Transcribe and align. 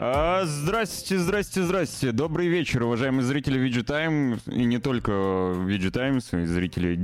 А, 0.00 0.44
здрасте, 0.44 1.18
здрасте, 1.18 1.64
здрасте. 1.64 2.12
Добрый 2.12 2.46
вечер, 2.46 2.84
уважаемые 2.84 3.24
зрители 3.24 3.60
VG 3.60 3.84
Time, 3.84 4.40
и 4.46 4.64
не 4.64 4.78
только 4.78 5.10
VG 5.10 5.90
Times, 5.90 6.40
и 6.40 6.46
зрители 6.46 7.00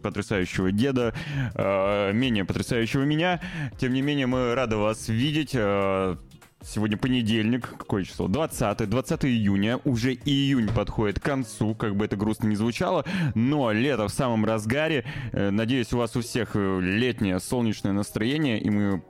потрясающего 0.00 0.70
деда, 0.70 1.12
э, 1.56 2.12
менее 2.12 2.44
потрясающего 2.44 3.02
меня. 3.02 3.40
Тем 3.78 3.94
не 3.94 4.00
менее, 4.00 4.28
мы 4.28 4.54
рады 4.54 4.76
вас 4.76 5.08
видеть. 5.08 5.50
Э, 5.54 6.14
Сегодня 6.62 6.96
понедельник, 6.96 7.68
какое 7.78 8.02
число? 8.02 8.26
20, 8.28 8.88
20 8.88 9.24
июня, 9.24 9.78
уже 9.84 10.14
июнь 10.14 10.68
подходит 10.68 11.20
к 11.20 11.22
концу, 11.22 11.74
как 11.74 11.94
бы 11.94 12.04
это 12.04 12.16
грустно 12.16 12.48
не 12.48 12.56
звучало, 12.56 13.04
но 13.34 13.70
лето 13.70 14.08
в 14.08 14.12
самом 14.12 14.44
разгаре. 14.44 15.04
Э, 15.32 15.50
надеюсь, 15.50 15.92
у 15.92 15.98
вас 15.98 16.16
у 16.16 16.22
всех 16.22 16.50
э, 16.54 16.80
летнее 16.80 17.40
солнечное 17.40 17.92
настроение, 17.92 18.60
и 18.60 18.70
мы 18.70 19.02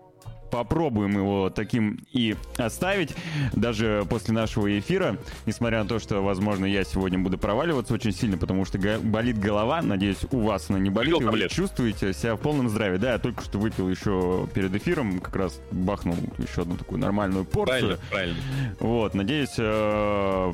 попробуем 0.56 1.18
его 1.18 1.50
таким 1.50 1.98
и 2.12 2.36
оставить, 2.56 3.14
даже 3.52 4.06
после 4.08 4.34
нашего 4.34 4.78
эфира, 4.78 5.18
несмотря 5.44 5.82
на 5.82 5.88
то, 5.88 5.98
что, 5.98 6.22
возможно, 6.22 6.64
я 6.64 6.84
сегодня 6.84 7.18
буду 7.18 7.38
проваливаться 7.38 7.94
очень 7.94 8.12
сильно, 8.12 8.38
потому 8.38 8.64
что 8.64 8.78
болит 9.02 9.38
голова, 9.38 9.82
надеюсь, 9.82 10.18
у 10.30 10.40
вас 10.40 10.70
она 10.70 10.78
не 10.78 10.90
болит, 10.90 11.22
вы 11.22 11.48
чувствуете 11.48 12.12
себя 12.12 12.36
в 12.36 12.40
полном 12.40 12.68
здравии. 12.68 12.96
Да, 12.96 13.12
я 13.12 13.18
только 13.18 13.42
что 13.42 13.58
выпил 13.58 13.88
еще 13.88 14.48
перед 14.54 14.74
эфиром, 14.74 15.20
как 15.20 15.36
раз 15.36 15.60
бахнул 15.70 16.16
еще 16.38 16.62
одну 16.62 16.76
такую 16.76 17.00
нормальную 17.00 17.44
порцию. 17.44 17.98
Правильно, 18.10 18.36
правильно. 18.40 18.76
Вот, 18.80 19.14
надеюсь, 19.14 19.54
э, 19.58 20.52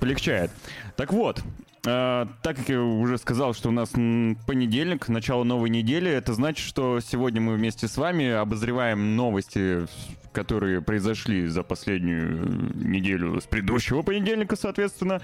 полегчает. 0.00 0.50
Так 0.96 1.12
вот, 1.12 1.42
Uh, 1.84 2.28
так 2.42 2.58
как 2.58 2.68
я 2.68 2.80
уже 2.80 3.18
сказал, 3.18 3.54
что 3.54 3.70
у 3.70 3.72
нас 3.72 3.88
понедельник, 3.90 5.08
начало 5.08 5.42
новой 5.42 5.68
недели, 5.68 6.08
это 6.08 6.32
значит, 6.32 6.64
что 6.64 7.00
сегодня 7.00 7.40
мы 7.40 7.54
вместе 7.54 7.88
с 7.88 7.96
вами 7.96 8.30
обозреваем 8.30 9.16
новости, 9.16 9.88
которые 10.32 10.80
произошли 10.80 11.48
за 11.48 11.64
последнюю 11.64 12.76
неделю 12.76 13.40
с 13.40 13.46
предыдущего 13.46 14.02
понедельника, 14.02 14.54
соответственно. 14.54 15.20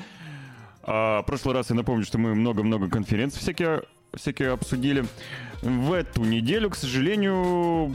В 0.82 1.22
прошлый 1.28 1.54
раз 1.54 1.70
я 1.70 1.76
напомню, 1.76 2.04
что 2.04 2.18
мы 2.18 2.34
много-много 2.34 2.88
конференций 2.88 3.40
всякие, 3.40 3.82
всякие 4.14 4.50
обсудили. 4.50 5.04
В 5.62 5.92
эту 5.92 6.24
неделю, 6.24 6.70
к 6.70 6.74
сожалению, 6.74 7.94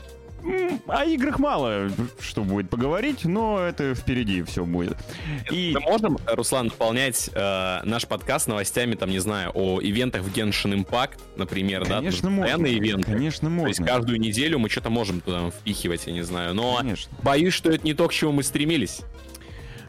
о 0.88 1.06
играх 1.06 1.40
мало 1.40 1.90
что 2.20 2.44
будет 2.44 2.70
поговорить, 2.70 3.26
но 3.26 3.60
это 3.60 3.96
впереди 3.96 4.44
все 4.44 4.66
будет. 4.66 4.98
И... 5.52 5.72
Мы 5.74 5.80
можем, 5.82 6.18
Руслан, 6.26 6.70
дополнять 6.70 7.30
э, 7.34 7.80
наш 7.84 8.08
подкаст 8.08 8.48
новостями, 8.48 8.96
там, 8.96 9.10
не 9.10 9.20
знаю, 9.20 9.52
о 9.54 9.80
ивентах 9.82 10.24
в 10.24 10.34
Genshin 10.36 10.74
Impact, 10.84 11.20
например, 11.36 11.82
Конечно, 11.82 11.96
да? 11.96 12.00
Конечно, 12.00 12.30
можно. 12.30 12.66
ивенты. 12.66 13.12
Конечно, 13.12 13.50
можно. 13.50 13.66
То 13.66 13.70
есть 13.70 13.86
каждую 13.86 14.20
неделю 14.20 14.60
мы 14.60 14.70
что-то 14.70 14.90
можем 14.90 15.22
туда 15.22 15.50
впихивать, 15.50 16.08
я 16.08 16.14
не 16.14 16.24
знаю. 16.24 16.54
Но 16.54 16.78
Конечно. 16.78 17.12
боюсь, 17.22 17.54
что 17.54 17.70
это 17.70 17.86
не 17.86 17.94
то, 17.94 18.08
к 18.08 18.14
чему 18.14 18.32
мы 18.32 18.44
стремились. 18.44 19.02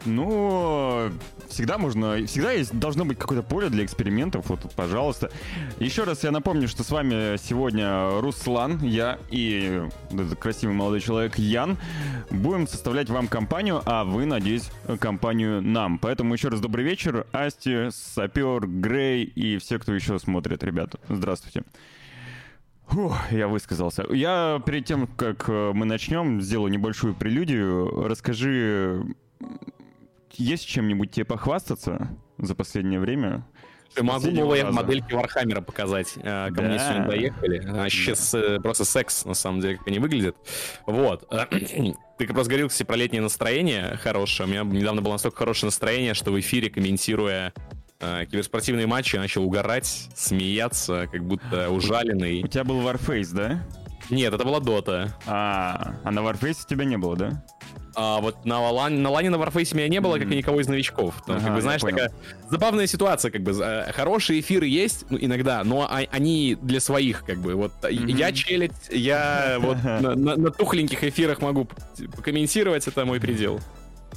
Ну, 0.05 1.09
всегда 1.49 1.77
можно, 1.77 2.25
всегда 2.27 2.51
есть, 2.51 2.77
должно 2.77 3.05
быть 3.05 3.17
какое-то 3.17 3.47
поле 3.47 3.69
для 3.69 3.83
экспериментов, 3.83 4.49
вот, 4.49 4.59
пожалуйста. 4.75 5.31
Еще 5.79 6.03
раз 6.03 6.23
я 6.23 6.31
напомню, 6.31 6.67
что 6.67 6.83
с 6.83 6.91
вами 6.91 7.37
сегодня 7.37 8.21
Руслан, 8.21 8.79
я 8.83 9.17
и 9.31 9.81
этот 10.11 10.37
красивый 10.37 10.75
молодой 10.75 11.01
человек 11.01 11.37
Ян. 11.37 11.77
Будем 12.29 12.67
составлять 12.67 13.09
вам 13.09 13.27
компанию, 13.27 13.81
а 13.85 14.03
вы, 14.03 14.25
надеюсь, 14.25 14.69
компанию 14.99 15.61
нам. 15.61 15.97
Поэтому 15.97 16.33
еще 16.33 16.49
раз 16.49 16.59
добрый 16.59 16.85
вечер, 16.85 17.25
Асти, 17.31 17.89
Сапер, 17.91 18.67
Грей 18.67 19.23
и 19.23 19.57
все, 19.57 19.79
кто 19.79 19.93
еще 19.93 20.19
смотрит, 20.19 20.63
ребята. 20.63 20.99
Здравствуйте. 21.09 21.63
Фух, 22.87 23.17
я 23.31 23.47
высказался. 23.47 24.05
Я 24.11 24.61
перед 24.63 24.85
тем, 24.85 25.07
как 25.07 25.47
мы 25.47 25.85
начнем, 25.85 26.41
сделаю 26.41 26.71
небольшую 26.71 27.15
прелюдию. 27.15 28.07
Расскажи 28.07 29.03
есть 30.39 30.65
чем-нибудь 30.67 31.11
тебе 31.11 31.25
похвастаться 31.25 32.09
за 32.37 32.55
последнее 32.55 32.99
время? 32.99 33.45
Я 33.95 34.03
могу 34.03 34.29
новые 34.31 34.63
раза. 34.63 34.75
модельки 34.75 35.13
Вархаммера 35.13 35.61
показать. 35.61 36.13
Э, 36.17 36.49
ко 36.49 36.55
да. 36.55 36.63
мне 36.63 36.79
сегодня 36.79 37.07
доехали. 37.07 37.63
А 37.65 37.89
сейчас 37.89 38.31
да. 38.31 38.59
просто 38.59 38.83
секс, 38.83 39.23
на 39.25 39.33
самом 39.33 39.61
деле, 39.61 39.77
как 39.77 39.87
они 39.87 39.99
выглядят. 39.99 40.35
Вот. 40.85 41.27
Ты 42.17 42.27
как 42.27 42.35
раз 42.35 42.47
говорил, 42.47 42.67
кстати, 42.67 42.85
про 42.85 42.95
летнее 42.97 43.21
настроение 43.21 43.97
хорошее. 43.97 44.47
У 44.47 44.51
меня 44.51 44.63
недавно 44.63 45.01
было 45.01 45.13
настолько 45.13 45.37
хорошее 45.37 45.67
настроение, 45.67 46.13
что 46.13 46.31
в 46.31 46.39
эфире, 46.39 46.69
комментируя 46.69 47.53
э, 47.99 48.25
киберспортивные 48.25 48.87
матчи, 48.87 49.15
начал 49.15 49.45
угорать, 49.45 50.09
смеяться, 50.15 51.07
как 51.11 51.23
будто 51.23 51.69
ужаленный. 51.69 52.43
У 52.43 52.47
тебя 52.47 52.65
был 52.65 52.81
Warface, 52.81 53.33
да? 53.33 53.65
Нет, 54.09 54.33
это 54.33 54.43
была 54.43 54.59
Дота. 54.59 55.15
А, 55.25 55.95
а 56.03 56.11
на 56.11 56.19
Warface 56.19 56.67
тебя 56.67 56.85
не 56.85 56.97
было, 56.97 57.15
да? 57.15 57.43
А 57.95 58.19
вот 58.19 58.45
на, 58.45 58.59
лан, 58.59 59.01
на 59.01 59.09
лане 59.09 59.29
на 59.29 59.37
Warface 59.37 59.75
меня 59.75 59.87
не 59.87 60.01
было, 60.01 60.17
как 60.19 60.29
и 60.29 60.35
никого 60.35 60.59
из 60.59 60.67
новичков. 60.67 61.15
Там, 61.25 61.37
ага, 61.37 61.45
как 61.45 61.55
бы, 61.55 61.61
знаешь, 61.61 61.81
такая 61.81 62.11
забавная 62.49 62.87
ситуация, 62.87 63.31
как 63.31 63.41
бы, 63.41 63.51
э, 63.51 63.91
хорошие 63.93 64.41
эфиры 64.41 64.67
есть, 64.67 65.05
ну, 65.09 65.17
иногда, 65.19 65.63
но 65.63 65.87
а, 65.89 66.01
они 66.11 66.57
для 66.61 66.81
своих, 66.81 67.23
как 67.23 67.37
бы, 67.37 67.55
вот, 67.55 67.71
mm-hmm. 67.81 68.11
я 68.11 68.31
челядь, 68.33 68.89
я 68.89 69.57
вот 69.59 69.77
на, 69.83 70.15
на, 70.15 70.35
на 70.35 70.51
тухленьких 70.51 71.03
эфирах 71.05 71.41
могу 71.41 71.67
покомментировать, 72.15 72.85
это 72.87 73.05
мой 73.05 73.21
предел. 73.21 73.61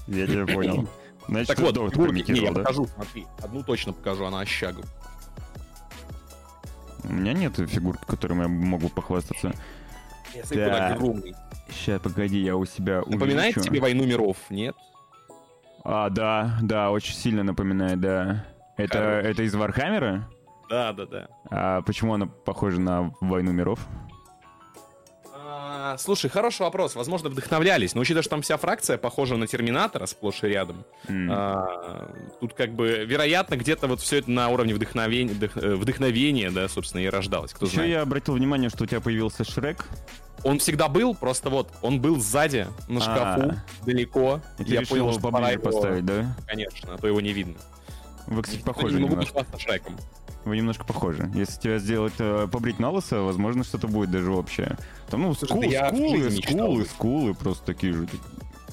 Я 0.08 0.26
тебя 0.26 0.46
понял. 0.46 0.88
Значит, 1.28 1.48
так 1.48 1.60
вот, 1.60 1.74
фигурки, 1.92 2.32
не, 2.32 2.40
я 2.40 2.50
да? 2.50 2.60
покажу, 2.60 2.88
смотри, 2.92 3.26
одну 3.42 3.62
точно 3.62 3.92
покажу, 3.92 4.24
она 4.24 4.40
ощагу. 4.40 4.82
У 7.04 7.12
меня 7.12 7.32
нет 7.32 7.54
фигурки, 7.56 8.04
которыми 8.06 8.42
я 8.42 8.48
могу 8.48 8.88
похвастаться. 8.88 9.54
Я 10.34 10.68
так. 10.68 10.96
огромный. 10.96 11.34
Сейчас, 11.70 12.00
погоди, 12.00 12.40
я 12.40 12.56
у 12.56 12.64
себя 12.64 13.02
Напоминает 13.06 13.56
увеличу. 13.56 13.60
тебе 13.60 13.80
«Войну 13.80 14.06
миров», 14.06 14.36
нет? 14.50 14.74
А, 15.84 16.10
да, 16.10 16.58
да, 16.62 16.90
очень 16.90 17.14
сильно 17.14 17.42
напоминает, 17.42 18.00
да. 18.00 18.44
Это, 18.76 18.98
это 18.98 19.42
из 19.42 19.54
Вархаммера? 19.54 20.28
Да, 20.68 20.92
да, 20.92 21.06
да. 21.06 21.28
А 21.50 21.82
почему 21.82 22.14
она 22.14 22.26
похожа 22.26 22.80
на 22.80 23.12
«Войну 23.20 23.52
миров»? 23.52 23.80
А, 25.80 25.96
слушай, 25.96 26.28
хороший 26.28 26.62
вопрос. 26.62 26.96
Возможно, 26.96 27.28
вдохновлялись, 27.28 27.94
но 27.94 28.00
учитывая, 28.00 28.22
что 28.22 28.30
там 28.30 28.42
вся 28.42 28.56
фракция 28.56 28.98
похожа 28.98 29.36
на 29.36 29.46
Терминатора 29.46 30.06
сплошь 30.06 30.42
и 30.42 30.48
рядом, 30.48 30.84
mm. 31.06 31.28
а, 31.30 32.10
тут 32.40 32.52
как 32.54 32.72
бы, 32.72 33.04
вероятно, 33.06 33.56
где-то 33.56 33.86
вот 33.86 34.00
все 34.00 34.16
это 34.16 34.28
на 34.28 34.48
уровне 34.48 34.74
вдохновения, 34.74 35.32
вдох, 35.34 35.54
вдохновения, 35.54 36.50
да, 36.50 36.68
собственно, 36.68 37.02
и 37.02 37.06
рождалось. 37.06 37.52
Кто 37.52 37.66
Еще 37.66 37.76
знает. 37.76 37.90
я 37.90 38.02
обратил 38.02 38.34
внимание, 38.34 38.70
что 38.70 38.84
у 38.84 38.86
тебя 38.88 39.00
появился 39.00 39.44
Шрек. 39.44 39.84
Он 40.42 40.58
всегда 40.58 40.88
был, 40.88 41.14
просто 41.14 41.48
вот, 41.48 41.72
он 41.80 42.00
был 42.00 42.18
сзади, 42.20 42.66
на 42.88 43.00
шкафу, 43.00 43.42
А-а-а. 43.42 43.84
далеко. 43.86 44.40
И 44.58 44.64
я 44.64 44.82
понял, 44.82 45.12
что 45.12 45.30
пора 45.30 45.50
его... 45.50 45.62
поставить, 45.62 46.04
да? 46.04 46.34
Конечно, 46.48 46.94
а 46.94 46.98
то 46.98 47.06
его 47.06 47.20
не 47.20 47.32
видно. 47.32 47.54
Вы, 48.28 48.42
кстати, 48.42 48.62
похожи 48.62 48.96
не 48.96 49.02
могу 49.02 49.14
немножко. 49.14 49.46
Шреком. 49.58 49.96
Вы 50.44 50.56
немножко 50.56 50.84
похожи. 50.84 51.30
Если 51.34 51.60
тебя 51.60 51.78
сделать, 51.78 52.14
э, 52.18 52.46
побрить 52.50 52.78
на 52.78 52.90
лысо, 52.90 53.22
возможно, 53.22 53.64
что-то 53.64 53.88
будет 53.88 54.10
даже 54.10 54.30
общее. 54.30 54.76
Там, 55.10 55.22
ну, 55.22 55.34
скул, 55.34 55.62
Слушай, 55.62 55.90
скулы, 55.90 56.30
скулы, 56.30 56.84
скулы, 56.84 57.34
просто 57.34 57.64
такие 57.64 57.92
же. 57.92 58.08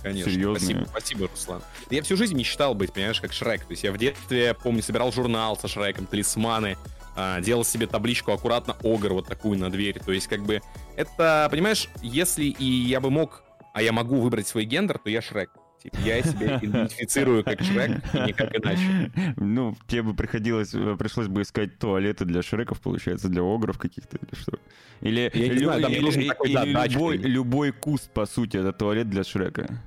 Конечно. 0.02 0.32
Серьезные. 0.32 0.86
Спасибо, 0.86 0.90
спасибо, 0.90 1.28
Руслан. 1.28 1.62
Я 1.90 2.04
всю 2.04 2.16
жизнь 2.16 2.36
мечтал 2.36 2.76
быть, 2.76 2.94
понимаешь, 2.94 3.20
как 3.20 3.34
Шрек. 3.34 3.66
То 3.66 3.72
есть 3.72 3.84
я 3.84 3.92
в 3.92 3.98
детстве, 3.98 4.54
помню, 4.54 4.84
собирал 4.84 5.12
журнал 5.12 5.58
со 5.58 5.68
Шреком, 5.68 6.06
талисманы, 6.06 6.78
а, 7.16 7.42
делал 7.42 7.66
себе 7.66 7.88
табличку 7.88 8.32
аккуратно 8.32 8.76
Огр 8.84 9.14
вот 9.14 9.28
такую 9.28 9.58
на 9.58 9.72
дверь. 9.72 10.00
То 10.00 10.12
есть, 10.12 10.28
как 10.28 10.44
бы, 10.44 10.62
это, 10.96 11.48
понимаешь, 11.50 11.90
если 12.04 12.46
и 12.46 12.66
я 12.66 13.00
бы 13.00 13.10
мог, 13.10 13.44
а 13.74 13.82
я 13.82 13.92
могу 13.92 14.20
выбрать 14.20 14.48
свой 14.48 14.66
гендер, 14.66 15.00
то 15.00 15.10
я 15.10 15.22
Шрек. 15.22 15.50
Типа, 15.86 15.98
я 16.04 16.24
себя 16.24 16.60
идентифицирую 16.62 17.44
как 17.44 17.62
Шрек, 17.62 18.02
и 18.14 18.18
никак 18.28 18.56
иначе. 18.56 19.12
Ну, 19.38 19.78
тебе 19.88 20.02
бы 20.02 20.16
приходилось, 20.16 20.74
э, 20.74 20.96
пришлось 20.98 21.28
бы 21.28 21.44
искать 21.44 21.78
туалеты 21.78 22.26
для 22.26 22.42
Шреков, 22.42 22.82
получается, 22.82 23.30
для 23.30 23.44
огров 23.44 23.78
каких-то 23.78 24.18
или 24.18 24.40
что? 24.40 24.58
Или, 25.02 25.32
я 25.32 25.48
не 25.48 25.60
знаю, 25.60 25.82
там 25.84 25.92
или, 25.92 26.00
нужен 26.00 26.28
такой, 26.28 26.50
или 26.50 26.74
да, 26.74 26.88
любой, 26.88 27.18
любой 27.18 27.72
куст, 27.72 28.10
по 28.10 28.26
сути, 28.26 28.58
это 28.58 28.74
туалет 28.74 29.12
для 29.12 29.24
Шрека. 29.24 29.80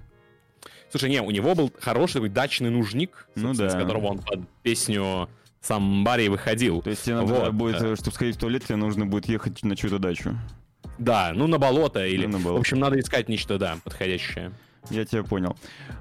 Слушай, 0.90 1.10
не, 1.10 1.20
у 1.20 1.32
него 1.32 1.56
был 1.56 1.72
хороший 1.80 2.14
такой 2.14 2.28
дачный 2.28 2.70
нужник, 2.70 3.26
ну, 3.34 3.52
да. 3.54 3.68
с 3.68 3.74
которого 3.74 4.06
он 4.06 4.18
под 4.20 4.48
песню 4.62 5.28
сам 5.60 6.04
Барри 6.04 6.28
выходил. 6.28 6.80
То 6.80 6.90
есть 6.90 7.02
тебе 7.02 7.16
надо 7.16 7.26
вот. 7.26 7.54
будет, 7.54 7.82
э, 7.82 7.96
чтобы 7.96 8.12
сходить 8.12 8.36
в 8.36 8.38
туалет, 8.38 8.64
тебе 8.64 8.76
нужно 8.76 9.04
будет 9.04 9.26
ехать 9.26 9.64
на 9.64 9.74
чью-то 9.74 9.98
дачу. 9.98 10.38
Да, 10.98 11.32
ну 11.34 11.48
на 11.48 11.58
болото 11.58 12.06
или... 12.06 12.26
Ну, 12.26 12.38
на 12.38 12.38
болото. 12.38 12.58
В 12.58 12.60
общем, 12.60 12.78
надо 12.78 13.00
искать 13.00 13.28
нечто, 13.28 13.58
да, 13.58 13.78
подходящее. 13.82 14.52
Я 14.90 15.04
тебя 15.04 15.22
понял. 15.22 15.56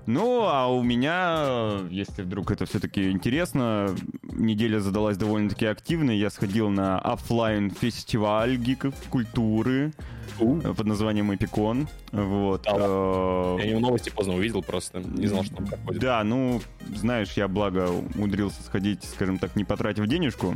Ну, 0.06 0.44
а 0.44 0.68
у 0.68 0.82
меня, 0.84 1.82
если 1.90 2.22
вдруг 2.22 2.52
это 2.52 2.66
все-таки 2.66 3.12
интересно, 3.12 3.96
неделя 4.24 4.80
задалась 4.80 5.18
довольно-таки 5.18 5.66
активной. 5.66 6.18
Я 6.18 6.30
сходил 6.30 6.70
на 6.70 7.00
офлайн 7.00 7.72
фестиваль 7.72 8.56
гиков 8.56 8.96
культуры 9.10 9.94
под 10.38 10.86
названием 10.86 11.34
Эпикон. 11.34 11.88
Вот. 12.12 12.66
Uh, 12.68 13.60
я 13.60 13.72
его 13.72 13.80
новости 13.80 14.10
поздно 14.10 14.36
увидел, 14.36 14.62
просто 14.62 15.00
не 15.00 15.28
знал, 15.28 15.44
что 15.44 15.58
он 15.58 15.66
проходит. 15.66 16.02
Да, 16.02 16.24
ну, 16.24 16.62
знаешь, 16.96 17.34
я 17.34 17.48
благо 17.48 17.90
умудрился 17.90 18.62
сходить, 18.64 19.04
скажем 19.04 19.40
так, 19.40 19.56
не 19.56 19.64
потратив 19.64 20.08
денежку. 20.08 20.56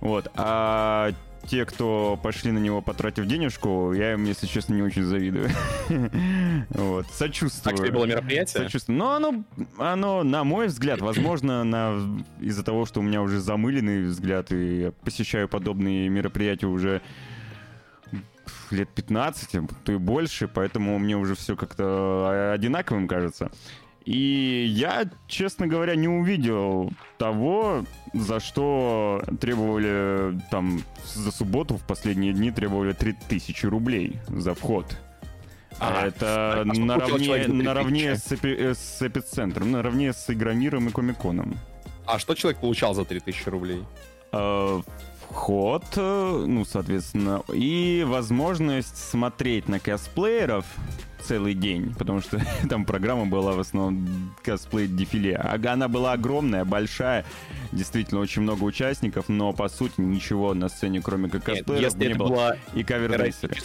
Вот. 0.00 0.30
А 0.36 1.12
те, 1.48 1.64
кто 1.64 2.18
пошли 2.22 2.52
на 2.52 2.58
него, 2.58 2.82
потратив 2.82 3.26
денежку, 3.26 3.92
я 3.92 4.12
им, 4.12 4.24
если 4.24 4.46
честно, 4.46 4.74
не 4.74 4.82
очень 4.82 5.04
завидую. 5.04 5.48
Вот, 6.70 7.06
сочувствую. 7.12 7.76
Так 7.76 7.92
было 7.92 8.04
мероприятие? 8.04 8.64
Сочувствую. 8.64 8.98
Но 8.98 9.12
оно, 9.12 9.44
оно, 9.78 10.22
на 10.22 10.44
мой 10.44 10.66
взгляд, 10.66 11.00
возможно, 11.00 11.64
на, 11.64 12.24
из-за 12.40 12.62
того, 12.62 12.84
что 12.84 13.00
у 13.00 13.02
меня 13.02 13.22
уже 13.22 13.40
замыленный 13.40 14.04
взгляд, 14.04 14.52
и 14.52 14.80
я 14.80 14.90
посещаю 14.90 15.48
подобные 15.48 16.08
мероприятия 16.08 16.66
уже 16.66 17.00
лет 18.70 18.88
15, 18.90 19.60
то 19.84 19.92
и 19.92 19.96
больше, 19.96 20.48
поэтому 20.48 20.98
мне 20.98 21.16
уже 21.16 21.34
все 21.34 21.56
как-то 21.56 22.52
одинаковым 22.52 23.08
кажется. 23.08 23.50
И 24.08 24.64
я, 24.70 25.04
честно 25.26 25.66
говоря, 25.66 25.94
не 25.94 26.08
увидел 26.08 26.90
того, 27.18 27.84
за 28.14 28.40
что 28.40 29.22
требовали 29.38 30.40
там 30.50 30.80
за 31.04 31.30
субботу 31.30 31.76
в 31.76 31.86
последние 31.86 32.32
дни 32.32 32.50
требовали 32.50 32.94
3000 32.94 33.66
рублей 33.66 34.16
за 34.28 34.54
вход. 34.54 34.86
А, 35.78 36.06
это 36.06 36.62
а 36.62 36.64
наравне, 36.64 37.48
наравне 37.48 38.16
с, 38.16 38.32
эпи, 38.32 38.72
с 38.72 39.02
эпицентром, 39.02 39.72
наравне 39.72 40.14
с 40.14 40.30
Игромиром 40.30 40.88
и 40.88 40.90
Комиконом. 40.90 41.54
А 42.06 42.18
что 42.18 42.34
человек 42.34 42.62
получал 42.62 42.94
за 42.94 43.04
3000 43.04 43.50
рублей? 43.50 43.84
А, 44.32 44.80
вход, 45.30 45.84
э, 45.96 46.44
ну, 46.46 46.64
соответственно, 46.64 47.42
и 47.52 48.04
возможность 48.06 48.96
смотреть 48.96 49.68
на 49.68 49.78
косплееров 49.78 50.64
целый 51.22 51.54
день, 51.54 51.94
потому 51.98 52.20
что 52.20 52.40
там 52.68 52.84
программа 52.84 53.26
была 53.26 53.52
в 53.52 53.60
основном 53.60 54.34
косплей-дефиле. 54.42 55.36
Она 55.36 55.88
была 55.88 56.12
огромная, 56.12 56.64
большая, 56.64 57.24
действительно 57.72 58.20
очень 58.20 58.42
много 58.42 58.64
участников, 58.64 59.28
но 59.28 59.52
по 59.52 59.68
сути 59.68 60.00
ничего 60.00 60.54
на 60.54 60.68
сцене, 60.68 61.00
кроме 61.02 61.28
как 61.28 61.44
косплееров, 61.44 61.96
не 61.96 62.14
было. 62.14 62.56
И 62.74 62.82
кавер-денсеры. 62.82 63.56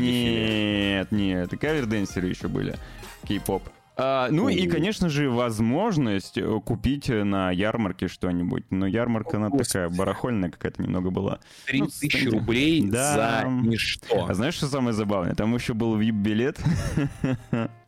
Нет, 0.00 1.12
нет, 1.12 1.52
и 1.52 1.56
кавер-денсеры 1.56 2.28
еще 2.28 2.48
были. 2.48 2.76
Кей-поп. 3.26 3.62
А, 4.02 4.28
ну 4.30 4.48
и, 4.48 4.66
конечно 4.66 5.10
же, 5.10 5.28
возможность 5.28 6.38
э, 6.38 6.60
купить 6.64 7.08
на 7.08 7.50
ярмарке 7.50 8.08
что-нибудь. 8.08 8.64
Но 8.70 8.86
ярмарка, 8.86 9.36
она 9.36 9.50
Господи. 9.50 9.68
такая 9.68 9.88
барахольная 9.90 10.50
какая-то 10.50 10.82
немного 10.82 11.10
была. 11.10 11.40
3000 11.66 12.24
ну, 12.24 12.30
рублей 12.30 12.82
да. 12.88 13.42
за 13.42 13.48
ничто. 13.48 14.26
А 14.26 14.32
знаешь, 14.32 14.54
что 14.54 14.66
самое 14.66 14.94
забавное? 14.94 15.34
Там 15.34 15.54
еще 15.54 15.74
был 15.74 16.00
VIP-билет. 16.00 16.58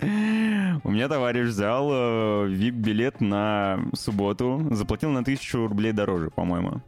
У 0.85 0.91
меня 0.91 1.09
товарищ 1.09 1.47
взял 1.47 1.91
VIP-билет 1.91 3.17
э, 3.21 3.25
на 3.25 3.81
субботу, 3.95 4.69
заплатил 4.71 5.11
на 5.11 5.21
1000 5.21 5.67
рублей 5.69 5.93
дороже, 5.93 6.29
по-моему. 6.29 6.83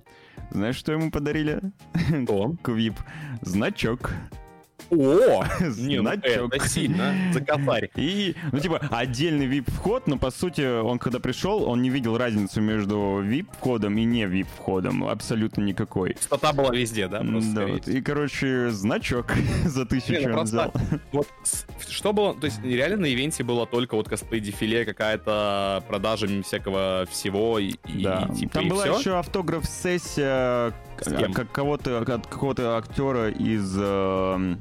Знаешь, 0.51 0.77
что 0.77 0.93
ему 0.93 1.11
подарили? 1.11 1.61
Что? 1.95 2.57
К 2.63 2.69
VIP. 2.69 2.97
Значок. 3.41 4.13
О! 4.91 5.45
Не, 5.77 6.01
ну 6.01 6.11
это 6.11 6.69
сильно, 6.69 7.15
за 7.33 7.41
косарь. 7.41 7.91
И, 7.97 8.35
ну, 8.53 8.59
типа, 8.59 8.81
отдельный 8.91 9.47
VIP-вход, 9.47 10.07
но, 10.07 10.19
по 10.19 10.31
сути, 10.31 10.81
он, 10.81 10.99
когда 10.99 11.21
пришел, 11.21 11.65
он 11.65 11.83
не 11.83 11.91
видел 11.91 12.17
разницу 12.17 12.61
между 12.61 13.23
VIP-входом 13.23 13.97
и 13.99 14.05
не 14.05 14.25
VIP-входом. 14.25 15.09
Абсолютно 15.09 15.63
никакой. 15.63 16.17
Стота 16.21 16.53
была 16.53 16.71
везде, 16.75 17.09
да? 17.09 17.23
Да, 17.23 17.67
вот. 17.67 17.89
И, 17.89 18.01
короче, 18.03 18.71
значок 18.71 19.33
за 19.65 19.87
тысячу 19.87 20.33
он 20.33 20.45
взял. 20.45 20.73
Вот, 21.13 21.29
что 21.89 22.13
было, 22.13 22.35
то 22.35 22.47
есть, 22.47 22.63
реально 22.65 23.03
на 23.03 23.07
ивенте 23.07 23.45
было 23.45 23.67
только 23.67 23.95
вот 23.95 24.09
косплей-дефиле, 24.09 24.85
какая-то 24.85 25.85
продажа 25.89 26.27
всякого 26.43 27.07
всего 27.11 27.59
и, 27.59 27.75
да. 27.85 28.29
и 28.31 28.37
типа, 28.37 28.55
Там 28.55 28.67
и 28.67 28.71
была 28.71 28.83
все? 28.85 28.99
еще 28.99 29.19
автограф-сессия 29.19 30.73
как 30.97 31.51
кого-то, 31.53 31.99
от 32.01 32.27
какого-то 32.27 32.77
актера 32.77 33.31
из 33.31 33.75
э, 33.79 34.57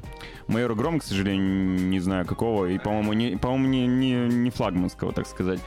Майора 0.46 0.74
Грома, 0.74 1.00
к 1.00 1.04
сожалению, 1.04 1.88
не 1.88 2.00
знаю 2.00 2.26
какого, 2.26 2.66
и, 2.66 2.78
по-моему, 2.78 3.12
не, 3.12 3.36
по-моему, 3.36 3.66
не, 3.66 3.86
не, 3.86 4.12
не 4.28 4.50
флагманского, 4.50 5.12
так 5.12 5.26
сказать. 5.26 5.60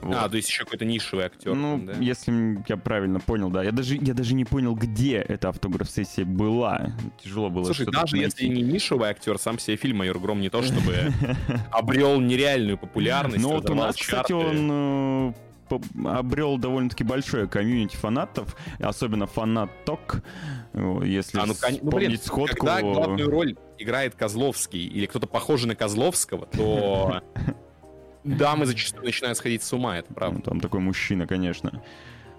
Вот. 0.00 0.14
А, 0.16 0.28
то 0.28 0.36
есть 0.36 0.48
еще 0.48 0.64
какой-то 0.64 0.84
нишевый 0.84 1.24
актер. 1.26 1.54
Ну, 1.54 1.78
да? 1.78 1.94
если 1.98 2.62
я 2.68 2.76
правильно 2.76 3.18
понял, 3.18 3.50
да. 3.50 3.64
Я 3.64 3.72
даже, 3.72 3.96
я 3.96 4.14
даже 4.14 4.34
не 4.34 4.44
понял, 4.44 4.74
где 4.74 5.16
эта 5.16 5.48
автограф-сессия 5.48 6.24
была. 6.24 6.92
Тяжело 7.22 7.50
было 7.50 7.64
Слушай, 7.64 7.86
даже 7.86 8.16
найти. 8.16 8.44
если 8.44 8.46
не 8.46 8.62
нишевый 8.62 9.10
актер, 9.10 9.38
сам 9.38 9.58
себе 9.58 9.76
фильм 9.76 9.98
«Майор 9.98 10.18
Гром» 10.20 10.40
не 10.40 10.50
то 10.50 10.62
чтобы 10.62 11.12
обрел 11.72 12.20
нереальную 12.20 12.78
популярность. 12.78 13.42
Ну 13.42 13.50
вот 13.50 13.68
у 13.70 13.74
нас, 13.74 13.96
кстати, 13.96 14.32
он 14.32 14.68
э, 14.70 15.32
обрел 16.04 16.58
довольно-таки 16.58 17.04
большое 17.04 17.48
комьюнити 17.48 17.96
фанатов, 17.96 18.56
особенно 18.78 19.26
фанат-ток, 19.26 20.22
если 21.02 21.40
а, 21.40 21.46
ну, 21.46 21.54
вспомнить 21.54 21.82
ну, 21.82 21.90
блин, 21.90 22.18
сходку. 22.18 22.66
Когда 22.66 22.80
главную 22.80 23.30
роль 23.30 23.56
играет 23.78 24.14
Козловский 24.14 24.86
или 24.86 25.06
кто-то 25.06 25.26
похожий 25.26 25.68
на 25.68 25.74
Козловского, 25.74 26.46
то 26.46 27.22
дамы 28.24 28.66
зачастую 28.66 29.04
начинают 29.04 29.38
сходить 29.38 29.62
с 29.62 29.72
ума, 29.72 29.98
это 29.98 30.12
правда. 30.12 30.36
Ну, 30.36 30.42
там 30.42 30.60
такой 30.60 30.80
мужчина, 30.80 31.26
конечно. 31.26 31.82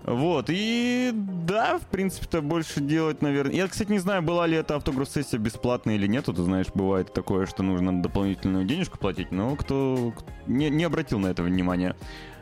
Вот, 0.03 0.45
и 0.47 1.11
да, 1.13 1.77
в 1.77 1.85
принципе-то 1.87 2.41
больше 2.41 2.79
делать, 2.79 3.21
наверное... 3.21 3.53
Я, 3.53 3.67
кстати, 3.67 3.91
не 3.91 3.99
знаю, 3.99 4.21
была 4.21 4.47
ли 4.47 4.55
эта 4.55 4.75
автограф-сессия 4.75 5.37
бесплатная 5.37 5.95
или 5.95 6.07
нет. 6.07 6.25
Ты 6.25 6.33
знаешь, 6.41 6.67
бывает 6.73 7.13
такое, 7.13 7.45
что 7.45 7.63
нужно 7.63 8.01
дополнительную 8.01 8.65
денежку 8.65 8.97
платить, 8.97 9.31
но 9.31 9.55
кто 9.55 10.13
не, 10.47 10.69
не 10.69 10.85
обратил 10.85 11.19
на 11.19 11.27
это 11.27 11.43
внимания. 11.43 11.95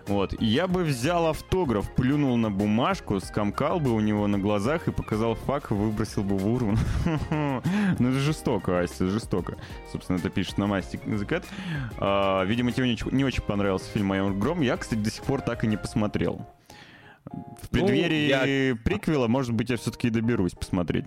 Вот. 0.07 0.39
Я 0.41 0.67
бы 0.67 0.83
взял 0.83 1.27
автограф, 1.27 1.93
плюнул 1.93 2.37
на 2.37 2.49
бумажку, 2.49 3.19
скомкал 3.19 3.79
бы 3.79 3.93
у 3.93 3.99
него 3.99 4.27
на 4.27 4.39
глазах 4.39 4.87
и 4.87 4.91
показал 4.91 5.35
фак, 5.35 5.71
выбросил 5.71 6.23
бы 6.23 6.37
в 6.37 6.47
урну. 6.47 6.77
Ну, 7.99 8.09
это 8.09 8.19
жестоко, 8.19 8.79
Ася, 8.79 9.07
жестоко. 9.07 9.57
Собственно, 9.91 10.17
это 10.17 10.29
пишет 10.29 10.57
на 10.57 10.67
Мастик 10.67 11.05
языкет. 11.05 11.43
А, 11.97 12.43
видимо, 12.43 12.71
тебе 12.71 12.95
не 13.11 13.23
очень 13.23 13.43
понравился 13.43 13.89
фильм 13.91 14.07
«Майор 14.07 14.33
Гром». 14.33 14.61
Я, 14.61 14.77
кстати, 14.77 14.99
до 14.99 15.09
сих 15.09 15.23
пор 15.23 15.41
так 15.41 15.63
и 15.63 15.67
не 15.67 15.77
посмотрел. 15.77 16.45
В 17.61 17.69
преддверии 17.69 18.31
ну, 18.31 18.73
я... 18.73 18.75
приквела, 18.75 19.27
может 19.27 19.53
быть, 19.53 19.69
я 19.69 19.77
все-таки 19.77 20.09
доберусь 20.09 20.53
посмотреть. 20.53 21.05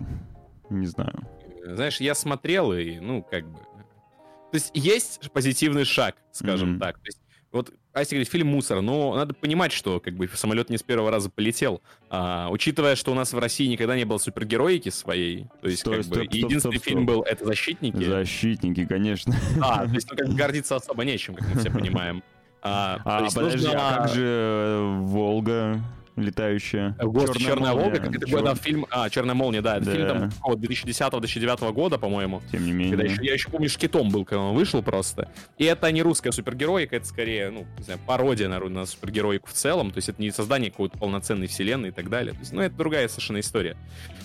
Не 0.68 0.86
знаю. 0.86 1.26
Знаешь, 1.64 2.00
я 2.00 2.14
смотрел 2.14 2.72
и, 2.72 2.98
ну, 2.98 3.22
как 3.22 3.46
бы... 3.48 3.58
То 3.58 4.54
есть 4.54 4.70
есть 4.74 5.30
позитивный 5.32 5.84
шаг, 5.84 6.16
скажем 6.32 6.78
так. 6.78 6.96
То 6.98 7.06
есть 7.06 7.20
вот 7.52 7.72
Ася 7.92 8.10
говорит, 8.10 8.28
фильм 8.28 8.46
мусор, 8.46 8.80
но 8.80 9.16
надо 9.16 9.34
понимать, 9.34 9.72
что 9.72 9.98
как 9.98 10.14
бы 10.14 10.28
самолет 10.28 10.70
не 10.70 10.78
с 10.78 10.82
первого 10.82 11.10
раза 11.10 11.28
полетел. 11.28 11.82
А, 12.08 12.48
учитывая, 12.50 12.94
что 12.94 13.10
у 13.10 13.14
нас 13.14 13.32
в 13.32 13.38
России 13.38 13.66
никогда 13.66 13.96
не 13.96 14.04
было 14.04 14.18
супергероики 14.18 14.90
своей, 14.90 15.46
то 15.60 15.68
есть 15.68 15.80
стой, 15.80 15.96
как 15.96 16.04
стоп, 16.04 16.18
бы 16.18 16.24
стоп, 16.24 16.34
единственный 16.34 16.76
стоп, 16.78 16.84
фильм 16.84 17.06
был 17.06 17.22
это 17.22 17.44
«Защитники». 17.44 18.04
«Защитники», 18.04 18.86
конечно. 18.86 19.34
А, 19.60 19.86
то 19.86 19.92
есть 19.92 20.08
ну, 20.10 20.16
как 20.16 20.28
бы 20.28 20.34
гордиться 20.34 20.76
особо 20.76 21.04
нечем, 21.04 21.34
как 21.34 21.48
мы 21.52 21.60
все 21.60 21.70
понимаем. 21.70 22.22
А, 22.62 23.00
а 23.04 23.24
подожди, 23.34 23.66
нужно... 23.66 23.88
а 23.88 23.96
как 23.96 24.08
же 24.10 24.22
э, 24.22 24.98
«Волга»? 25.00 25.80
Летающая. 26.22 26.96
Гост 26.98 27.34
Черная, 27.34 27.46
Черная 27.48 27.72
Волга, 27.72 27.98
как 27.98 28.14
это 28.14 28.26
Чер... 28.26 28.56
фильм... 28.56 28.86
А, 28.90 29.08
Черная 29.10 29.34
молния, 29.34 29.60
да. 29.62 29.76
Это 29.76 29.86
да. 29.86 29.92
фильм 29.92 30.08
там 30.08 30.30
2010-2009 30.52 31.72
года, 31.72 31.98
по-моему. 31.98 32.42
Тем 32.50 32.64
не 32.64 32.72
менее. 32.72 32.96
Когда 32.96 33.04
еще, 33.04 33.24
я 33.24 33.32
еще 33.32 33.48
помню, 33.50 33.68
шкитом 33.68 34.10
был, 34.10 34.24
когда 34.24 34.42
он 34.42 34.54
вышел 34.54 34.82
просто. 34.82 35.30
И 35.58 35.64
это 35.64 35.90
не 35.92 36.02
русская 36.02 36.32
супергероика, 36.32 36.96
это 36.96 37.06
скорее, 37.06 37.50
ну, 37.50 37.66
не 37.78 37.84
знаю, 37.84 38.00
пародия 38.06 38.48
на, 38.48 38.60
на 38.60 38.86
супергероику 38.86 39.48
в 39.48 39.52
целом. 39.52 39.90
То 39.90 39.98
есть 39.98 40.08
это 40.08 40.20
не 40.20 40.30
создание 40.30 40.70
какой-то 40.70 40.98
полноценной 40.98 41.46
вселенной 41.46 41.88
и 41.90 41.92
так 41.92 42.08
далее. 42.08 42.32
То 42.32 42.40
есть, 42.40 42.52
ну, 42.52 42.60
это 42.60 42.74
другая 42.74 43.08
совершенно 43.08 43.40
история. 43.40 43.76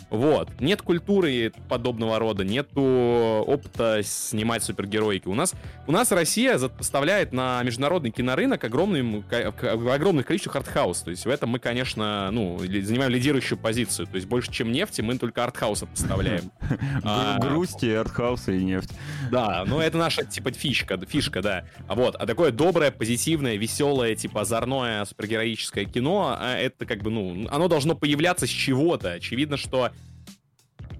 Вот. 0.09 0.49
Нет 0.59 0.81
культуры 0.81 1.51
подобного 1.67 2.19
рода, 2.19 2.43
нету 2.43 2.81
опыта 2.81 4.01
снимать 4.03 4.63
супергероики. 4.63 5.27
У 5.27 5.33
нас, 5.33 5.53
у 5.87 5.91
нас 5.91 6.11
Россия 6.11 6.57
поставляет 6.57 7.33
на 7.33 7.61
международный 7.63 8.11
кинорынок 8.11 8.63
огромный, 8.63 9.23
огромное 9.31 10.23
количество 10.23 10.59
артхаус. 10.59 11.01
То 11.01 11.11
есть 11.11 11.25
в 11.25 11.29
этом 11.29 11.49
мы, 11.49 11.59
конечно, 11.59 11.84
ну, 11.95 12.57
занимаем 12.59 13.11
лидирующую 13.11 13.57
позицию. 13.57 14.07
То 14.07 14.15
есть 14.15 14.27
больше, 14.27 14.51
чем 14.51 14.71
нефти, 14.71 15.01
мы 15.01 15.17
только 15.17 15.43
артхауса 15.43 15.85
поставляем. 15.85 16.51
А, 17.03 17.37
грусти, 17.39 17.85
артхаусы 17.85 18.59
и 18.59 18.63
нефть. 18.63 18.89
Да, 19.29 19.63
ну 19.67 19.79
это 19.79 19.97
наша, 19.97 20.25
типа, 20.25 20.51
фишка, 20.51 20.99
фишка, 21.05 21.41
да. 21.41 21.65
А 21.87 21.95
вот, 21.95 22.15
а 22.15 22.25
такое 22.25 22.51
доброе, 22.51 22.91
позитивное, 22.91 23.55
веселое, 23.55 24.15
типа, 24.15 24.41
озорное 24.41 25.05
супергероическое 25.05 25.85
кино, 25.85 26.35
а 26.39 26.57
это 26.57 26.85
как 26.85 27.03
бы, 27.03 27.11
ну, 27.11 27.47
оно 27.51 27.67
должно 27.67 27.95
появляться 27.95 28.47
с 28.47 28.49
чего-то. 28.49 29.13
Очевидно, 29.13 29.57
что 29.57 29.91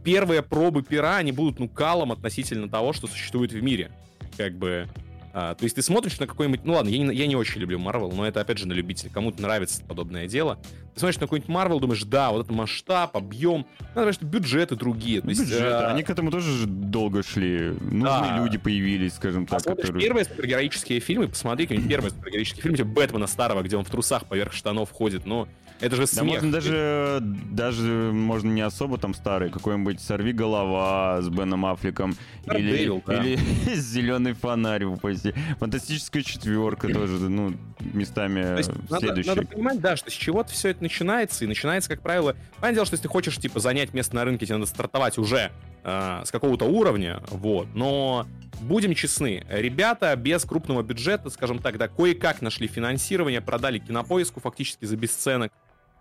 первые 0.03 0.43
пробы 0.43 0.83
пера, 0.83 1.17
они 1.17 1.31
будут, 1.31 1.59
ну, 1.59 1.67
калом 1.67 2.11
относительно 2.11 2.69
того, 2.69 2.93
что 2.93 3.07
существует 3.07 3.51
в 3.51 3.61
мире. 3.61 3.91
Как 4.37 4.53
бы... 4.53 4.87
А, 5.37 5.53
то 5.53 5.65
есть 5.65 5.75
ты 5.75 5.81
смотришь 5.81 6.17
на 6.17 6.27
какой-нибудь... 6.27 6.63
Ну 6.63 6.75
ладно, 6.75 6.87
я 6.87 6.97
не, 6.97 7.13
я 7.13 7.27
не 7.27 7.35
очень 7.35 7.59
люблю 7.59 7.77
Марвел, 7.77 8.09
но 8.09 8.25
это 8.25 8.39
опять 8.39 8.57
же 8.57 8.69
на 8.69 8.71
любителя. 8.71 9.09
Кому-то 9.09 9.41
нравится 9.41 9.83
подобное 9.83 10.29
дело. 10.29 10.57
Ты 10.95 11.01
смотришь 11.01 11.19
на 11.19 11.27
какой-нибудь 11.27 11.49
Марвел, 11.49 11.81
думаешь, 11.81 12.03
да, 12.03 12.31
вот 12.31 12.45
это 12.45 12.53
масштаб, 12.53 13.17
объем. 13.17 13.65
Надо 13.95 14.13
что 14.13 14.25
бюджеты 14.25 14.77
другие. 14.77 15.19
То 15.19 15.27
есть, 15.27 15.41
Бюджет, 15.41 15.61
а... 15.61 15.91
Они 15.91 16.03
к 16.03 16.09
этому 16.09 16.31
тоже 16.31 16.65
долго 16.65 17.21
шли. 17.21 17.71
Нужные 17.81 18.31
да. 18.31 18.37
люди 18.37 18.57
появились, 18.57 19.15
скажем 19.15 19.45
так. 19.45 19.59
А 19.59 19.75
которые... 19.75 20.01
первые 20.01 20.23
супергероические 20.23 21.01
фильмы, 21.01 21.27
посмотри, 21.27 21.65
какие-нибудь 21.65 21.89
первые 21.89 22.11
супергероические 22.11 22.61
фильмы, 22.63 22.77
типа 22.77 22.89
Бэтмена 22.89 23.27
старого, 23.27 23.61
где 23.61 23.75
он 23.75 23.83
в 23.83 23.89
трусах 23.89 24.25
поверх 24.25 24.53
штанов 24.53 24.89
ходит, 24.91 25.25
но 25.25 25.49
это 25.81 25.97
же 25.97 26.07
смех. 26.07 26.25
Да 26.25 26.31
можно 26.31 26.51
даже, 26.51 27.19
даже 27.21 28.11
можно 28.13 28.49
не 28.49 28.61
особо 28.61 28.97
там 28.97 29.13
старый, 29.13 29.49
какой-нибудь 29.49 29.99
«Сорви 29.99 30.31
голова» 30.31 31.21
с 31.21 31.27
Беном 31.27 31.65
Аффлеком. 31.65 32.15
или, 32.45 33.01
да. 33.05 33.23
или 33.23 33.35
«Зеленый 33.75 34.33
фонарь» 34.33 34.85
упаси. 34.85 35.33
Фантастическая 35.59 36.23
четверка 36.23 36.87
тоже, 36.87 37.29
ну, 37.29 37.53
местами 37.93 38.61
следующий. 38.97 39.29
Надо, 39.29 39.41
надо 39.41 39.47
понимать, 39.47 39.81
да, 39.81 39.97
что 39.97 40.09
с 40.09 40.13
чего-то 40.13 40.51
все 40.51 40.69
это 40.69 40.83
начинается, 40.85 41.43
и 41.43 41.47
начинается, 41.47 41.89
как 41.89 42.01
правило, 42.01 42.35
понятное 42.55 42.73
дело, 42.73 42.85
что 42.85 42.93
если 42.93 43.07
ты 43.07 43.09
хочешь, 43.09 43.37
типа, 43.37 43.59
занять 43.59 43.93
место 43.93 44.15
на 44.15 44.23
рынке, 44.23 44.45
тебе 44.45 44.57
надо 44.57 44.69
стартовать 44.69 45.17
уже 45.17 45.51
э, 45.83 46.21
с 46.23 46.31
какого-то 46.31 46.65
уровня, 46.65 47.23
вот, 47.29 47.67
но 47.73 48.27
будем 48.61 48.93
честны, 48.93 49.43
ребята 49.49 50.15
без 50.15 50.45
крупного 50.45 50.83
бюджета, 50.83 51.29
скажем 51.29 51.59
так, 51.59 51.77
да, 51.77 51.87
кое-как 51.87 52.41
нашли 52.41 52.67
финансирование, 52.67 53.41
продали 53.41 53.79
кинопоиску 53.79 54.39
фактически 54.39 54.85
за 54.85 54.95
бесценок, 54.95 55.51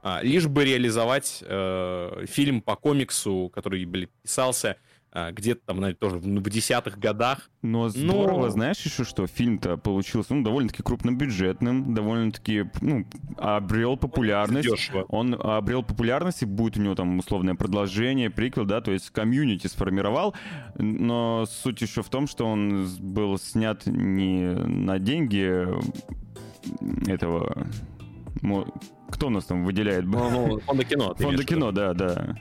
а, 0.03 0.21
лишь 0.23 0.47
бы 0.47 0.67
реализовать 0.67 1.43
э, 1.47 2.27
фильм 2.29 2.61
по 2.61 2.77
комиксу, 2.77 3.51
который, 3.55 3.83
блин, 3.87 4.11
писался 4.23 4.77
где-то 5.15 5.61
там, 5.67 5.77
наверное, 5.77 5.97
тоже 5.97 6.19
в, 6.19 6.25
в 6.25 6.51
десятых 6.51 6.99
годах. 6.99 7.51
Но 7.63 7.89
здорово, 7.89 8.47
Но... 8.47 8.49
знаешь 8.51 8.81
еще 8.81 9.05
что, 9.05 9.27
фильм-то 9.27 9.77
получился, 9.77 10.35
ну, 10.35 10.43
довольно-таки 10.43 10.83
крупнобюджетным, 10.83 11.95
довольно-таки, 11.95 12.65
ну, 12.81 13.07
обрел 13.39 13.97
популярность. 13.97 14.69
Дешево. 14.69 15.05
Он 15.09 15.35
обрел 15.35 15.83
популярность, 15.83 16.43
и 16.43 16.47
будет 16.47 16.77
у 16.77 16.83
него 16.83 16.95
там 16.95 17.19
условное 17.19 17.55
продолжение, 17.55 18.29
приквел, 18.29 18.67
да, 18.67 18.81
то 18.81 18.91
есть 18.91 19.11
комьюнити 19.11 19.69
сформировал, 19.69 20.35
но 20.77 21.47
суть 21.49 21.81
еще 21.81 22.03
в 22.03 22.09
том, 22.09 22.27
что 22.27 22.47
он 22.47 22.89
был 22.99 23.39
снят 23.39 23.87
не 23.87 24.53
на 24.53 24.99
деньги 24.99 25.67
этого 27.09 27.69
кто 29.11 29.29
у 29.29 29.31
нас 29.31 29.45
там 29.45 29.65
выделяет? 29.65 30.05
Ну, 30.05 30.31
ну, 30.31 30.61
фонда 30.61 30.85
кино. 30.85 31.15
Фонда 31.15 31.45
кино, 31.45 31.71
да, 31.71 31.95
да. 31.95 32.37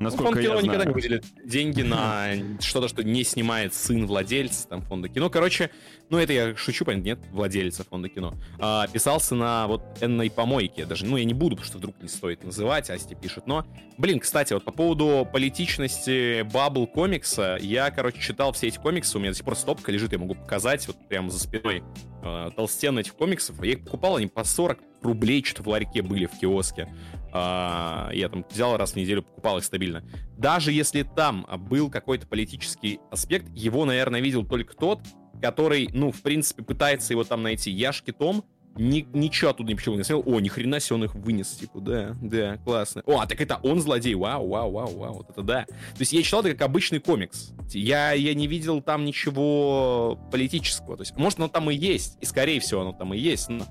Насколько 0.00 0.32
фонд 0.32 0.40
кино 0.40 0.54
я 0.54 0.62
никогда 0.62 0.84
не 0.86 0.92
выделит 0.94 1.26
деньги 1.44 1.82
на 1.82 2.30
что-то, 2.60 2.88
что 2.88 3.04
не 3.04 3.22
снимает 3.22 3.74
сын 3.74 4.06
владельца 4.06 4.66
там, 4.66 4.80
фонда 4.80 5.10
кино. 5.10 5.28
Короче, 5.28 5.70
ну 6.08 6.16
это 6.16 6.32
я 6.32 6.56
шучу, 6.56 6.86
понятно, 6.86 7.06
нет 7.06 7.18
владельца 7.32 7.84
фонда 7.84 8.08
кино. 8.08 8.34
А, 8.58 8.88
писался 8.88 9.34
на 9.34 9.66
вот 9.66 9.82
энной 10.00 10.30
помойке. 10.30 10.86
Даже, 10.86 11.04
ну 11.04 11.18
я 11.18 11.24
не 11.26 11.34
буду, 11.34 11.56
потому 11.56 11.66
что 11.66 11.78
вдруг 11.78 12.00
не 12.00 12.08
стоит 12.08 12.42
называть, 12.42 12.88
Асти 12.88 13.14
пишет. 13.14 13.46
Но, 13.46 13.66
блин, 13.98 14.20
кстати, 14.20 14.54
вот 14.54 14.64
по 14.64 14.72
поводу 14.72 15.28
политичности 15.30 16.42
Бабл 16.50 16.86
комикса, 16.86 17.58
я, 17.60 17.90
короче, 17.90 18.22
читал 18.22 18.52
все 18.52 18.68
эти 18.68 18.78
комиксы, 18.78 19.18
у 19.18 19.20
меня 19.20 19.32
до 19.32 19.36
сих 19.36 19.44
пор 19.44 19.54
стопка 19.54 19.92
лежит, 19.92 20.12
я 20.12 20.18
могу 20.18 20.34
показать 20.34 20.86
вот 20.86 20.96
прямо 21.08 21.28
за 21.28 21.38
спиной 21.38 21.82
э, 22.22 22.50
толстен 22.56 22.98
этих 22.98 23.14
комиксов. 23.14 23.62
Я 23.62 23.72
их 23.72 23.84
покупал, 23.84 24.16
они 24.16 24.28
по 24.28 24.44
40 24.44 24.78
рублей 25.02 25.44
что-то 25.44 25.62
в 25.64 25.68
ларьке 25.68 26.02
были 26.02 26.26
в 26.26 26.38
киоске. 26.38 26.88
А, 27.32 28.10
я 28.12 28.28
там 28.28 28.44
взял 28.50 28.76
раз 28.76 28.92
в 28.92 28.96
неделю, 28.96 29.22
покупал 29.22 29.58
их 29.58 29.64
стабильно. 29.64 30.02
Даже 30.36 30.72
если 30.72 31.02
там 31.02 31.46
был 31.68 31.90
какой-то 31.90 32.26
политический 32.26 33.00
аспект, 33.10 33.48
его, 33.54 33.84
наверное, 33.84 34.20
видел 34.20 34.44
только 34.44 34.74
тот, 34.74 35.00
который, 35.40 35.88
ну, 35.92 36.12
в 36.12 36.22
принципе, 36.22 36.62
пытается 36.62 37.12
его 37.12 37.24
там 37.24 37.42
найти. 37.42 37.70
Я 37.70 37.92
шкитом 37.92 38.44
ни, 38.76 39.06
ничего 39.12 39.50
оттуда 39.50 39.72
ничего 39.72 39.96
не 39.96 40.04
смотрел. 40.04 40.34
О, 40.34 40.40
ни 40.40 40.48
хрена 40.48 40.80
себе 40.80 40.96
он 40.96 41.04
их 41.04 41.14
вынес. 41.14 41.48
Типа, 41.48 41.80
да, 41.80 42.16
да, 42.22 42.56
классно. 42.58 43.02
О, 43.06 43.20
а 43.20 43.26
так 43.26 43.40
это 43.40 43.58
он 43.62 43.80
злодей. 43.80 44.14
Вау, 44.14 44.48
вау, 44.48 44.70
вау, 44.70 44.96
вау. 44.96 45.14
Вот 45.14 45.30
это 45.30 45.42
да. 45.42 45.64
То 45.64 46.00
есть 46.00 46.12
я 46.12 46.22
читал 46.22 46.40
это 46.40 46.52
как 46.52 46.62
обычный 46.62 47.00
комикс. 47.00 47.52
Я, 47.70 48.12
я 48.12 48.34
не 48.34 48.46
видел 48.46 48.80
там 48.80 49.04
ничего 49.04 50.18
политического. 50.30 50.96
То 50.96 51.02
есть, 51.02 51.16
может, 51.16 51.38
оно 51.38 51.48
там 51.48 51.70
и 51.70 51.74
есть. 51.74 52.16
И, 52.20 52.26
скорее 52.26 52.60
всего, 52.60 52.82
оно 52.82 52.92
там 52.92 53.12
и 53.14 53.18
есть. 53.18 53.48
Но 53.48 53.64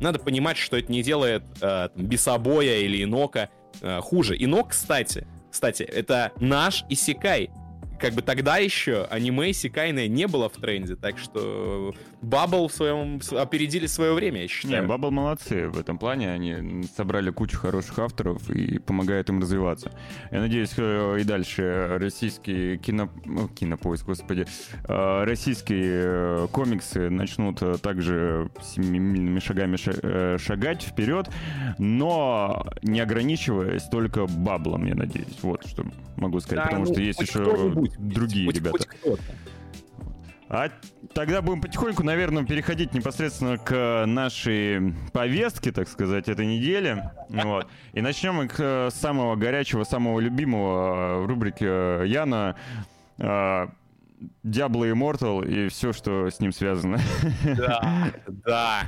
надо 0.00 0.18
понимать, 0.18 0.56
что 0.56 0.76
это 0.76 0.90
не 0.90 1.02
делает 1.02 1.42
э, 1.60 1.88
Бесобоя 1.94 2.78
или 2.78 3.02
Инока 3.02 3.50
э, 3.80 4.00
хуже. 4.00 4.36
Инок, 4.36 4.70
кстати, 4.70 5.26
кстати, 5.50 5.82
это 5.82 6.32
наш 6.40 6.84
Исекай 6.88 7.50
как 7.98 8.14
бы 8.14 8.22
тогда 8.22 8.58
еще 8.58 9.06
аниме 9.10 9.52
Сикайное 9.52 10.08
не 10.08 10.26
было 10.26 10.48
в 10.48 10.54
тренде, 10.54 10.96
так 10.96 11.18
что 11.18 11.94
Бабл 12.22 12.68
в 12.68 12.72
своем 12.72 13.20
опередили 13.32 13.86
свое 13.86 14.12
время, 14.12 14.42
я 14.42 14.48
считаю. 14.48 14.82
Не, 14.82 14.88
Бабл 14.88 15.10
молодцы 15.10 15.68
в 15.68 15.78
этом 15.78 15.98
плане, 15.98 16.30
они 16.30 16.84
собрали 16.96 17.30
кучу 17.30 17.56
хороших 17.56 17.98
авторов 17.98 18.50
и 18.50 18.78
помогают 18.78 19.28
им 19.28 19.40
развиваться. 19.40 19.92
Я 20.30 20.40
надеюсь, 20.40 20.72
э, 20.76 21.18
и 21.20 21.24
дальше 21.24 21.96
российские 22.00 22.78
кино... 22.78 23.08
Кинопоиск, 23.54 24.06
господи, 24.06 24.46
э, 24.88 25.24
российские 25.24 26.02
э, 26.04 26.48
комиксы 26.50 27.08
начнут 27.08 27.62
также 27.82 28.50
семимильными 28.62 29.38
шагами 29.38 29.76
шагать 30.38 30.82
вперед, 30.82 31.28
но 31.78 32.66
не 32.82 33.00
ограничиваясь 33.00 33.84
только 33.84 34.26
баблом, 34.26 34.86
я 34.86 34.94
надеюсь. 34.94 35.38
Вот 35.42 35.66
что 35.66 35.84
могу 36.16 36.40
сказать, 36.40 36.64
да, 36.64 36.70
потому 36.70 36.84
ну, 36.84 36.92
что 36.92 37.00
есть 37.00 37.20
еще 37.20 37.72
другие 37.98 38.46
хоть, 38.46 38.56
ребята. 38.56 38.78
Хоть 39.02 39.20
а 40.48 40.70
тогда 41.12 41.42
будем 41.42 41.60
потихоньку, 41.60 42.02
наверное, 42.02 42.44
переходить 42.44 42.94
непосредственно 42.94 43.58
к 43.58 44.04
нашей 44.06 44.94
повестке, 45.12 45.72
так 45.72 45.88
сказать, 45.88 46.28
этой 46.28 46.46
недели. 46.46 47.02
Вот. 47.28 47.68
И 47.92 48.00
начнем 48.00 48.34
мы 48.36 48.48
к 48.48 48.90
самого 48.90 49.36
горячего, 49.36 49.84
самого 49.84 50.20
любимого 50.20 51.26
рубрики 51.26 52.06
Яна. 52.06 52.56
Diablo 53.18 54.90
Immortal 54.92 55.46
и 55.46 55.68
все, 55.68 55.92
что 55.92 56.28
с 56.28 56.40
ним 56.40 56.52
связано. 56.52 56.98
Да, 57.44 58.12
да. 58.26 58.82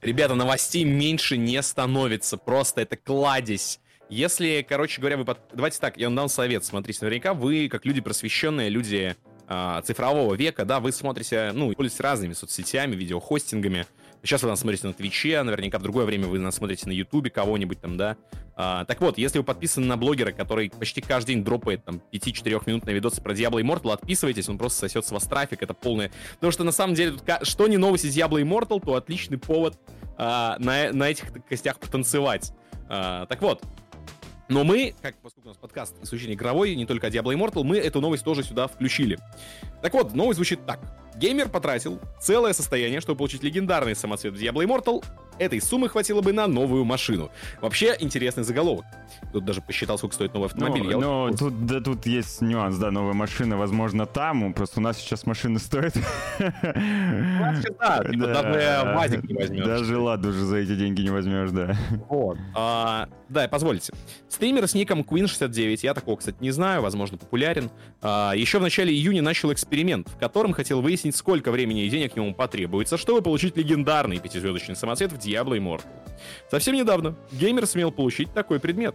Ребята, 0.00 0.34
новостей 0.34 0.84
меньше 0.84 1.36
не 1.36 1.62
становится. 1.62 2.36
Просто 2.36 2.80
это 2.80 2.96
кладезь 2.96 3.80
если, 4.12 4.64
короче 4.68 5.00
говоря, 5.00 5.16
вы... 5.16 5.24
Под... 5.24 5.40
Давайте 5.54 5.80
так, 5.80 5.96
я 5.96 6.06
вам 6.06 6.16
дам 6.16 6.28
совет. 6.28 6.64
Смотрите, 6.66 6.98
наверняка 7.00 7.32
вы, 7.32 7.68
как 7.70 7.86
люди 7.86 8.02
просвещенные, 8.02 8.68
люди 8.68 9.16
э, 9.16 9.31
цифрового 9.84 10.34
века, 10.34 10.64
да, 10.64 10.80
вы 10.80 10.92
смотрите, 10.92 11.50
ну, 11.52 11.72
пользуетесь 11.72 12.00
разными 12.00 12.32
соцсетями, 12.32 12.94
видеохостингами. 12.94 13.86
Сейчас 14.22 14.42
вы 14.42 14.48
нас 14.48 14.60
смотрите 14.60 14.86
на 14.86 14.92
Твиче, 14.92 15.42
наверняка 15.42 15.78
в 15.78 15.82
другое 15.82 16.04
время 16.04 16.28
вы 16.28 16.38
нас 16.38 16.54
смотрите 16.54 16.86
на 16.86 16.92
Ютубе 16.92 17.28
кого-нибудь 17.28 17.80
там, 17.80 17.96
да. 17.96 18.16
А, 18.54 18.84
так 18.84 19.00
вот, 19.00 19.18
если 19.18 19.38
вы 19.38 19.44
подписаны 19.44 19.86
на 19.86 19.96
блогера, 19.96 20.30
который 20.30 20.70
почти 20.70 21.00
каждый 21.00 21.34
день 21.34 21.44
дропает 21.44 21.84
там 21.84 22.00
5-4 22.12 22.62
минутные 22.66 22.94
видосы 22.94 23.20
про 23.20 23.32
Diablo 23.32 23.60
Immortal, 23.60 23.92
отписывайтесь, 23.92 24.48
он 24.48 24.58
просто 24.58 24.80
сосет 24.80 25.06
с 25.06 25.10
вас 25.10 25.24
трафик, 25.24 25.62
это 25.62 25.74
полное... 25.74 26.12
Потому 26.34 26.52
что 26.52 26.62
на 26.62 26.72
самом 26.72 26.94
деле, 26.94 27.12
тут, 27.12 27.22
что 27.42 27.66
не 27.66 27.78
новость 27.78 28.04
из 28.04 28.16
Diablo 28.16 28.40
Immortal, 28.40 28.80
то 28.84 28.94
отличный 28.94 29.38
повод 29.38 29.78
а, 30.16 30.56
на, 30.58 30.92
на 30.92 31.10
этих 31.10 31.32
костях 31.48 31.80
потанцевать. 31.80 32.52
А, 32.88 33.26
так 33.26 33.42
вот, 33.42 33.62
но 34.52 34.64
мы, 34.64 34.94
как 35.00 35.16
поскольку 35.22 35.48
у 35.48 35.50
нас 35.50 35.56
подкаст 35.56 35.94
исключительно 36.02 36.34
игровой, 36.34 36.74
не 36.74 36.84
только 36.84 37.06
Diablo 37.08 37.34
Immortal, 37.34 37.64
мы 37.64 37.78
эту 37.78 38.00
новость 38.00 38.22
тоже 38.22 38.42
сюда 38.42 38.68
включили. 38.68 39.18
Так 39.80 39.94
вот, 39.94 40.14
новость 40.14 40.36
звучит 40.36 40.64
так. 40.66 40.80
Геймер 41.16 41.48
потратил 41.48 41.98
целое 42.20 42.52
состояние, 42.52 43.00
чтобы 43.00 43.18
получить 43.18 43.42
легендарный 43.42 43.96
самоцвет 43.96 44.34
в 44.34 44.36
Diablo 44.36 44.64
Immortal. 44.64 45.04
Этой 45.38 45.60
суммы 45.60 45.88
хватило 45.88 46.20
бы 46.20 46.32
на 46.32 46.46
новую 46.46 46.84
машину. 46.84 47.30
Вообще, 47.60 47.96
интересный 47.98 48.44
заголовок. 48.44 48.84
Тут 49.32 49.44
даже 49.44 49.60
посчитал, 49.60 49.98
сколько 49.98 50.14
стоит 50.14 50.34
новый 50.34 50.46
автомобиль. 50.46 50.96
Но 50.96 51.28
вот 51.28 51.38
тут, 51.38 51.66
да, 51.66 51.80
тут 51.80 52.06
есть 52.06 52.40
нюанс, 52.42 52.76
да, 52.76 52.90
новая 52.90 53.14
машина, 53.14 53.56
возможно, 53.56 54.06
там, 54.06 54.52
просто 54.52 54.80
у 54.80 54.82
нас 54.82 54.98
сейчас 54.98 55.26
машины 55.26 55.58
стоят. 55.58 55.94
Да, 56.38 57.60
типа, 57.60 58.02
даже 58.26 58.92
Вазик 58.94 59.24
не 59.24 59.34
возьмешь. 59.34 59.64
Даже 59.64 59.98
ладно 59.98 60.28
уже 60.30 60.44
за 60.44 60.56
эти 60.56 60.76
деньги 60.76 61.02
не 61.02 61.10
возьмешь, 61.10 61.50
да. 61.50 61.76
Вот. 62.08 62.38
А, 62.54 63.08
да, 63.28 63.48
позвольте. 63.48 63.92
Стример 64.28 64.66
с 64.66 64.74
ником 64.74 65.00
Queen69, 65.00 65.80
я 65.82 65.94
такого, 65.94 66.16
кстати, 66.16 66.36
не 66.40 66.50
знаю, 66.50 66.82
возможно, 66.82 67.18
популярен. 67.18 67.70
А, 68.00 68.32
еще 68.34 68.58
в 68.58 68.62
начале 68.62 68.92
июня 68.92 69.22
начал 69.22 69.52
эксперимент, 69.52 70.08
в 70.08 70.18
котором 70.18 70.52
хотел 70.52 70.82
выяснить, 70.82 71.16
сколько 71.16 71.50
времени 71.50 71.84
и 71.84 71.88
денег 71.88 72.16
ему 72.16 72.34
потребуется, 72.34 72.96
чтобы 72.96 73.22
получить 73.22 73.56
легендарный 73.56 74.18
пятизвездочный 74.18 74.76
самоцвет 74.76 75.12
в 75.12 75.18
Diablo 75.24 75.56
Immortal. 75.56 75.86
Совсем 76.50 76.74
недавно 76.74 77.16
геймер 77.32 77.66
смел 77.66 77.90
получить 77.90 78.32
такой 78.32 78.60
предмет. 78.60 78.94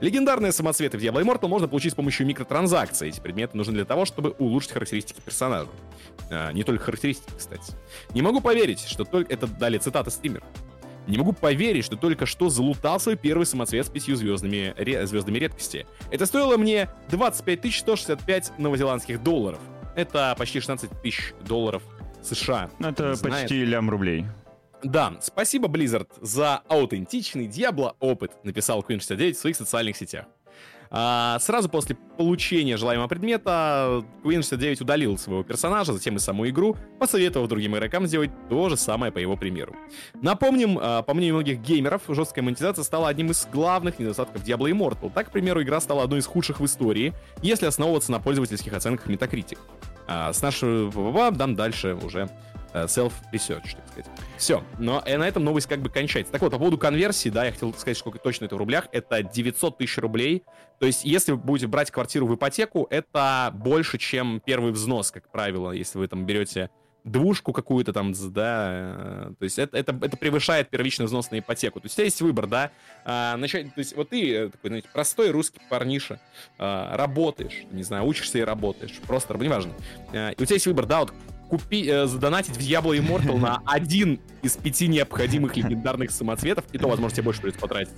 Легендарные 0.00 0.52
самоцветы 0.52 0.98
в 0.98 1.00
Diablo 1.00 1.22
Immortal 1.22 1.48
можно 1.48 1.68
получить 1.68 1.92
с 1.92 1.94
помощью 1.94 2.26
микротранзакций. 2.26 3.08
Эти 3.08 3.20
предметы 3.20 3.56
нужны 3.56 3.74
для 3.74 3.84
того, 3.84 4.04
чтобы 4.04 4.30
улучшить 4.38 4.72
характеристики 4.72 5.20
персонажа. 5.24 5.70
А, 6.30 6.52
не 6.52 6.64
только 6.64 6.84
характеристики, 6.84 7.32
кстати. 7.36 7.72
Не 8.12 8.22
могу 8.22 8.40
поверить, 8.40 8.80
что 8.80 9.04
только... 9.04 9.32
Это 9.32 9.46
дали 9.46 9.78
цитата 9.78 10.10
стример. 10.10 10.42
Не 11.06 11.18
могу 11.18 11.32
поверить, 11.32 11.84
что 11.84 11.96
только 11.96 12.26
что 12.26 12.48
залутал 12.48 12.98
свой 12.98 13.16
первый 13.16 13.44
самоцвет 13.46 13.86
с 13.86 13.90
пятью 13.90 14.16
звездами, 14.16 14.74
ре, 14.76 15.06
звездами 15.06 15.38
редкости. 15.38 15.86
Это 16.10 16.26
стоило 16.26 16.56
мне 16.56 16.88
25 17.10 17.72
165 17.72 18.58
новозеландских 18.58 19.22
долларов. 19.22 19.60
Это 19.96 20.34
почти 20.36 20.60
16 20.60 20.90
тысяч 21.02 21.34
долларов 21.46 21.82
США. 22.22 22.70
Это 22.80 23.14
знает. 23.14 23.42
почти 23.42 23.64
лям 23.64 23.90
рублей. 23.90 24.26
Да, 24.84 25.14
спасибо, 25.22 25.66
Blizzard, 25.66 26.08
за 26.20 26.58
аутентичный 26.68 27.46
Diablo 27.46 27.94
опыт, 28.00 28.32
написал 28.44 28.80
Queen 28.82 28.98
69 28.98 29.36
в 29.36 29.40
своих 29.40 29.56
социальных 29.56 29.96
сетях. 29.96 30.26
А, 30.90 31.38
сразу 31.40 31.70
после 31.70 31.96
получения 32.18 32.76
желаемого 32.76 33.08
предмета 33.08 34.04
Queen 34.22 34.42
69 34.42 34.82
удалил 34.82 35.16
своего 35.16 35.42
персонажа, 35.42 35.94
затем 35.94 36.16
и 36.16 36.18
саму 36.18 36.46
игру, 36.50 36.76
посоветовав 37.00 37.48
другим 37.48 37.74
игрокам 37.74 38.06
сделать 38.06 38.30
то 38.50 38.68
же 38.68 38.76
самое 38.76 39.10
по 39.10 39.18
его 39.18 39.38
примеру. 39.38 39.74
Напомним, 40.20 40.78
а, 40.80 41.02
по 41.02 41.14
мнению 41.14 41.36
многих 41.36 41.62
геймеров, 41.62 42.02
жесткая 42.08 42.44
монетизация 42.44 42.84
стала 42.84 43.08
одним 43.08 43.30
из 43.30 43.46
главных 43.46 43.98
недостатков 43.98 44.44
Diablo 44.44 44.70
Immortal. 44.70 45.10
Так, 45.14 45.28
к 45.28 45.32
примеру, 45.32 45.62
игра 45.62 45.80
стала 45.80 46.02
одной 46.02 46.20
из 46.20 46.26
худших 46.26 46.60
в 46.60 46.64
истории, 46.66 47.14
если 47.40 47.64
основываться 47.64 48.12
на 48.12 48.20
пользовательских 48.20 48.74
оценках 48.74 49.08
Metacritic. 49.08 49.58
А, 50.06 50.32
с 50.32 50.42
нашего 50.42 51.30
дам 51.32 51.54
дальше 51.54 51.94
уже 51.94 52.28
self-research, 52.74 53.76
так 53.76 53.88
сказать. 53.88 54.06
Все. 54.36 54.62
Но 54.78 55.02
и 55.06 55.16
на 55.16 55.26
этом 55.26 55.44
новость 55.44 55.68
как 55.68 55.80
бы 55.80 55.90
кончается. 55.90 56.32
Так 56.32 56.42
вот, 56.42 56.52
по 56.52 56.58
поводу 56.58 56.76
конверсии, 56.76 57.28
да, 57.28 57.44
я 57.44 57.52
хотел 57.52 57.72
сказать, 57.74 57.96
сколько 57.96 58.18
точно 58.18 58.46
это 58.46 58.56
в 58.56 58.58
рублях. 58.58 58.88
Это 58.92 59.22
900 59.22 59.78
тысяч 59.78 59.98
рублей. 59.98 60.42
То 60.80 60.86
есть, 60.86 61.04
если 61.04 61.32
вы 61.32 61.38
будете 61.38 61.66
брать 61.66 61.90
квартиру 61.90 62.26
в 62.26 62.34
ипотеку, 62.34 62.86
это 62.90 63.52
больше, 63.54 63.98
чем 63.98 64.40
первый 64.44 64.72
взнос, 64.72 65.10
как 65.10 65.30
правило, 65.30 65.70
если 65.70 65.98
вы 65.98 66.08
там 66.08 66.26
берете 66.26 66.70
двушку 67.04 67.52
какую-то 67.52 67.92
там, 67.92 68.12
да, 68.32 68.68
э, 68.70 69.32
то 69.38 69.44
есть 69.44 69.58
это, 69.58 69.76
это, 69.76 69.98
это 70.00 70.16
превышает 70.16 70.70
первичный 70.70 71.04
взнос 71.04 71.30
на 71.30 71.38
ипотеку. 71.38 71.78
То 71.80 71.86
есть 71.86 71.94
у 71.94 71.96
тебя 71.96 72.04
есть 72.06 72.22
выбор, 72.22 72.46
да, 72.46 72.70
а, 73.04 73.36
начать, 73.36 73.74
то 73.74 73.78
есть 73.78 73.94
вот 73.94 74.08
ты 74.08 74.34
э, 74.34 74.48
такой, 74.48 74.70
знаете, 74.70 74.88
простой 74.92 75.30
русский 75.30 75.60
парниша, 75.68 76.18
а, 76.58 76.96
работаешь, 76.96 77.64
не 77.70 77.82
знаю, 77.82 78.04
учишься 78.04 78.38
и 78.38 78.40
работаешь, 78.40 78.98
просто, 79.06 79.34
неважно. 79.34 79.74
А, 80.14 80.30
и 80.30 80.42
у 80.42 80.46
тебя 80.46 80.54
есть 80.54 80.66
выбор, 80.66 80.86
да, 80.86 81.00
вот 81.00 81.12
купи, 81.58 81.86
э, 81.88 82.06
задонатить 82.06 82.56
в 82.56 82.60
Diablo 82.60 82.96
Immortal 82.98 83.38
на 83.38 83.62
один 83.66 84.20
из 84.42 84.56
пяти 84.56 84.88
необходимых 84.88 85.56
легендарных 85.56 86.10
самоцветов, 86.10 86.64
и 86.72 86.78
то, 86.78 86.88
возможно, 86.88 87.14
тебе 87.14 87.24
больше 87.24 87.40
придется 87.40 87.60
потратить. 87.60 87.94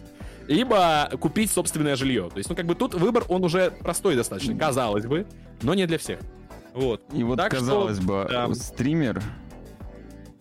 Либо 0.49 1.11
купить 1.21 1.51
собственное 1.51 1.97
жилье. 1.97 2.29
То 2.31 2.39
есть, 2.39 2.49
ну, 2.49 2.57
как 2.57 2.67
бы 2.67 2.75
тут 2.75 2.95
выбор, 2.95 3.25
он 3.29 3.45
уже 3.45 3.71
простой 3.71 4.15
достаточно, 4.15 4.57
казалось 4.57 5.07
бы, 5.07 5.27
но 5.63 5.75
не 5.75 5.87
для 5.87 5.99
всех. 5.99 6.21
Вот. 6.75 7.03
И 7.13 7.23
вот, 7.23 7.37
так 7.37 7.51
казалось 7.51 7.97
что, 7.97 8.07
бы, 8.07 8.27
да. 8.29 8.55
стример... 8.55 9.23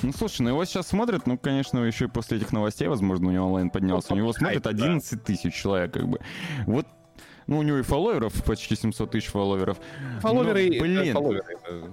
Ну, 0.01 0.11
слушай, 0.11 0.41
ну 0.41 0.49
его 0.49 0.65
сейчас 0.65 0.89
смотрят, 0.89 1.25
ну, 1.25 1.37
конечно, 1.37 1.79
еще 1.79 2.05
и 2.05 2.07
после 2.09 2.37
этих 2.37 2.51
новостей, 2.51 2.87
возможно, 2.87 3.29
у 3.29 3.31
него 3.31 3.45
онлайн 3.45 3.69
поднялся. 3.69 4.09
Ну, 4.09 4.15
у 4.15 4.19
него 4.19 4.33
смотрят 4.33 4.67
11 4.67 5.23
тысяч 5.23 5.53
человек, 5.53 5.93
как 5.93 6.07
бы. 6.07 6.19
Вот 6.67 6.85
ну, 7.47 7.59
у 7.59 7.61
него 7.61 7.77
и 7.77 7.81
фолловеров 7.83 8.33
почти 8.43 8.75
700 8.75 9.11
тысяч 9.11 9.27
фолловеров. 9.27 9.77
Фолловеры, 10.21 10.69
Но, 10.71 10.81
блин, 10.81 11.13
фолловеры. 11.13 11.45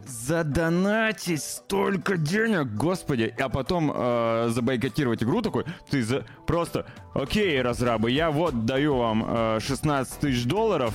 задонатить 0.06 1.42
столько 1.42 2.16
денег, 2.16 2.68
господи. 2.75 3.35
А 3.38 3.49
потом 3.49 3.92
э, 3.94 4.49
забайкотировать 4.50 5.23
игру 5.23 5.42
такой, 5.42 5.64
ты 5.90 6.02
за... 6.02 6.25
просто, 6.47 6.87
окей, 7.14 7.61
разрабы, 7.61 8.11
я 8.11 8.30
вот 8.30 8.64
даю 8.64 8.97
вам 8.97 9.25
э, 9.28 9.59
16 9.61 10.21
тысяч 10.21 10.44
долларов, 10.44 10.94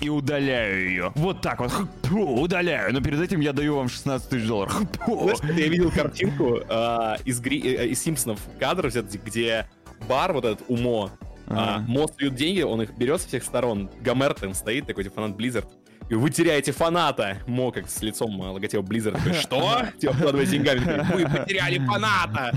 и 0.00 0.08
удаляю 0.08 0.88
ее. 0.88 1.12
Вот 1.14 1.40
так 1.42 1.60
вот. 1.60 1.70
Фу, 2.02 2.40
удаляю. 2.40 2.92
Но 2.92 3.00
перед 3.00 3.20
этим 3.20 3.38
я 3.38 3.52
даю 3.52 3.76
вам 3.76 3.88
16 3.88 4.28
тысяч 4.28 4.48
долларов. 4.48 4.82
Знаешь, 5.06 5.38
я 5.42 5.68
видел 5.68 5.92
картинку 5.92 6.58
э, 6.68 7.16
из, 7.24 7.40
Гри... 7.40 7.76
э, 7.76 7.86
из 7.86 8.02
Симпсонов 8.02 8.40
кадр, 8.58 8.90
где 9.24 9.68
бар, 10.08 10.32
вот 10.32 10.44
этот 10.44 10.64
Умо, 10.66 11.10
а, 11.46 11.80
мост 11.80 12.20
льют 12.20 12.34
деньги, 12.34 12.62
он 12.62 12.82
их 12.82 12.96
берет 12.96 13.20
со 13.20 13.28
всех 13.28 13.44
сторон. 13.44 13.90
Гомер 14.00 14.34
там 14.34 14.54
стоит, 14.54 14.86
такой 14.86 15.04
типа 15.04 15.16
фанат 15.16 15.38
Blizzard. 15.38 15.68
И 16.08 16.14
вы 16.14 16.30
теряете 16.30 16.72
фаната. 16.72 17.38
Мо 17.46 17.70
как 17.70 17.88
с 17.88 18.02
лицом 18.02 18.38
логотипа 18.38 18.82
Blizzard. 18.82 19.12
Такой, 19.12 19.32
что? 19.34 19.82
Типа 19.98 20.12
вкладывая 20.12 20.46
деньгами. 20.46 20.80
Вы 21.14 21.28
потеряли 21.28 21.78
фаната. 21.78 22.52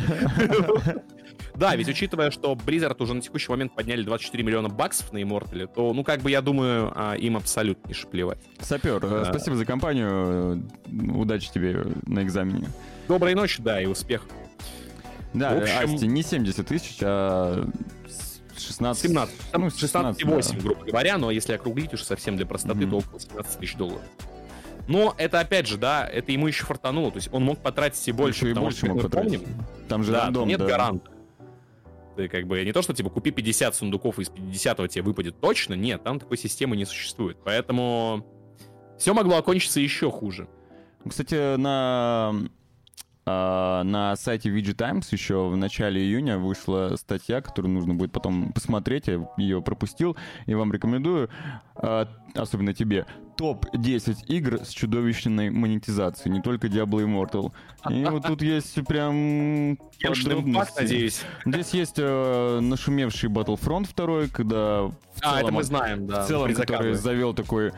Да, 1.55 1.73
ведь 1.75 1.87
учитывая, 1.87 2.31
что 2.31 2.53
Blizzard 2.53 3.01
уже 3.01 3.13
на 3.13 3.21
текущий 3.21 3.49
момент 3.49 3.73
подняли 3.73 4.03
24 4.03 4.43
миллиона 4.43 4.67
баксов 4.67 5.13
на 5.13 5.19
Immortal, 5.19 5.69
то, 5.73 5.93
ну, 5.93 6.03
как 6.03 6.19
бы, 6.19 6.29
я 6.29 6.41
думаю, 6.41 6.91
а, 6.93 7.13
им 7.13 7.37
абсолютно 7.37 7.87
не 7.87 7.93
шиплевать. 7.93 8.39
Сапер, 8.59 8.97
э, 9.05 9.09
да. 9.09 9.25
спасибо 9.25 9.55
за 9.55 9.65
компанию. 9.65 10.67
Удачи 11.13 11.49
тебе 11.51 11.85
на 12.05 12.23
экзамене. 12.23 12.67
Доброй 13.07 13.35
ночи, 13.35 13.61
да, 13.61 13.81
и 13.81 13.85
успех. 13.85 14.27
Да, 15.33 15.51
общем... 15.51 15.95
Асти, 15.95 16.07
не 16.07 16.23
70 16.23 16.67
тысяч, 16.67 16.97
а 17.01 17.65
16... 18.65 19.03
17. 19.03 19.35
ну, 19.53 19.67
16,8, 19.67 20.55
да. 20.55 20.61
грубо 20.61 20.85
говоря, 20.85 21.17
но 21.17 21.31
если 21.31 21.53
округлить 21.53 21.93
уж 21.93 22.03
совсем 22.03 22.35
для 22.37 22.45
простоты, 22.45 22.81
mm-hmm. 22.81 22.89
то 22.89 22.97
около 22.97 23.19
17 23.19 23.59
тысяч 23.59 23.75
долларов. 23.75 24.01
Но 24.87 25.15
это 25.17 25.39
опять 25.39 25.67
же, 25.67 25.77
да, 25.77 26.07
это 26.07 26.31
ему 26.31 26.47
еще 26.47 26.65
фартануло. 26.65 27.11
То 27.11 27.17
есть 27.17 27.29
он 27.31 27.43
мог 27.43 27.59
потратить 27.59 28.07
и 28.07 28.11
больше, 28.11 28.47
еще 28.47 28.51
и 28.51 28.59
больше 28.59 28.77
что 28.79 28.87
мог 28.87 29.03
мы 29.03 29.09
помним. 29.09 29.41
Там 29.87 30.03
же 30.03 30.11
да, 30.11 30.25
рандом, 30.25 30.47
нет 30.47 30.59
да. 30.59 30.65
гаранта. 30.65 31.11
Ты 32.15 32.27
как 32.29 32.47
бы 32.47 32.63
не 32.63 32.71
то, 32.71 32.81
что 32.81 32.93
типа 32.93 33.09
купи 33.09 33.31
50 33.31 33.75
сундуков, 33.75 34.19
и 34.19 34.21
из 34.21 34.29
50 34.29 34.89
тебе 34.89 35.01
выпадет 35.01 35.39
точно. 35.39 35.73
Нет, 35.73 36.03
там 36.03 36.19
такой 36.19 36.37
системы 36.37 36.77
не 36.77 36.85
существует. 36.85 37.37
Поэтому 37.43 38.25
все 38.97 39.13
могло 39.13 39.37
окончиться 39.37 39.79
еще 39.79 40.11
хуже. 40.11 40.47
Кстати, 41.07 41.57
на 41.57 42.33
на 43.27 44.15
сайте 44.17 44.49
VG 44.49 44.73
Times 44.73 45.11
еще 45.11 45.49
в 45.49 45.57
начале 45.57 46.01
июня 46.01 46.37
вышла 46.37 46.95
статья, 46.95 47.41
которую 47.41 47.73
нужно 47.73 47.95
будет 47.95 48.11
потом 48.11 48.53
посмотреть. 48.53 49.07
Я 49.07 49.27
ее 49.37 49.61
пропустил 49.61 50.15
и 50.45 50.53
вам 50.53 50.71
рекомендую, 50.71 51.29
а, 51.75 52.07
особенно 52.35 52.73
тебе, 52.73 53.05
топ-10 53.37 54.25
игр 54.27 54.59
с 54.63 54.69
чудовищной 54.69 55.49
монетизацией, 55.49 56.33
не 56.33 56.41
только 56.41 56.67
Diablo 56.67 57.03
Immortal. 57.03 57.51
И 57.89 58.05
вот 58.05 58.25
тут 58.25 58.41
есть 58.41 58.75
прям 58.85 59.77
подробности. 60.01 60.81
надеюсь. 60.81 61.21
Здесь 61.45 61.69
есть 61.71 61.95
э, 61.97 62.59
нашумевший 62.61 63.29
Battlefront 63.29 63.89
2, 63.95 64.27
когда 64.31 64.83
в 64.83 64.93
а, 65.21 65.21
целом, 65.21 65.39
это 65.39 65.51
мы 65.51 65.63
знаем, 65.63 66.07
да. 66.07 66.23
В 66.23 66.27
целом, 66.27 66.53
который 66.53 66.93
завел 66.93 67.33
такой 67.33 67.71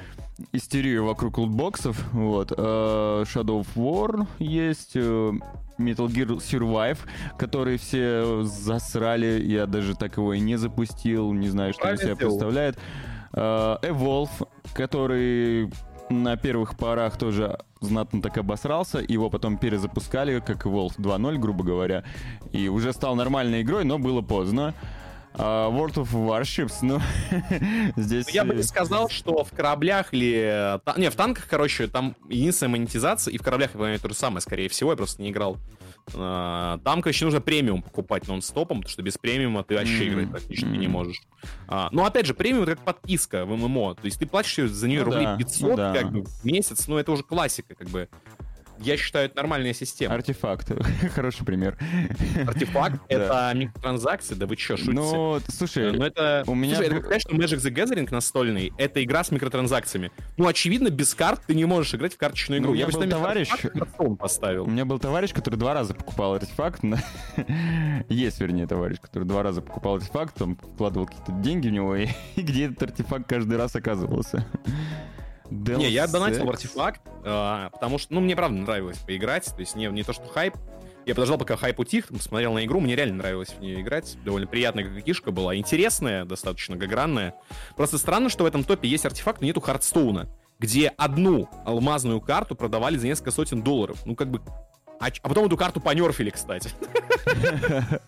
истерию 0.52 1.06
вокруг 1.06 1.38
лутбоксов. 1.38 2.04
Вот. 2.14 2.52
Uh, 2.52 3.24
Shadow 3.24 3.62
of 3.62 3.68
War 3.76 4.28
есть. 4.40 4.96
Uh, 4.96 5.40
Metal 5.78 6.08
Gear 6.08 6.38
Survive, 6.38 6.98
который 7.38 7.78
все 7.78 8.42
засрали. 8.44 9.42
Я 9.44 9.68
даже 9.68 9.96
так 9.96 10.18
его 10.18 10.34
и 10.34 10.40
не 10.40 10.56
запустил. 10.56 11.34
Не 11.34 11.50
знаю, 11.50 11.74
что 11.74 11.88
он 11.88 11.98
себя 11.98 12.16
представляет. 12.16 12.78
Uh, 13.34 13.80
Evolve, 13.82 14.48
который 14.74 15.70
на 16.10 16.36
первых 16.38 16.78
порах 16.78 17.18
тоже 17.18 17.60
знатно 17.82 18.22
так 18.22 18.38
обосрался, 18.38 19.00
его 19.08 19.30
потом 19.30 19.58
перезапускали, 19.58 20.40
как 20.40 20.66
Evolve 20.66 20.98
2.0, 20.98 21.38
грубо 21.38 21.64
говоря, 21.64 22.04
и 22.52 22.70
уже 22.70 22.94
стал 22.94 23.16
нормальной 23.16 23.62
игрой, 23.62 23.84
но 23.84 24.00
было 24.00 24.22
поздно. 24.22 24.74
Uh, 24.74 25.07
World 25.38 25.96
of 25.96 26.12
Warships, 26.12 26.78
ну, 26.82 27.00
здесь... 27.96 28.30
Я 28.30 28.44
бы 28.44 28.56
не 28.56 28.64
сказал, 28.64 29.10
что 29.10 29.44
в 29.44 29.52
кораблях 29.52 30.14
или... 30.14 30.80
Не, 30.98 31.10
в 31.10 31.16
танках, 31.16 31.48
короче, 31.50 31.88
там 31.88 32.16
единственная 32.28 32.72
монетизация, 32.72 33.34
и 33.34 33.38
в 33.38 33.44
кораблях, 33.44 33.72
я 33.74 33.80
понимаю, 33.80 34.00
то 34.00 34.10
же 34.10 34.16
самое, 34.16 34.42
скорее 34.42 34.70
всего, 34.70 34.92
я 34.92 34.98
просто 34.98 35.22
не 35.22 35.30
играл. 35.30 35.58
Uh, 36.14 36.80
там, 36.86 37.02
короче, 37.02 37.26
нужно 37.26 37.42
премиум 37.42 37.82
покупать 37.82 38.30
нон-стопом, 38.30 38.78
потому 38.78 38.90
что 38.90 39.02
без 39.02 39.18
премиума 39.18 39.66
ты 39.66 39.76
вообще 39.76 40.06
mm-hmm. 40.06 40.14
играть 40.14 40.32
практически 40.32 40.66
mm-hmm. 40.66 40.78
не 40.78 40.88
можешь. 40.88 41.22
Uh, 41.68 41.90
но, 41.92 42.06
опять 42.06 42.26
же, 42.26 42.34
премиум— 42.34 42.64
это 42.64 42.76
как 42.76 42.86
подписка 42.86 43.46
в 43.46 43.50
ММО, 43.50 43.96
то 43.96 44.06
есть 44.06 44.18
ты 44.18 44.26
платишь 44.26 44.72
за 44.72 44.88
нее 44.88 45.00
ну, 45.00 45.06
рублей 45.08 45.26
да, 45.26 45.38
500 45.38 45.70
ну, 45.70 45.76
да. 45.76 45.94
как 45.94 46.12
бы, 46.14 46.24
в 46.24 46.46
месяц, 46.46 46.88
ну, 46.88 46.98
это 46.98 47.12
уже 47.12 47.24
классика, 47.24 47.76
как 47.76 47.90
бы. 47.90 48.08
Я 48.80 48.98
считаю, 48.98 49.26
это 49.26 49.38
нормальная 49.38 49.74
система. 49.74 50.14
Артефакт. 50.16 50.72
Хороший 51.14 51.46
пример. 51.46 51.78
Артефакт— 52.48 53.02
это 53.10 53.52
микротранзакции? 53.56 54.36
Да 54.36 54.46
вы 54.46 54.56
чё, 54.56 54.78
шутите? 54.78 54.94
Ну, 54.94 55.40
слушай, 55.48 55.92
ну, 55.92 56.04
это... 56.04 56.44
у 56.48 56.56
меня... 56.56 56.76
Слушай, 56.76 56.98
это 56.98 57.20
что 57.20 57.30
Magic 57.32 57.58
the 57.58 57.74
Gathering 57.74 58.08
настольный— 58.12 58.72
это 58.78 59.04
игра 59.04 59.24
с 59.24 59.32
микротранзакциями. 59.32 60.12
Ну, 60.38 60.48
очевидно, 60.48 60.90
без 60.90 61.14
карт 61.16 61.42
ты 61.48 61.56
не 61.56 61.66
можешь 61.66 61.94
играть 61.96 62.14
в 62.14 62.18
карточную 62.18 62.62
игру. 62.62 62.72
Ну, 62.72 62.76
Я 62.76 62.88
бы 62.88 62.94
был 62.94 63.10
товарищ... 63.10 63.50
поставил. 64.20 64.66
У 64.66 64.70
меня 64.70 64.86
был 64.86 65.00
товарищ, 65.00 65.34
который 65.34 65.56
два 65.56 65.74
раза 65.74 65.94
покупал 65.94 66.36
артефакт. 66.36 66.82
Есть, 68.10 68.40
вернее, 68.40 68.68
товарищ, 68.68 68.98
который 69.02 69.24
два 69.24 69.44
раза 69.44 69.62
покупал 69.62 69.96
артефакт, 69.96 70.36
там 70.36 70.56
вкладывал 70.56 71.08
какие-то 71.08 71.32
деньги 71.32 71.68
в 71.68 71.72
него, 71.72 71.96
и 71.96 72.08
где 72.36 72.66
этот 72.66 72.84
артефакт 72.84 73.28
каждый 73.28 73.58
раз 73.58 73.76
оказывался. 73.76 74.46
Deus 75.50 75.78
не, 75.78 75.90
я 75.90 76.08
донатил 76.08 76.46
в 76.46 76.50
артефакт, 76.50 77.02
а, 77.24 77.70
потому 77.70 77.98
что, 77.98 78.14
ну, 78.14 78.22
мне 78.22 78.36
правда 78.36 78.58
нравилось 78.58 78.98
поиграть, 78.98 79.46
то 79.46 79.60
есть 79.60 79.76
не, 79.76 79.88
не 79.88 80.04
то, 80.04 80.14
что 80.14 80.26
хайп. 80.28 80.56
Я 81.06 81.16
подождал, 81.16 81.38
пока 81.38 81.56
хайп 81.56 81.80
утих, 81.80 82.08
смотрел 82.20 82.54
на 82.54 82.66
игру, 82.66 82.82
мне 82.82 82.96
реально 82.96 83.16
нравилось 83.16 83.50
в 83.50 83.62
нее 83.62 83.82
играть. 83.82 84.18
Довольно 84.26 84.46
приятная 84.46 84.84
какишка 84.84 85.32
была, 85.32 85.56
интересная, 85.56 86.26
достаточно 86.26 86.76
гагранная. 86.76 87.34
Просто 87.78 87.98
странно, 87.98 88.28
что 88.28 88.44
в 88.44 88.48
этом 88.48 88.66
топе 88.66 88.90
есть 88.90 89.06
артефакт, 89.06 89.40
но 89.40 89.48
нету 89.48 89.62
Хардстоуна, 89.62 90.28
где 90.60 90.90
одну 90.90 91.50
алмазную 91.66 92.20
карту 92.20 92.56
продавали 92.56 92.98
за 92.98 93.08
несколько 93.08 93.32
сотен 93.32 93.62
долларов. 93.62 94.06
Ну, 94.06 94.16
как 94.16 94.30
бы 94.30 94.42
а, 95.00 95.08
а 95.22 95.30
потом 95.30 95.46
эту 95.46 95.58
карту 95.58 95.80
понерфили, 95.80 96.30
кстати. 96.30 96.70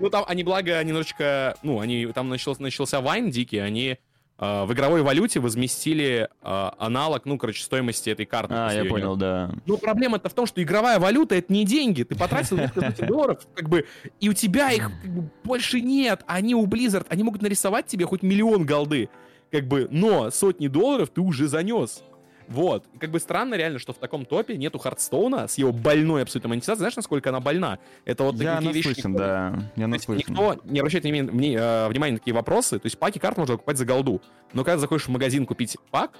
Ну, 0.00 0.08
там 0.08 0.24
они, 0.26 0.42
благо, 0.42 0.82
немножечко... 0.82 1.56
Ну, 1.62 1.80
они... 1.80 2.06
Там 2.06 2.28
начался 2.28 3.00
Вайн 3.00 3.30
дикий, 3.30 3.58
они 3.58 3.98
в 4.38 4.72
игровой 4.72 5.02
валюте 5.02 5.40
возместили 5.40 6.28
э, 6.42 6.70
аналог, 6.78 7.24
ну, 7.24 7.38
короче, 7.38 7.62
стоимости 7.62 8.10
этой 8.10 8.26
карты. 8.26 8.54
А, 8.54 8.70
я 8.70 8.84
понял, 8.84 9.12
нет. 9.12 9.18
да. 9.18 9.50
Но 9.64 9.78
проблема-то 9.78 10.28
в 10.28 10.34
том, 10.34 10.44
что 10.46 10.62
игровая 10.62 10.98
валюта— 10.98 11.34
это 11.36 11.50
не 11.52 11.64
деньги. 11.64 12.02
Ты 12.02 12.16
потратил 12.16 12.58
несколько 12.58 13.06
долларов, 13.06 13.46
как 13.54 13.68
бы, 13.68 13.86
и 14.20 14.28
у 14.28 14.34
тебя 14.34 14.72
их 14.72 14.90
как 15.02 15.10
бы, 15.10 15.30
больше 15.42 15.80
нет. 15.80 16.22
Они 16.26 16.54
у 16.54 16.66
Blizzard, 16.66 17.06
они 17.08 17.22
могут 17.22 17.40
нарисовать 17.40 17.86
тебе 17.86 18.04
хоть 18.04 18.22
миллион 18.22 18.66
голды, 18.66 19.08
как 19.50 19.66
бы, 19.66 19.88
но 19.90 20.30
сотни 20.30 20.68
долларов 20.68 21.08
ты 21.08 21.22
уже 21.22 21.48
занес. 21.48 22.02
Вот. 22.48 22.84
И 22.94 22.98
как 22.98 23.10
бы 23.10 23.20
странно 23.20 23.54
реально, 23.54 23.78
что 23.78 23.92
в 23.92 23.98
таком 23.98 24.24
топе 24.24 24.56
нету 24.56 24.78
Хардстоуна 24.78 25.48
с 25.48 25.58
его 25.58 25.72
больной 25.72 26.22
абсолютно 26.22 26.50
монетизацией. 26.50 26.78
Знаешь, 26.78 26.96
насколько 26.96 27.30
она 27.30 27.40
больна? 27.40 27.78
Это 28.04 28.24
вот 28.24 28.36
я 28.36 28.56
такие 28.56 28.72
вещи... 28.72 28.88
Никто... 28.98 29.08
да. 29.08 29.58
Я 29.76 29.86
наслышан. 29.86 30.32
Никто 30.32 30.60
не 30.64 30.80
обращает 30.80 31.04
внимания, 31.04 31.56
э, 31.58 31.88
внимания 31.88 32.12
на 32.12 32.18
такие 32.18 32.34
вопросы. 32.34 32.78
То 32.78 32.86
есть 32.86 32.98
паки 32.98 33.18
карт 33.18 33.36
можно 33.36 33.54
покупать 33.54 33.78
за 33.78 33.84
голду. 33.84 34.22
Но 34.52 34.64
когда 34.64 34.78
заходишь 34.78 35.06
в 35.06 35.10
магазин 35.10 35.46
купить 35.46 35.76
пак, 35.90 36.12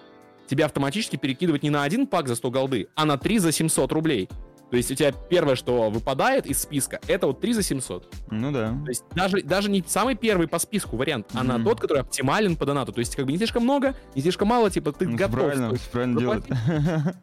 тебе 0.46 0.64
автоматически 0.64 1.16
перекидывать 1.16 1.62
не 1.62 1.70
на 1.70 1.82
один 1.82 2.06
пак 2.06 2.28
за 2.28 2.34
100 2.34 2.50
голды, 2.50 2.88
а 2.94 3.04
на 3.04 3.18
3 3.18 3.38
за 3.38 3.52
700 3.52 3.92
рублей. 3.92 4.28
То 4.70 4.76
есть 4.76 4.90
у 4.90 4.94
тебя 4.94 5.12
первое, 5.12 5.55
что 5.55 5.90
выпадает 5.90 6.46
из 6.46 6.61
списка, 6.61 7.00
это 7.07 7.29
вот 7.29 7.40
3 7.40 7.52
за 7.52 7.62
700. 7.62 8.12
Ну 8.31 8.50
да. 8.50 8.76
То 8.85 8.88
есть 8.88 9.05
даже, 9.14 9.42
даже 9.42 9.70
не 9.70 9.85
самый 9.87 10.16
первый 10.16 10.48
по 10.48 10.59
списку 10.59 10.96
вариант, 10.96 11.29
mm-hmm. 11.29 11.40
а 11.40 11.44
на 11.44 11.64
тот, 11.64 11.81
который 11.81 12.00
оптимален 12.00 12.57
по 12.57 12.66
донату. 12.66 12.92
То 12.92 12.98
есть 12.98 13.14
как 13.14 13.26
бы 13.26 13.33
не 13.33 13.38
слишком 13.38 13.62
много, 13.62 13.94
не 14.14 14.22
слишком 14.22 14.48
мало, 14.48 14.68
типа 14.70 14.92
ты 14.92 15.07
ну, 15.07 15.16
готов. 15.16 15.35
Правильно, 15.37 15.70
есть, 15.70 15.90
правильно 15.90 16.18
делать. 16.18 16.44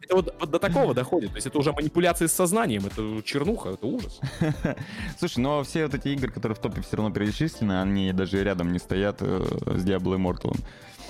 Это 0.02 0.16
вот, 0.16 0.34
вот 0.40 0.50
до 0.50 0.58
такого 0.58 0.94
доходит. 0.94 1.30
То 1.30 1.36
есть 1.36 1.46
это 1.46 1.58
уже 1.58 1.72
манипуляция 1.72 2.28
с 2.28 2.32
сознанием, 2.32 2.86
это 2.86 3.22
чернуха, 3.22 3.70
это 3.70 3.86
ужас. 3.86 4.20
Слушай, 5.18 5.40
но 5.40 5.62
все 5.64 5.84
вот 5.84 5.94
эти 5.94 6.08
игры, 6.08 6.30
которые 6.30 6.56
в 6.56 6.60
топе 6.60 6.80
все 6.80 6.96
равно 6.96 7.12
перечислены, 7.12 7.80
они 7.80 8.12
даже 8.12 8.42
рядом 8.42 8.72
не 8.72 8.78
стоят 8.78 9.18
э, 9.20 9.44
с 9.66 9.84
Diablo 9.84 10.16
Immortal. 10.16 10.56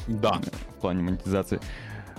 Да. 0.09 0.41
В 0.77 0.81
плане 0.81 1.03
монетизации. 1.03 1.61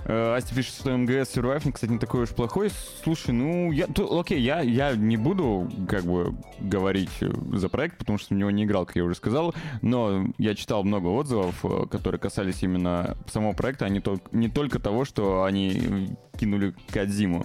Э, 0.07 0.35
Асти 0.35 0.53
пишет, 0.53 0.75
что 0.75 0.95
МГС 0.95 1.35
Survive, 1.35 1.71
кстати, 1.71 1.91
не 1.91 1.97
такой 1.97 2.23
уж 2.23 2.29
плохой. 2.29 2.69
Слушай, 3.03 3.31
ну, 3.31 3.71
я, 3.71 3.87
то, 3.87 4.19
окей, 4.19 4.39
я, 4.39 4.61
я 4.61 4.95
не 4.95 5.17
буду, 5.17 5.69
как 5.89 6.03
бы, 6.03 6.35
говорить 6.59 7.09
за 7.53 7.69
проект, 7.69 7.97
потому 7.97 8.19
что 8.19 8.35
в 8.35 8.37
него 8.37 8.51
не 8.51 8.65
играл, 8.65 8.85
как 8.85 8.97
я 8.97 9.03
уже 9.03 9.15
сказал, 9.15 9.55
но 9.81 10.27
я 10.37 10.53
читал 10.53 10.83
много 10.83 11.07
отзывов, 11.07 11.65
э, 11.65 11.87
которые 11.87 12.19
касались 12.19 12.61
именно 12.61 13.17
самого 13.27 13.53
проекта, 13.53 13.85
а 13.85 13.89
не, 13.89 13.99
то, 13.99 14.19
не 14.31 14.47
только 14.47 14.79
того, 14.79 15.05
что 15.05 15.43
они 15.43 16.15
кинули 16.37 16.75
Кадзиму. 16.91 17.43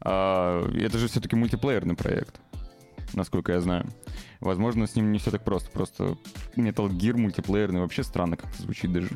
А, 0.00 0.68
это 0.72 0.98
же 0.98 1.08
все-таки 1.08 1.36
мультиплеерный 1.36 1.96
проект, 1.96 2.38
насколько 3.14 3.52
я 3.52 3.60
знаю. 3.60 3.86
Возможно, 4.40 4.86
с 4.86 4.94
ним 4.94 5.10
не 5.10 5.18
все 5.18 5.30
так 5.30 5.42
просто. 5.42 5.70
Просто 5.70 6.16
Metal 6.54 6.88
Gear 6.88 7.16
мультиплеерный 7.16 7.80
вообще 7.80 8.04
странно 8.04 8.36
как-то 8.36 8.62
звучит 8.62 8.92
даже. 8.92 9.10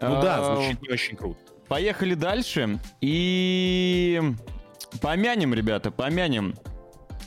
Ну 0.00 0.18
а, 0.18 0.22
да, 0.22 0.54
звучит 0.54 0.80
не 0.80 0.88
очень 0.88 1.16
круто. 1.16 1.38
Поехали 1.68 2.14
дальше. 2.14 2.78
И 3.00 4.20
помянем, 5.00 5.54
ребята, 5.54 5.90
помянем. 5.90 6.54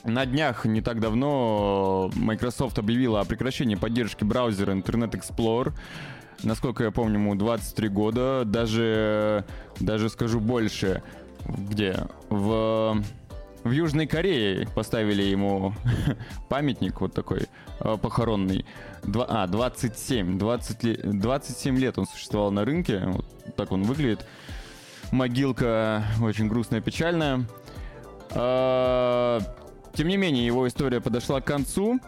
На 0.04 0.24
днях, 0.24 0.64
не 0.66 0.80
так 0.82 1.00
давно, 1.00 2.10
Microsoft 2.14 2.78
объявила 2.78 3.20
о 3.20 3.24
прекращении 3.24 3.74
поддержки 3.74 4.22
браузера 4.22 4.72
Internet 4.72 5.12
Explorer. 5.12 5.72
Насколько 6.42 6.84
я 6.84 6.90
помню, 6.90 7.14
ему 7.14 7.34
23 7.34 7.88
года. 7.88 8.42
Даже, 8.44 9.44
даже 9.80 10.08
скажу 10.08 10.38
больше. 10.38 11.02
Где? 11.44 11.96
В 12.28 13.02
в 13.66 13.72
Южной 13.72 14.06
Корее 14.06 14.68
поставили 14.76 15.22
ему 15.22 15.74
памятник 16.48 17.00
вот 17.00 17.12
такой 17.12 17.46
э, 17.80 17.96
похоронный. 18.00 18.64
Два, 19.06 19.24
а, 19.28 19.46
27. 19.46 20.38
20, 20.38 21.20
27 21.20 21.78
лет 21.78 21.98
он 21.98 22.06
существовал 22.06 22.50
на 22.50 22.64
рынке. 22.64 23.02
Вот 23.06 23.26
так 23.56 23.72
он 23.72 23.84
выглядит. 23.84 24.26
Могилка 25.12 26.04
очень 26.20 26.48
грустная, 26.48 26.80
печальная. 26.80 27.46
Э, 28.30 29.40
тем 29.94 30.08
не 30.08 30.16
менее, 30.16 30.44
его 30.44 30.66
история 30.66 31.00
подошла 31.00 31.40
к 31.40 31.44
концу. 31.44 32.00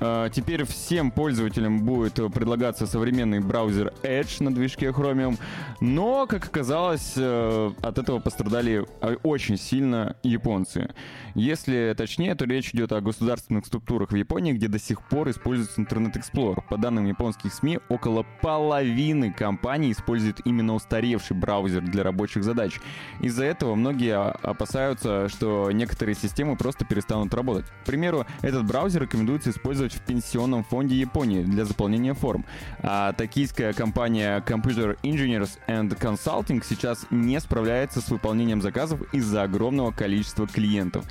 А, 0.00 0.28
теперь 0.28 0.64
всем 0.64 1.10
пользователям 1.10 1.80
будет 1.84 2.14
предлагаться 2.32 2.86
современный 2.86 3.40
браузер 3.40 3.92
Edge 4.02 4.42
на 4.42 4.54
движке 4.54 4.86
Chromium, 4.86 5.38
но, 5.80 6.26
как 6.26 6.46
оказалось, 6.46 7.14
э, 7.16 7.70
от 7.82 7.98
этого 7.98 8.18
пострадали 8.18 8.86
э, 9.00 9.16
очень 9.22 9.56
сильно 9.56 10.16
японцы. 10.22 10.90
Если 11.34 11.94
точнее, 11.96 12.34
то 12.34 12.44
речь 12.44 12.74
идет 12.74 12.92
о 12.92 13.00
государственных 13.00 13.66
структурах 13.66 14.10
в 14.10 14.14
Японии, 14.16 14.52
где 14.52 14.68
до 14.68 14.78
сих 14.78 15.02
пор 15.02 15.30
используется 15.30 15.80
Internet 15.80 16.14
Explorer. 16.14 16.62
По 16.68 16.78
данным 16.78 17.06
японских 17.06 17.52
СМИ, 17.52 17.80
около 17.88 18.24
половины 18.42 19.32
компаний 19.32 19.92
используют 19.92 20.40
именно 20.44 20.74
устаревший 20.74 21.36
браузер 21.36 21.82
для 21.82 22.02
рабочих 22.02 22.44
задач. 22.44 22.80
Из-за 23.20 23.44
этого 23.44 23.74
многие 23.74 24.16
опасаются, 24.18 25.28
что 25.28 25.70
некоторые 25.70 26.14
системы 26.14 26.56
просто 26.56 26.84
перестанут 26.84 27.32
работать. 27.34 27.66
К 27.82 27.86
примеру, 27.86 28.26
этот 28.42 28.66
браузер 28.66 29.02
рекомендуется 29.02 29.50
использовать 29.50 29.85
в 29.94 30.00
пенсионном 30.00 30.64
фонде 30.64 30.96
Японии 30.96 31.42
для 31.42 31.64
заполнения 31.64 32.14
форм. 32.14 32.44
А 32.80 33.12
токийская 33.12 33.72
компания 33.72 34.42
Computer 34.46 34.98
Engineers 35.02 35.58
and 35.68 35.96
Consulting 35.98 36.64
сейчас 36.66 37.06
не 37.10 37.40
справляется 37.40 38.00
с 38.00 38.08
выполнением 38.08 38.62
заказов 38.62 39.00
из-за 39.12 39.42
огромного 39.42 39.90
количества 39.90 40.46
клиентов. 40.46 41.04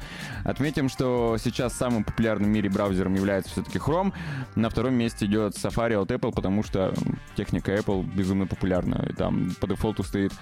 Отметим, 0.44 0.90
что 0.90 1.38
сейчас 1.44 1.74
самым 1.74 2.04
популярным 2.04 2.50
в 2.50 2.54
мире 2.54 2.70
браузером 2.70 3.16
является 3.16 3.52
все-таки 3.52 3.78
Chrome. 3.78 4.14
На 4.56 4.70
втором 4.70 4.94
месте 4.94 5.26
идет 5.26 5.54
Safari 5.56 6.02
от 6.02 6.12
Apple, 6.12 6.34
потому 6.34 6.64
что 6.64 6.94
техника 7.36 7.76
Apple 7.76 8.04
безумно 8.04 8.48
популярна. 8.48 9.06
И 9.10 9.14
там 9.14 9.52
по 9.60 9.68
дефолту 9.68 10.04
стоит 10.04 10.34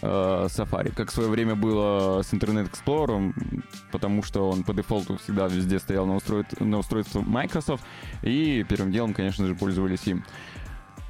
э, 0.00 0.06
Safari. 0.48 0.92
Как 0.94 1.10
в 1.10 1.14
свое 1.14 1.28
время 1.28 1.54
было 1.54 2.22
с 2.22 2.32
Internet 2.32 2.70
Explorer, 2.70 3.32
потому 3.90 4.22
что 4.22 4.50
он 4.50 4.64
по 4.64 4.72
дефолту 4.72 5.18
всегда 5.18 5.46
везде 5.46 5.78
стоял 5.78 6.06
на, 6.06 6.16
устройстве, 6.16 6.64
на 6.64 6.78
устройстве 6.78 7.20
Microsoft. 7.20 7.81
И 8.22 8.64
первым 8.68 8.92
делом, 8.92 9.14
конечно 9.14 9.46
же, 9.46 9.54
пользовались 9.54 10.06
им. 10.06 10.24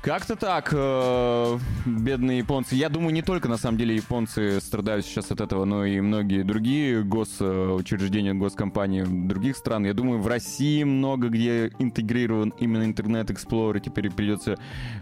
Как-то 0.02 0.34
так, 0.34 0.70
э, 0.72 1.58
бедные 1.86 2.38
японцы. 2.38 2.74
Я 2.74 2.88
думаю, 2.88 3.14
не 3.14 3.22
только 3.22 3.48
на 3.48 3.56
самом 3.56 3.78
деле 3.78 3.94
японцы 3.94 4.60
страдают 4.60 5.06
сейчас 5.06 5.30
от 5.30 5.40
этого, 5.40 5.64
но 5.64 5.84
и 5.84 6.00
многие 6.00 6.42
другие 6.42 7.04
госучреждения, 7.04 8.34
госкомпании 8.34 9.04
других 9.04 9.56
стран. 9.56 9.86
Я 9.86 9.94
думаю, 9.94 10.20
в 10.20 10.26
России 10.26 10.82
много 10.82 11.28
где 11.28 11.70
интегрирован 11.78 12.52
именно 12.58 12.82
интернет 12.82 13.30
Explorer. 13.30 13.78
Теперь 13.78 14.10
придется 14.10 14.56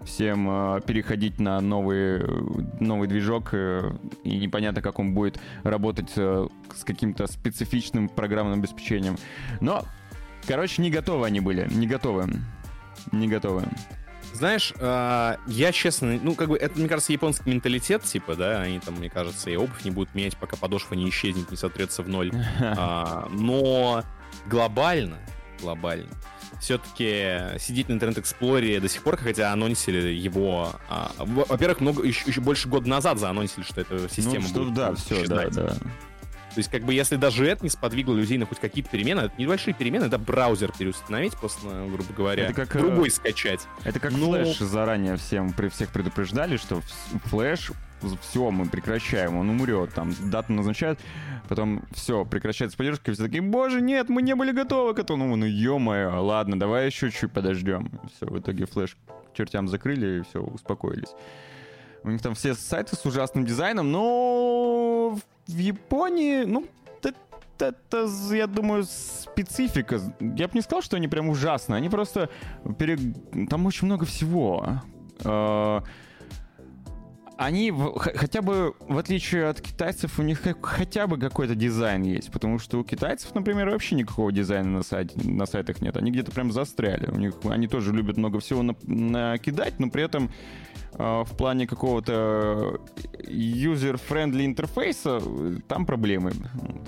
всем 0.04 0.46
э, 0.50 0.80
переходить 0.86 1.40
на 1.40 1.58
новый, 1.62 2.20
новый 2.78 3.08
движок, 3.08 3.54
э, 3.54 3.90
и 4.22 4.36
непонятно, 4.36 4.82
как 4.82 4.98
он 4.98 5.14
будет 5.14 5.40
работать 5.62 6.12
э, 6.16 6.46
с 6.76 6.84
каким-то 6.84 7.26
специфичным 7.26 8.10
программным 8.10 8.58
обеспечением. 8.58 9.16
Но, 9.62 9.86
короче, 10.46 10.82
не 10.82 10.90
готовы 10.90 11.26
они 11.26 11.40
были, 11.40 11.66
не 11.70 11.86
готовы. 11.86 12.28
Не 13.12 13.28
готовы. 13.28 13.64
Знаешь, 14.32 14.72
э, 14.78 15.36
я 15.48 15.72
честно, 15.72 16.18
ну, 16.22 16.34
как 16.34 16.48
бы, 16.48 16.56
это, 16.56 16.78
мне 16.78 16.88
кажется, 16.88 17.12
японский 17.12 17.50
менталитет, 17.50 18.04
типа, 18.04 18.36
да, 18.36 18.60
они 18.62 18.78
там, 18.78 18.94
мне 18.94 19.10
кажется, 19.10 19.50
и 19.50 19.56
обувь 19.56 19.84
не 19.84 19.90
будут 19.90 20.14
менять, 20.14 20.36
пока 20.36 20.56
подошва 20.56 20.94
не 20.94 21.08
исчезнет, 21.08 21.50
не 21.50 21.56
сотрется 21.56 22.02
в 22.02 22.08
ноль. 22.08 22.32
А, 22.60 23.28
но 23.30 24.04
глобально, 24.46 25.18
глобально, 25.60 26.08
все-таки 26.60 27.58
сидеть 27.58 27.88
на 27.88 27.94
Explorer 27.94 28.80
до 28.80 28.88
сих 28.88 29.02
пор, 29.02 29.16
хотя 29.16 29.52
анонсили 29.52 30.10
его... 30.10 30.72
А, 30.88 31.12
во-первых, 31.18 31.80
много, 31.80 32.02
еще, 32.04 32.28
еще 32.28 32.40
больше 32.40 32.68
года 32.68 32.88
назад 32.88 33.18
заанонсили, 33.18 33.64
что 33.64 33.80
эта 33.80 34.08
система 34.08 34.42
ну, 34.42 34.48
что, 34.48 34.60
будет. 34.60 34.74
Да, 34.74 34.94
все, 34.94 35.26
да, 35.26 35.48
да. 35.48 35.76
То 36.54 36.58
есть, 36.58 36.70
как 36.70 36.82
бы, 36.82 36.92
если 36.92 37.16
даже 37.16 37.46
это 37.46 37.62
не 37.62 37.70
сподвигло 37.70 38.14
людей 38.14 38.38
на 38.38 38.46
хоть 38.46 38.58
какие-то 38.58 38.90
перемены, 38.90 39.20
это 39.20 39.34
небольшие 39.38 39.72
перемены, 39.72 40.04
это 40.04 40.18
браузер 40.18 40.72
переустановить, 40.76 41.36
просто, 41.36 41.86
грубо 41.88 42.12
говоря, 42.16 42.46
это 42.46 42.54
как, 42.54 42.72
другой 42.76 43.08
э, 43.08 43.12
скачать. 43.12 43.60
Это 43.84 44.00
как 44.00 44.12
Но... 44.12 44.32
флеш 44.32 44.58
заранее 44.58 45.16
всем 45.16 45.52
при 45.52 45.68
всех 45.68 45.90
предупреждали, 45.90 46.56
что 46.56 46.82
флеш 47.26 47.70
все, 48.22 48.50
мы 48.50 48.66
прекращаем, 48.66 49.36
он 49.36 49.50
умрет, 49.50 49.92
там, 49.94 50.14
дату 50.30 50.52
назначают, 50.52 50.98
потом 51.48 51.82
все, 51.92 52.24
прекращается 52.24 52.76
поддержка, 52.76 53.10
и 53.10 53.14
все 53.14 53.24
такие, 53.24 53.42
боже, 53.42 53.80
нет, 53.80 54.08
мы 54.08 54.22
не 54.22 54.34
были 54.34 54.52
готовы 54.52 54.94
к 54.94 54.98
этому, 54.98 55.26
ну, 55.26 55.36
ну 55.36 55.46
ё-моё, 55.46 56.22
ладно, 56.22 56.58
давай 56.58 56.86
еще 56.86 57.10
чуть 57.10 57.32
подождем. 57.32 57.90
Все, 58.16 58.26
в 58.26 58.38
итоге 58.38 58.66
флеш 58.66 58.96
чертям 59.34 59.68
закрыли, 59.68 60.20
и 60.20 60.22
все, 60.22 60.40
успокоились. 60.40 61.14
У 62.02 62.10
них 62.10 62.22
там 62.22 62.34
все 62.34 62.54
сайты 62.54 62.96
с 62.96 63.04
ужасным 63.04 63.44
дизайном, 63.44 63.92
но 63.92 65.18
в 65.54 65.58
Японии, 65.58 66.44
ну, 66.44 66.66
это, 67.62 68.08
я 68.32 68.46
думаю, 68.46 68.84
специфика. 68.84 70.00
Я 70.20 70.48
бы 70.48 70.54
не 70.54 70.62
сказал, 70.62 70.82
что 70.82 70.96
они 70.96 71.08
прям 71.08 71.28
ужасные. 71.28 71.76
Они 71.76 71.88
просто... 71.88 72.28
Пере... 72.78 72.98
Там 73.48 73.66
очень 73.66 73.86
много 73.86 74.04
всего. 74.04 74.80
Они 77.40 77.72
хотя 77.96 78.42
бы, 78.42 78.74
в 78.80 78.98
отличие 78.98 79.48
от 79.48 79.62
китайцев, 79.62 80.18
у 80.18 80.22
них 80.22 80.42
хотя 80.60 81.06
бы 81.06 81.16
какой-то 81.16 81.54
дизайн 81.54 82.02
есть, 82.02 82.30
потому 82.30 82.58
что 82.58 82.78
у 82.78 82.84
китайцев, 82.84 83.34
например, 83.34 83.70
вообще 83.70 83.94
никакого 83.94 84.30
дизайна 84.30 84.68
на, 84.68 84.82
сайте, 84.82 85.18
на 85.26 85.46
сайтах 85.46 85.80
нет. 85.80 85.96
Они 85.96 86.10
где-то 86.10 86.32
прям 86.32 86.52
застряли. 86.52 87.10
У 87.10 87.16
них, 87.16 87.32
они 87.44 87.66
тоже 87.66 87.94
любят 87.94 88.18
много 88.18 88.40
всего 88.40 88.60
на, 88.62 88.76
накидать, 88.82 89.80
но 89.80 89.88
при 89.88 90.02
этом 90.02 90.30
э, 90.92 90.98
в 90.98 91.34
плане 91.34 91.66
какого-то 91.66 92.78
user-friendly 93.20 94.44
интерфейса 94.44 95.22
там 95.66 95.86
проблемы. 95.86 96.32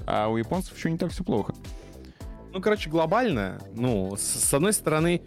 А 0.06 0.28
у 0.28 0.36
японцев 0.36 0.76
еще 0.76 0.90
не 0.90 0.98
так 0.98 1.12
все 1.12 1.24
плохо. 1.24 1.54
Ну, 2.52 2.60
короче, 2.60 2.90
глобально, 2.90 3.58
ну, 3.74 4.16
с, 4.16 4.20
с 4.20 4.52
одной 4.52 4.74
стороны, 4.74 5.22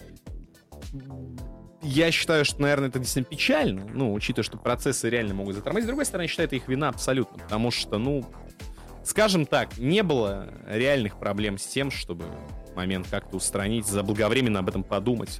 я 1.85 2.11
считаю, 2.11 2.45
что, 2.45 2.61
наверное, 2.61 2.89
это 2.89 2.99
действительно 2.99 3.29
печально, 3.29 3.85
ну, 3.93 4.13
учитывая, 4.13 4.43
что 4.43 4.57
процессы 4.57 5.09
реально 5.09 5.33
могут 5.33 5.55
затормозить. 5.55 5.85
С 5.85 5.87
другой 5.87 6.05
стороны, 6.05 6.23
я 6.23 6.27
считаю, 6.27 6.47
это 6.47 6.55
их 6.55 6.67
вина 6.67 6.89
абсолютно, 6.89 7.37
потому 7.37 7.71
что, 7.71 7.97
ну, 7.97 8.25
скажем 9.03 9.45
так, 9.45 9.77
не 9.77 10.03
было 10.03 10.53
реальных 10.67 11.19
проблем 11.19 11.57
с 11.57 11.65
тем, 11.65 11.91
чтобы 11.91 12.25
момент 12.75 13.07
как-то 13.09 13.37
устранить, 13.37 13.85
заблаговременно 13.85 14.59
об 14.59 14.67
этом 14.67 14.83
подумать. 14.83 15.39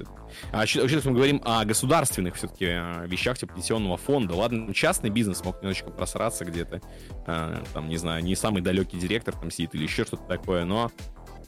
А 0.52 0.66
что 0.66 0.80
мы 1.04 1.12
говорим 1.12 1.42
о 1.44 1.64
государственных 1.64 2.36
все-таки 2.36 2.66
э, 2.66 3.06
вещах, 3.06 3.36
типа 3.36 3.54
пенсионного 3.54 3.98
фонда, 3.98 4.34
ладно, 4.34 4.72
частный 4.72 5.10
бизнес 5.10 5.44
мог 5.44 5.56
немножечко 5.60 5.90
просраться 5.90 6.46
где-то, 6.46 6.80
э, 7.26 7.62
там, 7.74 7.88
не 7.88 7.98
знаю, 7.98 8.24
не 8.24 8.34
самый 8.36 8.62
далекий 8.62 8.98
директор 8.98 9.34
там 9.34 9.50
сидит 9.50 9.74
или 9.74 9.82
еще 9.82 10.04
что-то 10.06 10.22
такое, 10.22 10.64
но 10.64 10.90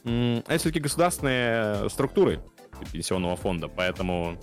это 0.03 0.57
все-таки 0.59 0.79
государственные 0.79 1.89
структуры 1.89 2.43
пенсионного 2.93 3.35
фонда, 3.35 3.67
поэтому 3.67 4.37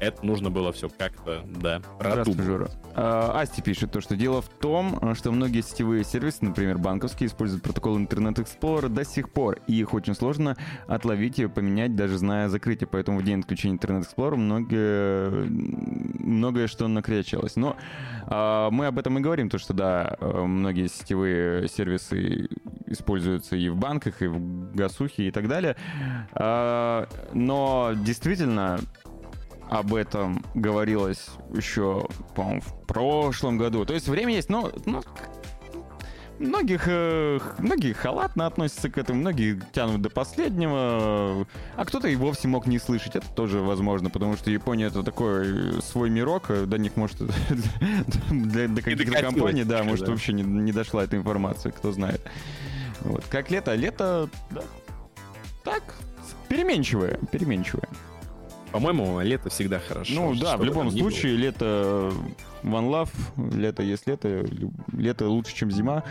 это 0.00 0.24
нужно 0.24 0.50
было 0.50 0.72
все 0.72 0.88
как-то, 0.88 1.44
да, 1.46 1.80
продумать. 1.98 2.40
Жора. 2.40 2.70
А, 2.94 3.40
Асти 3.40 3.62
пишет 3.62 3.92
то, 3.92 4.00
что 4.00 4.16
дело 4.16 4.40
в 4.40 4.48
том, 4.48 5.14
что 5.14 5.30
многие 5.30 5.62
сетевые 5.62 6.04
сервисы, 6.04 6.44
например, 6.44 6.78
банковские, 6.78 7.28
используют 7.28 7.62
протокол 7.62 7.98
Internet 7.98 8.36
Explorer 8.36 8.88
до 8.88 9.04
сих 9.04 9.30
пор, 9.30 9.58
и 9.66 9.74
их 9.78 9.92
очень 9.94 10.14
сложно 10.14 10.56
отловить 10.86 11.38
и 11.38 11.46
поменять, 11.46 11.94
даже 11.94 12.18
зная 12.18 12.48
закрытие. 12.48 12.88
Поэтому 12.90 13.18
в 13.18 13.24
день 13.24 13.40
отключения 13.40 13.76
Internet 13.76 14.06
Explorer 14.06 14.36
многое, 14.36 15.46
многое 15.48 16.66
что 16.66 16.88
накрячалось. 16.88 17.56
Но 17.56 17.76
а, 18.26 18.70
мы 18.70 18.86
об 18.86 18.98
этом 18.98 19.18
и 19.18 19.20
говорим, 19.20 19.50
то, 19.50 19.58
что 19.58 19.74
да, 19.74 20.16
многие 20.20 20.88
сетевые 20.88 21.68
сервисы 21.68 22.48
используются 22.86 23.54
и 23.56 23.68
в 23.68 23.76
банках, 23.76 24.22
и 24.22 24.26
в 24.26 24.74
гасухе, 24.74 25.28
и 25.28 25.30
так 25.30 25.46
далее. 25.46 25.76
А, 26.32 27.06
но 27.34 27.92
действительно, 27.94 28.80
об 29.70 29.94
этом 29.94 30.44
говорилось 30.54 31.28
еще, 31.54 32.08
по-моему, 32.34 32.60
в 32.60 32.86
прошлом 32.86 33.56
году. 33.56 33.84
То 33.84 33.94
есть 33.94 34.08
время 34.08 34.34
есть, 34.34 34.48
но, 34.48 34.72
но 34.84 35.00
многих, 36.40 36.82
э, 36.86 37.38
многие 37.58 37.92
халатно 37.92 38.46
относятся 38.46 38.90
к 38.90 38.98
этому, 38.98 39.20
многие 39.20 39.62
тянут 39.72 40.02
до 40.02 40.10
последнего, 40.10 41.46
а 41.76 41.84
кто-то 41.84 42.08
и 42.08 42.16
вовсе 42.16 42.48
мог 42.48 42.66
не 42.66 42.80
слышать. 42.80 43.14
Это 43.14 43.28
тоже 43.28 43.60
возможно, 43.60 44.10
потому 44.10 44.36
что 44.36 44.50
Япония 44.50 44.86
это 44.86 45.04
такой 45.04 45.80
свой 45.82 46.10
мирок, 46.10 46.46
э, 46.48 46.66
до 46.66 46.76
них 46.76 46.96
может 46.96 47.18
для, 48.30 48.66
для 48.66 48.82
каких-то 48.82 49.22
компаний, 49.22 49.62
да, 49.62 49.84
может 49.84 50.06
да. 50.06 50.10
вообще 50.10 50.32
не, 50.32 50.42
не 50.42 50.72
дошла 50.72 51.04
эта 51.04 51.16
информация, 51.16 51.70
кто 51.70 51.92
знает. 51.92 52.20
Вот. 53.02 53.24
Как 53.30 53.52
лето? 53.52 53.72
Лето, 53.76 54.28
да, 54.50 54.62
так, 55.62 55.94
переменчивое, 56.48 57.20
переменчивое. 57.30 57.88
По-моему, 58.72 59.20
лето 59.20 59.50
всегда 59.50 59.78
хорошо. 59.78 60.12
Ну 60.14 60.34
да, 60.34 60.56
в 60.56 60.64
любом 60.64 60.90
случае, 60.90 61.36
лето 61.36 62.12
One 62.62 62.90
Love, 62.90 63.56
лето 63.56 63.82
есть 63.82 64.06
лето, 64.06 64.44
лето 64.92 65.28
лучше, 65.28 65.54
чем 65.54 65.70
зима, 65.70 66.04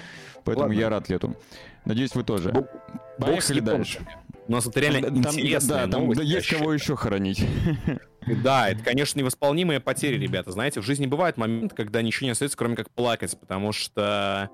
поэтому 0.43 0.67
Ладно. 0.67 0.79
я 0.79 0.89
рад 0.89 1.09
лету. 1.09 1.35
Надеюсь, 1.85 2.13
вы 2.15 2.23
тоже. 2.23 2.51
Бог, 2.51 2.67
Поехали 3.17 3.59
Бог 3.61 3.69
дальше. 3.75 3.99
У 4.47 4.51
нас 4.51 4.65
это 4.65 4.79
реально 4.79 5.01
там, 5.23 5.39
интересная 5.39 5.87
да, 5.87 5.97
новость. 5.99 6.19
Да, 6.19 6.25
есть 6.25 6.47
кого 6.49 6.73
еще 6.73 6.95
хоронить. 6.95 7.45
Да, 8.43 8.69
это, 8.69 8.83
конечно, 8.83 9.17
невосполнимые 9.17 9.79
потери, 9.79 10.17
ребята. 10.17 10.51
Знаете, 10.51 10.81
в 10.81 10.83
жизни 10.83 11.07
бывает 11.07 11.37
момент, 11.37 11.73
когда 11.73 12.01
ничего 12.03 12.25
не 12.25 12.31
остается, 12.31 12.57
кроме 12.57 12.75
как 12.75 12.91
плакать, 12.91 13.35
потому 13.39 13.71
что... 13.71 14.49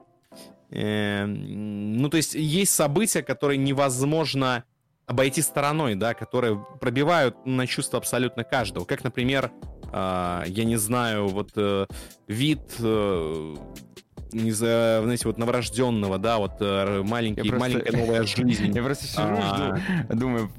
Э, 0.69 1.25
ну, 1.25 2.07
то 2.07 2.15
есть 2.15 2.35
есть 2.35 2.73
события, 2.73 3.21
которые 3.21 3.57
невозможно 3.57 4.63
обойти 5.07 5.41
стороной, 5.41 5.95
да, 5.95 6.13
которые 6.13 6.63
пробивают 6.79 7.45
на 7.45 7.67
чувство 7.67 7.99
абсолютно 7.99 8.43
каждого. 8.43 8.85
Как, 8.85 9.03
например, 9.03 9.51
э, 9.91 10.43
я 10.47 10.63
не 10.63 10.77
знаю, 10.77 11.27
вот 11.27 11.51
э, 11.55 11.85
вид 12.27 12.61
э, 12.79 13.55
не 14.31 14.51
за, 14.51 15.01
знаете, 15.03 15.27
вот 15.27 15.37
новорожденного, 15.37 16.17
да, 16.17 16.37
вот 16.37 16.53
э, 16.59 17.03
маленький, 17.03 17.47
просто... 17.47 17.59
маленькая 17.59 17.97
новая 17.97 18.23
жизнь. 18.25 18.75
Я 18.75 18.83
просто 18.83 19.05
сижу, 19.05 19.37
а... 19.41 19.77
жду, 19.77 20.15
думаю, 20.15 20.51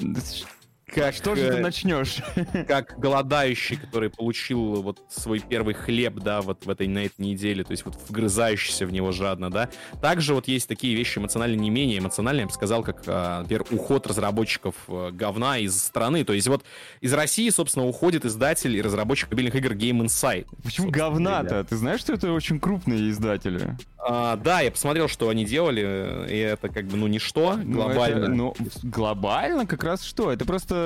как, 0.87 1.15
что 1.15 1.35
же 1.35 1.51
ты 1.51 1.59
начнешь? 1.59 2.19
Как 2.69 2.99
голодающий, 2.99 3.77
который 3.77 4.09
получил 4.09 4.83
вот 4.83 5.01
свой 5.09 5.41
первый 5.41 5.75
хлеб, 5.75 6.15
да, 6.21 6.43
вот 6.43 6.65
в 6.65 6.71
этой, 6.71 6.87
на 6.87 7.05
этой 7.05 7.23
неделе, 7.23 7.65
то 7.65 7.73
есть 7.73 7.85
вот 7.85 7.97
вгрызающийся 8.09 8.87
в 8.87 8.93
него 8.93 9.11
жадно, 9.11 9.51
да. 9.51 9.69
Также 10.01 10.33
вот 10.33 10.47
есть 10.47 10.69
такие 10.69 10.95
вещи 10.95 11.19
эмоционально 11.19 11.57
не 11.57 11.71
менее 11.71 11.99
эмоциональные, 11.99 12.43
я 12.43 12.47
бы 12.47 12.53
сказал, 12.53 12.85
как, 12.85 13.03
а, 13.07 13.41
например, 13.41 13.65
уход 13.71 14.07
разработчиков 14.07 14.77
э, 14.87 15.11
говна 15.13 15.59
из 15.59 15.77
страны. 15.77 16.25
То 16.25 16.33
есть 16.33 16.47
вот 16.47 16.65
из 17.01 17.13
России, 17.13 17.51
собственно, 17.51 17.87
уходит 17.87 18.25
издатель 18.25 18.77
и 18.77 18.81
разработчик 18.81 19.29
мобильных 19.31 19.57
игр 19.57 19.73
Game 19.73 20.03
Insight. 20.03 20.47
Почему 20.63 20.91
говна-то? 20.91 21.65
Ты 21.65 21.77
знаешь, 21.77 22.01
что 22.01 22.13
это 22.13 22.33
очень 22.33 22.61
крупные 22.61 23.11
издатели? 23.11 23.77
А, 23.99 24.37
да, 24.37 24.61
я 24.61 24.71
посмотрел, 24.71 25.09
что 25.09 25.31
они 25.31 25.45
делали, 25.45 26.29
и 26.31 26.37
это 26.37 26.69
как 26.69 26.87
бы, 26.87 26.97
ну, 26.97 27.09
ничто 27.09 27.59
глобально. 27.61 28.29
Ну, 28.29 28.53
это, 28.53 28.63
ну 28.63 28.71
глобально 28.85 29.67
как 29.67 29.83
раз 29.83 30.05
что? 30.05 30.31
Это 30.31 30.45
просто 30.45 30.77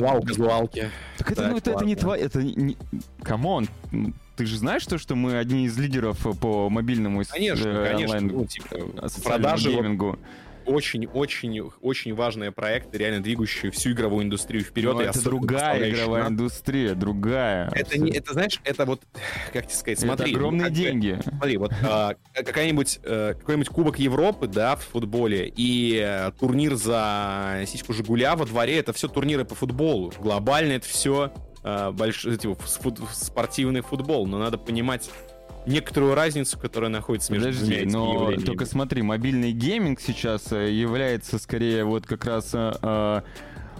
Вау, 0.00 0.22
казуалки. 0.22 0.90
Так 1.18 1.32
это, 1.32 1.48
ну, 1.48 1.56
это, 1.56 1.70
это 1.72 1.84
не 1.84 1.96
твоя... 1.96 2.24
Это 2.24 2.42
не... 2.42 2.76
Come 3.22 3.48
on, 3.48 3.68
ты 4.36 4.46
же 4.46 4.56
знаешь 4.56 4.86
то, 4.86 4.98
что 4.98 5.14
мы 5.14 5.38
одни 5.38 5.66
из 5.66 5.78
лидеров 5.78 6.18
по 6.40 6.68
мобильному 6.70 7.22
конечно, 7.28 7.68
э, 7.68 7.90
конечно. 7.92 8.20
ну, 8.20 8.46
типа, 8.46 8.76
продажи 9.22 9.70
геймингу 9.70 10.18
очень-очень-очень 10.66 12.14
важные 12.14 12.52
проекты, 12.52 12.98
реально 12.98 13.22
двигающие 13.22 13.70
всю 13.70 13.92
игровую 13.92 14.24
индустрию 14.24 14.62
вперед. 14.62 14.94
Но 14.94 15.02
это 15.02 15.22
другая 15.22 15.90
игровая 15.90 16.28
индустрия, 16.28 16.94
другая. 16.94 17.70
Это, 17.74 17.98
не, 17.98 18.10
это, 18.12 18.32
знаешь, 18.32 18.60
это 18.64 18.84
вот, 18.84 19.02
как 19.52 19.66
тебе 19.66 19.76
сказать, 19.76 20.00
смотри. 20.00 20.30
Это 20.30 20.38
огромные 20.38 20.68
ну, 20.68 20.74
деньги. 20.74 21.18
Смотри, 21.22 21.56
вот 21.56 21.72
а, 21.82 22.14
какая-нибудь, 22.34 23.00
а, 23.04 23.34
какой-нибудь 23.34 23.68
Кубок 23.68 23.98
Европы, 23.98 24.46
да, 24.46 24.76
в 24.76 24.84
футболе, 24.84 25.52
и 25.54 25.98
а, 26.02 26.32
турнир 26.32 26.74
за 26.74 27.64
сиську 27.66 27.92
Жигуля 27.92 28.36
во 28.36 28.46
дворе, 28.46 28.78
это 28.78 28.92
все 28.92 29.08
турниры 29.08 29.44
по 29.44 29.54
футболу. 29.54 30.12
Глобально 30.18 30.72
это 30.72 30.86
все 30.86 31.32
а, 31.62 31.92
большой, 31.92 32.36
типа, 32.36 32.54
фут, 32.54 33.00
спортивный 33.12 33.82
футбол, 33.82 34.26
но 34.26 34.38
надо 34.38 34.58
понимать 34.58 35.10
некоторую 35.66 36.14
разницу, 36.14 36.58
которая 36.58 36.90
находится 36.90 37.32
между 37.32 37.48
Подожди, 37.48 37.84
двумя 37.84 37.92
но 37.92 38.32
только 38.44 38.66
смотри, 38.66 39.02
мобильный 39.02 39.52
гейминг 39.52 40.00
сейчас 40.00 40.52
э, 40.52 40.70
является 40.70 41.38
скорее 41.38 41.84
вот 41.84 42.06
как 42.06 42.24
раз 42.24 42.50
э, 42.52 42.72
э 42.82 43.22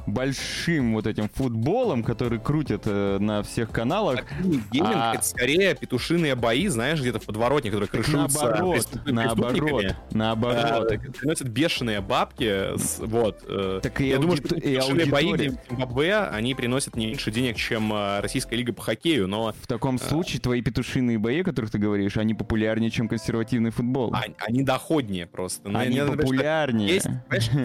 большим 0.06 0.94
вот 0.94 1.06
этим 1.06 1.28
футболом, 1.28 2.02
который 2.02 2.38
крутят 2.38 2.82
э, 2.86 3.18
на 3.18 3.42
всех 3.42 3.70
каналах. 3.70 4.16
Так, 4.16 4.32
гейминг 4.70 4.94
а... 4.94 5.14
это 5.14 5.24
скорее 5.24 5.74
петушиные 5.74 6.34
бои, 6.34 6.66
знаешь, 6.68 7.00
где-то 7.00 7.20
в 7.20 7.26
подворотне, 7.26 7.70
которые 7.70 7.88
крышутся 7.88 8.44
наоборот, 8.44 8.88
наоборот, 9.06 9.84
наоборот. 10.12 10.88
Да, 10.88 11.10
приносят 11.18 11.48
бешеные 11.48 12.00
бабки, 12.00 12.76
с, 12.76 12.98
вот. 12.98 13.44
Э, 13.46 13.80
так 13.82 14.00
я 14.00 14.18
думаю, 14.18 14.36
что 14.38 14.54
петушиные 14.54 15.06
бои 15.06 15.32
в 15.32 15.38
Зимбабве, 15.70 16.16
они 16.18 16.54
приносят 16.54 16.96
не 16.96 17.06
меньше 17.06 17.30
денег, 17.30 17.56
чем 17.56 17.92
э, 17.92 18.20
Российская 18.20 18.56
лига 18.56 18.72
по 18.72 18.82
хоккею, 18.82 19.28
но... 19.28 19.52
В 19.60 19.66
таком 19.66 19.96
а... 19.96 19.98
случае 19.98 20.40
твои 20.40 20.62
петушиные 20.62 21.18
бои, 21.18 21.40
о 21.40 21.44
которых 21.44 21.70
ты 21.70 21.78
говоришь, 21.78 22.16
они 22.16 22.34
популярнее, 22.34 22.90
чем 22.90 23.08
консервативный 23.08 23.70
футбол. 23.70 24.14
А, 24.14 24.24
они 24.38 24.62
доходнее 24.62 25.26
просто. 25.26 25.68
Но 25.68 25.78
они 25.78 26.00
популярнее. 26.00 26.88
Есть, 26.88 27.06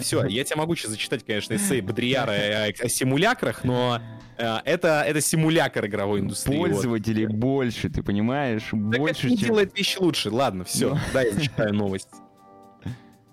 все, 0.01 0.25
я 0.27 0.43
тебя 0.43 0.57
могу 0.57 0.75
сейчас 0.75 0.91
зачитать, 0.91 1.25
конечно, 1.25 1.55
эссе 1.55 1.81
Бодрияра 1.81 2.26
Э, 2.31 2.71
о, 2.71 2.89
симулякрах, 2.89 3.63
но 3.63 4.01
э, 4.37 4.57
это, 4.65 5.03
это 5.05 5.21
симулякр 5.21 5.85
игровой 5.85 6.19
индустрии. 6.19 6.57
Пользователей 6.57 7.27
вот. 7.27 7.35
больше, 7.35 7.89
ты 7.89 8.03
понимаешь? 8.03 8.63
Так 8.69 8.79
больше, 8.79 9.27
это 9.27 9.29
не 9.29 9.37
чем... 9.37 9.47
делает 9.47 9.77
вещи 9.77 9.97
лучше. 9.99 10.29
Ладно, 10.29 10.63
все, 10.63 10.97
да, 11.13 11.21
я 11.21 11.33
зачитаю 11.33 11.73
новость. 11.73 12.09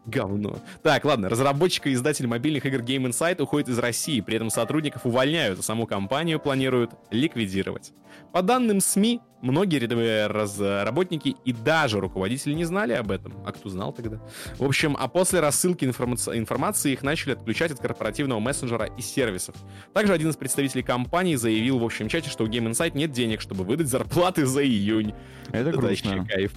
Говно. 0.07 0.59
Так, 0.83 1.05
ладно, 1.05 1.29
разработчик 1.29 1.87
и 1.87 1.95
издатель 1.95 2.27
мобильных 2.27 2.67
игр 2.67 2.81
Game 2.81 3.09
Insight 3.09 3.41
уходит 3.41 3.69
из 3.71 3.79
России, 3.79 4.21
при 4.21 4.37
этом 4.37 4.51
сотрудников 4.51 5.07
увольняют, 5.07 5.59
а 5.59 5.63
саму 5.63 5.87
компанию 5.87 6.39
планируют 6.39 6.91
ликвидировать. 7.11 7.93
По 8.33 8.43
данным 8.43 8.81
СМИ, 8.81 9.21
многие 9.41 9.79
рядовые 9.79 10.27
разработники 10.27 11.37
и 11.45 11.53
даже 11.53 12.01
руководители 12.01 12.53
не 12.53 12.65
знали 12.65 12.93
об 12.93 13.11
этом. 13.11 13.33
А 13.47 13.53
кто 13.53 13.69
знал 13.71 13.93
тогда? 13.93 14.21
В 14.59 14.65
общем, 14.65 14.97
а 14.99 15.09
после 15.09 15.41
рассылки 15.41 15.85
информации, 15.85 16.39
информации 16.39 16.93
их 16.93 17.03
начали 17.03 17.33
отключать 17.33 17.73
от 17.73 17.79
корпоративного 17.79 18.41
мессенджера 18.41 18.87
и 18.87 19.01
сервисов. 19.01 19.55
Также 19.95 20.13
один 20.13 20.31
из 20.31 20.37
представителей 20.37 20.83
компании 20.83 21.37
заявил 21.37 21.79
в 21.79 21.85
общем 21.85 22.09
чате, 22.09 22.29
что 22.29 22.45
у 22.45 22.47
Game 22.47 22.71
Insight 22.71 22.93
нет 22.95 23.11
денег, 23.13 23.41
чтобы 23.41 23.65
выдать 23.65 23.89
зарплаты 23.89 24.45
за 24.45 24.65
июнь. 24.65 25.15
Это, 25.49 25.71
Это 25.71 25.79
грустно. 25.79 26.27
кайф. 26.27 26.53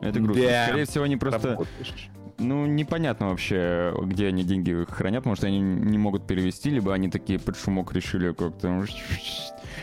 Это 0.00 0.20
грустно. 0.20 0.44
Да. 0.44 0.66
Скорее 0.66 0.84
всего, 0.86 1.04
они 1.04 1.16
просто... 1.16 1.48
Работаешь 1.48 2.08
ну, 2.38 2.66
непонятно 2.66 3.30
вообще, 3.30 3.94
где 4.02 4.28
они 4.28 4.44
деньги 4.44 4.86
хранят. 4.88 5.24
Может, 5.24 5.44
они 5.44 5.58
не 5.60 5.98
могут 5.98 6.26
перевести, 6.26 6.70
либо 6.70 6.94
они 6.94 7.10
такие 7.10 7.38
под 7.38 7.56
шумок 7.56 7.92
решили 7.92 8.32
как-то... 8.32 8.84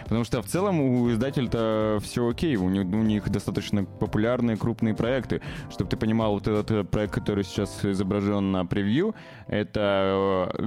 Потому 0.03 0.23
что 0.23 0.41
в 0.41 0.45
целом 0.45 0.81
у 0.81 1.11
издателя-то 1.11 1.99
все 2.03 2.27
окей, 2.27 2.55
у 2.55 2.69
них, 2.69 2.85
у 2.85 3.03
них 3.03 3.29
достаточно 3.29 3.83
популярные 3.83 4.57
крупные 4.57 4.93
проекты. 4.93 5.41
Чтобы 5.69 5.89
ты 5.89 5.97
понимал, 5.97 6.33
вот 6.33 6.47
этот 6.47 6.71
э, 6.71 6.83
проект, 6.83 7.13
который 7.13 7.43
сейчас 7.43 7.83
изображен 7.83 8.51
на 8.51 8.65
превью, 8.65 9.15
это 9.47 10.51
э, 10.57 10.61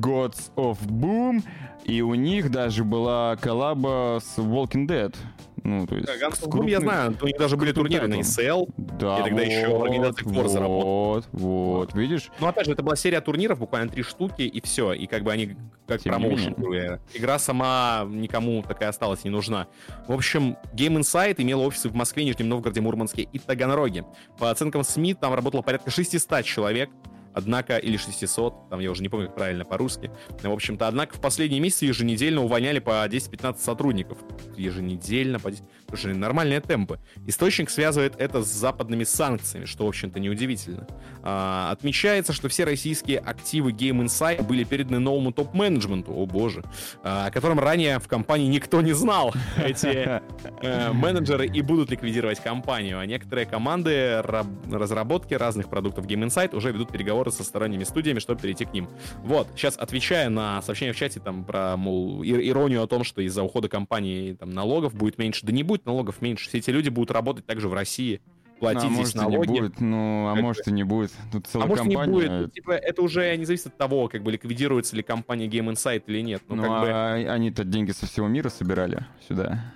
Gods 0.00 0.52
of 0.56 0.78
Boom, 0.86 1.42
и 1.84 2.02
у 2.02 2.14
них 2.14 2.50
даже 2.50 2.84
была 2.84 3.36
коллаба 3.36 4.20
с 4.22 4.38
Walking 4.38 4.86
Dead. 4.86 5.14
Ну, 5.64 5.86
то 5.86 5.96
есть... 5.96 6.06
Да, 6.06 6.30
крупных... 6.30 6.70
я 6.70 6.80
знаю, 6.80 7.16
у 7.20 7.26
них 7.26 7.36
даже 7.36 7.56
были 7.56 7.72
турниры 7.72 8.06
на 8.06 8.20
ECL. 8.20 8.68
Да, 8.76 9.18
и 9.18 9.22
тогда 9.22 9.42
вот, 9.42 9.46
еще 9.46 9.82
организация 9.82 10.28
Forza 10.28 10.66
Вот, 10.66 11.28
вот, 11.32 11.94
видишь? 11.94 12.30
Ну, 12.40 12.46
опять 12.46 12.66
же, 12.66 12.72
это 12.72 12.82
была 12.82 12.96
серия 12.96 13.20
турниров, 13.20 13.58
буквально 13.58 13.90
три 13.90 14.02
штуки, 14.02 14.42
и 14.42 14.60
все. 14.60 14.92
И 14.92 15.06
как 15.06 15.22
бы 15.22 15.32
они 15.32 15.56
как 15.86 16.02
промоушен. 16.02 16.54
Игра 17.14 17.38
сама 17.38 18.06
никому 18.08 18.62
такая 18.62 18.90
осталась 18.90 19.24
не 19.24 19.30
нужна. 19.30 19.68
В 20.06 20.12
общем, 20.12 20.56
Game 20.74 20.98
Insight 20.98 21.36
имела 21.38 21.62
офисы 21.62 21.88
в 21.88 21.94
Москве, 21.94 22.24
Нижнем 22.24 22.48
Новгороде, 22.48 22.80
Мурманске 22.80 23.22
и 23.22 23.38
Таганроге. 23.38 24.04
По 24.38 24.50
оценкам 24.50 24.84
СМИ, 24.84 25.14
там 25.14 25.34
работало 25.34 25.62
порядка 25.62 25.90
600 25.90 26.44
человек. 26.44 26.90
Однако, 27.38 27.76
или 27.76 27.96
600, 27.96 28.68
там 28.68 28.80
я 28.80 28.90
уже 28.90 29.02
не 29.02 29.08
помню, 29.08 29.28
как 29.28 29.36
правильно 29.36 29.64
по-русски. 29.64 30.10
В 30.42 30.50
общем-то, 30.50 30.88
однако 30.88 31.16
в 31.16 31.20
последние 31.20 31.60
месяцы 31.60 31.86
еженедельно 31.86 32.42
увольняли 32.42 32.80
по 32.80 33.06
10-15 33.06 33.58
сотрудников. 33.58 34.18
Еженедельно 34.56 35.38
по 35.38 35.52
10... 35.52 35.62
Слушай, 35.88 36.14
нормальные 36.14 36.60
темпы. 36.60 36.98
Источник 37.26 37.70
связывает 37.70 38.14
это 38.18 38.42
с 38.42 38.48
западными 38.48 39.04
санкциями, 39.04 39.66
что, 39.66 39.84
в 39.84 39.88
общем-то, 39.88 40.18
неудивительно. 40.18 40.88
А, 41.22 41.70
отмечается, 41.70 42.32
что 42.32 42.48
все 42.48 42.64
российские 42.64 43.18
активы 43.18 43.70
Game 43.70 44.04
Insight 44.04 44.42
были 44.42 44.64
переданы 44.64 44.98
новому 44.98 45.32
топ-менеджменту, 45.32 46.12
о 46.12 46.26
боже, 46.26 46.64
а, 47.04 47.26
о 47.26 47.30
котором 47.30 47.60
ранее 47.60 48.00
в 48.00 48.08
компании 48.08 48.48
никто 48.48 48.80
не 48.80 48.92
знал. 48.92 49.32
Эти 49.56 50.20
э, 50.60 50.92
менеджеры 50.92 51.46
и 51.46 51.62
будут 51.62 51.90
ликвидировать 51.90 52.40
компанию, 52.40 52.98
а 52.98 53.06
некоторые 53.06 53.46
команды 53.46 54.22
разработки 54.22 55.34
разных 55.34 55.68
продуктов 55.68 56.06
Game 56.06 56.26
Insight 56.26 56.56
уже 56.56 56.72
ведут 56.72 56.90
переговоры 56.90 57.27
со 57.30 57.44
сторонними 57.44 57.84
студиями, 57.84 58.18
чтобы 58.18 58.40
перейти 58.40 58.64
к 58.64 58.72
ним. 58.72 58.88
Вот, 59.22 59.48
сейчас 59.54 59.76
отвечая 59.76 60.28
на 60.28 60.62
сообщение 60.62 60.92
в 60.92 60.96
чате 60.96 61.20
там 61.20 61.44
про, 61.44 61.76
мол, 61.76 62.22
иронию 62.24 62.82
о 62.82 62.86
том, 62.86 63.04
что 63.04 63.20
из-за 63.22 63.42
ухода 63.42 63.68
компании 63.68 64.34
там 64.34 64.50
налогов 64.50 64.94
будет 64.94 65.18
меньше, 65.18 65.46
да 65.46 65.52
не 65.52 65.62
будет 65.62 65.86
налогов 65.86 66.20
меньше. 66.20 66.48
Все 66.48 66.58
эти 66.58 66.70
люди 66.70 66.88
будут 66.88 67.10
работать 67.10 67.46
также 67.46 67.68
в 67.68 67.74
России, 67.74 68.20
платить 68.58 68.84
а 68.84 68.86
здесь 68.86 68.98
может, 68.98 69.14
налоги. 69.14 69.48
И 69.48 69.52
не 69.52 69.60
будет, 69.60 69.80
ну, 69.80 70.28
а 70.28 70.34
как 70.34 70.42
может 70.42 70.68
и 70.68 70.72
не 70.72 70.84
будет. 70.84 71.12
Тут 71.32 71.46
целая 71.46 71.66
а 71.66 71.68
может 71.68 71.84
компания... 71.84 72.06
не 72.06 72.12
будет. 72.12 72.30
Ну, 72.30 72.48
типа, 72.48 72.72
это 72.72 73.02
уже 73.02 73.36
не 73.36 73.44
зависит 73.44 73.66
от 73.68 73.76
того, 73.76 74.08
как 74.08 74.22
бы 74.22 74.32
ликвидируется 74.32 74.96
ли 74.96 75.02
компания 75.02 75.46
Game 75.46 75.72
Insight 75.72 76.04
или 76.06 76.20
нет. 76.20 76.42
Ну, 76.48 76.56
ну 76.56 76.62
как 76.62 76.70
а 76.70 76.82
бы... 76.82 77.30
они-то 77.30 77.64
деньги 77.64 77.92
со 77.92 78.06
всего 78.06 78.28
мира 78.28 78.48
собирали 78.48 79.06
сюда. 79.26 79.72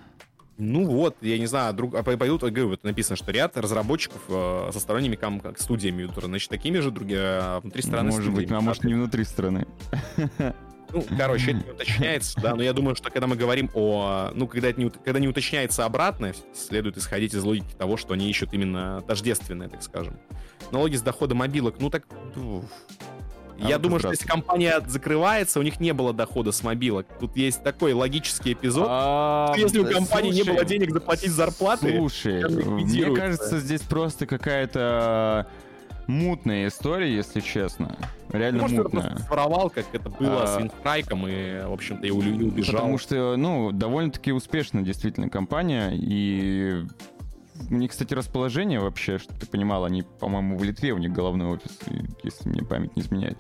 Ну 0.65 0.85
вот, 0.85 1.17
я 1.23 1.39
не 1.39 1.47
знаю, 1.47 1.75
друг, 1.75 1.93
а 1.97 2.05
пойдут, 2.05 2.43
говорю, 2.43 2.69
вот 2.69 2.85
написано, 2.85 3.17
что 3.17 3.33
ряд 3.33 3.57
разработчиков 3.57 4.23
э, 4.29 4.71
со 4.73 4.79
сторонними 4.79 5.17
ком, 5.17 5.41
как, 5.41 5.59
студиями, 5.59 6.09
значит, 6.17 6.51
такими 6.51 6.79
же 6.79 6.93
другие 6.93 7.19
а 7.21 7.61
внутри 7.61 7.83
страны. 7.83 8.13
Может 8.13 8.23
студиями. 8.23 8.45
быть, 8.45 8.53
а 8.53 8.61
может 8.61 8.85
не 8.85 8.95
внутри 8.95 9.25
страны. 9.25 9.67
Ну, 10.93 11.05
короче, 11.17 11.53
это 11.53 11.65
не 11.65 11.71
уточняется, 11.73 12.39
да, 12.39 12.55
но 12.55 12.63
я 12.63 12.75
думаю, 12.75 12.95
что 12.95 13.11
когда 13.11 13.27
мы 13.27 13.35
говорим 13.35 13.71
о... 13.73 14.31
Ну, 14.35 14.47
когда, 14.47 14.69
это 14.69 14.79
не, 14.79 14.91
когда 14.91 15.19
не 15.21 15.27
уточняется 15.27 15.87
обратно, 15.87 16.33
следует 16.55 16.99
исходить 16.99 17.33
из 17.33 17.43
логики 17.43 17.75
того, 17.79 17.97
что 17.97 18.13
они 18.13 18.29
ищут 18.29 18.53
именно 18.53 19.03
тождественное, 19.07 19.71
так 19.71 19.83
скажем. 19.83 20.19
Налоги 20.71 20.97
с 20.97 21.03
дохода 21.03 21.35
мобилок, 21.35 21.77
ну 21.81 21.89
так... 21.89 22.05
Уф. 22.37 22.67
А 23.63 23.69
я 23.69 23.79
думаю, 23.79 24.01
что 24.01 24.11
если 24.11 24.27
компания 24.27 24.81
закрывается, 24.87 25.61
у 25.61 25.63
них 25.63 25.81
не 25.81 25.93
было 25.93 26.13
дохода 26.13 26.53
с 26.53 26.63
мобилок. 26.63 27.07
Тут 27.21 27.37
есть 27.37 27.63
такой 27.63 27.93
логический 27.93 28.53
эпизод. 28.53 28.87
А, 28.89 29.55
если 29.57 29.79
у 29.79 29.91
компании 29.91 30.33
не 30.33 30.43
было 30.43 30.65
денег 30.65 30.93
заплатить 30.93 31.31
зарплаты, 31.31 31.97
слушай, 31.97 32.45
мне 32.49 33.15
кажется, 33.15 33.59
здесь 33.61 33.83
просто 33.83 34.27
какая-то 34.27 35.47
мутная 36.07 36.69
история, 36.69 37.15
если 37.15 37.41
честно. 37.41 37.97
Реально 38.31 38.63
ну, 38.63 38.69
может, 38.69 38.93
мутная. 38.93 39.19
своровал, 39.19 39.71
как 39.71 39.87
это 39.93 40.09
было 40.09 40.43
а... 40.43 40.47
с 40.47 40.59
Винстрайком, 40.59 41.27
и, 41.29 41.65
в 41.65 41.73
общем-то, 41.73 42.07
и 42.07 42.11
убежал. 42.11 42.75
Потому 42.75 42.99
что, 42.99 43.37
ну, 43.37 43.73
довольно-таки 43.73 44.33
успешная 44.33 44.83
действительно 44.83 45.29
компания, 45.29 45.91
и 45.93 46.85
у 47.71 47.75
них, 47.75 47.91
кстати, 47.91 48.15
расположение 48.15 48.81
вообще, 48.81 49.19
чтобы 49.19 49.39
ты 49.41 49.47
понимал, 49.47 49.85
они, 49.85 50.03
по-моему, 50.03 50.57
в 50.57 50.65
Литве, 50.65 50.93
у 50.93 50.99
них 50.99 51.13
головной 51.13 51.49
офис, 51.49 51.79
если 52.23 52.49
мне 52.49 52.63
память 52.63 52.97
не 52.97 53.03
изменяет. 53.03 53.39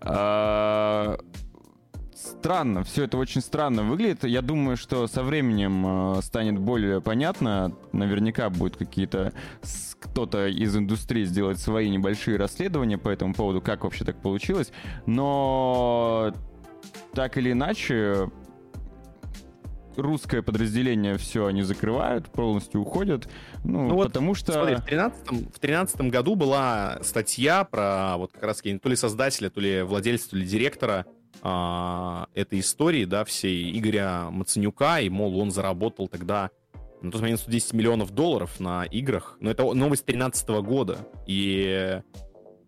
А 0.00 1.18
странно, 2.14 2.82
все 2.82 3.04
это 3.04 3.18
очень 3.18 3.40
странно 3.40 3.82
выглядит. 3.82 4.24
Я 4.24 4.42
думаю, 4.42 4.76
что 4.76 5.06
со 5.06 5.22
временем 5.22 6.16
э, 6.18 6.22
станет 6.22 6.58
более 6.58 7.00
понятно. 7.00 7.72
Наверняка 7.92 8.50
будет 8.50 8.76
какие-то 8.76 9.32
кто-то 10.00 10.46
из 10.48 10.76
индустрии 10.76 11.24
сделать 11.24 11.58
свои 11.58 11.88
небольшие 11.88 12.36
расследования 12.36 12.98
по 12.98 13.08
этому 13.08 13.34
поводу, 13.34 13.60
как 13.60 13.84
вообще 13.84 14.04
так 14.04 14.20
получилось. 14.20 14.72
Но 15.06 16.32
так 17.14 17.36
или 17.38 17.52
иначе, 17.52 18.30
русское 19.96 20.42
подразделение 20.42 21.16
все 21.18 21.46
они 21.46 21.62
закрывают, 21.62 22.26
полностью 22.26 22.80
уходят. 22.80 23.28
Ну, 23.64 23.88
ну 23.88 24.02
потому 24.02 24.34
что... 24.34 24.52
Смотри, 24.52 24.76
в 24.76 24.84
13 24.84 25.54
в 25.54 25.58
13 25.58 26.00
году 26.02 26.34
была 26.34 26.98
статья 27.02 27.64
про 27.64 28.16
вот 28.16 28.32
как 28.32 28.42
раз 28.42 28.62
то 28.62 28.88
ли 28.88 28.96
создателя, 28.96 29.50
то 29.50 29.60
ли 29.60 29.82
владельца, 29.82 30.30
то 30.30 30.36
ли 30.36 30.46
директора 30.46 31.06
а, 31.42 32.28
этой 32.34 32.60
истории, 32.60 33.04
да, 33.04 33.24
всей 33.24 33.76
Игоря 33.78 34.28
Маценюка, 34.30 35.00
и, 35.00 35.08
мол, 35.08 35.38
он 35.38 35.50
заработал 35.50 36.08
тогда 36.08 36.50
на 37.02 37.10
тот 37.10 37.20
момент 37.20 37.40
110 37.40 37.72
миллионов 37.74 38.10
долларов 38.10 38.58
на 38.60 38.84
играх. 38.84 39.36
Но 39.40 39.50
это 39.50 39.62
новость 39.62 40.06
2013 40.06 40.48
года. 40.64 40.98
И 41.26 42.00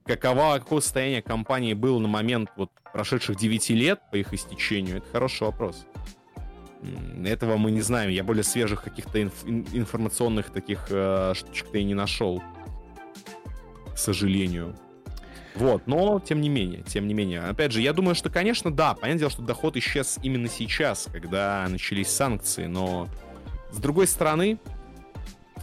каково, 0.05 0.59
какое 0.59 0.81
состояние 0.81 1.23
компании 1.23 1.75
было 1.75 1.99
на 1.99 2.09
момент 2.09 2.51
вот 2.57 2.71
прошедших 2.93 3.37
9 3.37 3.71
лет 3.71 4.01
по 4.11 4.17
их 4.17 4.33
истечению, 4.33 4.99
это 4.99 5.07
хороший 5.11 5.45
вопрос. 5.45 5.87
Этого 7.25 7.57
мы 7.57 7.71
не 7.71 7.81
знаем. 7.81 8.11
Я 8.11 8.23
более 8.23 8.45
свежих 8.45 8.83
каких-то 8.83 9.21
инф- 9.21 9.69
информационных 9.73 10.51
таких 10.51 10.87
э, 10.91 11.33
штучек-то 11.35 11.79
и 11.79 11.85
не 11.85 11.95
нашел. 11.95 12.43
К 13.93 13.99
сожалению. 13.99 14.77
Вот, 15.57 15.89
но 15.89 16.21
тем 16.21 16.41
не 16.41 16.49
менее, 16.49 16.83
тем 16.83 17.09
не 17.09 17.15
менее. 17.15 17.41
Опять 17.41 17.73
же, 17.73 17.81
я 17.81 17.93
думаю, 17.93 18.15
что, 18.15 18.31
конечно, 18.31 18.73
да, 18.73 18.95
понятное 18.95 19.19
дело, 19.19 19.31
что 19.31 19.43
доход 19.43 19.77
исчез 19.77 20.19
именно 20.23 20.49
сейчас, 20.49 21.09
когда 21.13 21.67
начались 21.69 22.09
санкции, 22.09 22.67
но 22.67 23.09
с 23.73 23.79
другой 23.79 24.07
стороны, 24.07 24.61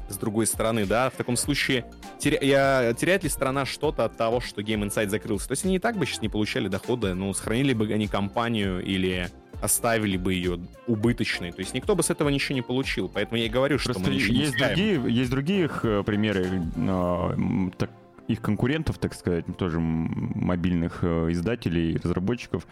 с 0.09 0.17
другой 0.17 0.47
стороны, 0.47 0.85
да, 0.85 1.09
в 1.09 1.13
таком 1.13 1.37
случае 1.37 1.85
теря... 2.19 2.39
я... 2.41 2.93
теряет 2.93 3.23
ли 3.23 3.29
страна 3.29 3.65
что-то 3.65 4.03
от 4.03 4.17
того, 4.17 4.41
что 4.41 4.61
Game 4.61 4.85
Insight 4.85 5.07
закрылся? 5.07 5.47
То 5.47 5.53
есть 5.53 5.63
они 5.63 5.77
и 5.77 5.79
так 5.79 5.97
бы 5.97 6.05
сейчас 6.05 6.21
не 6.21 6.29
получали 6.29 6.67
дохода, 6.67 7.15
ну, 7.15 7.33
сохранили 7.33 7.73
бы 7.73 7.91
они 7.93 8.07
компанию 8.07 8.83
или 8.83 9.29
оставили 9.61 10.17
бы 10.17 10.33
ее 10.33 10.59
убыточной. 10.87 11.51
То 11.51 11.59
есть 11.59 11.73
никто 11.73 11.95
бы 11.95 12.03
с 12.03 12.09
этого 12.09 12.29
ничего 12.29 12.55
не 12.55 12.61
получил. 12.61 13.09
Поэтому 13.09 13.37
я 13.37 13.45
и 13.45 13.49
говорю, 13.49 13.77
что 13.77 13.93
Просто 13.93 14.09
мы 14.09 14.15
ничего 14.15 14.35
есть 14.35 14.55
не 14.55 14.65
другие, 14.65 15.03
есть 15.07 15.31
другие 15.31 15.69
э, 15.83 16.03
примеры 16.05 16.61
э, 16.75 17.69
так, 17.77 17.89
их 18.27 18.41
конкурентов, 18.41 18.97
так 18.97 19.13
сказать, 19.13 19.45
тоже 19.57 19.79
мобильных 19.79 20.99
э, 21.03 21.31
издателей, 21.31 21.97
разработчиков, 21.97 22.67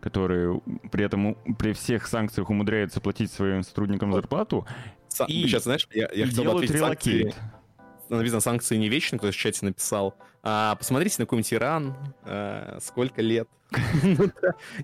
которые 0.00 0.60
при 0.90 1.04
этом 1.04 1.36
при 1.58 1.72
всех 1.72 2.06
санкциях 2.06 2.50
умудряются 2.50 3.00
платить 3.00 3.30
своим 3.32 3.62
сотрудникам 3.62 4.12
зарплату. 4.12 4.66
и, 5.28 5.46
сейчас, 5.46 5.64
знаешь, 5.64 5.88
я, 5.92 6.08
я 6.14 6.26
хотел 6.26 6.56
ответить 6.56 6.78
санкции. 6.78 7.34
Написано, 8.10 8.40
санкции 8.40 8.76
не 8.76 8.88
вечны, 8.88 9.18
кто 9.18 9.30
в 9.30 9.34
чате 9.34 9.64
написал. 9.64 10.14
А, 10.44 10.74
посмотрите 10.76 11.16
на 11.18 11.24
какой-нибудь 11.24 11.52
Иран, 11.54 11.94
а, 12.24 12.78
сколько 12.80 13.22
лет, 13.22 13.48
ну 14.04 14.30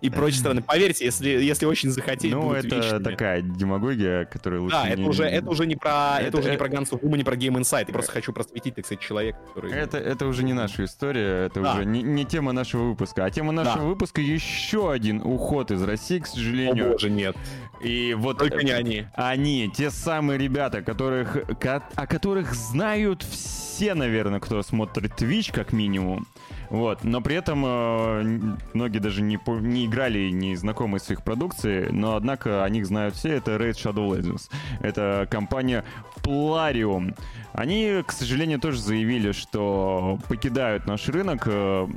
и 0.01 0.11
прочие 0.11 0.41
страны. 0.41 0.63
Поверьте, 0.63 1.05
если, 1.05 1.29
если 1.29 1.65
очень 1.65 1.91
захотеть, 1.91 2.33
Ну, 2.33 2.53
это 2.55 2.77
вечными. 2.77 3.03
такая 3.05 3.41
демагогия, 3.43 4.25
которая 4.25 4.61
лучше 4.61 4.75
Да, 4.75 4.87
не... 4.89 4.95
это 4.95 5.03
уже, 5.03 5.25
это 5.25 5.49
уже 5.49 5.67
не 5.67 5.77
про, 5.77 6.17
это, 6.19 6.29
Это- 6.29 6.39
уже 6.39 6.49
не 6.51 6.55
э- 6.57 6.59
про 6.59 6.69
Guns 6.69 6.91
of 6.91 7.17
не 7.17 7.23
про 7.23 7.37
Game 7.37 7.57
Insight. 7.61 7.85
Я 7.87 7.93
просто 7.93 8.11
хочу 8.11 8.33
просветить, 8.33 8.75
так 8.75 8.87
сказать, 8.87 9.01
человека, 9.05 9.39
который... 9.47 9.71
Это, 9.73 9.99
это 9.99 10.27
уже 10.27 10.43
не 10.43 10.55
наша 10.55 10.85
история, 10.87 11.47
это 11.47 11.61
Да. 11.61 11.75
уже 11.75 11.85
не, 11.85 12.03
не 12.03 12.25
тема 12.25 12.51
нашего 12.53 12.85
выпуска. 12.89 13.25
А 13.27 13.31
тема 13.31 13.53
нашего 13.53 13.77
Да. 13.83 13.85
выпуска 13.85 14.21
еще 14.23 14.91
один 14.91 15.21
уход 15.23 15.71
из 15.71 15.83
России, 15.83 16.19
к 16.19 16.25
О 16.25 16.31
сожалению. 16.31 16.93
боже, 16.93 17.11
нет. 17.11 17.37
И 17.85 18.15
вот 18.19 18.39
Только 18.39 18.65
не 18.65 18.73
они. 18.73 19.07
Они, 19.15 19.71
те 19.73 19.91
самые 19.91 20.37
ребята, 20.39 20.83
которых, 20.83 21.37
ко- 21.61 21.85
о 21.95 22.07
которых 22.09 22.55
знают 22.55 23.23
все, 23.23 23.95
наверное, 23.95 24.41
кто 24.41 24.63
смотрит 24.63 25.13
Twitch, 25.13 25.50
как 25.53 25.73
минимум. 25.73 26.27
Вот. 26.71 27.03
Но 27.05 27.21
при 27.21 27.37
этом 27.37 27.65
э, 27.67 28.57
многие 28.75 28.99
даже 29.01 29.23
не, 29.23 29.39
не 29.61 29.87
играли, 29.87 30.31
не 30.31 30.55
знакомы 30.55 31.01
с 31.01 31.11
их 31.11 31.25
продукцией, 31.25 31.91
но 31.91 32.15
однако 32.15 32.65
о 32.65 32.69
них 32.69 32.87
знают 32.87 33.15
все. 33.15 33.31
Это 33.31 33.57
Raid 33.57 33.73
Shadow 33.75 34.09
Legends. 34.09 34.49
Это 34.81 35.27
компания 35.31 35.85
Plarium. 36.23 37.17
Они, 37.53 38.03
к 38.07 38.13
сожалению, 38.13 38.61
тоже 38.61 38.81
заявили, 38.81 39.33
что 39.33 40.19
покидают 40.29 40.87
наш 40.87 41.09
рынок. 41.09 41.43
э, 41.47 41.89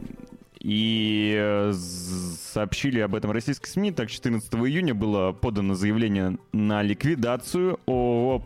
и 0.63 1.35
э, 1.37 1.73
сообщили 1.73 3.01
об 3.01 3.15
этом 3.15 3.31
российские 3.31 3.69
СМИ. 3.69 3.91
Так, 3.91 4.09
14 4.09 4.53
июня 4.53 4.95
было 4.95 5.33
подано 5.33 5.75
заявление 5.75 6.37
на 6.53 6.81
ликвидацию 6.81 7.79
ООО 7.85 8.45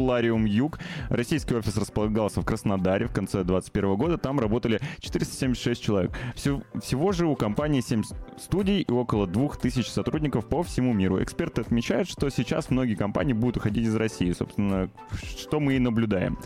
Плариум 0.00 0.44
Юг. 0.44 0.78
Российский 1.08 1.54
офис 1.54 1.74
располагался 1.78 2.42
в 2.42 2.44
Краснодаре 2.44 3.06
в 3.06 3.12
конце 3.12 3.42
2021 3.44 3.96
года. 3.96 4.18
Там 4.18 4.38
работали 4.38 4.78
476 5.00 5.82
человек. 5.82 6.10
Всё- 6.34 6.60
всего 6.82 7.12
же 7.12 7.26
у 7.26 7.34
компании 7.34 7.80
7 7.80 8.02
с- 8.04 8.14
студий 8.38 8.82
и 8.82 8.92
около 8.92 9.26
2000 9.26 9.88
сотрудников 9.88 10.46
по 10.50 10.62
всему 10.62 10.92
миру. 10.92 11.22
Эксперты 11.22 11.62
отмечают, 11.62 12.10
что 12.10 12.28
сейчас 12.28 12.68
многие 12.68 12.94
компании 12.94 13.32
будут 13.32 13.56
уходить 13.56 13.86
из 13.86 13.94
России. 13.96 14.30
Собственно, 14.32 14.90
что 15.38 15.60
мы 15.60 15.76
и 15.76 15.78
наблюдаем. 15.78 16.38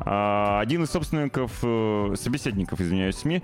А, 0.00 0.60
Один 0.60 0.84
из 0.84 0.90
собственников, 0.90 1.58
э, 1.62 2.14
собеседников, 2.16 2.80
извиняюсь, 2.80 3.16
СМИ, 3.16 3.42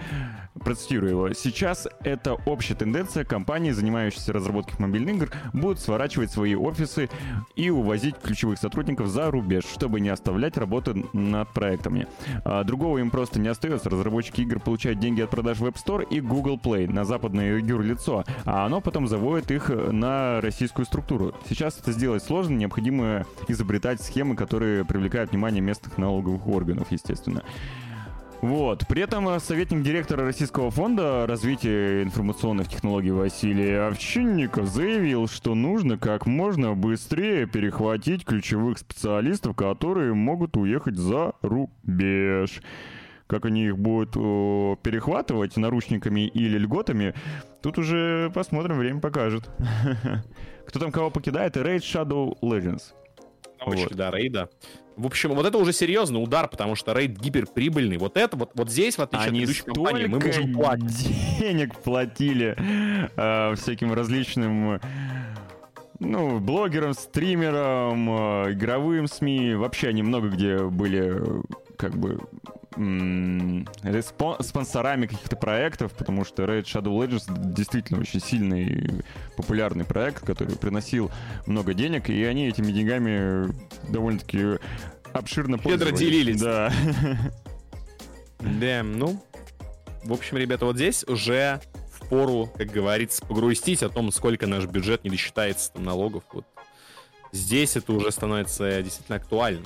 процитирую 0.63 1.11
его. 1.11 1.33
Сейчас 1.33 1.89
это 2.01 2.35
общая 2.47 2.75
тенденция. 2.75 3.25
Компании, 3.25 3.71
занимающиеся 3.71 4.33
разработкой 4.33 4.77
мобильных 4.79 5.17
игр, 5.17 5.31
будут 5.53 5.81
сворачивать 5.81 6.31
свои 6.31 6.55
офисы 6.55 7.09
и 7.57 7.71
увозить 7.71 8.17
ключевых 8.23 8.59
сотрудников 8.59 9.09
за 9.09 9.31
рубеж, 9.31 9.65
чтобы 9.65 10.01
не 10.01 10.09
оставлять 10.09 10.57
работы 10.57 11.05
над 11.13 11.49
проектами. 11.53 12.07
А, 12.45 12.65
Другого 12.65 12.99
им 12.99 13.11
просто 13.11 13.41
не 13.41 13.49
остается. 13.49 13.91
Разработчики 13.91 14.43
игр 14.43 14.61
получают 14.61 15.01
деньги 15.01 15.21
от 15.21 15.31
продаж 15.31 15.59
в 15.59 15.65
App 15.65 15.77
Store 15.85 16.07
и 16.09 16.21
Google 16.21 16.59
Play 16.63 16.91
на 16.91 17.05
западное 17.05 17.59
юрлицо, 17.59 18.25
а 18.45 18.67
оно 18.67 18.81
потом 18.81 19.09
заводит 19.09 19.51
их 19.51 19.69
на 19.69 20.41
российскую 20.41 20.87
структуру. 20.87 21.35
Сейчас 21.49 21.79
это 21.79 21.93
сделать 21.93 22.23
сложно, 22.23 22.55
необходимо 22.55 23.27
изобретать 23.49 24.01
схемы, 24.01 24.37
которые 24.37 24.85
привлекают 24.85 25.33
внимание 25.33 25.61
местных 25.61 25.99
налоговых 25.99 26.44
органов, 26.49 26.89
естественно. 26.91 27.43
Вот. 28.45 28.87
При 28.87 29.01
этом 29.01 29.27
э, 29.29 29.41
советник 29.41 29.83
директора 29.83 30.27
Российского 30.27 30.71
фонда 30.71 31.25
развития 31.27 32.03
информационных 32.03 32.69
технологий 32.69 33.11
Василий 33.11 33.73
Овчинников 33.73 34.69
заявил, 34.69 35.29
что 35.29 35.55
нужно 35.55 35.97
как 35.97 36.27
можно 36.27 36.75
быстрее 36.75 37.47
перехватить 37.47 38.27
ключевых 38.27 38.77
специалистов, 38.77 39.57
которые 39.57 40.13
могут 40.13 40.59
уехать 40.59 40.97
за 40.97 41.33
рубеж. 41.41 42.61
Как 43.27 43.47
они 43.47 43.69
их 43.69 43.79
будут 43.79 44.15
о, 44.19 44.77
перехватывать 44.83 45.57
наручниками 45.57 46.27
или 46.27 46.59
льготами, 46.59 47.15
тут 47.63 47.79
уже 47.79 48.31
посмотрим, 48.35 48.77
время 48.77 49.01
покажет. 49.01 49.49
Кто 50.67 50.81
там 50.81 50.93
кого 50.93 51.11
покидает? 51.11 51.57
Raid 51.57 51.79
Shadow 51.79 52.39
Legends. 52.43 52.93
На 53.59 53.67
очередь, 53.67 53.89
Вот. 53.89 53.97
да, 53.97 54.11
рейда. 54.11 54.51
В 54.97 55.07
общем, 55.07 55.35
вот 55.35 55.45
это 55.47 55.59
уже 55.59 55.73
серьезный 55.73 56.23
удар, 56.23 56.49
потому 56.49 56.77
что 56.77 56.93
рейд 56.93 57.19
гиперприбыльный. 57.19 57.97
Вот 57.97 58.17
это 58.17 58.37
вот, 58.37 58.53
вот 58.55 58.71
здесь, 58.71 58.97
в 58.97 59.03
отличие 59.03 59.29
Они 59.29 59.41
от 59.41 59.47
предыдущей 59.49 59.65
компании, 59.65 60.07
мы 60.07 60.21
можем 60.21 60.53
платить. 60.55 61.39
денег 61.41 61.75
платили 61.77 62.57
э, 63.17 63.55
всяким 63.57 63.93
различным 63.93 64.81
ну, 65.99 66.39
блогерам, 66.39 66.95
стримерам, 66.95 68.09
э, 68.11 68.53
игровым 68.53 69.07
СМИ. 69.07 69.55
Вообще 69.55 69.89
они 69.89 70.03
много 70.03 70.29
где 70.29 70.59
были 70.59 71.21
э, 71.21 71.43
как 71.77 71.97
бы 71.97 72.21
спонсорами 74.41 75.07
каких-то 75.07 75.37
проектов, 75.37 75.93
потому 75.93 76.25
что 76.25 76.45
Raid 76.45 76.65
Shadow 76.65 76.97
Legends 76.99 77.25
действительно 77.53 78.01
очень 78.01 78.21
сильный 78.21 79.03
популярный 79.37 79.85
проект, 79.85 80.25
который 80.25 80.57
приносил 80.57 81.11
много 81.47 81.75
денег, 81.75 82.11
и 82.11 82.25
они 82.25 82.49
этими 82.49 82.73
деньгами 82.73 83.53
довольно-таки 83.91 84.59
обширно 85.13 85.59
пользовались. 85.59 85.99
делились. 85.99 86.41
Да. 86.41 86.73
Да, 88.41 88.83
ну, 88.83 89.25
в 90.05 90.13
общем, 90.13 90.37
ребята, 90.37 90.67
вот 90.67 90.77
здесь 90.77 91.03
уже 91.05 91.61
в 91.91 92.09
пору, 92.09 92.51
как 92.59 92.69
говорится, 92.69 93.25
погрустить 93.25 93.83
о 93.83 93.89
том, 93.89 94.13
сколько 94.13 94.47
наш 94.47 94.67
бюджет 94.67 95.03
не 95.05 95.11
досчитается 95.11 95.73
там, 95.73 95.85
налогов. 95.85 96.25
Вот 96.33 96.45
здесь 97.33 97.77
это 97.77 97.93
уже 97.93 98.11
становится 98.11 98.83
действительно 98.83 99.17
актуально. 99.17 99.65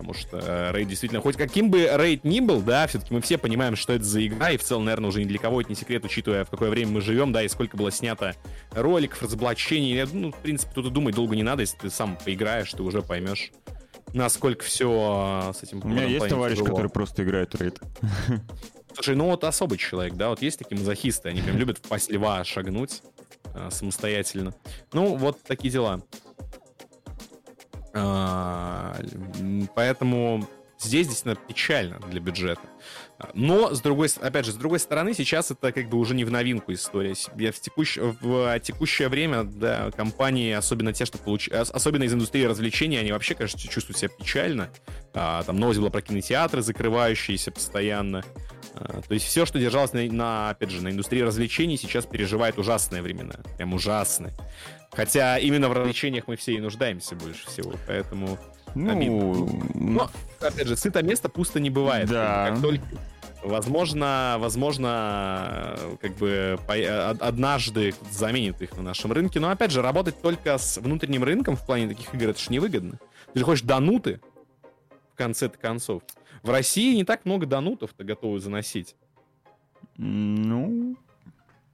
Потому 0.00 0.14
что 0.14 0.38
э, 0.42 0.72
рейд 0.72 0.88
действительно, 0.88 1.20
хоть 1.20 1.36
каким 1.36 1.70
бы 1.70 1.86
рейд 1.92 2.24
ни 2.24 2.40
был, 2.40 2.62
да, 2.62 2.86
все-таки 2.86 3.12
мы 3.12 3.20
все 3.20 3.36
понимаем, 3.36 3.76
что 3.76 3.92
это 3.92 4.02
за 4.02 4.26
игра, 4.26 4.50
и 4.50 4.56
в 4.56 4.64
целом, 4.64 4.86
наверное, 4.86 5.08
уже 5.08 5.22
ни 5.22 5.28
для 5.28 5.38
кого 5.38 5.60
это 5.60 5.68
не 5.68 5.76
секрет, 5.76 6.02
учитывая, 6.06 6.46
в 6.46 6.48
какое 6.48 6.70
время 6.70 6.92
мы 6.92 7.00
живем, 7.02 7.32
да, 7.32 7.42
и 7.42 7.48
сколько 7.48 7.76
было 7.76 7.90
снято 7.90 8.34
роликов, 8.72 9.22
разоблачений. 9.22 10.02
Ну, 10.10 10.32
в 10.32 10.36
принципе, 10.36 10.72
тут 10.74 10.86
и 10.86 10.90
думать 10.90 11.14
долго 11.14 11.36
не 11.36 11.42
надо, 11.42 11.60
если 11.60 11.76
ты 11.76 11.90
сам 11.90 12.16
поиграешь, 12.16 12.72
ты 12.72 12.82
уже 12.82 13.02
поймешь, 13.02 13.52
насколько 14.14 14.64
все 14.64 15.52
с 15.54 15.62
этим 15.62 15.82
У 15.84 15.88
меня 15.88 16.04
есть 16.04 16.26
товарищ, 16.30 16.56
тяжело. 16.56 16.70
который 16.70 16.90
просто 16.90 17.22
играет 17.22 17.54
рейд. 17.56 17.78
Слушай, 18.94 19.16
ну 19.16 19.26
вот 19.26 19.44
особый 19.44 19.76
человек, 19.76 20.14
да, 20.14 20.30
вот 20.30 20.40
есть 20.40 20.58
такие 20.58 20.78
мазохисты, 20.78 21.28
они 21.28 21.42
прям 21.42 21.58
любят 21.58 21.76
в 21.76 21.82
пасть 21.82 22.10
льва 22.10 22.42
шагнуть 22.44 23.02
а, 23.54 23.70
самостоятельно. 23.70 24.54
Ну, 24.94 25.16
вот 25.16 25.42
такие 25.42 25.70
дела. 25.70 26.00
А, 27.92 28.96
поэтому 29.74 30.48
здесь 30.78 31.06
действительно 31.08 31.34
печально 31.34 31.98
для 32.08 32.20
бюджета. 32.20 32.62
А, 33.18 33.30
Но, 33.34 33.74
с 33.74 33.80
другой, 33.82 34.08
опять 34.20 34.46
же, 34.46 34.52
с 34.52 34.54
другой 34.54 34.78
стороны, 34.78 35.12
сейчас 35.12 35.50
это 35.50 35.72
как 35.72 35.88
бы 35.88 35.98
уже 35.98 36.14
не 36.14 36.24
в 36.24 36.30
новинку 36.30 36.72
история. 36.72 37.14
В, 37.14 37.60
текущ- 37.60 37.98
в 38.20 38.60
текущее 38.60 39.08
время, 39.08 39.44
да, 39.44 39.90
компании, 39.90 40.52
особенно 40.52 40.92
те, 40.92 41.04
что 41.04 41.18
получ... 41.18 41.48
ос- 41.50 41.70
особенно 41.70 42.04
из 42.04 42.14
индустрии 42.14 42.44
развлечений, 42.44 42.96
они 42.96 43.12
вообще, 43.12 43.34
конечно, 43.34 43.58
чувствуют 43.60 43.98
себя 43.98 44.08
печально. 44.08 44.70
А, 45.12 45.42
там 45.42 45.58
новость 45.58 45.80
была 45.80 45.90
про 45.90 46.00
кинотеатры, 46.00 46.62
закрывающиеся 46.62 47.50
постоянно. 47.50 48.24
А, 48.74 49.02
То 49.02 49.12
есть 49.14 49.26
все, 49.26 49.44
что 49.44 49.58
держалось 49.58 49.92
на, 49.92 50.02
на, 50.04 50.50
опять 50.50 50.70
же, 50.70 50.82
на 50.82 50.88
индустрии 50.88 51.20
развлечений, 51.20 51.76
сейчас 51.76 52.06
переживает 52.06 52.58
ужасные 52.58 53.02
времена. 53.02 53.34
Прям 53.58 53.74
ужасные. 53.74 54.32
Хотя 54.92 55.38
именно 55.38 55.68
в 55.68 55.72
развлечениях 55.72 56.26
мы 56.26 56.36
все 56.36 56.54
и 56.54 56.60
нуждаемся 56.60 57.14
больше 57.14 57.46
всего, 57.46 57.74
поэтому... 57.86 58.38
Ну, 58.74 58.90
Обидно. 58.90 59.70
Но, 59.74 60.10
опять 60.40 60.66
же, 60.66 60.76
сыто 60.76 61.02
место 61.02 61.28
пусто 61.28 61.58
не 61.60 61.70
бывает. 61.70 62.08
Да. 62.08 62.50
Как 62.50 62.62
только... 62.62 62.84
Возможно, 63.42 64.36
возможно, 64.38 65.74
как 66.02 66.14
бы 66.16 66.58
од- 66.68 67.22
однажды 67.22 67.94
заменит 68.10 68.60
их 68.60 68.76
на 68.76 68.82
нашем 68.82 69.12
рынке. 69.12 69.40
Но 69.40 69.48
опять 69.48 69.70
же, 69.70 69.80
работать 69.80 70.20
только 70.20 70.58
с 70.58 70.76
внутренним 70.76 71.24
рынком 71.24 71.56
в 71.56 71.64
плане 71.64 71.88
таких 71.88 72.14
игр 72.14 72.28
это 72.28 72.38
же 72.38 72.50
невыгодно. 72.50 72.98
Ты 73.32 73.38
же 73.38 73.44
хочешь 73.46 73.64
донуты 73.64 74.20
в 75.14 75.16
конце-то 75.16 75.56
концов. 75.56 76.02
В 76.42 76.50
России 76.50 76.94
не 76.94 77.04
так 77.04 77.24
много 77.24 77.46
донутов-то 77.46 78.04
готовы 78.04 78.40
заносить. 78.40 78.94
Ну, 79.96 80.96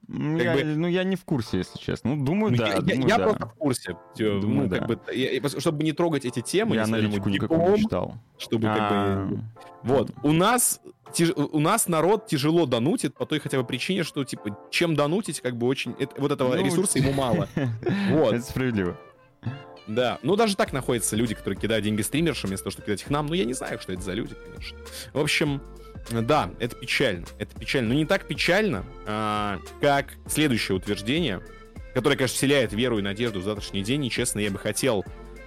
Как 0.08 0.42
я, 0.42 0.54
бы- 0.54 0.64
ну, 0.64 0.86
я 0.86 1.02
не 1.04 1.16
в 1.16 1.24
курсе, 1.24 1.58
если 1.58 1.78
честно. 1.78 2.14
Ну, 2.14 2.24
думаю, 2.24 2.52
Ну, 2.52 2.58
да. 2.58 2.68
я 2.68 2.80
думаю, 2.80 3.08
я 3.08 3.18
да. 3.18 3.24
просто 3.24 3.46
в 3.46 3.54
курсе. 3.54 3.96
Думаю, 4.16 4.68
ну, 4.68 4.70
как 4.70 4.80
да. 4.80 4.86
бы, 4.86 5.00
я- 5.12 5.60
чтобы 5.60 5.82
не 5.84 5.92
трогать 5.92 6.24
эти 6.24 6.40
темы, 6.42 6.76
Я 6.76 6.84
не 6.84 6.92
аналитику 6.94 7.28
никакую 7.28 7.60
не 7.60 7.66
диком, 7.66 7.82
читал. 7.82 8.14
чтобы 8.38 8.68
как 8.68 8.78
А, 8.78 9.26
бы... 9.26 9.40
Вот, 9.82 10.10
у 10.22 10.32
нас, 10.32 10.80
тяж- 11.12 11.34
у 11.36 11.58
нас 11.58 11.88
народ 11.88 12.26
тяжело 12.28 12.66
донутит 12.66 13.14
по 13.14 13.26
той 13.26 13.40
хотя 13.40 13.58
бы 13.60 13.64
причине, 13.66 14.04
что, 14.04 14.22
типа, 14.24 14.56
чем 14.70 14.94
донутить, 14.94 15.40
как 15.40 15.56
бы 15.56 15.66
очень... 15.66 15.94
это- 15.98 16.20
вот 16.20 16.30
этого 16.30 16.54
Ну, 16.54 16.64
ресурса 16.64 16.98
ему 16.98 17.12
мало. 17.12 17.48
Вот, 18.12 18.34
Это 18.34 18.44
справедливо. 18.44 18.96
да. 19.88 20.18
Ну, 20.22 20.36
даже 20.36 20.56
так 20.56 20.72
находятся 20.72 21.16
люди, 21.16 21.34
которые 21.34 21.58
кидают 21.60 21.84
деньги 21.84 22.02
стримершам, 22.02 22.48
вместо 22.48 22.64
того, 22.64 22.72
чтобы 22.72 22.86
кидать 22.86 23.02
их 23.02 23.10
нам. 23.10 23.26
Ну, 23.26 23.34
я 23.34 23.44
не 23.44 23.54
знаю, 23.54 23.78
что 23.80 23.92
это 23.92 24.02
за 24.02 24.12
люди, 24.12 24.34
конечно. 24.44 24.78
В 25.12 25.18
общем, 25.18 25.60
да, 26.10 26.50
это 26.58 26.76
печально. 26.76 27.24
Это 27.38 27.58
печально. 27.58 27.90
Но 27.90 27.94
не 27.94 28.06
так 28.06 28.26
печально, 28.26 28.84
а, 29.06 29.58
как 29.80 30.14
следующее 30.26 30.76
утверждение, 30.76 31.40
которое, 31.94 32.16
конечно, 32.16 32.36
вселяет 32.36 32.72
веру 32.72 32.98
и 32.98 33.02
надежду 33.02 33.40
в 33.40 33.44
завтрашний 33.44 33.82
день. 33.82 34.04
И, 34.04 34.10
честно, 34.10 34.40
я 34.40 34.50
бы 34.50 34.58
хотел 34.58 35.04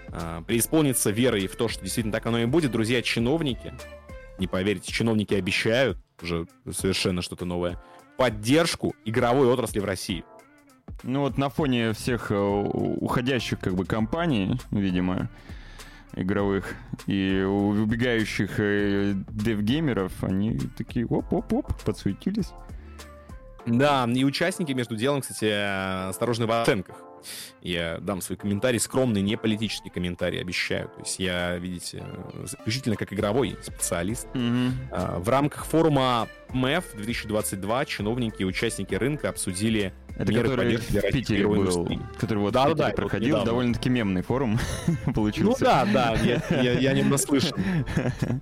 а, 0.10 0.42
преисполниться 0.42 1.12
верой 1.12 1.48
в 1.48 1.56
то, 1.56 1.68
что 1.68 1.84
действительно 1.84 2.14
так 2.14 2.26
оно 2.26 2.40
и 2.40 2.46
будет. 2.46 2.72
Друзья, 2.72 3.02
чиновники, 3.02 3.74
не 4.38 4.48
поверите, 4.48 4.92
чиновники 4.92 5.34
обещают, 5.34 5.98
уже 6.22 6.48
совершенно 6.72 7.22
что-то 7.22 7.46
новое, 7.46 7.82
поддержку 8.18 8.96
игровой 9.06 9.48
отрасли 9.48 9.80
в 9.80 9.86
России. 9.86 10.24
Ну 11.04 11.22
вот 11.22 11.38
на 11.38 11.50
фоне 11.50 11.94
всех 11.94 12.32
э, 12.32 12.36
уходящих 12.36 13.60
как 13.60 13.76
бы 13.76 13.86
компаний, 13.86 14.60
видимо, 14.72 15.30
игровых 16.16 16.76
и 17.08 17.42
убегающих 17.42 18.60
э, 18.60 19.14
девгеймеров, 19.30 20.24
они 20.24 20.60
такие 20.78 21.06
оп-оп-оп, 21.06 21.74
подсуетились. 21.84 22.52
Да, 23.66 24.06
и 24.06 24.24
участники 24.24 24.72
между 24.72 24.96
делом, 24.96 25.22
кстати, 25.22 26.10
осторожны 26.10 26.48
в 26.48 26.62
оценках. 26.62 26.96
Я 27.62 28.00
дам 28.00 28.22
свой 28.22 28.38
комментарий, 28.38 28.80
скромный, 28.80 29.22
не 29.22 29.38
политический 29.38 29.90
комментарий, 29.90 30.42
обещаю. 30.42 30.90
То 30.90 31.02
есть 31.02 31.20
я, 31.20 31.58
видите, 31.58 32.04
исключительно 32.44 32.96
как 32.96 33.14
игровой 33.14 33.58
специалист. 33.62 34.28
Mm-hmm. 34.34 35.20
В 35.20 35.30
рамках 35.30 35.66
форума 35.66 36.28
МЭФ 36.54 36.96
2022 36.96 37.86
чиновники 37.86 38.42
и 38.42 38.46
участники 38.46 38.96
рынка 38.96 39.30
обсудили 39.30 39.94
это 40.20 40.34
меры 40.34 40.50
который 40.50 40.78
в 40.78 41.12
Питере 41.12 41.48
был, 41.48 41.62
индустрии. 41.62 42.02
который 42.20 42.40
вот 42.40 42.54
да, 42.54 42.66
в 42.66 42.72
Питере 42.72 42.90
да, 42.90 42.94
проходил, 42.94 43.38
вот 43.38 43.46
довольно-таки 43.46 43.90
мемный 43.90 44.22
форум 44.22 44.60
получился. 45.16 45.64
Ну 45.64 45.66
да, 45.66 45.86
да, 45.86 46.16
я, 46.16 46.44
я, 46.62 46.74
я 46.74 46.94
не 46.94 47.04
наслышан. 47.04 47.58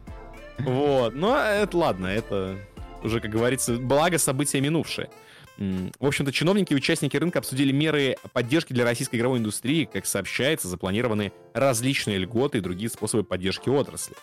Вот, 0.59 1.13
но 1.13 1.37
это 1.37 1.77
ладно, 1.77 2.07
это 2.07 2.57
уже, 3.03 3.19
как 3.19 3.29
говорится, 3.29 3.77
благо 3.77 4.17
события 4.17 4.59
минувшие. 4.59 5.07
В 5.57 6.05
общем-то, 6.05 6.31
чиновники 6.31 6.73
и 6.73 6.75
участники 6.75 7.17
рынка 7.17 7.39
обсудили 7.39 7.71
меры 7.71 8.17
поддержки 8.33 8.73
для 8.73 8.83
российской 8.83 9.15
игровой 9.15 9.39
индустрии. 9.39 9.89
Как 9.91 10.05
сообщается, 10.05 10.67
запланированы 10.67 11.31
различные 11.53 12.19
льготы 12.19 12.59
и 12.59 12.61
другие 12.61 12.89
способы 12.89 13.23
поддержки 13.23 13.69
отрасли. 13.69 14.15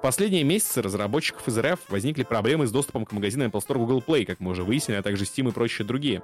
В 0.00 0.02
последние 0.02 0.44
месяцы 0.44 0.80
разработчиков 0.80 1.46
из 1.46 1.58
РФ 1.58 1.78
возникли 1.90 2.22
проблемы 2.22 2.66
с 2.66 2.72
доступом 2.72 3.04
к 3.04 3.12
магазинам 3.12 3.50
Apple 3.50 3.60
Store 3.60 3.76
Google 3.76 4.02
Play, 4.04 4.24
как 4.24 4.40
мы 4.40 4.52
уже 4.52 4.64
выяснили, 4.64 4.96
а 4.96 5.02
также 5.02 5.24
Steam 5.24 5.50
и 5.50 5.52
прочие 5.52 5.86
другие. 5.86 6.22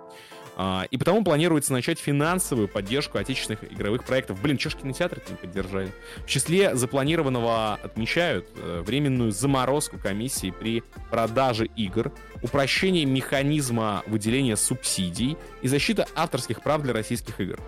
А, 0.56 0.86
и 0.90 0.96
потому 0.96 1.22
планируется 1.22 1.74
начать 1.74 1.98
финансовую 1.98 2.68
поддержку 2.68 3.18
отечественных 3.18 3.70
игровых 3.70 4.04
проектов. 4.04 4.40
Блин, 4.40 4.56
чё 4.56 4.70
ж 4.70 4.76
кинотеатры 4.76 5.20
не 5.28 5.36
поддержали? 5.36 5.92
В 6.24 6.26
числе 6.26 6.74
запланированного 6.74 7.74
отмечают 7.74 8.48
э, 8.56 8.80
временную 8.80 9.30
заморозку 9.30 9.98
комиссии 9.98 10.54
при 10.58 10.82
продаже 11.10 11.66
игр, 11.76 12.10
упрощение 12.42 13.04
механизма 13.04 14.04
выделения 14.06 14.56
субсидий 14.56 15.36
и 15.60 15.68
защита 15.68 16.06
авторских 16.14 16.62
прав 16.62 16.80
для 16.80 16.94
российских 16.94 17.38
игр. 17.42 17.60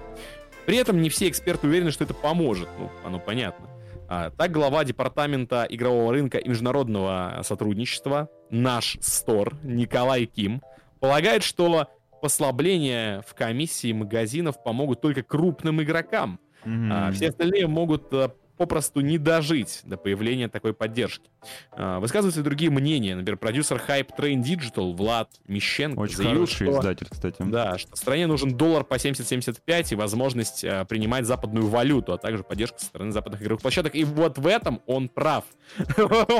При 0.65 0.79
этом 0.79 1.03
не 1.03 1.11
все 1.11 1.29
эксперты 1.29 1.67
уверены, 1.67 1.91
что 1.91 2.05
это 2.05 2.15
поможет. 2.15 2.71
Ну, 2.79 2.91
оно 3.05 3.19
понятно. 3.19 3.78
А, 4.09 4.31
так, 4.31 4.51
глава 4.53 4.85
департамента 4.85 5.67
игрового 5.69 6.13
рынка 6.13 6.39
и 6.39 6.49
международного 6.49 7.41
сотрудничества, 7.43 8.31
наш 8.51 8.97
стор, 9.01 9.55
Николай 9.63 10.25
Ким, 10.25 10.63
полагает, 10.99 11.43
что 11.43 11.89
послабления 12.23 13.21
в 13.23 13.35
комиссии 13.35 13.93
магазинов 13.93 14.63
помогут 14.65 15.03
только 15.03 15.23
крупным 15.23 15.83
игрокам. 15.83 16.41
Mm-hmm. 16.65 16.89
А, 16.91 17.13
все 17.13 17.29
остальные 17.29 17.67
могут 17.67 18.13
а, 18.13 18.33
попросту 18.57 19.01
не 19.01 19.19
дожить 19.19 19.83
до 19.85 19.99
появления 19.99 20.49
такой 20.49 20.73
поддержки. 20.73 21.31
А, 21.73 22.01
высказываются 22.01 22.41
и 22.41 22.43
другие 22.45 22.71
мнения. 22.71 23.15
Например, 23.15 23.39
продюсер 23.39 23.81
Hype 23.87 24.11
Train 24.19 24.43
Digital 24.43 24.95
Влад 24.95 25.31
Мещенко 25.47 26.01
Очень 26.01 26.17
заявил, 26.17 26.35
хороший 26.35 26.67
что, 26.67 26.79
издатель, 26.79 27.07
кстати. 27.11 27.37
Да, 27.41 27.79
что 27.79 27.97
стране 27.97 28.27
нужен 28.27 28.57
доллар 28.57 28.85
по 28.85 28.95
70-75 28.95 29.93
и 29.93 29.95
возможность 29.95 30.65
а, 30.65 30.85
принимать 30.85 31.25
западную 31.25 31.69
валюту, 31.69 32.13
а 32.13 32.19
также 32.19 32.43
поддержка 32.43 32.79
со 32.79 32.87
стороны 32.87 33.13
западных 33.13 33.43
игровых 33.43 33.63
площадок. 33.63 33.95
И 33.95 34.05
вот 34.05 34.39
в 34.39 34.47
этом 34.47 34.81
он 34.87 35.09
прав. 35.09 35.45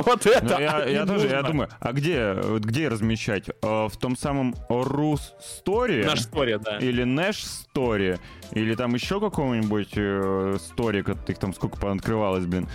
Вот 0.09 0.25
это 0.25 0.87
Я 0.89 1.05
тоже, 1.05 1.27
я 1.27 1.43
думаю, 1.43 1.69
а 1.79 1.93
где 1.93 2.35
где 2.59 2.87
размещать? 2.87 3.45
А, 3.61 3.87
в 3.87 3.97
том 3.97 4.17
самом 4.17 4.55
Рус 4.69 5.33
Story? 5.39 6.05
Наш 6.05 6.21
Story, 6.21 6.59
да. 6.59 6.77
Или 6.77 7.03
Nash 7.03 7.45
Story? 7.73 8.19
Или 8.51 8.75
там 8.75 8.93
еще 8.93 9.19
какого-нибудь 9.19 9.93
Story, 9.93 11.29
их 11.29 11.37
там 11.37 11.53
сколько 11.53 11.77
пооткрывалось, 11.77 12.45
блин? 12.45 12.67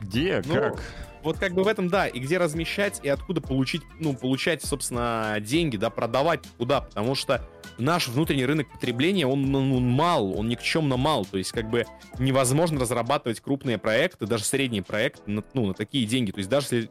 Где? 0.00 0.42
Ну, 0.44 0.54
как? 0.54 0.82
Вот 1.22 1.38
как 1.38 1.52
бы 1.52 1.64
в 1.64 1.68
этом, 1.68 1.88
да, 1.88 2.06
и 2.06 2.18
где 2.18 2.38
размещать, 2.38 3.00
и 3.02 3.08
откуда 3.08 3.40
получить, 3.40 3.82
ну, 3.98 4.14
получать, 4.14 4.64
собственно, 4.64 5.36
деньги, 5.40 5.76
да, 5.76 5.90
продавать 5.90 6.40
куда, 6.56 6.80
потому 6.80 7.14
что 7.14 7.46
наш 7.76 8.08
внутренний 8.08 8.46
рынок 8.46 8.70
потребления, 8.72 9.26
он, 9.26 9.54
он, 9.54 9.72
он 9.72 9.88
мал, 9.88 10.38
он 10.38 10.48
никчемно 10.48 10.96
мал, 10.96 11.26
то 11.26 11.36
есть 11.36 11.52
как 11.52 11.68
бы 11.68 11.84
невозможно 12.18 12.80
разрабатывать 12.80 13.40
крупные 13.40 13.76
проекты, 13.76 14.26
даже 14.26 14.44
средние 14.44 14.82
проекты, 14.82 15.30
на, 15.30 15.44
ну, 15.52 15.66
на 15.66 15.74
такие 15.74 16.06
деньги, 16.06 16.30
то 16.30 16.38
есть 16.38 16.48
даже 16.48 16.66
если 16.70 16.90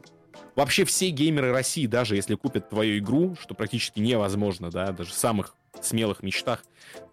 вообще 0.54 0.84
все 0.84 1.10
геймеры 1.10 1.52
России, 1.52 1.86
даже 1.86 2.14
если 2.14 2.36
купят 2.36 2.68
твою 2.68 2.98
игру, 2.98 3.36
что 3.40 3.54
практически 3.54 3.98
невозможно, 3.98 4.70
да, 4.70 4.92
даже 4.92 5.12
самых 5.12 5.56
смелых 5.80 6.22
мечтах, 6.22 6.64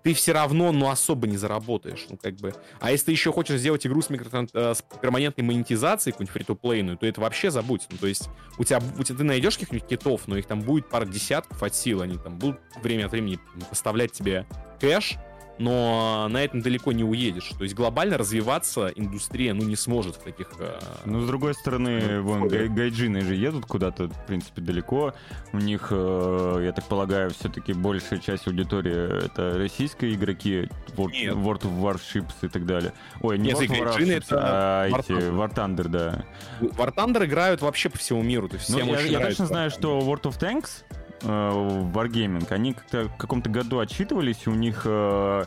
ты 0.03 0.13
все 0.13 0.31
равно, 0.31 0.71
ну, 0.71 0.89
особо 0.89 1.27
не 1.27 1.37
заработаешь, 1.37 2.05
ну, 2.09 2.17
как 2.17 2.35
бы. 2.35 2.53
А 2.79 2.91
если 2.91 3.07
ты 3.07 3.11
еще 3.11 3.31
хочешь 3.31 3.59
сделать 3.59 3.85
игру 3.85 4.01
с, 4.01 4.09
микро, 4.09 4.47
э, 4.53 4.73
с 4.73 4.83
перманентной 5.01 5.43
монетизацией, 5.43 6.13
какую-нибудь 6.13 6.33
фри-то-плейную, 6.33 6.97
то 6.97 7.05
это 7.05 7.21
вообще 7.21 7.51
забудь. 7.51 7.87
Ну, 7.89 7.97
то 7.97 8.07
есть 8.07 8.29
у 8.57 8.63
тебя, 8.63 8.81
у 8.97 9.03
тебя 9.03 9.17
ты 9.17 9.23
найдешь 9.23 9.55
каких-нибудь 9.55 9.87
китов, 9.87 10.27
но 10.27 10.37
их 10.37 10.45
там 10.45 10.61
будет 10.61 10.89
пара 10.89 11.05
десятков 11.05 11.61
от 11.61 11.75
сил, 11.75 12.01
они 12.01 12.17
там 12.17 12.37
будут 12.37 12.59
время 12.81 13.05
от 13.05 13.11
времени 13.11 13.39
поставлять 13.69 14.11
тебе 14.11 14.45
кэш, 14.79 15.17
но 15.59 16.27
на 16.29 16.43
этом 16.43 16.61
далеко 16.61 16.91
не 16.91 17.03
уедешь. 17.03 17.51
То 17.57 17.63
есть 17.63 17.75
глобально 17.75 18.17
развиваться 18.17 18.87
индустрия, 18.95 19.53
ну, 19.53 19.63
не 19.63 19.75
сможет 19.75 20.15
в 20.15 20.23
таких... 20.23 20.51
Э, 20.59 20.79
ну, 21.05 21.21
с 21.21 21.27
другой 21.27 21.53
стороны, 21.53 21.99
ну, 21.99 22.23
вон, 22.23 22.47
гай 22.47 22.67
гайджины 22.67 23.21
же 23.21 23.35
едут 23.35 23.65
куда-то, 23.65 24.07
в 24.07 24.25
принципе, 24.25 24.61
далеко. 24.61 25.13
У 25.53 25.57
них, 25.57 25.87
э, 25.91 26.61
я 26.63 26.71
так 26.71 26.85
полагаю, 26.85 27.31
все-таки 27.31 27.73
большая 27.73 28.19
часть 28.19 28.47
аудитории— 28.47 29.25
это 29.25 29.57
российские 29.57 30.13
игроки, 30.13 30.69
World, 30.95 31.33
World 31.33 31.61
of 31.61 31.81
Warships 31.81 32.35
и 32.43 32.47
так 32.47 32.65
далее. 32.65 32.93
Ой, 33.21 33.37
не 33.37 33.49
Нет, 33.49 33.59
World 33.59 33.69
of 33.69 33.97
Warships, 33.97 34.25
это 34.25 34.39
а 34.39 34.89
War 34.89 34.99
эти, 34.99 35.11
War 35.11 35.53
Thunder, 35.53 35.87
да. 35.87 36.25
War 36.61 36.93
Thunder 36.93 37.25
играют 37.25 37.61
вообще 37.61 37.89
по 37.89 37.97
всему 37.97 38.21
миру, 38.21 38.47
то 38.47 38.55
есть 38.55 38.69
ну, 38.69 38.79
я, 38.79 38.99
я 39.01 39.19
точно 39.19 39.47
знаю, 39.47 39.71
что 39.71 39.99
World 39.99 40.23
of 40.23 40.39
Tanks 40.39 40.83
Wargaming, 41.21 42.45
они 42.51 42.73
как-то 42.73 43.05
в 43.05 43.17
каком-то 43.17 43.49
году 43.49 43.79
отчитывались, 43.79 44.47
у 44.47 44.53
них 44.53 44.83
э, 44.85 45.45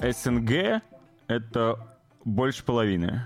СНГ 0.00 0.82
это 1.28 1.96
больше 2.24 2.64
половины. 2.64 3.22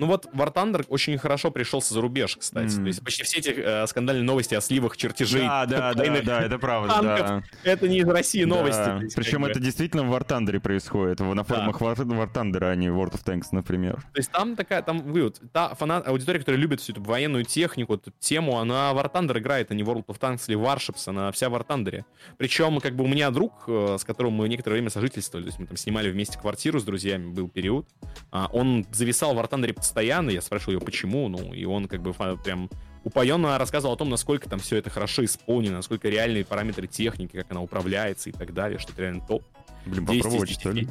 Ну 0.00 0.06
вот 0.06 0.26
War 0.32 0.50
Thunder 0.50 0.86
очень 0.88 1.18
хорошо 1.18 1.50
пришелся 1.50 1.92
за 1.92 2.00
рубеж, 2.00 2.36
кстати. 2.36 2.70
Mm. 2.70 2.80
То 2.80 2.86
есть 2.86 3.04
почти 3.04 3.22
все 3.22 3.38
эти 3.38 3.50
э, 3.50 3.86
скандальные 3.86 4.24
новости 4.24 4.54
о 4.54 4.62
сливах 4.62 4.96
чертежей. 4.96 5.42
Да, 5.42 5.66
да, 5.66 5.92
да, 5.92 6.22
да, 6.22 6.40
это 6.40 6.58
правда. 6.58 6.94
Танков, 6.94 7.26
да. 7.26 7.42
Это 7.64 7.86
не 7.86 7.98
из 7.98 8.08
России 8.08 8.44
новости. 8.44 8.78
Да. 8.78 9.00
Причем 9.14 9.44
это 9.44 9.60
действительно 9.60 10.04
в 10.04 10.14
War 10.14 10.26
Thunder 10.26 10.58
происходит. 10.58 11.20
На 11.20 11.44
форумах 11.44 11.78
да. 11.78 11.84
War, 11.84 12.32
Thunder, 12.32 12.70
а 12.70 12.74
не 12.74 12.86
World 12.86 13.12
of 13.12 13.24
Tanks, 13.24 13.48
например. 13.52 13.96
То 13.96 14.18
есть 14.18 14.30
там 14.30 14.56
такая, 14.56 14.80
там, 14.80 15.00
вы 15.02 15.24
вот, 15.24 15.38
та 15.52 15.74
фанат, 15.74 16.08
аудитория, 16.08 16.38
которая 16.38 16.58
любит 16.58 16.80
всю 16.80 16.92
эту 16.92 17.02
военную 17.02 17.44
технику, 17.44 17.94
эту 17.94 18.10
тему, 18.18 18.58
она 18.58 18.92
War 18.92 19.12
Thunder 19.12 19.38
играет, 19.38 19.70
а 19.70 19.74
не 19.74 19.82
World 19.82 20.06
of 20.06 20.18
Tanks 20.18 20.44
или 20.48 20.58
Warships, 20.58 21.02
она 21.08 21.30
вся 21.32 21.50
в 21.50 21.54
War 21.54 21.66
Thunder. 21.66 22.04
Причем, 22.38 22.80
как 22.80 22.96
бы 22.96 23.04
у 23.04 23.06
меня 23.06 23.30
друг, 23.30 23.64
э, 23.66 23.96
с 23.98 24.04
которым 24.04 24.32
мы 24.32 24.48
некоторое 24.48 24.76
время 24.76 24.88
сожительствовали, 24.88 25.44
то 25.44 25.48
есть 25.48 25.58
мы 25.58 25.66
там 25.66 25.76
снимали 25.76 26.10
вместе 26.10 26.38
квартиру 26.38 26.80
с 26.80 26.84
друзьями, 26.84 27.32
был 27.32 27.48
период, 27.48 27.86
а, 28.30 28.48
он 28.52 28.86
зависал 28.92 29.34
в 29.34 29.38
War 29.38 29.50
Thunder 29.50 29.68
постоянно, 29.90 30.30
я 30.30 30.40
спрашивал 30.40 30.74
ее, 30.74 30.80
почему, 30.80 31.28
ну, 31.28 31.52
и 31.52 31.64
он 31.64 31.88
как 31.88 32.00
бы 32.00 32.14
прям 32.14 32.70
упоенно 33.02 33.58
рассказывал 33.58 33.94
о 33.94 33.96
том, 33.96 34.08
насколько 34.08 34.48
там 34.48 34.60
все 34.60 34.76
это 34.76 34.88
хорошо 34.88 35.24
исполнено, 35.24 35.76
насколько 35.76 36.08
реальные 36.08 36.44
параметры 36.44 36.86
техники, 36.86 37.36
как 37.36 37.50
она 37.50 37.60
управляется 37.60 38.30
и 38.30 38.32
так 38.32 38.54
далее, 38.54 38.78
что 38.78 38.92
это 38.92 39.02
реально 39.02 39.26
топ. 39.26 39.42
Блин, 39.86 40.06
попробовать, 40.06 40.50
что 40.50 40.70
ли? 40.70 40.88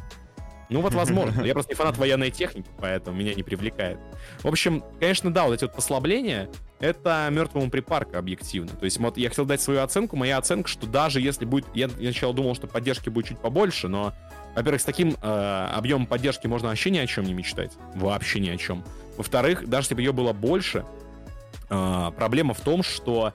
Ну 0.69 0.81
вот 0.81 0.93
возможно. 0.93 1.41
Я 1.43 1.53
просто 1.53 1.71
не 1.71 1.75
фанат 1.75 1.97
военной 1.97 2.29
техники, 2.31 2.67
поэтому 2.79 3.17
меня 3.17 3.33
не 3.33 3.43
привлекает. 3.43 3.97
В 4.43 4.47
общем, 4.47 4.83
конечно, 4.99 5.33
да, 5.33 5.45
вот 5.45 5.53
эти 5.53 5.63
вот 5.63 5.73
послабления, 5.73 6.47
это 6.79 7.27
мертвому 7.31 7.69
припарка 7.69 8.19
объективно. 8.19 8.69
То 8.69 8.85
есть 8.85 8.99
вот 8.99 9.17
я 9.17 9.29
хотел 9.29 9.45
дать 9.45 9.61
свою 9.61 9.81
оценку. 9.81 10.15
Моя 10.15 10.37
оценка, 10.37 10.69
что 10.69 10.85
даже 10.85 11.21
если 11.21 11.45
будет... 11.45 11.65
Я, 11.73 11.89
сначала 11.89 12.33
думал, 12.33 12.55
что 12.55 12.67
поддержки 12.67 13.09
будет 13.09 13.27
чуть 13.27 13.39
побольше, 13.39 13.87
но, 13.87 14.13
во-первых, 14.55 14.81
с 14.81 14.85
таким 14.85 15.15
э, 15.21 15.69
объемом 15.73 16.05
поддержки 16.05 16.45
можно 16.47 16.69
вообще 16.69 16.91
ни 16.91 16.99
о 16.99 17.07
чем 17.07 17.25
не 17.25 17.33
мечтать. 17.33 17.71
Вообще 17.95 18.39
ни 18.39 18.49
о 18.49 18.57
чем. 18.57 18.83
Во-вторых, 19.17 19.67
даже 19.67 19.85
если 19.85 19.95
бы 19.95 20.01
ее 20.01 20.11
было 20.11 20.33
больше, 20.33 20.85
э, 21.69 22.11
проблема 22.15 22.53
в 22.53 22.61
том, 22.61 22.83
что 22.83 23.33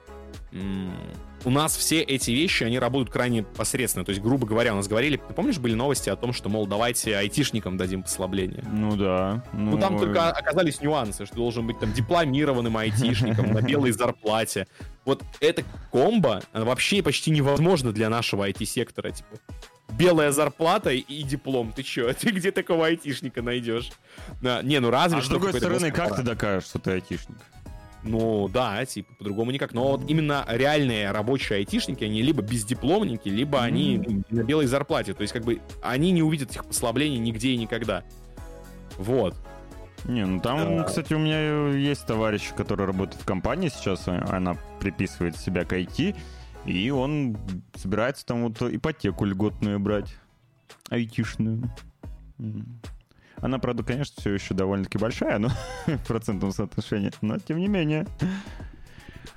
у 1.45 1.51
нас 1.51 1.77
все 1.77 2.01
эти 2.01 2.31
вещи, 2.31 2.63
они 2.63 2.79
работают 2.79 3.11
крайне 3.11 3.43
посредственно. 3.43 4.03
То 4.03 4.09
есть, 4.09 4.21
грубо 4.21 4.47
говоря, 4.47 4.73
у 4.73 4.77
нас 4.77 4.87
говорили, 4.87 5.17
ты 5.17 5.33
помнишь, 5.33 5.59
были 5.59 5.75
новости 5.75 6.09
о 6.09 6.15
том, 6.15 6.33
что, 6.33 6.49
мол, 6.49 6.65
давайте 6.65 7.15
айтишникам 7.15 7.77
дадим 7.77 8.03
послабление? 8.03 8.63
Ну 8.71 8.95
да. 8.95 9.43
Ну, 9.53 9.71
ну 9.71 9.77
там 9.77 9.97
только 9.97 10.31
оказались 10.31 10.81
нюансы, 10.81 11.25
что 11.25 11.35
должен 11.35 11.67
быть 11.67 11.79
там 11.79 11.93
дипломированным 11.93 12.75
айтишником 12.75 13.53
на 13.53 13.61
белой 13.61 13.91
зарплате. 13.93 14.67
Вот 15.05 15.23
эта 15.39 15.63
комбо 15.91 16.41
вообще 16.51 17.03
почти 17.03 17.29
невозможно 17.29 17.91
для 17.91 18.09
нашего 18.09 18.49
IT-сектора. 18.49 19.11
Типа, 19.11 19.37
белая 19.91 20.31
зарплата 20.31 20.89
и 20.91 21.23
диплом. 21.23 21.71
Ты 21.73 21.83
чё? 21.83 22.11
Ты 22.19 22.31
где 22.31 22.51
такого 22.51 22.87
айтишника 22.87 23.43
найдешь? 23.43 23.91
Не, 24.41 24.79
ну 24.79 24.89
разве 24.89 25.19
а 25.19 25.21
что... 25.21 25.27
с 25.27 25.31
другой 25.31 25.53
стороны, 25.53 25.91
как 25.91 26.15
ты 26.15 26.23
докажешь, 26.23 26.69
что 26.69 26.79
ты 26.79 26.91
айтишник? 26.91 27.37
Ну, 28.05 28.47
да, 28.47 28.85
типа, 28.85 29.13
по-другому 29.15 29.51
никак. 29.51 29.73
Но 29.73 29.93
вот 29.93 30.09
именно 30.09 30.45
реальные 30.47 31.11
рабочие 31.11 31.57
айтишники, 31.57 32.03
они 32.03 32.21
либо 32.21 32.43
бездипломники, 32.43 33.27
либо 33.27 33.63
они 33.63 33.97
ну, 33.97 34.23
на 34.29 34.43
белой 34.43 34.67
зарплате. 34.67 35.13
То 35.13 35.23
есть, 35.23 35.33
как 35.33 35.43
бы, 35.43 35.59
они 35.81 36.11
не 36.11 36.21
увидят 36.21 36.51
этих 36.51 36.65
послаблений 36.65 37.17
нигде 37.17 37.49
и 37.49 37.57
никогда. 37.57 38.03
Вот. 38.97 39.35
Не, 40.05 40.23
ну 40.23 40.39
там, 40.39 40.77
да. 40.77 40.83
кстати, 40.83 41.13
у 41.13 41.19
меня 41.19 41.69
есть 41.69 42.05
товарищ, 42.05 42.53
который 42.55 42.85
работает 42.85 43.23
в 43.23 43.25
компании 43.25 43.69
сейчас, 43.69 44.07
она 44.07 44.55
приписывает 44.79 45.35
себя 45.35 45.65
к 45.65 45.73
IT, 45.73 46.15
и 46.65 46.89
он 46.91 47.37
собирается 47.73 48.23
там 48.23 48.43
вот 48.43 48.61
ипотеку 48.61 49.25
льготную 49.25 49.79
брать, 49.79 50.15
айтишную. 50.89 51.71
Она, 53.41 53.59
правда, 53.59 53.83
конечно, 53.83 54.15
все 54.19 54.33
еще 54.33 54.53
довольно-таки 54.53 54.97
большая, 54.97 55.37
но 55.37 55.49
в 55.87 56.07
процентном 56.07 56.51
соотношении, 56.51 57.11
но 57.21 57.37
тем 57.37 57.57
не 57.57 57.67
менее. 57.67 58.07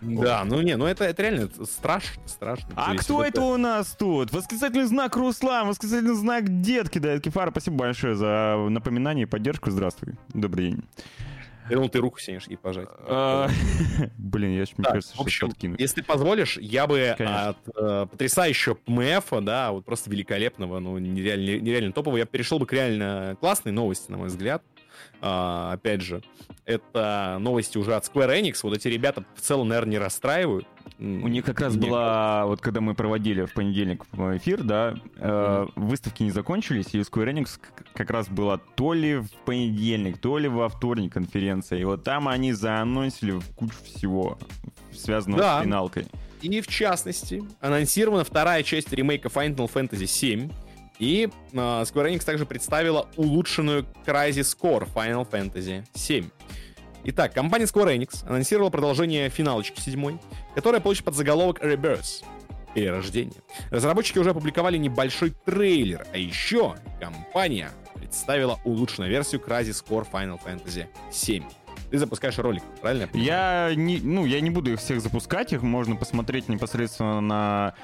Да, 0.00 0.44
ну 0.44 0.60
не, 0.60 0.76
ну 0.76 0.86
это, 0.86 1.04
это 1.04 1.22
реально 1.22 1.48
страшно, 1.64 2.22
страшно. 2.26 2.68
А 2.76 2.94
кто 2.94 3.22
это, 3.22 3.40
это 3.40 3.42
у 3.42 3.56
нас 3.56 3.96
тут? 3.98 4.32
Восклицательный 4.32 4.84
знак 4.84 5.16
Руслан, 5.16 5.66
восклицательный 5.66 6.14
знак 6.14 6.60
Детки, 6.60 6.98
да, 6.98 7.18
Кефара, 7.18 7.50
спасибо 7.50 7.78
большое 7.78 8.14
за 8.14 8.56
напоминание 8.68 9.24
и 9.24 9.26
поддержку. 9.26 9.70
Здравствуй, 9.70 10.14
добрый 10.28 10.70
день. 10.70 10.84
Я 11.68 11.76
думал, 11.76 11.88
ты 11.88 11.98
руку 11.98 12.18
синешь 12.18 12.46
и 12.48 12.56
пожать. 12.56 12.88
А, 13.10 13.48
блин, 14.18 14.56
я 14.56 14.64
мне 14.76 14.84
кажется, 14.84 15.16
в 15.16 15.20
общем, 15.20 15.52
если 15.78 16.02
позволишь, 16.02 16.58
я 16.58 16.86
бы 16.86 17.08
от 17.08 17.56
э, 17.74 18.06
потрясающего 18.10 18.74
ПМФ, 18.74 19.42
да, 19.42 19.72
вот 19.72 19.84
просто 19.84 20.10
великолепного, 20.10 20.78
ну, 20.78 20.98
нереально 20.98 21.92
топового, 21.92 22.18
я 22.18 22.26
перешел 22.26 22.58
бы 22.58 22.66
к 22.66 22.72
реально 22.72 23.36
классной 23.40 23.72
новости, 23.72 24.10
на 24.10 24.18
мой 24.18 24.28
взгляд. 24.28 24.62
А, 25.20 25.72
опять 25.72 26.00
же, 26.00 26.22
это 26.64 27.38
новости 27.40 27.78
уже 27.78 27.94
от 27.94 28.04
Square 28.04 28.40
Enix. 28.40 28.60
Вот 28.62 28.76
эти 28.76 28.88
ребята 28.88 29.24
в 29.34 29.40
целом, 29.40 29.68
наверное, 29.68 29.92
не 29.92 29.98
расстраивают. 29.98 30.66
У 30.98 31.28
них 31.28 31.44
как 31.44 31.60
раз 31.60 31.74
Мне 31.74 31.88
была, 31.88 32.46
вот 32.46 32.60
когда 32.60 32.80
мы 32.80 32.94
проводили 32.94 33.44
в 33.44 33.52
понедельник 33.52 34.04
эфир, 34.36 34.62
да, 34.62 34.94
э, 35.16 35.66
выставки 35.76 36.22
не 36.22 36.30
закончились, 36.30 36.92
и 36.92 36.98
у 36.98 37.02
Square 37.02 37.32
Enix 37.32 37.60
как 37.94 38.10
раз 38.10 38.28
была 38.28 38.58
то 38.58 38.92
ли 38.92 39.16
в 39.16 39.30
понедельник, 39.44 40.18
то 40.18 40.38
ли 40.38 40.48
во 40.48 40.68
вторник 40.68 41.12
конференция. 41.12 41.78
И 41.78 41.84
вот 41.84 42.04
там 42.04 42.28
они 42.28 42.52
заанонсили 42.52 43.40
кучу 43.56 43.76
всего, 43.84 44.38
связанного 44.92 45.42
да. 45.42 45.60
с 45.60 45.64
финалкой. 45.64 46.06
И 46.42 46.60
в 46.60 46.66
частности, 46.68 47.42
анонсирована 47.60 48.24
вторая 48.24 48.62
часть 48.62 48.92
ремейка 48.92 49.28
Final 49.28 49.70
Fantasy 49.72 50.04
VII. 50.04 50.52
И 50.98 51.28
э, 51.52 51.56
Square 51.56 52.12
Enix 52.12 52.24
также 52.24 52.46
представила 52.46 53.08
улучшенную 53.16 53.86
Crysis 54.06 54.56
Core 54.60 54.88
Final 54.92 55.28
Fantasy 55.28 55.84
VII. 55.94 56.30
Итак, 57.04 57.32
компания 57.32 57.66
Square 57.66 57.96
Enix 57.96 58.26
анонсировала 58.28 58.70
продолжение 58.70 59.28
финалочки 59.28 59.80
седьмой, 59.80 60.18
которая 60.54 60.80
получит 60.80 61.04
под 61.04 61.14
заголовок 61.14 61.62
Rebirth— 61.62 62.24
перерождение. 62.74 63.40
Разработчики 63.70 64.18
уже 64.18 64.30
опубликовали 64.30 64.76
небольшой 64.76 65.34
трейлер, 65.44 66.06
а 66.12 66.18
еще 66.18 66.76
компания 67.00 67.70
представила 67.94 68.58
улучшенную 68.64 69.10
версию 69.10 69.40
Crysis 69.40 69.84
Core 69.86 70.06
Final 70.10 70.40
Fantasy 70.44 70.86
VII. 71.10 71.44
Ты 71.90 71.98
запускаешь 71.98 72.36
ролик, 72.38 72.62
правильно? 72.82 73.08
Я, 73.14 73.68
я 73.68 73.74
не, 73.74 73.98
ну, 73.98 74.26
я 74.26 74.40
не 74.40 74.50
буду 74.50 74.72
их 74.72 74.78
всех 74.78 75.00
запускать, 75.00 75.52
их 75.52 75.62
можно 75.62 75.96
посмотреть 75.96 76.48
непосредственно 76.48 77.20
на 77.20 77.74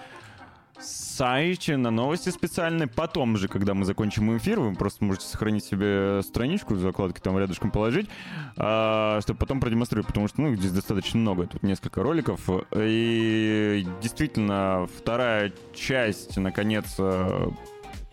сайте, 0.85 1.77
на 1.77 1.91
новости 1.91 2.31
специальные. 2.31 2.89
Потом 2.89 3.37
же, 3.37 3.49
когда 3.49 3.75
мы 3.75 3.85
закончим 3.85 4.37
эфир, 4.37 4.61
вы 4.61 4.75
просто 4.75 5.05
можете 5.05 5.27
сохранить 5.27 5.65
себе 5.65 6.23
страничку, 6.23 6.77
закладки 6.77 7.21
там 7.21 7.39
рядышком 7.39 7.71
положить, 7.71 8.09
а, 8.57 9.21
чтобы 9.23 9.39
потом 9.39 9.61
продемонстрировать, 9.61 10.07
потому 10.07 10.29
что, 10.29 10.43
ну, 10.43 10.55
здесь 10.55 10.73
достаточно 10.73 11.19
много, 11.19 11.47
тут 11.47 11.63
несколько 11.63 12.03
роликов. 12.03 12.41
И 12.77 13.87
действительно, 14.03 14.89
вторая 14.99 15.53
часть, 15.75 16.37
наконец, 16.37 16.97
э, 16.99 17.49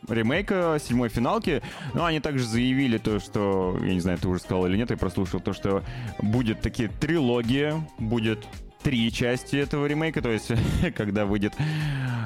ремейка 0.08 0.78
седьмой 0.82 1.10
финалки. 1.10 1.62
Но 1.94 2.06
они 2.06 2.20
также 2.20 2.46
заявили 2.46 2.98
то, 2.98 3.20
что, 3.20 3.78
я 3.82 3.94
не 3.94 4.00
знаю, 4.00 4.18
ты 4.18 4.28
уже 4.28 4.42
сказал 4.42 4.66
или 4.66 4.78
нет, 4.78 4.92
я 4.92 4.98
прослушал 4.98 5.40
то, 5.40 5.54
что 5.54 5.84
будет 6.22 6.62
такие 6.62 6.90
трилогия, 6.90 7.88
будет 8.00 8.48
три 8.84 9.12
части 9.12 9.56
этого 9.56 9.86
ремейка, 9.86 10.22
то 10.22 10.30
есть 10.30 10.52
когда 10.96 11.26
выйдет 11.26 11.54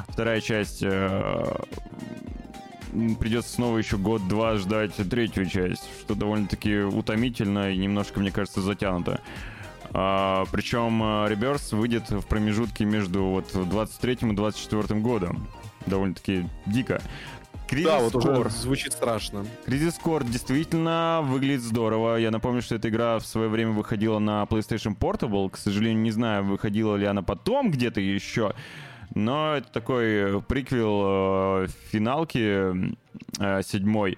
вторая 0.07 0.41
часть, 0.41 0.81
э, 0.81 1.55
придется 3.19 3.53
снова 3.53 3.77
еще 3.77 3.97
год-два 3.97 4.55
ждать 4.55 4.95
третью 5.09 5.45
часть, 5.45 5.87
что 6.01 6.15
довольно-таки 6.15 6.79
утомительно 6.79 7.71
и 7.71 7.77
немножко, 7.77 8.19
мне 8.19 8.31
кажется, 8.31 8.61
затянуто. 8.61 9.21
А, 9.97 10.45
причем 10.51 11.27
Реберс 11.27 11.71
выйдет 11.71 12.09
в 12.09 12.25
промежутке 12.25 12.85
между 12.85 13.23
вот 13.25 13.51
23 13.53 14.29
и 14.29 14.35
24 14.35 14.99
годом. 14.99 15.47
Довольно-таки 15.85 16.49
дико. 16.65 17.01
Кризис 17.67 17.87
да, 17.87 17.99
вот 17.99 18.13
Core. 18.13 18.41
уже 18.41 18.49
звучит 18.49 18.93
страшно. 18.93 19.45
Кризис 19.65 19.99
Core 20.03 20.29
действительно 20.29 21.21
выглядит 21.23 21.61
здорово. 21.61 22.17
Я 22.17 22.31
напомню, 22.31 22.61
что 22.61 22.75
эта 22.75 22.89
игра 22.89 23.17
в 23.19 23.25
свое 23.25 23.49
время 23.49 23.71
выходила 23.71 24.19
на 24.19 24.43
PlayStation 24.43 24.97
Portable. 24.97 25.49
К 25.49 25.57
сожалению, 25.57 26.01
не 26.01 26.11
знаю, 26.11 26.43
выходила 26.45 26.95
ли 26.95 27.05
она 27.05 27.23
потом 27.23 27.71
где-то 27.71 27.99
еще. 28.01 28.53
Но 29.13 29.55
это 29.55 29.71
такой 29.71 30.41
приквел 30.43 31.63
э, 31.63 31.67
финалки 31.89 32.91
э, 33.39 33.61
седьмой. 33.63 34.17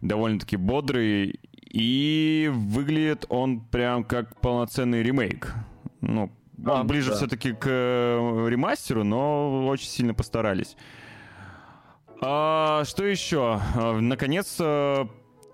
Довольно-таки 0.00 0.56
бодрый. 0.56 1.40
И 1.62 2.50
выглядит 2.52 3.26
он 3.28 3.60
прям 3.60 4.04
как 4.04 4.40
полноценный 4.40 5.02
ремейк. 5.02 5.54
Ну, 6.00 6.30
он 6.64 6.70
а, 6.80 6.84
ближе 6.84 7.10
да. 7.10 7.16
все-таки 7.16 7.52
к 7.52 7.66
э, 7.66 8.46
ремастеру, 8.48 9.04
но 9.04 9.66
очень 9.66 9.88
сильно 9.88 10.14
постарались. 10.14 10.76
А, 12.20 12.84
что 12.84 13.04
еще? 13.04 13.60
А, 13.74 13.98
наконец, 14.00 14.56
э, 14.58 15.06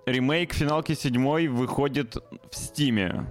ремейк 0.06 0.52
финалки 0.52 0.94
7 0.94 1.48
выходит 1.48 2.16
в 2.50 2.56
Стиме. 2.56 3.26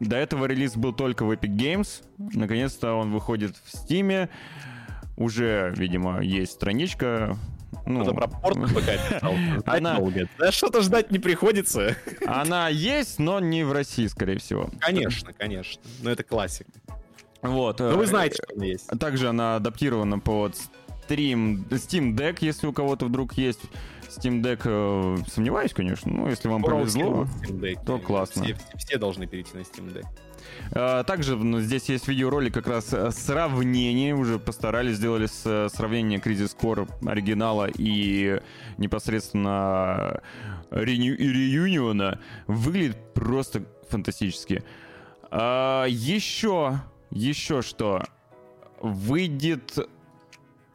До 0.00 0.16
этого 0.16 0.44
релиз 0.46 0.76
был 0.76 0.92
только 0.92 1.24
в 1.24 1.30
Epic 1.30 1.56
Games. 1.56 2.04
Наконец-то 2.18 2.94
он 2.94 3.10
выходит 3.12 3.56
в 3.64 3.76
Стиме. 3.76 4.28
Уже, 5.16 5.72
видимо, 5.76 6.22
есть 6.22 6.52
страничка. 6.52 7.36
Ну, 7.84 8.02
Кто-то 8.02 8.16
про 8.16 8.28
порт 8.28 8.58
Она... 9.66 9.98
Да 10.38 10.52
что-то 10.52 10.82
ждать 10.82 11.10
не 11.10 11.18
приходится. 11.18 11.96
Она 12.26 12.68
есть, 12.68 13.18
но 13.18 13.40
не 13.40 13.64
в 13.64 13.72
России, 13.72 14.06
скорее 14.06 14.38
всего. 14.38 14.70
Конечно, 14.78 15.32
конечно. 15.32 15.82
Но 16.02 16.10
это 16.10 16.22
классик. 16.22 16.66
Вот. 17.42 17.80
Ну, 17.80 17.96
вы 17.96 18.06
знаете, 18.06 18.36
что 18.36 18.54
она 18.54 18.64
есть. 18.64 18.86
Также 19.00 19.28
она 19.28 19.56
адаптирована 19.56 20.18
под 20.18 20.54
Steam, 21.08 21.68
Steam 21.68 22.14
Deck, 22.14 22.38
если 22.40 22.66
у 22.66 22.72
кого-то 22.72 23.06
вдруг 23.06 23.34
есть 23.34 23.60
Steam 24.08 24.42
Deck, 24.42 24.62
э, 24.64 25.16
сомневаюсь, 25.28 25.72
конечно, 25.72 26.12
но 26.12 26.28
если 26.28 26.48
вам 26.48 26.62
повезло, 26.62 27.26
то 27.84 27.98
классно. 27.98 28.44
Все, 28.44 28.56
все 28.76 28.98
должны 28.98 29.26
перейти 29.26 29.56
на 29.56 29.60
Steam 29.60 29.92
Deck. 29.92 30.06
А, 30.72 31.04
также 31.04 31.36
ну, 31.36 31.60
здесь 31.60 31.88
есть 31.88 32.08
видеоролик 32.08 32.54
как 32.54 32.66
раз 32.66 32.92
э, 32.92 33.10
сравнение, 33.10 34.14
уже 34.14 34.38
постарались, 34.38 34.96
сделали 34.96 35.26
с, 35.26 35.42
э, 35.44 35.68
сравнение 35.74 36.18
Crisis 36.18 36.56
Core 36.58 36.88
оригинала 37.08 37.68
и 37.76 38.40
непосредственно 38.76 40.20
реюниона. 40.70 42.20
Выглядит 42.46 42.96
просто 43.14 43.64
фантастически. 43.88 44.62
А, 45.30 45.86
еще, 45.86 46.80
еще 47.10 47.62
что? 47.62 48.02
Выйдет 48.80 49.78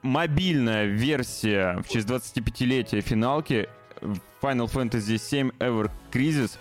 мобильная 0.04 0.86
версия 0.86 1.82
в 1.82 1.90
честь 1.90 2.08
25-летия 2.08 3.02
финалки 3.02 3.68
Final 4.42 4.72
Fantasy 4.72 5.16
VII 5.16 5.56
Ever 5.58 5.90
Crisis. 6.12 6.58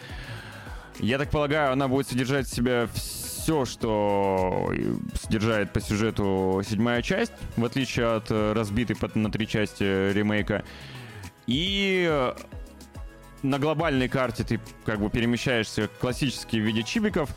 Я 0.99 1.19
так 1.19 1.31
полагаю, 1.31 1.73
она 1.73 1.89
будет 1.89 2.07
содержать 2.09 2.47
в 2.47 2.55
себя 2.55 2.89
все, 2.95 3.65
что 3.65 4.73
содержает 5.21 5.73
по 5.73 5.81
сюжету 5.81 6.63
седьмая 6.65 7.03
часть, 7.03 7.33
в 7.57 7.65
отличие 7.65 8.07
от 8.07 8.31
э, 8.31 8.53
разбитой 8.53 8.97
на 9.15 9.31
три 9.31 9.49
части 9.49 9.83
ремейка. 10.13 10.65
И 11.49 12.07
э, 12.09 12.35
на 13.43 13.59
глобальной 13.59 14.09
карте 14.09 14.45
ты 14.45 14.61
как 14.85 15.01
бы 15.01 15.11
перемещаешься 15.11 15.89
классически 16.01 16.57
в 16.57 16.61
виде 16.61 16.85
чибиков, 16.85 17.31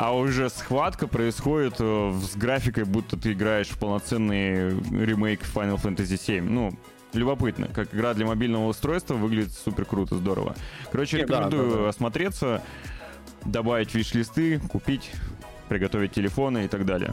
а 0.00 0.16
уже 0.16 0.48
схватка 0.48 1.06
происходит 1.06 1.74
э, 1.78 2.12
с 2.22 2.34
графикой, 2.34 2.84
будто 2.84 3.18
ты 3.18 3.32
играешь 3.32 3.68
в 3.68 3.78
полноценный 3.78 4.70
ремейк 4.70 5.42
Final 5.42 5.76
Fantasy 5.76 6.16
VII. 6.16 6.40
Ну, 6.40 6.72
любопытно. 7.12 7.68
Как 7.68 7.94
игра 7.94 8.14
для 8.14 8.24
мобильного 8.24 8.66
устройства 8.66 9.12
выглядит 9.12 9.52
супер 9.52 9.84
круто, 9.84 10.16
здорово. 10.16 10.56
Короче, 10.90 11.18
рекомендую 11.18 11.68
да, 11.68 11.76
да, 11.76 11.82
да. 11.82 11.88
осмотреться, 11.90 12.62
добавить 13.44 13.94
виш-листы, 13.94 14.58
купить, 14.58 15.10
приготовить 15.68 16.12
телефоны 16.12 16.64
и 16.64 16.68
так 16.68 16.86
далее. 16.86 17.12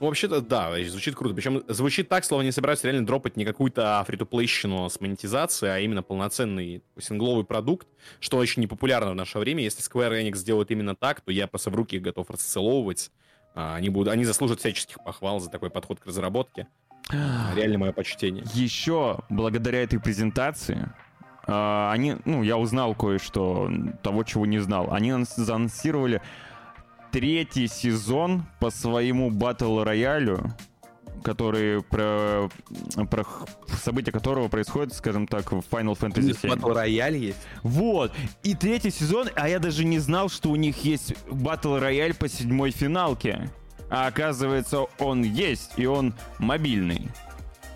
Ну, 0.00 0.06
вообще-то, 0.06 0.40
да, 0.40 0.72
звучит 0.84 1.16
круто. 1.16 1.34
Причем 1.34 1.62
звучит 1.66 2.08
так, 2.08 2.24
словно 2.24 2.44
не 2.44 2.52
собираются 2.52 2.86
реально 2.86 3.06
дропать 3.06 3.36
не 3.36 3.44
какую-то 3.44 4.04
фри 4.06 4.18
с 4.18 5.00
монетизацией, 5.00 5.72
а 5.72 5.78
именно 5.80 6.02
полноценный 6.02 6.82
сингловый 6.98 7.44
продукт, 7.44 7.88
что 8.20 8.36
очень 8.36 8.62
непопулярно 8.62 9.10
в 9.10 9.16
наше 9.16 9.38
время. 9.38 9.64
Если 9.64 9.82
Square 9.82 10.22
Enix 10.22 10.36
сделает 10.36 10.70
именно 10.70 10.94
так, 10.94 11.20
то 11.20 11.32
я 11.32 11.46
просто 11.46 11.70
в 11.70 11.74
руки 11.74 11.98
готов 11.98 12.30
расцеловывать. 12.30 13.10
А, 13.54 13.74
они, 13.74 13.88
будут, 13.88 14.12
они 14.12 14.24
заслужат 14.24 14.60
всяческих 14.60 15.02
похвал 15.02 15.40
за 15.40 15.50
такой 15.50 15.70
подход 15.70 15.98
к 15.98 16.06
разработке. 16.06 16.68
Реально 17.10 17.78
мое 17.78 17.92
почтение. 17.92 18.44
Еще 18.54 19.18
благодаря 19.30 19.82
этой 19.82 19.98
презентации 19.98 20.92
а, 21.48 21.90
они, 21.92 22.16
ну, 22.24 22.42
я 22.42 22.56
узнал 22.58 22.94
кое-что 22.94 23.70
того, 24.02 24.22
чего 24.22 24.46
не 24.46 24.58
знал. 24.58 24.92
Они 24.92 25.12
заанонсировали 25.24 26.20
третий 27.10 27.66
сезон 27.66 28.44
по 28.60 28.70
своему 28.70 29.30
батл 29.30 29.82
роялю, 29.82 30.54
который 31.22 31.82
про, 31.82 32.48
про 33.10 33.24
события 33.82 34.12
которого 34.12 34.48
происходят, 34.48 34.94
скажем 34.94 35.26
так, 35.26 35.52
в 35.52 35.64
Final 35.70 35.98
Fantasy 35.98 36.40
VII. 36.40 36.48
Батл 36.50 36.72
рояль 36.72 37.16
есть? 37.16 37.38
Вот. 37.62 38.12
И 38.42 38.54
третий 38.54 38.90
сезон, 38.90 39.28
а 39.34 39.48
я 39.48 39.58
даже 39.58 39.84
не 39.84 39.98
знал, 39.98 40.28
что 40.28 40.50
у 40.50 40.56
них 40.56 40.84
есть 40.84 41.14
батл 41.30 41.76
рояль 41.76 42.14
по 42.14 42.28
седьмой 42.28 42.70
финалке. 42.70 43.50
А 43.90 44.06
оказывается, 44.06 44.86
он 44.98 45.22
есть, 45.22 45.72
и 45.78 45.86
он 45.86 46.14
мобильный. 46.38 47.08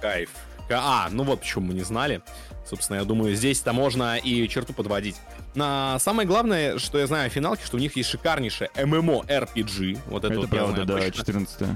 Кайф. 0.01 0.30
А, 0.79 1.09
ну 1.11 1.25
вот 1.25 1.41
почему 1.41 1.66
мы 1.66 1.75
не 1.75 1.83
знали. 1.83 2.23
Собственно, 2.66 2.99
я 2.99 3.05
думаю, 3.05 3.35
здесь-то 3.35 3.73
можно 3.73 4.16
и 4.16 4.49
черту 4.49 4.73
подводить. 4.73 5.16
На 5.55 5.99
самое 5.99 6.27
главное, 6.27 6.79
что 6.79 6.99
я 6.99 7.07
знаю 7.07 7.27
о 7.27 7.29
финалке, 7.29 7.64
что 7.64 7.77
у 7.77 7.81
них 7.81 7.97
есть 7.97 8.09
шикарнейшая 8.09 8.70
MMORPG. 8.75 9.99
Вот 10.07 10.25
это, 10.25 10.33
это 10.33 10.41
вот 10.41 10.51
правда, 10.51 10.85
да, 10.85 11.11
14 11.11 11.68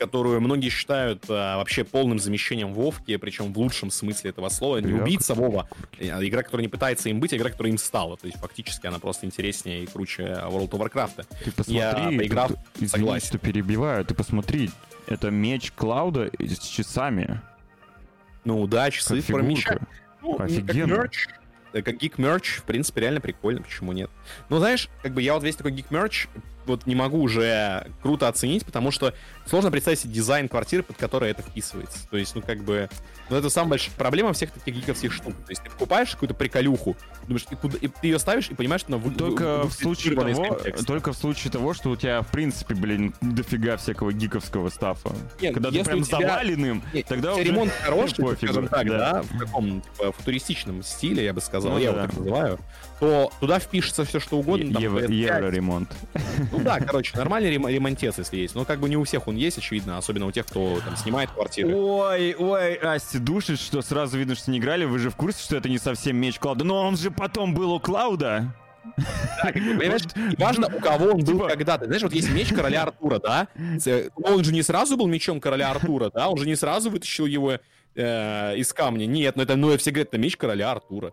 которую 0.00 0.40
многие 0.40 0.70
считают 0.70 1.24
а, 1.28 1.58
вообще 1.58 1.84
полным 1.84 2.18
замещением 2.18 2.72
Вовки, 2.72 3.16
причем 3.16 3.52
в 3.52 3.58
лучшем 3.58 3.90
смысле 3.90 4.30
этого 4.30 4.48
слова. 4.48 4.78
Не 4.78 4.94
убийца 4.94 5.34
Вова, 5.34 5.68
а 6.00 6.24
игра, 6.24 6.42
которая 6.42 6.62
не 6.62 6.70
пытается 6.70 7.10
им 7.10 7.20
быть, 7.20 7.34
а 7.34 7.36
игра, 7.36 7.50
которая 7.50 7.70
им 7.70 7.78
стала. 7.78 8.16
То 8.16 8.26
есть 8.26 8.38
фактически 8.38 8.86
она 8.86 8.98
просто 8.98 9.26
интереснее 9.26 9.82
и 9.82 9.86
круче 9.86 10.22
World 10.22 10.70
of 10.70 10.80
Warcraft. 10.80 11.26
Ты 11.44 11.52
посмотри, 11.52 11.74
я, 11.76 11.92
поиграв, 12.18 12.48
ты, 12.48 12.56
извини, 12.76 12.88
согласен. 12.88 13.26
что 13.26 13.38
перебиваю, 13.38 14.04
ты 14.06 14.14
посмотри, 14.14 14.70
это 15.06 15.30
меч 15.30 15.70
Клауда 15.72 16.30
с 16.38 16.66
часами. 16.66 17.42
Ну 18.44 18.66
да, 18.66 18.90
часы 18.90 19.16
меча. 19.16 19.78
Ну, 20.22 20.38
Офигенно. 20.38 20.96
Как 20.96 21.04
мерч, 21.04 21.28
э, 21.72 21.82
как 21.82 21.96
гик 21.96 22.18
мерч, 22.18 22.58
в 22.58 22.64
принципе, 22.64 23.00
реально 23.02 23.20
прикольно, 23.20 23.62
почему 23.62 23.92
нет. 23.92 24.10
Ну, 24.48 24.58
знаешь, 24.58 24.88
как 25.02 25.12
бы 25.12 25.22
я 25.22 25.34
вот 25.34 25.42
весь 25.42 25.56
такой 25.56 25.72
гик 25.72 25.90
мерч 25.90 26.28
вот 26.66 26.86
не 26.86 26.94
могу 26.94 27.20
уже 27.20 27.86
круто 28.02 28.28
оценить, 28.28 28.64
потому 28.64 28.90
что 28.90 29.14
сложно 29.46 29.70
представить 29.70 30.00
себе 30.00 30.14
дизайн 30.14 30.48
квартиры, 30.48 30.82
под 30.82 30.96
которой 30.96 31.30
это 31.30 31.42
вписывается. 31.42 32.08
То 32.08 32.16
есть, 32.16 32.34
ну, 32.34 32.42
как 32.42 32.62
бы, 32.62 32.88
ну, 33.28 33.36
это 33.36 33.50
самая 33.50 33.70
большая 33.70 33.94
проблема 33.96 34.32
всех 34.32 34.50
таких 34.50 34.76
гиковских 34.76 35.12
штук. 35.12 35.34
То 35.44 35.50
есть, 35.50 35.62
ты 35.62 35.70
покупаешь 35.70 36.10
какую-то 36.10 36.34
приколюху, 36.34 36.96
думаешь, 37.26 37.46
и, 37.50 37.54
куда, 37.54 37.78
и 37.80 37.88
ты 37.88 38.08
ее 38.08 38.18
ставишь 38.18 38.50
и 38.50 38.54
понимаешь, 38.54 38.82
что 38.82 38.94
она 38.94 39.14
только 39.14 39.64
в 39.64 39.72
случае 39.72 40.14
того, 40.14 40.58
Только 40.86 41.12
в 41.12 41.16
случае 41.16 41.50
того, 41.50 41.74
что 41.74 41.90
у 41.90 41.96
тебя, 41.96 42.22
в 42.22 42.28
принципе, 42.28 42.74
блин, 42.74 43.14
дофига 43.20 43.76
всякого 43.76 44.12
гиковского 44.12 44.68
стафа. 44.68 45.10
Нет, 45.40 45.54
Когда 45.54 45.70
ты 45.70 45.84
прям 45.84 46.02
тебя... 46.02 46.18
заваленным, 46.18 46.82
нет, 46.92 47.06
тогда 47.06 47.34
уже... 47.34 47.44
ремонт 47.44 47.72
хороший, 47.82 48.24
пофигу, 48.24 48.52
скажем 48.52 48.68
так, 48.68 48.86
да. 48.86 49.12
да, 49.12 49.22
в 49.22 49.38
таком 49.38 49.80
типа, 49.80 50.12
футуристичном 50.12 50.82
стиле, 50.82 51.24
я 51.24 51.32
бы 51.32 51.40
сказал, 51.40 51.72
ну, 51.72 51.78
я 51.78 51.92
да. 51.92 51.98
его 51.98 52.06
так 52.06 52.16
называю, 52.18 52.58
то 53.00 53.32
туда 53.40 53.58
впишется 53.58 54.04
все, 54.04 54.20
что 54.20 54.38
угодно. 54.38 54.72
Там, 54.74 54.82
Евро, 54.82 55.08
евро-ремонт. 55.08 55.90
Ну 56.50 56.58
да, 56.60 56.80
короче, 56.80 57.16
нормальный 57.16 57.50
ремонтец, 57.50 58.18
если 58.18 58.38
есть. 58.38 58.54
Но 58.54 58.64
как 58.64 58.80
бы 58.80 58.88
не 58.88 58.96
у 58.96 59.04
всех 59.04 59.28
он 59.28 59.36
есть, 59.36 59.58
очевидно, 59.58 59.98
особенно 59.98 60.26
у 60.26 60.32
тех, 60.32 60.46
кто 60.46 60.80
там 60.80 60.96
снимает 60.96 61.30
квартиры. 61.30 61.74
Ой, 61.74 62.34
ой, 62.34 62.74
Асти 62.76 63.18
душит, 63.18 63.60
что 63.60 63.82
сразу 63.82 64.18
видно, 64.18 64.34
что 64.34 64.50
не 64.50 64.58
играли. 64.58 64.84
Вы 64.84 64.98
же 64.98 65.10
в 65.10 65.16
курсе, 65.16 65.42
что 65.42 65.56
это 65.56 65.68
не 65.68 65.78
совсем 65.78 66.16
меч 66.16 66.38
Клауда. 66.38 66.64
Но 66.64 66.82
он 66.86 66.96
же 66.96 67.10
потом 67.10 67.54
был 67.54 67.72
у 67.72 67.80
Клауда. 67.80 68.54
Да, 69.42 69.52
понимаешь, 69.52 70.02
важно, 70.38 70.66
у 70.74 70.80
кого 70.80 71.10
он 71.10 71.20
был 71.20 71.34
типа 71.34 71.48
когда-то. 71.48 71.84
Знаешь, 71.84 72.02
вот 72.02 72.12
есть 72.12 72.30
меч 72.30 72.48
короля 72.48 72.82
Артура, 72.82 73.18
да? 73.18 73.48
Он 74.16 74.42
же 74.42 74.52
не 74.52 74.62
сразу 74.62 74.96
был 74.96 75.06
мечом 75.06 75.40
короля 75.40 75.70
Артура, 75.70 76.10
да? 76.10 76.28
Он 76.28 76.38
же 76.38 76.46
не 76.46 76.56
сразу 76.56 76.90
вытащил 76.90 77.26
его 77.26 77.58
э, 77.94 78.56
из 78.56 78.72
камня. 78.72 79.06
Нет, 79.06 79.36
ну 79.36 79.42
это, 79.42 79.56
ну, 79.56 79.76
все 79.76 79.90
говорят, 79.90 80.08
это 80.08 80.18
меч 80.18 80.36
короля 80.36 80.70
Артура. 80.72 81.12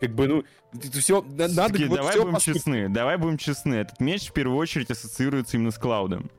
Как 0.00 0.14
бы, 0.14 0.28
ну, 0.28 0.44
это 0.74 0.98
все, 0.98 1.22
надо... 1.22 1.72
Таки, 1.72 1.86
вот 1.86 1.96
давай 1.96 2.12
все 2.12 2.22
будем 2.22 2.34
поступ... 2.34 2.54
честны, 2.54 2.88
давай 2.88 3.16
будем 3.16 3.38
честны. 3.38 3.74
Этот 3.74 4.00
меч 4.00 4.28
в 4.28 4.32
первую 4.32 4.58
очередь 4.58 4.90
ассоциируется 4.90 5.56
именно 5.56 5.70
с 5.70 5.78
Клаудом. 5.78 6.30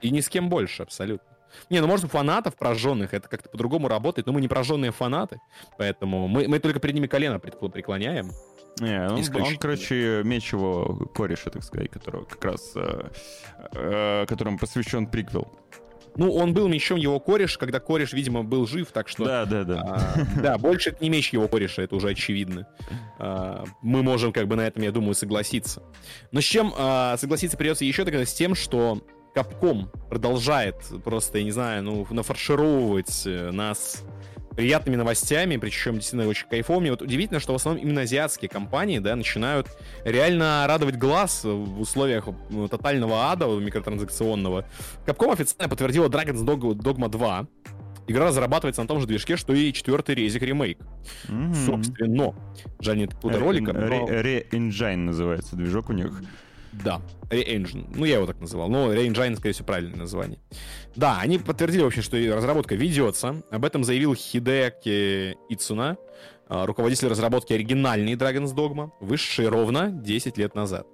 И 0.00 0.10
ни 0.10 0.20
с 0.20 0.28
кем 0.28 0.48
больше, 0.48 0.82
абсолютно. 0.82 1.26
Не, 1.68 1.80
ну 1.80 1.86
может 1.86 2.10
фанатов 2.10 2.54
прожженных, 2.56 3.12
это 3.12 3.28
как-то 3.28 3.48
по-другому 3.48 3.88
работает, 3.88 4.26
но 4.26 4.32
мы 4.32 4.40
не 4.40 4.48
прожженные 4.48 4.92
фанаты, 4.92 5.40
поэтому 5.78 6.28
мы, 6.28 6.46
мы 6.46 6.60
только 6.60 6.78
перед 6.78 6.94
ними 6.94 7.08
колено 7.08 7.40
преклоняем. 7.40 8.30
Не, 8.78 9.08
он, 9.08 9.42
он, 9.42 9.56
короче, 9.56 10.22
меч 10.24 10.52
его 10.52 11.08
кореша, 11.14 11.50
так 11.50 11.64
сказать, 11.64 11.90
которого 11.90 12.24
как 12.24 12.44
раз, 12.44 12.72
э, 12.76 13.10
э, 13.72 14.26
которому 14.26 14.58
посвящен 14.58 15.06
приквел. 15.06 15.48
Ну, 16.16 16.32
он 16.32 16.52
был 16.54 16.68
мечом 16.68 16.98
его 16.98 17.18
кореш, 17.20 17.56
когда 17.58 17.80
кореш, 17.80 18.12
видимо, 18.12 18.42
был 18.42 18.66
жив, 18.66 18.90
так 18.92 19.08
что... 19.08 19.24
Да, 19.24 19.44
да, 19.44 19.64
да. 19.64 19.80
А, 19.80 20.40
да, 20.40 20.58
больше 20.58 20.90
это 20.90 21.02
не 21.02 21.10
меч 21.10 21.32
его 21.32 21.48
кореша, 21.48 21.82
это 21.82 21.96
уже 21.96 22.08
очевидно. 22.10 22.66
А, 23.18 23.64
мы 23.82 24.02
можем 24.02 24.32
как 24.32 24.48
бы 24.48 24.56
на 24.56 24.62
этом, 24.62 24.82
я 24.82 24.92
думаю, 24.92 25.14
согласиться. 25.14 25.82
Но 26.32 26.40
с 26.40 26.44
чем 26.44 26.72
а, 26.76 27.16
согласиться 27.16 27.56
придется 27.56 27.84
еще 27.84 28.04
тогда 28.04 28.24
с 28.24 28.34
тем, 28.34 28.54
что 28.54 29.02
Капком 29.34 29.90
продолжает 30.08 30.76
просто, 31.04 31.38
я 31.38 31.44
не 31.44 31.52
знаю, 31.52 31.84
ну, 31.84 32.06
нафаршировывать 32.10 33.22
э, 33.26 33.52
нас 33.52 34.02
приятными 34.60 34.96
новостями, 34.96 35.56
причем 35.56 35.94
действительно 35.94 36.28
очень 36.28 36.46
кайфовыми. 36.46 36.90
Вот 36.90 37.00
удивительно, 37.00 37.40
что 37.40 37.54
в 37.54 37.56
основном 37.56 37.82
именно 37.82 38.02
азиатские 38.02 38.50
компании, 38.50 38.98
да, 38.98 39.16
начинают 39.16 39.68
реально 40.04 40.66
радовать 40.68 40.96
глаз 40.98 41.44
в 41.44 41.80
условиях 41.80 42.28
ну, 42.50 42.68
тотального 42.68 43.30
ада 43.30 43.46
микротранзакционного. 43.46 44.66
Capcom 45.06 45.32
официально 45.32 45.70
подтвердила 45.70 46.10
Dragon's 46.10 46.44
Dogma 46.44 47.08
2. 47.08 47.46
Игра 48.06 48.26
разрабатывается 48.26 48.82
на 48.82 48.88
том 48.88 49.00
же 49.00 49.06
движке, 49.06 49.38
что 49.38 49.54
и 49.54 49.72
четвертый 49.72 50.14
резик 50.14 50.42
ремейк. 50.42 50.78
Mm-hmm. 51.28 51.54
Собственно, 51.64 52.34
жаль, 52.80 52.98
нет 52.98 53.14
какого-то 53.14 53.40
ролика. 53.40 53.70
Re-Engine 53.70 54.96
называется 54.96 55.56
движок 55.56 55.88
у 55.88 55.94
них. 55.94 56.20
Да, 56.72 57.00
Re-Engine. 57.30 57.86
Ну, 57.94 58.04
я 58.04 58.16
его 58.16 58.26
так 58.26 58.40
называл. 58.40 58.68
Но 58.68 58.92
Re-Engine, 58.92 59.36
скорее 59.36 59.52
всего, 59.52 59.66
правильное 59.66 59.98
название. 59.98 60.38
Да, 60.96 61.18
они 61.20 61.38
подтвердили 61.38 61.82
вообще, 61.82 62.02
что 62.02 62.16
разработка 62.34 62.74
ведется. 62.74 63.42
Об 63.50 63.64
этом 63.64 63.84
заявил 63.84 64.14
Хидеки 64.14 65.36
Ицуна, 65.48 65.96
а, 66.48 66.66
руководитель 66.66 67.08
разработки 67.08 67.52
оригинальной 67.52 68.14
Dragon's 68.14 68.54
Dogma, 68.54 68.90
вышедшей 69.00 69.48
ровно 69.48 69.90
10 69.90 70.36
лет 70.38 70.54
назад. 70.54 70.86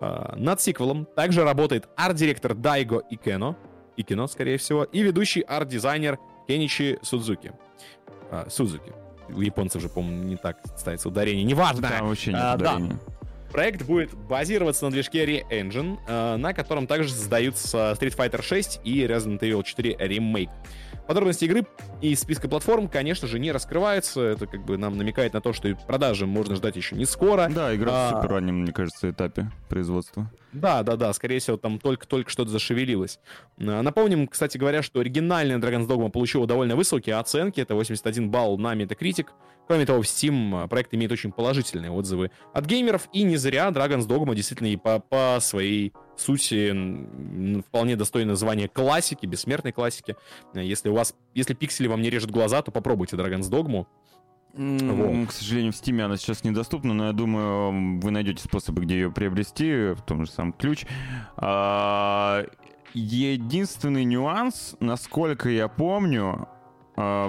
А, 0.00 0.34
над 0.36 0.60
сиквелом 0.60 1.06
также 1.16 1.44
работает 1.44 1.88
арт-директор 1.96 2.54
Дайго 2.54 3.02
Икено, 3.10 3.56
Икино, 3.96 4.26
скорее 4.26 4.58
всего, 4.58 4.84
и 4.84 5.02
ведущий 5.02 5.42
арт-дизайнер 5.42 6.18
Кеничи 6.46 6.98
Судзуки. 7.02 7.52
А, 8.30 8.48
Судзуки. 8.50 8.92
У 9.28 9.40
японцев 9.40 9.80
же, 9.80 9.88
по-моему, 9.88 10.24
не 10.24 10.36
так 10.36 10.58
ставится 10.76 11.08
ударение. 11.08 11.44
Неважно. 11.44 11.82
Да, 11.82 12.02
вообще 12.02 12.32
нет 12.32 12.40
а. 12.42 12.56
Да. 12.56 12.80
Проект 13.52 13.82
будет 13.82 14.14
базироваться 14.14 14.86
на 14.86 14.90
движке 14.90 15.26
Re-Engine, 15.26 15.98
э, 16.06 16.36
на 16.36 16.54
котором 16.54 16.86
также 16.86 17.10
создаются 17.10 17.94
Street 18.00 18.16
Fighter 18.16 18.42
6 18.42 18.80
и 18.82 19.02
Resident 19.04 19.40
Evil 19.40 19.62
4 19.62 19.92
Remake. 19.92 20.48
Подробности 21.06 21.44
игры 21.44 21.66
и 22.00 22.14
списка 22.14 22.48
платформ, 22.48 22.88
конечно 22.88 23.26
же, 23.26 23.38
не 23.38 23.52
раскрываются. 23.52 24.20
Это 24.20 24.46
как 24.46 24.64
бы 24.64 24.76
нам 24.78 24.96
намекает 24.96 25.32
на 25.34 25.40
то, 25.40 25.52
что 25.52 25.68
и 25.68 25.74
продажи 25.74 26.26
можно 26.26 26.54
ждать 26.54 26.76
еще 26.76 26.94
не 26.94 27.04
скоро. 27.04 27.48
Да, 27.52 27.74
игра 27.74 27.90
а... 27.92 28.08
в 28.08 28.16
супер 28.16 28.30
раннем, 28.30 28.62
мне 28.62 28.72
кажется, 28.72 29.10
этапе 29.10 29.50
производства. 29.68 30.30
Да, 30.52 30.82
да, 30.82 30.96
да, 30.96 31.12
скорее 31.12 31.38
всего, 31.40 31.56
там 31.56 31.78
только-только 31.78 32.30
что-то 32.30 32.50
зашевелилось. 32.50 33.18
А, 33.58 33.82
напомним, 33.82 34.28
кстати 34.28 34.58
говоря, 34.58 34.82
что 34.82 35.00
оригинальная 35.00 35.58
Dragon's 35.58 35.88
Dogma 35.88 36.10
получила 36.10 36.46
довольно 36.46 36.76
высокие 36.76 37.16
оценки. 37.16 37.60
Это 37.60 37.74
81 37.74 38.30
балл 38.30 38.58
на 38.58 38.74
Metacritic. 38.74 39.28
Кроме 39.66 39.86
того, 39.86 40.02
в 40.02 40.04
Steam 40.04 40.68
проект 40.68 40.92
имеет 40.94 41.12
очень 41.12 41.32
положительные 41.32 41.90
отзывы 41.90 42.30
от 42.52 42.66
геймеров. 42.66 43.08
И 43.12 43.22
не 43.22 43.36
зря 43.36 43.68
Dragon's 43.68 44.06
Dogma 44.06 44.34
действительно 44.34 44.68
и 44.68 44.76
по, 44.76 44.98
по 44.98 45.38
своей 45.40 45.92
сути 46.22 47.60
вполне 47.62 47.96
достойно 47.96 48.34
звания 48.36 48.68
классики, 48.68 49.26
бессмертной 49.26 49.72
классики. 49.72 50.16
Если 50.54 50.88
у 50.88 50.94
вас, 50.94 51.14
если 51.34 51.54
пиксели 51.54 51.88
вам 51.88 52.00
не 52.00 52.10
режут 52.10 52.30
глаза, 52.30 52.62
то 52.62 52.70
попробуйте 52.70 53.16
Dragon's 53.16 53.50
Dogma. 53.50 53.86
Вот. 54.54 55.28
К 55.28 55.32
сожалению, 55.32 55.72
в 55.72 55.76
Steam 55.76 56.00
она 56.02 56.16
сейчас 56.16 56.44
недоступна, 56.44 56.92
но 56.92 57.06
я 57.06 57.12
думаю, 57.12 58.00
вы 58.00 58.10
найдете 58.10 58.42
способы, 58.42 58.82
где 58.82 58.94
ее 58.94 59.10
приобрести, 59.10 59.92
в 59.94 60.02
том 60.02 60.24
же 60.24 60.30
самом 60.30 60.52
ключ. 60.52 60.84
А, 61.36 62.44
единственный 62.92 64.04
нюанс, 64.04 64.76
насколько 64.78 65.48
я 65.48 65.68
помню, 65.68 66.48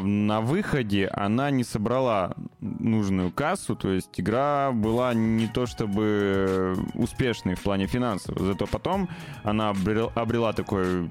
на 0.02 0.42
выходе 0.42 1.08
она 1.08 1.50
не 1.52 1.64
собрала 1.64 2.36
нужную 2.60 3.32
кассу, 3.32 3.76
то 3.76 3.92
есть 3.92 4.20
игра 4.20 4.72
была 4.72 5.14
не 5.14 5.48
то 5.48 5.66
чтобы 5.66 6.76
успешной 6.94 7.56
в 7.56 7.62
плане 7.62 7.88
финансов. 7.88 8.38
Зато 8.40 8.68
потом 8.68 9.10
она 9.44 9.70
обрела, 9.70 10.12
обрела 10.16 10.54
такой 10.54 11.10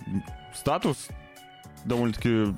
статус 0.55 1.09
довольно-таки 1.85 2.55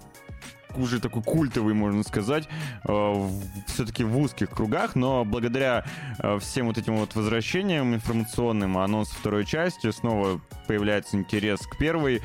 уже 0.77 1.01
такой 1.01 1.23
культовый, 1.23 1.75
можно 1.75 2.03
сказать, 2.03 2.49
э, 2.85 3.29
все-таки 3.67 4.05
в 4.05 4.19
узких 4.19 4.51
кругах, 4.51 4.95
но 4.95 5.25
благодаря 5.25 5.85
э, 6.19 6.39
всем 6.41 6.67
вот 6.67 6.79
этим 6.79 6.97
вот 6.97 7.15
возвращениям 7.15 7.95
информационным, 7.95 8.79
анонс 8.79 9.11
второй 9.11 9.45
части, 9.45 9.91
снова 9.91 10.41
появляется 10.67 11.17
интерес 11.17 11.61
к 11.61 11.79
первой, 11.79 12.21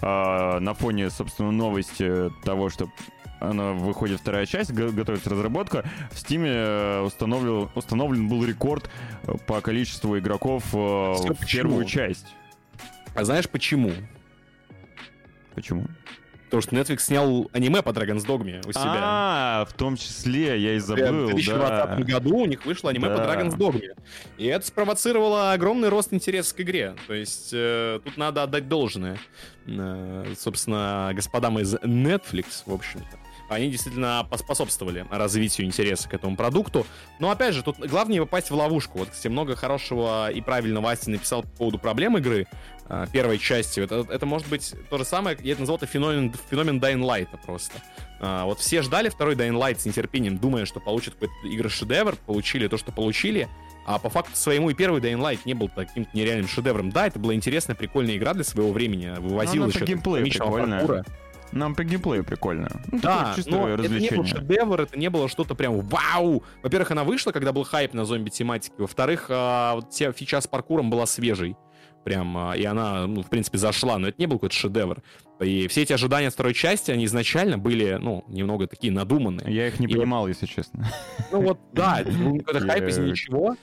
э, 0.00 0.58
на 0.58 0.74
фоне, 0.74 1.10
собственно, 1.10 1.52
новости 1.52 2.30
того, 2.44 2.70
что 2.70 2.88
она 3.50 3.72
выходит 3.72 4.20
вторая 4.20 4.46
часть, 4.46 4.72
готовится 4.72 5.30
разработка. 5.30 5.84
В 6.10 6.16
Steam 6.16 7.04
установлен, 7.04 7.68
установлен 7.74 8.28
был 8.28 8.44
рекорд 8.44 8.88
по 9.46 9.60
количеству 9.60 10.18
игроков 10.18 10.64
Все 10.68 10.74
в 10.74 11.38
почему? 11.38 11.62
первую 11.62 11.84
часть. 11.84 12.26
А 13.14 13.24
знаешь 13.24 13.48
почему? 13.48 13.92
Почему? 15.54 15.86
Потому 16.52 16.62
что 16.62 16.76
Netflix 16.76 16.98
снял 17.00 17.48
аниме 17.54 17.80
по 17.80 17.90
Dragon's 17.90 18.26
Dogma 18.26 18.60
у 18.68 18.72
себя. 18.72 18.82
А, 18.84 19.64
в 19.64 19.72
том 19.72 19.96
числе, 19.96 20.60
я 20.60 20.74
и 20.74 20.80
забыл, 20.80 21.24
В 21.24 21.34
2020 21.34 21.96
да. 21.96 21.96
году 21.96 22.36
у 22.36 22.44
них 22.44 22.66
вышло 22.66 22.90
аниме 22.90 23.08
да. 23.08 23.16
по 23.16 23.20
Dragon's 23.22 23.56
Dogma. 23.56 23.96
И 24.36 24.44
это 24.48 24.66
спровоцировало 24.66 25.52
огромный 25.52 25.88
рост 25.88 26.12
интереса 26.12 26.54
к 26.54 26.60
игре. 26.60 26.94
То 27.06 27.14
есть 27.14 27.52
э, 27.54 28.00
тут 28.04 28.18
надо 28.18 28.42
отдать 28.42 28.68
должное. 28.68 29.18
Э, 29.66 30.34
собственно, 30.38 31.12
господам 31.14 31.58
из 31.58 31.74
Netflix, 31.76 32.64
в 32.66 32.74
общем-то 32.74 33.21
они 33.54 33.70
действительно 33.70 34.26
поспособствовали 34.28 35.06
развитию 35.10 35.66
интереса 35.66 36.08
к 36.08 36.14
этому 36.14 36.36
продукту. 36.36 36.86
Но 37.18 37.30
опять 37.30 37.54
же, 37.54 37.62
тут 37.62 37.78
главное 37.78 38.14
не 38.14 38.20
попасть 38.20 38.50
в 38.50 38.54
ловушку. 38.54 38.98
Вот, 38.98 39.10
кстати, 39.10 39.28
много 39.28 39.56
хорошего 39.56 40.30
и 40.30 40.40
правильного 40.40 40.90
Асти 40.90 41.10
написал 41.10 41.42
по 41.42 41.48
поводу 41.48 41.78
проблем 41.78 42.16
игры 42.18 42.46
а, 42.88 43.06
первой 43.06 43.38
части. 43.38 43.80
Это, 43.80 44.06
это 44.08 44.26
может 44.26 44.48
быть 44.48 44.74
то 44.90 44.98
же 44.98 45.04
самое, 45.04 45.36
я 45.42 45.52
это 45.52 45.60
назвал 45.60 45.78
это 45.78 45.86
феномен, 45.86 46.34
феномен 46.50 46.78
Dying 46.78 47.00
Light 47.00 47.28
просто. 47.44 47.72
А, 48.20 48.44
вот 48.44 48.58
все 48.58 48.82
ждали 48.82 49.08
второй 49.08 49.34
Dying 49.34 49.58
Light 49.58 49.80
с 49.80 49.86
нетерпением, 49.86 50.38
думая, 50.38 50.66
что 50.66 50.78
получат 50.80 51.14
какой-то 51.14 51.48
игры-шедевр, 51.48 52.16
получили 52.26 52.68
то, 52.68 52.76
что 52.76 52.92
получили, 52.92 53.48
а 53.86 53.98
по 53.98 54.10
факту 54.10 54.36
своему 54.36 54.70
и 54.70 54.74
первый 54.74 55.00
Dying 55.00 55.20
Light 55.20 55.40
не 55.44 55.54
был 55.54 55.68
таким 55.68 56.06
нереальным 56.12 56.48
шедевром. 56.48 56.90
Да, 56.90 57.06
это 57.06 57.18
была 57.18 57.34
интересная, 57.34 57.74
прикольная 57.74 58.16
игра 58.16 58.34
для 58.34 58.44
своего 58.44 58.72
времени, 58.72 59.14
вывозил 59.18 59.66
еще 59.68 59.84
геймплей 59.84 60.24
прикольная. 60.24 61.04
Нам 61.52 61.74
по 61.74 61.84
геймплею 61.84 62.24
прикольно. 62.24 62.68
Ну, 62.90 62.98
да, 63.00 63.34
но 63.46 63.68
это 63.68 63.88
не 63.88 64.10
был 64.10 64.24
шедевр, 64.24 64.80
это 64.80 64.98
не 64.98 65.10
было 65.10 65.28
что-то 65.28 65.54
прям 65.54 65.80
вау. 65.80 66.42
Во-первых, 66.62 66.90
она 66.90 67.04
вышла, 67.04 67.32
когда 67.32 67.52
был 67.52 67.64
хайп 67.64 67.92
на 67.94 68.04
зомби-тематике. 68.04 68.74
Во-вторых, 68.78 69.26
а, 69.28 69.74
вот 69.74 69.92
вся 69.92 70.12
фича 70.12 70.40
с 70.40 70.46
паркуром 70.46 70.90
была 70.90 71.06
свежей. 71.06 71.56
Прям, 72.04 72.36
а, 72.36 72.56
и 72.56 72.64
она, 72.64 73.06
ну, 73.06 73.22
в 73.22 73.28
принципе, 73.28 73.58
зашла, 73.58 73.98
но 73.98 74.08
это 74.08 74.16
не 74.18 74.26
был 74.26 74.36
какой-то 74.36 74.54
шедевр. 74.54 75.02
И 75.40 75.68
все 75.68 75.82
эти 75.82 75.92
ожидания 75.92 76.30
второй 76.30 76.54
части, 76.54 76.90
они 76.90 77.04
изначально 77.04 77.58
были, 77.58 77.98
ну, 78.00 78.24
немного 78.28 78.66
такие 78.66 78.92
надуманные. 78.92 79.54
Я 79.54 79.68
их 79.68 79.78
не 79.78 79.86
и 79.86 79.94
понимал, 79.94 80.22
вот, 80.22 80.28
если 80.28 80.46
честно. 80.46 80.88
Ну 81.30 81.42
вот, 81.42 81.58
да, 81.72 82.02
ну, 82.04 82.38
какой-то 82.38 82.60
хайп 82.66 82.84
из 82.84 82.98
ничего. 82.98 83.56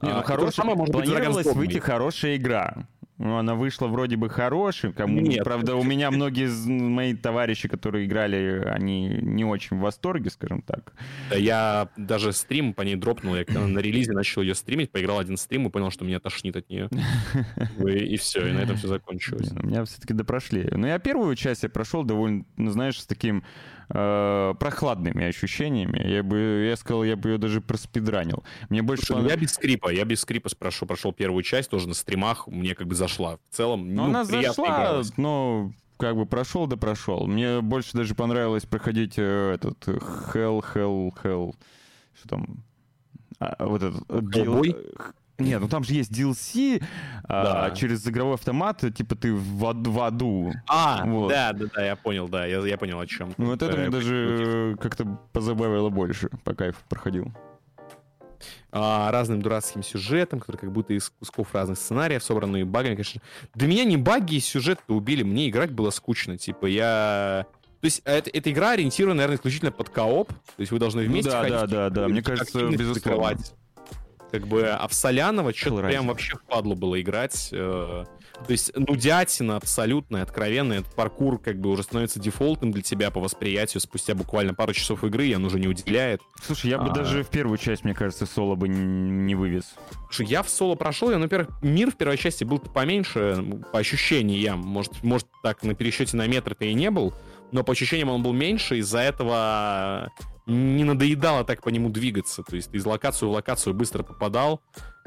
Не, 0.00 0.10
ну, 0.10 0.18
а, 0.18 0.22
хорошая, 0.22 0.66
может 0.74 0.92
планировалась 0.92 1.46
выйти 1.46 1.78
хорошая 1.78 2.36
игра. 2.36 2.88
Ну, 3.22 3.36
она 3.36 3.54
вышла 3.54 3.86
вроде 3.86 4.16
бы 4.16 4.28
хорошей. 4.28 4.92
Кому... 4.92 5.20
Нет. 5.20 5.44
Правда, 5.44 5.76
у 5.76 5.84
меня 5.84 6.10
многие 6.10 6.46
из 6.46 6.66
моих 6.66 7.22
товарищей, 7.22 7.68
которые 7.68 8.06
играли, 8.06 8.64
они 8.66 9.06
не 9.22 9.44
очень 9.44 9.76
в 9.76 9.80
восторге, 9.80 10.28
скажем 10.28 10.60
так. 10.60 10.92
Да, 11.30 11.36
я 11.36 11.88
даже 11.96 12.32
стрим 12.32 12.74
по 12.74 12.82
ней 12.82 12.96
дропнул. 12.96 13.36
Я 13.36 13.44
на 13.48 13.78
релизе 13.78 14.10
начал 14.10 14.42
ее 14.42 14.56
стримить, 14.56 14.90
поиграл 14.90 15.20
один 15.20 15.36
стрим 15.36 15.68
и 15.68 15.70
понял, 15.70 15.90
что 15.90 16.04
меня 16.04 16.18
тошнит 16.18 16.56
от 16.56 16.68
нее. 16.68 16.88
И, 17.92 18.16
все, 18.16 18.46
и 18.46 18.52
на 18.52 18.58
этом 18.58 18.76
все 18.76 18.88
закончилось. 18.88 19.50
Ну, 19.52 19.62
меня 19.62 19.84
все-таки 19.84 20.14
допрошли. 20.14 20.68
Но 20.72 20.86
я 20.86 20.98
первую 20.98 21.34
часть 21.36 21.62
я 21.62 21.68
прошел 21.68 22.02
довольно, 22.02 22.44
ну, 22.56 22.70
знаешь, 22.70 23.00
с 23.00 23.06
таким 23.06 23.44
э, 23.88 24.54
прохладными 24.58 25.24
ощущениями. 25.24 26.00
Я 26.06 26.22
бы, 26.22 26.66
я 26.68 26.76
сказал, 26.76 27.04
я 27.04 27.16
бы 27.16 27.30
ее 27.30 27.38
даже 27.38 27.60
проспидранил. 27.60 28.44
Мне 28.68 28.82
больше 28.82 29.06
Слушай, 29.06 29.18
понрав... 29.18 29.32
я 29.32 29.36
без 29.36 29.52
скрипа, 29.52 29.88
я 29.90 30.04
без 30.04 30.20
скрипа 30.20 30.48
спрошу, 30.48 30.86
прошел 30.86 31.12
первую 31.12 31.42
часть 31.42 31.70
тоже 31.70 31.88
на 31.88 31.94
стримах, 31.94 32.46
мне 32.46 32.74
как 32.74 32.86
бы 32.86 32.94
зашла. 32.94 33.36
В 33.50 33.54
целом, 33.54 33.94
ну, 33.94 34.04
ну 34.04 34.08
она 34.08 34.24
зашла, 34.24 34.66
игралась. 34.66 35.16
но 35.16 35.72
как 35.98 36.16
бы 36.16 36.26
прошел 36.26 36.66
да 36.66 36.76
прошел. 36.76 37.26
Мне 37.26 37.60
больше 37.60 37.96
даже 37.96 38.14
понравилось 38.14 38.64
проходить 38.64 39.14
э, 39.16 39.54
этот 39.54 39.86
Hell, 39.86 40.64
Hell, 40.74 41.12
Hell, 41.22 41.54
что 42.18 42.28
там, 42.28 42.64
а, 43.38 43.66
вот 43.66 43.82
этот... 43.82 44.02
Hellboy? 44.08 45.14
Нет, 45.38 45.60
ну 45.60 45.68
там 45.68 45.82
же 45.82 45.94
есть 45.94 46.12
DLC 46.12 46.82
а, 47.24 47.44
да. 47.44 47.64
а, 47.64 47.70
через 47.72 48.06
игровой 48.06 48.34
автомат, 48.34 48.82
типа 48.94 49.16
ты 49.16 49.32
в, 49.32 49.66
ад, 49.66 49.86
в 49.86 50.00
аду. 50.00 50.52
А, 50.68 51.04
вот. 51.04 51.30
да, 51.30 51.52
да, 51.52 51.66
да, 51.74 51.84
я 51.84 51.96
понял, 51.96 52.28
да, 52.28 52.46
я, 52.46 52.58
я 52.60 52.76
понял 52.76 53.00
о 53.00 53.06
чем. 53.06 53.32
Ну 53.38 53.46
вот 53.46 53.62
это 53.62 53.76
мне 53.76 53.90
даже 53.90 54.76
как-то 54.80 55.18
позабавило 55.32 55.88
больше, 55.88 56.28
по 56.44 56.54
кайфу 56.54 56.78
проходил. 56.88 57.32
А, 58.70 59.10
разным 59.10 59.42
дурацким 59.42 59.82
сюжетом, 59.82 60.40
который 60.40 60.56
как 60.56 60.72
будто 60.72 60.94
из 60.94 61.10
кусков 61.10 61.54
разных 61.54 61.78
сценариев, 61.78 62.22
собранные 62.22 62.64
багами, 62.64 62.94
конечно. 62.94 63.20
Для 63.54 63.68
меня 63.68 63.84
не 63.84 63.96
баги 63.96 64.36
и 64.36 64.40
сюжет 64.40 64.80
убили, 64.88 65.22
мне 65.22 65.48
играть 65.48 65.70
было 65.70 65.90
скучно, 65.90 66.38
типа 66.38 66.66
я... 66.66 67.46
То 67.80 67.86
есть 67.86 68.00
это, 68.04 68.30
эта 68.30 68.50
игра 68.50 68.70
ориентирована, 68.70 69.16
наверное, 69.16 69.36
исключительно 69.36 69.72
под 69.72 69.88
кооп. 69.88 70.28
То 70.28 70.60
есть 70.60 70.70
вы 70.70 70.78
должны 70.78 71.02
ну 71.02 71.10
вместе 71.10 71.30
ну, 71.30 71.36
да, 71.36 71.40
ходить. 71.42 71.56
Да, 71.58 71.66
да, 71.66 71.90
да, 71.90 72.08
мне 72.08 72.22
кажется, 72.22 72.68
безусловно. 72.68 73.36
Как 74.32 74.46
бы, 74.46 74.66
а 74.66 74.88
в 74.88 74.94
Солянова 74.94 75.52
что-то 75.54 75.86
прям 75.86 76.06
вообще 76.06 76.36
впадло 76.36 76.74
было 76.74 76.98
играть. 76.98 77.50
Э, 77.52 78.06
то 78.46 78.50
есть 78.50 78.74
нудятина 78.74 79.56
абсолютная, 79.56 80.22
откровенная. 80.22 80.80
Этот 80.80 80.94
паркур 80.94 81.38
как 81.38 81.60
бы 81.60 81.68
уже 81.68 81.82
становится 81.82 82.18
дефолтным 82.18 82.72
для 82.72 82.80
тебя 82.80 83.10
по 83.10 83.20
восприятию 83.20 83.82
спустя 83.82 84.14
буквально 84.14 84.54
пару 84.54 84.72
часов 84.72 85.04
игры, 85.04 85.26
и 85.26 85.34
он 85.34 85.44
уже 85.44 85.60
не 85.60 85.68
удивляет. 85.68 86.22
Слушай, 86.42 86.70
я 86.70 86.78
бы 86.78 86.88
а... 86.88 86.94
даже 86.94 87.24
в 87.24 87.28
первую 87.28 87.58
часть, 87.58 87.84
мне 87.84 87.92
кажется, 87.92 88.24
соло 88.24 88.54
бы 88.54 88.68
не 88.68 89.34
вывез. 89.34 89.74
Слушай, 90.10 90.30
я 90.30 90.42
в 90.42 90.48
соло 90.48 90.76
прошел, 90.76 91.10
я, 91.10 91.18
во-первых, 91.18 91.50
мир 91.62 91.90
в 91.90 91.96
первой 91.96 92.16
части 92.16 92.44
был 92.44 92.58
поменьше, 92.58 93.44
по 93.70 93.80
ощущениям. 93.80 94.60
Может, 94.60 95.02
может 95.02 95.28
так 95.42 95.62
на 95.62 95.74
пересчете 95.74 96.16
на 96.16 96.26
метр-то 96.26 96.64
и 96.64 96.72
не 96.72 96.90
был, 96.90 97.12
но 97.50 97.62
по 97.64 97.72
ощущениям 97.72 98.08
он 98.08 98.22
был 98.22 98.32
меньше, 98.32 98.78
из-за 98.78 99.00
этого 99.00 100.10
не 100.46 100.84
надоедало 100.84 101.44
так 101.44 101.62
по 101.62 101.68
нему 101.68 101.88
двигаться. 101.88 102.42
То 102.42 102.56
есть 102.56 102.72
из 102.74 102.84
локации 102.84 103.26
в 103.26 103.30
локацию 103.30 103.74
быстро 103.74 104.02
попадал. 104.02 104.60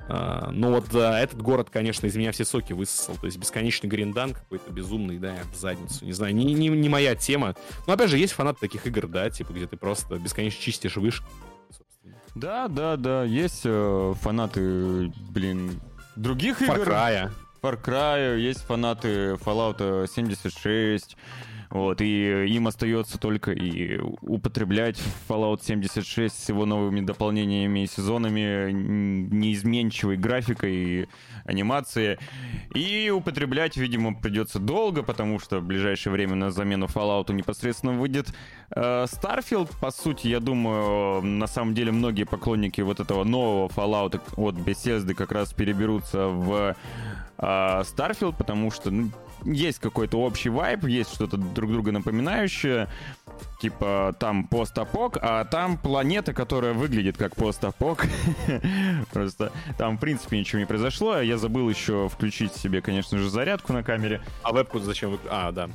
А, 0.07 0.49
но 0.51 0.71
вот 0.71 0.89
да, 0.91 1.19
этот 1.19 1.41
город, 1.41 1.69
конечно, 1.69 2.05
из 2.05 2.15
меня 2.15 2.31
все 2.31 2.45
соки 2.45 2.73
высосал. 2.73 3.15
То 3.15 3.25
есть 3.25 3.37
бесконечный 3.37 3.89
гриндан 3.89 4.33
какой-то 4.33 4.71
безумный, 4.71 5.17
да, 5.17 5.35
в 5.51 5.55
задницу. 5.55 6.05
Не 6.05 6.13
знаю, 6.13 6.35
не, 6.35 6.45
не, 6.53 6.69
не 6.69 6.89
моя 6.89 7.15
тема. 7.15 7.55
Но 7.87 7.93
опять 7.93 8.09
же, 8.09 8.17
есть 8.17 8.33
фанаты 8.33 8.59
таких 8.61 8.85
игр, 8.87 9.07
да, 9.07 9.29
типа, 9.29 9.53
где 9.53 9.67
ты 9.67 9.77
просто 9.77 10.17
бесконечно 10.17 10.61
чистишь 10.61 10.97
вышки. 10.97 11.25
Да, 12.35 12.67
да, 12.67 12.97
да, 12.97 13.23
есть 13.23 13.61
э, 13.63 14.13
фанаты, 14.19 15.11
блин, 15.29 15.79
других 16.17 16.61
Far 16.61 16.81
игр. 16.81 16.89
Far 16.89 16.91
Cry. 16.91 17.31
Far 17.61 17.83
Cry, 17.83 18.39
есть 18.39 18.61
фанаты 18.61 19.33
Fallout 19.35 20.07
76, 20.13 21.17
вот, 21.75 21.99
и 21.99 22.45
им 22.55 22.67
остается 22.67 23.17
только 23.17 23.51
и 23.51 23.99
употреблять 24.21 24.97
Fallout 25.27 25.59
76 25.61 26.45
с 26.45 26.47
его 26.47 26.65
новыми 26.65 27.01
дополнениями 27.01 27.83
и 27.83 27.85
сезонами, 27.85 28.71
неизменчивой 28.71 30.15
графикой 30.15 30.73
и 30.73 31.07
анимацией. 31.43 32.17
И 32.73 33.09
употреблять, 33.09 33.75
видимо, 33.75 34.15
придется 34.15 34.59
долго, 34.59 35.03
потому 35.03 35.37
что 35.37 35.59
в 35.59 35.65
ближайшее 35.65 36.13
время 36.13 36.35
на 36.35 36.49
замену 36.49 36.85
Fallout 36.85 37.33
непосредственно 37.33 37.91
выйдет 37.91 38.33
э, 38.73 39.03
Starfield. 39.03 39.69
По 39.81 39.91
сути, 39.91 40.29
я 40.29 40.39
думаю, 40.39 41.21
на 41.23 41.47
самом 41.47 41.73
деле 41.73 41.91
многие 41.91 42.23
поклонники 42.23 42.79
вот 42.79 43.01
этого 43.01 43.25
нового 43.25 43.67
Fallout 43.67 44.21
от 44.37 44.55
Bethesda 44.55 45.13
как 45.13 45.33
раз 45.33 45.53
переберутся 45.53 46.29
в 46.29 46.73
э, 47.37 47.43
Starfield, 47.81 48.35
потому 48.37 48.71
что 48.71 48.91
ну, 48.91 49.09
есть 49.45 49.79
какой-то 49.79 50.19
общий 50.19 50.49
вайб, 50.49 50.85
есть 50.85 51.13
что-то 51.13 51.37
друг 51.37 51.71
друга 51.71 51.91
напоминающее. 51.91 52.89
Типа 53.61 54.15
там 54.19 54.47
постапок, 54.47 55.17
а 55.21 55.45
там 55.45 55.77
планета, 55.77 56.33
которая 56.33 56.73
выглядит 56.73 57.17
как 57.17 57.35
постапок. 57.35 58.05
Просто 59.11 59.51
там, 59.77 59.97
в 59.97 59.99
принципе, 59.99 60.39
ничего 60.39 60.59
не 60.59 60.65
произошло. 60.65 61.19
Я 61.19 61.37
забыл 61.37 61.69
еще 61.69 62.09
включить 62.09 62.53
себе, 62.53 62.81
конечно 62.81 63.17
же, 63.17 63.29
зарядку 63.29 63.73
на 63.73 63.83
камере. 63.83 64.21
А 64.43 64.51
вебку 64.51 64.79
зачем. 64.79 65.19
А, 65.29 65.51
да. 65.51 65.69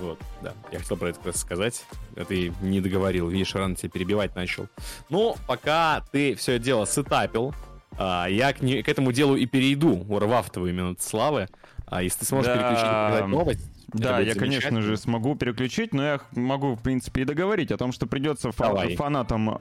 Вот, 0.00 0.18
да. 0.42 0.54
Я 0.72 0.78
хотел 0.78 0.96
про 0.96 1.10
это 1.10 1.36
сказать. 1.36 1.84
А 2.16 2.24
ты 2.24 2.52
не 2.60 2.80
договорил. 2.80 3.28
Видишь, 3.28 3.54
рано 3.54 3.76
тебя 3.76 3.90
перебивать 3.90 4.34
начал. 4.34 4.68
Ну, 5.08 5.36
пока 5.46 6.02
ты 6.10 6.34
все 6.34 6.58
дело 6.58 6.86
сетапил, 6.86 7.54
а, 7.98 8.26
я 8.26 8.52
к, 8.52 8.62
не, 8.62 8.82
к 8.82 8.88
этому 8.88 9.12
делу 9.12 9.36
и 9.36 9.46
перейду, 9.46 10.06
урвав 10.08 10.50
твою 10.50 10.72
минуту 10.74 11.02
славы. 11.02 11.48
А 11.90 12.02
если 12.02 12.20
ты 12.20 12.26
сможешь 12.26 12.46
да... 12.46 12.56
переключить 12.56 12.86
показать 12.86 13.26
новость, 13.26 13.70
да, 13.92 14.20
я, 14.20 14.34
конечно 14.34 14.80
же, 14.80 14.96
смогу 14.96 15.34
переключить, 15.34 15.92
но 15.92 16.04
я 16.04 16.20
могу, 16.32 16.74
в 16.76 16.82
принципе, 16.82 17.22
и 17.22 17.24
договорить 17.24 17.72
о 17.72 17.76
том, 17.76 17.90
что 17.90 18.06
придется 18.06 18.52
фа- 18.52 18.88
фанатам 18.96 19.50
э, 19.50 19.52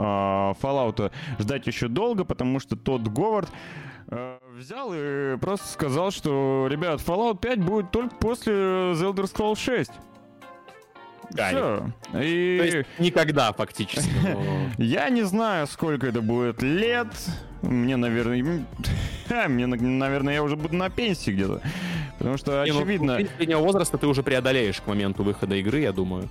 Fallout 0.61 1.11
ждать 1.39 1.65
еще 1.65 1.87
долго, 1.87 2.25
потому 2.25 2.59
что 2.59 2.75
тот 2.75 3.07
Говард 3.07 3.49
э, 4.09 4.37
взял 4.55 4.91
и 4.93 5.37
просто 5.37 5.67
сказал, 5.67 6.11
что, 6.11 6.67
ребят, 6.69 7.01
Fallout 7.01 7.39
5 7.39 7.59
будет 7.63 7.91
только 7.91 8.15
после 8.17 8.53
The 8.53 9.11
Elder 9.13 9.23
Scrolls 9.23 9.57
6. 9.57 9.91
Все. 11.31 11.91
И... 12.13 12.57
То 12.57 12.65
есть 12.65 12.87
никогда 12.97 13.53
фактически. 13.53 14.09
Я 14.77 15.09
не 15.09 15.23
знаю, 15.23 15.67
сколько 15.67 16.07
это 16.07 16.21
будет 16.21 16.61
лет. 16.61 17.07
Мне, 17.61 17.97
наверное, 17.97 18.65
мне, 19.47 19.67
наверное, 19.67 20.33
я 20.33 20.43
уже 20.43 20.55
буду 20.55 20.75
на 20.75 20.89
пенсии 20.89 21.31
где-то. 21.31 21.61
Потому 22.17 22.37
что, 22.37 22.63
не, 22.63 22.71
ну, 22.71 22.79
очевидно... 22.79 23.19
Ну, 23.19 23.27
среднего 23.37 23.59
возраста 23.59 23.97
ты 23.97 24.07
уже 24.07 24.23
преодолеешь 24.23 24.79
к 24.79 24.87
моменту 24.87 25.23
выхода 25.23 25.55
игры, 25.55 25.79
я 25.81 25.91
думаю. 25.91 26.29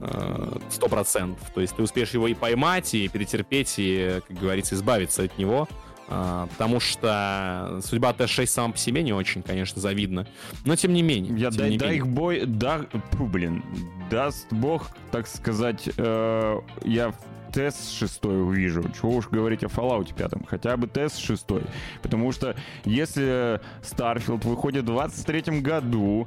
Э, 0.00 0.58
сто 0.70 0.88
процентов. 0.88 1.50
То 1.54 1.60
есть 1.60 1.76
ты 1.76 1.82
успеешь 1.82 2.10
его 2.10 2.28
и 2.28 2.34
поймать, 2.34 2.94
и 2.94 3.08
перетерпеть, 3.08 3.74
и, 3.78 4.20
как 4.26 4.38
говорится, 4.38 4.74
избавиться 4.74 5.22
от 5.22 5.38
него. 5.38 5.68
А, 6.08 6.46
потому 6.48 6.80
что 6.80 7.80
судьба 7.82 8.12
Т6 8.12 8.46
сама 8.46 8.72
по 8.72 8.78
себе 8.78 9.02
не 9.02 9.12
очень, 9.12 9.42
конечно, 9.42 9.80
завидна. 9.80 10.26
Но 10.64 10.76
тем 10.76 10.92
не 10.92 11.02
менее. 11.02 11.36
Я 11.38 11.50
дай, 11.50 11.76
дай 11.76 11.96
их 11.96 12.06
бой, 12.06 12.44
да, 12.46 12.86
фу, 13.12 13.26
блин, 13.26 13.62
даст 14.10 14.52
бог, 14.52 14.90
так 15.10 15.26
сказать, 15.26 15.88
э, 15.96 16.60
я 16.84 17.14
тест 17.52 17.92
шестой 17.92 18.42
увижу. 18.42 18.84
Чего 19.00 19.16
уж 19.16 19.28
говорить 19.28 19.62
о 19.62 19.68
Fallout 19.68 20.12
5, 20.14 20.46
хотя 20.48 20.76
бы 20.76 20.88
тест 20.88 21.18
шестой. 21.18 21.62
Потому 22.02 22.32
что 22.32 22.56
если 22.84 23.60
Starfield 23.82 24.46
выходит 24.46 24.82
в 24.82 24.86
23 24.86 25.60
году, 25.60 26.26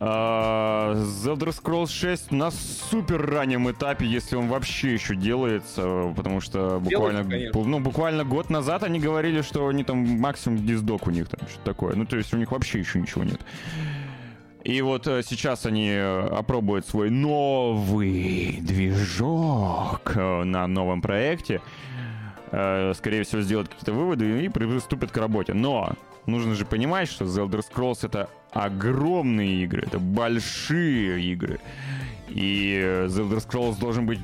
The 0.00 1.24
Elder 1.24 1.48
Scrolls 1.48 1.90
6 1.90 2.30
на 2.30 2.50
супер 2.50 3.20
раннем 3.20 3.68
этапе, 3.70 4.06
если 4.06 4.36
он 4.36 4.48
вообще 4.48 4.94
еще 4.94 5.16
делается, 5.16 6.12
потому 6.14 6.40
что 6.40 6.78
буквально, 6.80 7.24
Делается, 7.24 7.58
ну, 7.58 7.80
буквально 7.80 8.24
год 8.24 8.48
назад 8.48 8.84
они 8.84 9.00
говорили, 9.00 9.42
что 9.42 9.66
они 9.66 9.82
там 9.82 9.98
максимум 9.98 10.64
диздок 10.64 11.08
у 11.08 11.10
них 11.10 11.28
там 11.28 11.48
что-то 11.48 11.64
такое. 11.64 11.96
Ну, 11.96 12.06
то 12.06 12.16
есть 12.16 12.32
у 12.32 12.36
них 12.36 12.52
вообще 12.52 12.78
еще 12.78 13.00
ничего 13.00 13.24
нет. 13.24 13.40
И 14.68 14.82
вот 14.82 15.06
э, 15.06 15.22
сейчас 15.22 15.64
они 15.66 15.88
э, 15.90 16.28
опробуют 16.28 16.86
свой 16.86 17.08
новый 17.08 18.58
движок 18.60 20.12
э, 20.14 20.44
на 20.44 20.66
новом 20.66 21.00
проекте. 21.00 21.60
Скорее 22.50 23.24
всего, 23.24 23.42
сделают 23.42 23.68
какие-то 23.68 23.92
выводы 23.92 24.44
и 24.44 24.48
приступят 24.48 25.10
к 25.10 25.16
работе. 25.18 25.52
Но 25.52 25.92
нужно 26.28 26.54
же 26.54 26.64
понимать, 26.64 27.08
что 27.08 27.24
The 27.24 27.48
Elder 27.48 27.62
Scrolls 27.68 28.06
это 28.06 28.30
огромные 28.52 29.64
игры, 29.64 29.82
это 29.86 29.98
большие 29.98 31.22
игры. 31.22 31.60
И 32.28 32.78
The 32.80 33.28
Elder 33.28 33.46
Scrolls 33.46 33.78
должен 33.78 34.06
быть 34.06 34.20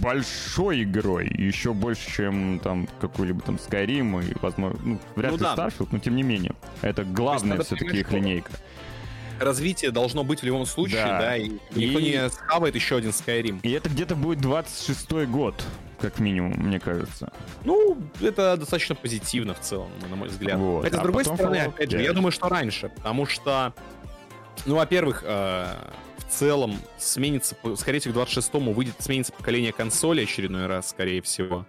большой 0.00 0.84
игрой, 0.84 1.28
еще 1.28 1.72
больше, 1.72 2.10
чем 2.10 2.60
там 2.60 2.88
какой-либо 3.00 3.40
там 3.42 3.56
Skyrim 3.56 4.30
и, 4.30 4.34
возможно, 4.40 4.78
ну, 4.82 4.98
вряд 5.16 5.32
ну, 5.32 5.38
ли 5.38 5.42
да. 5.42 5.54
Starfield, 5.54 5.88
но 5.92 5.98
тем 5.98 6.16
не 6.16 6.22
менее. 6.22 6.52
Это 6.80 7.04
главная 7.04 7.60
все-таки 7.60 7.98
их 7.98 8.10
линейка 8.10 8.50
развитие 9.38 9.90
должно 9.90 10.24
быть 10.24 10.40
в 10.40 10.44
любом 10.44 10.66
случае, 10.66 11.04
да, 11.04 11.18
да 11.18 11.36
и, 11.36 11.50
и 11.74 11.86
никто 11.86 12.00
не 12.00 12.30
схавает 12.30 12.74
еще 12.74 12.96
один 12.96 13.10
Skyrim. 13.10 13.58
И 13.62 13.70
это 13.72 13.88
где-то 13.88 14.14
будет 14.14 14.38
26-й 14.38 15.26
год, 15.26 15.62
как 16.02 16.18
минимум, 16.18 16.52
мне 16.56 16.80
кажется. 16.80 17.32
Ну, 17.64 17.96
это 18.20 18.56
достаточно 18.56 18.96
позитивно 18.96 19.54
в 19.54 19.60
целом, 19.60 19.88
на 20.10 20.16
мой 20.16 20.28
взгляд. 20.28 20.58
Вот. 20.58 20.82
Хотя, 20.82 20.96
а 20.96 21.00
с 21.00 21.02
другой 21.02 21.24
стороны, 21.24 21.56
опять 21.56 21.90
же, 21.90 22.02
я 22.02 22.12
думаю, 22.12 22.32
что 22.32 22.48
раньше, 22.48 22.88
потому 22.88 23.24
что, 23.24 23.72
ну, 24.66 24.74
во-первых, 24.74 25.22
э, 25.24 25.66
в 26.18 26.24
целом 26.28 26.76
сменится, 26.98 27.56
скорее 27.76 28.00
всего, 28.00 28.24
к 28.24 28.28
26-му 28.28 28.72
выйдет, 28.72 28.96
сменится 28.98 29.32
поколение 29.32 29.72
консоли 29.72 30.24
очередной 30.24 30.66
раз, 30.66 30.90
скорее 30.90 31.22
всего 31.22 31.66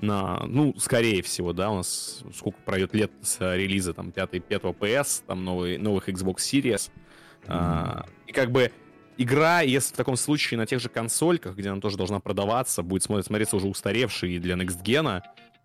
на, 0.00 0.44
ну, 0.46 0.74
скорее 0.78 1.22
всего, 1.22 1.52
да, 1.52 1.70
у 1.70 1.76
нас 1.76 2.22
сколько 2.34 2.58
пройдет 2.64 2.94
лет 2.94 3.12
с 3.20 3.38
релиза, 3.40 3.92
там, 3.92 4.12
5, 4.12 4.30
5 4.44 4.62
PS, 4.62 5.24
там, 5.26 5.44
новый, 5.44 5.76
новых 5.76 6.08
Xbox 6.08 6.36
Series. 6.36 6.62
Mm-hmm. 6.62 7.46
А, 7.48 8.06
и 8.26 8.32
как 8.32 8.50
бы 8.50 8.72
игра, 9.18 9.60
если 9.60 9.92
в 9.92 9.96
таком 9.96 10.16
случае 10.16 10.56
на 10.56 10.66
тех 10.66 10.80
же 10.80 10.88
консольках, 10.88 11.56
где 11.56 11.68
она 11.68 11.80
тоже 11.80 11.98
должна 11.98 12.20
продаваться, 12.20 12.82
будет 12.82 13.02
смотреться 13.02 13.56
уже 13.56 13.66
устаревшей 13.66 14.38
для 14.38 14.54
Next 14.54 14.82
Gen, 14.82 15.20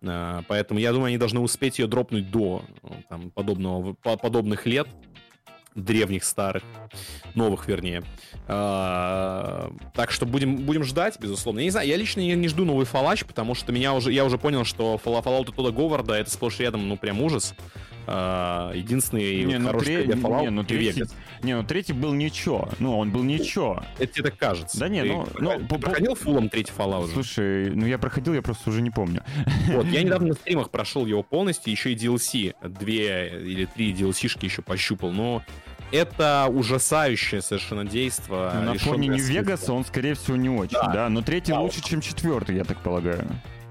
а, 0.06 0.42
поэтому 0.46 0.80
я 0.80 0.92
думаю, 0.92 1.08
они 1.08 1.18
должны 1.18 1.40
успеть 1.40 1.78
ее 1.78 1.86
дропнуть 1.86 2.30
до 2.30 2.62
там, 3.08 3.30
подобного, 3.30 3.94
подобных 3.94 4.66
лет, 4.66 4.88
древних 5.74 6.24
старых, 6.24 6.62
новых, 7.34 7.66
вернее. 7.66 8.02
А, 8.46 9.72
так 9.94 10.10
что 10.10 10.26
будем, 10.26 10.56
будем 10.56 10.84
ждать, 10.84 11.18
безусловно. 11.18 11.60
Я 11.60 11.64
не 11.64 11.70
знаю, 11.70 11.88
я 11.88 11.96
лично 11.96 12.20
не, 12.20 12.34
не 12.34 12.48
жду 12.48 12.64
новый 12.64 12.86
Fallout, 12.86 13.24
потому 13.26 13.54
что 13.54 13.72
меня 13.72 13.94
уже, 13.94 14.12
я 14.12 14.24
уже 14.24 14.38
понял, 14.38 14.64
что 14.64 15.00
Fallout 15.02 15.52
Тодда 15.52 15.70
Говарда 15.70 16.14
это 16.14 16.30
сплошь 16.30 16.58
рядом, 16.60 16.88
ну, 16.88 16.96
прям 16.96 17.20
ужас. 17.22 17.54
А, 18.06 18.72
единственный 18.74 19.44
не, 19.44 19.58
ну, 19.58 19.68
хороший 19.68 20.04
тре... 20.04 20.14
Fallout 20.14 20.42
не, 20.42 20.50
ну, 20.50 20.64
третий, 20.64 21.04
не, 21.42 21.56
ну 21.56 21.64
третий 21.64 21.92
был 21.92 22.12
ничего. 22.12 22.68
Ну, 22.78 22.98
он 22.98 23.10
был 23.10 23.22
ничего. 23.22 23.82
Это 23.98 24.12
тебе 24.12 24.30
так 24.30 24.38
кажется. 24.38 24.78
Да 24.78 24.88
не, 24.88 25.02
ты, 25.02 25.08
ну... 25.08 25.26
ну 25.38 25.58
ты 25.58 25.64
по, 25.66 25.78
проходил 25.78 26.14
фулом 26.14 26.48
третий 26.48 26.72
Fallout? 26.76 27.12
Слушай, 27.12 27.70
ну 27.70 27.86
я 27.86 27.98
проходил, 27.98 28.34
я 28.34 28.42
просто 28.42 28.70
уже 28.70 28.82
не 28.82 28.90
помню. 28.90 29.22
Вот, 29.68 29.86
я 29.86 30.02
недавно 30.04 30.28
на 30.28 30.34
стримах 30.34 30.70
прошел 30.70 31.06
его 31.06 31.22
полностью, 31.22 31.72
еще 31.72 31.92
и 31.92 31.96
DLC. 31.96 32.54
Две 32.68 33.28
или 33.28 33.64
три 33.64 33.92
DLC-шки 33.92 34.44
еще 34.44 34.62
пощупал, 34.62 35.10
но 35.10 35.42
это 35.92 36.46
ужасающее 36.50 37.40
совершенно 37.40 37.84
действие. 37.84 38.50
Ну, 38.54 38.72
на 38.72 38.78
фоне 38.78 39.08
Нью-Вегаса 39.08 39.72
он, 39.72 39.84
скорее 39.84 40.14
всего, 40.14 40.36
не 40.36 40.48
очень, 40.48 40.78
да. 40.78 40.92
да? 40.92 41.08
Но 41.08 41.22
третий 41.22 41.52
да. 41.52 41.60
лучше, 41.60 41.82
чем 41.82 42.00
четвертый, 42.00 42.56
я 42.56 42.64
так 42.64 42.78
полагаю. 42.82 43.26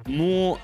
Ну, 0.06 0.58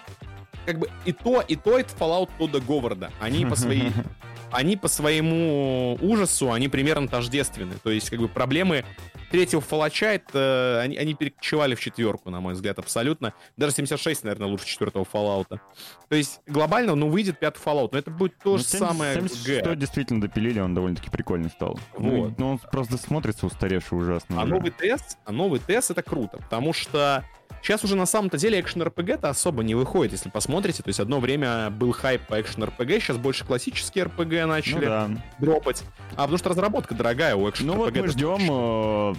как 0.70 0.78
бы 0.78 0.90
и 1.04 1.14
то, 1.14 1.42
и 1.42 1.56
то 1.56 1.80
это 1.80 1.92
Fallout 1.96 2.30
Тодда 2.38 2.62
Говарда. 2.62 3.12
Они 3.20 3.44
по 3.44 3.56
своей 3.56 3.92
они 4.52 4.78
по 4.78 4.88
своему 4.88 5.98
ужасу, 6.00 6.52
они 6.52 6.68
примерно 6.68 7.08
тождественны. 7.08 7.74
То 7.84 7.90
есть, 7.90 8.10
как 8.12 8.20
бы, 8.20 8.28
проблемы 8.28 8.86
третьего 9.32 9.62
фалача, 9.62 10.14
это 10.14 10.82
они, 10.84 10.98
они 10.98 11.14
перекочевали 11.14 11.76
в 11.76 11.80
четверку, 11.80 12.30
на 12.30 12.40
мой 12.40 12.54
взгляд, 12.54 12.78
абсолютно. 12.80 13.34
Даже 13.58 13.74
76, 13.74 14.24
наверное, 14.24 14.48
лучше 14.48 14.68
четвертого 14.68 15.06
Fallout. 15.12 15.48
То 15.50 16.16
есть, 16.16 16.42
глобально, 16.48 16.96
ну, 16.96 17.10
выйдет 17.10 17.40
пятый 17.40 17.60
Fallout, 17.60 17.90
но 17.92 18.00
это 18.00 18.12
будет 18.12 18.38
то 18.38 18.52
ну, 18.52 18.58
же 18.58 18.64
70, 18.64 18.88
самое 18.88 19.14
76 19.16 19.64
Г. 19.66 19.76
действительно 19.76 20.22
допилили, 20.22 20.60
он 20.60 20.76
довольно-таки 20.76 21.10
прикольный 21.10 21.50
стал. 21.50 21.80
Ну, 21.98 22.10
вот. 22.10 22.30
Ну, 22.30 22.36
ну, 22.38 22.52
он 22.52 22.60
просто 22.72 22.98
смотрится 22.98 23.46
устаревший 23.46 23.98
ужасно. 23.98 24.40
А 24.40 24.44
уже. 24.44 24.54
новый 24.54 24.72
тест, 24.72 25.18
а 25.26 25.32
новый 25.32 25.60
тест 25.60 25.92
это 25.92 26.04
круто, 26.04 26.38
потому 26.38 26.74
что 26.74 27.24
Сейчас 27.62 27.84
уже 27.84 27.96
на 27.96 28.06
самом-то 28.06 28.38
деле 28.38 28.60
экшен 28.60 28.82
RPG-то 28.82 29.30
особо 29.30 29.64
не 29.64 29.76
выходит, 29.76 30.14
если 30.14 30.30
посмотрите. 30.30 30.84
То 30.84 30.90
есть 30.90 31.00
одно 31.00 31.20
время 31.20 31.70
был 31.70 31.92
хайп 31.92 32.22
по 32.28 32.40
экшен 32.40 32.64
RPG, 32.64 33.00
сейчас 33.00 33.18
больше 33.18 33.46
классические 33.46 34.06
RPG 34.06 34.46
начали 34.46 34.86
ну, 34.86 34.92
да. 34.92 35.10
дропать. 35.40 35.84
А 36.14 36.22
потому 36.22 36.38
что 36.38 36.50
разработка 36.50 36.96
дорогая 36.96 37.36
у 37.36 37.50
экшен 37.50 37.68
Ну 37.68 37.76
вот 37.76 37.96
мы 37.96 38.08
ждем 38.08 39.16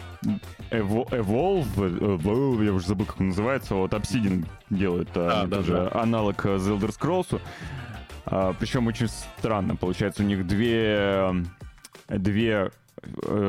э, 0.71 0.77
Evolve, 0.77 1.67
Evolve, 1.77 2.65
я 2.65 2.73
уже 2.73 2.87
забыл, 2.87 3.07
как 3.07 3.21
он 3.21 3.29
называется, 3.29 3.75
вот 3.75 3.93
Obsidian 3.93 4.47
делает 4.71 5.11
а, 5.15 5.47
да, 5.47 5.57
тоже 5.57 5.73
да. 5.73 6.01
аналог 6.01 6.45
The 6.45 6.79
Elder 6.79 6.97
Scrolls. 6.97 7.41
А, 8.27 8.55
причем 8.59 8.87
очень 8.87 9.09
странно, 9.09 9.77
получается, 9.77 10.23
у 10.23 10.27
них 10.27 10.47
две 10.47 11.33
две 12.09 12.71
Э, 12.90 12.90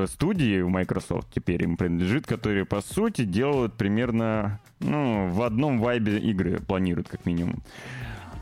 студии 0.08 0.62
в 0.62 0.70
Microsoft 0.70 1.28
теперь 1.34 1.64
им 1.64 1.78
принадлежит, 1.78 2.26
которые, 2.26 2.66
по 2.66 2.82
сути, 2.82 3.26
делают 3.26 3.74
примерно, 3.74 4.60
ну, 4.80 5.30
в 5.30 5.42
одном 5.42 5.80
вайбе 5.80 6.18
игры, 6.20 6.60
планируют 6.60 7.10
как 7.10 7.26
минимум. 7.26 7.62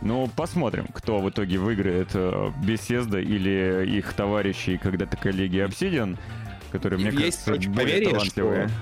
Ну, 0.01 0.29
посмотрим, 0.33 0.87
кто 0.93 1.19
в 1.19 1.29
итоге 1.29 1.57
выиграет, 1.57 2.09
э, 2.13 2.51
Bethesda 2.63 3.21
или 3.21 3.85
их 3.97 4.13
товарищи, 4.13 4.79
когда-то 4.81 5.17
коллеги 5.17 5.57
Obsidian, 5.57 6.17
которые, 6.71 6.99
мне 6.99 7.25
Есть, 7.25 7.43
кажется, 7.43 7.69
более 7.69 8.09
талантливые. 8.09 8.67
Что 8.67 8.75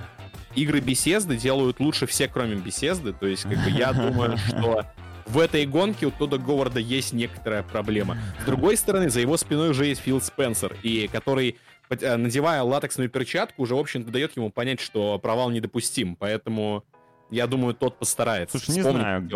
игры 0.56 0.80
Bethesda 0.80 1.36
делают 1.36 1.80
лучше 1.80 2.06
все, 2.06 2.28
кроме 2.28 2.56
Bethesda, 2.56 3.16
то 3.18 3.26
есть, 3.26 3.44
как 3.44 3.64
бы, 3.64 3.70
я 3.72 3.94
думаю, 3.94 4.38
что 4.38 4.86
в 5.26 5.40
этой 5.40 5.66
гонке 5.66 6.06
у 6.06 6.12
Тодда 6.12 6.38
Говарда 6.38 6.80
есть 6.80 7.14
некоторая 7.14 7.64
проблема. 7.64 8.18
С 8.42 8.46
другой 8.46 8.78
стороны, 8.78 9.10
за 9.10 9.20
его 9.20 9.38
спиной 9.38 9.72
уже 9.72 9.88
есть 9.88 10.02
Фил 10.02 10.22
Спенсер, 10.22 10.76
и 10.84 11.10
который 11.12 11.58
Э, 11.58 11.77
надевая 11.90 12.62
латексную 12.64 13.10
перчатку, 13.10 13.64
уже, 13.64 13.76
в 13.76 13.80
общем-то, 13.80 14.12
дает 14.12 14.36
ему 14.38 14.52
понять, 14.52 14.80
что 14.80 15.20
провал 15.20 15.50
недопустим. 15.50 16.16
Поэтому 16.16 16.84
я 17.30 17.48
думаю, 17.48 17.74
тот 17.74 18.00
постарается. 18.00 18.58
Слушай, 18.58 18.78
не 18.78 18.82
знаю, 18.84 19.30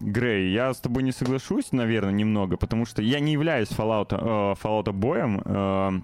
Грей, 0.00 0.52
я 0.52 0.74
с 0.74 0.80
тобой 0.80 1.02
не 1.02 1.12
соглашусь, 1.12 1.72
наверное, 1.72 2.12
немного, 2.12 2.56
потому 2.56 2.84
что 2.84 3.02
я 3.02 3.20
не 3.20 3.32
являюсь 3.32 3.68
Fallout, 3.68 4.08
э, 4.10 4.54
Fallout 4.60 4.92
боем. 4.92 5.42
Э, 5.44 6.00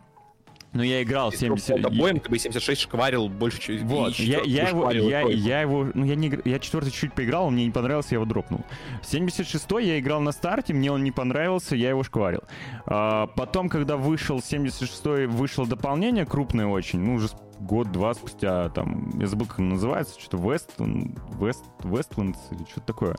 ну, 0.75 0.83
я 0.83 1.03
играл 1.03 1.31
в 1.31 1.37
70... 1.37 1.97
Боем 1.97 2.19
ты 2.19 2.29
бы 2.29 2.39
76 2.39 2.83
шкварил 2.83 3.29
больше, 3.29 3.61
чем... 3.61 3.87
Вот, 3.87 4.17
я, 4.17 4.41
я, 4.45 4.69
его, 4.69 4.91
я, 4.91 5.21
я 5.23 5.61
его... 5.61 5.89
Ну, 5.95 6.05
я, 6.05 6.17
не, 6.17 6.37
я 6.45 6.59
четвертый 6.59 6.91
чуть 6.91 7.13
поиграл, 7.13 7.47
он 7.47 7.55
мне 7.55 7.65
не 7.67 7.71
понравился, 7.71 8.11
я 8.11 8.17
его 8.17 8.25
дропнул. 8.25 8.65
76-й 9.03 9.87
я 9.87 10.01
играл 10.01 10.21
на 10.21 10.33
старте, 10.33 10.75
мне 10.75 10.91
он 10.91 11.05
не 11.05 11.13
понравился, 11.13 11.77
я 11.77 11.91
его 11.91 12.03
шкварил. 12.03 12.43
А, 12.87 13.29
потом, 13.29 13.69
когда 13.69 13.97
вышел 13.97 14.39
76-й, 14.39 15.27
вышло 15.27 15.65
дополнение 15.65 16.27
крупное 16.27 16.67
очень, 16.67 16.99
ну, 16.99 17.15
уже 17.15 17.29
год-два 17.61 18.15
спустя, 18.15 18.69
там, 18.71 19.11
я 19.21 19.29
забыл, 19.29 19.47
как 19.47 19.61
оно 19.61 19.75
называется, 19.75 20.21
что-то 20.21 20.39
West, 20.39 20.71
West, 20.79 21.63
Westlands 21.83 22.39
или 22.51 22.65
что-то 22.69 22.87
такое. 22.87 23.17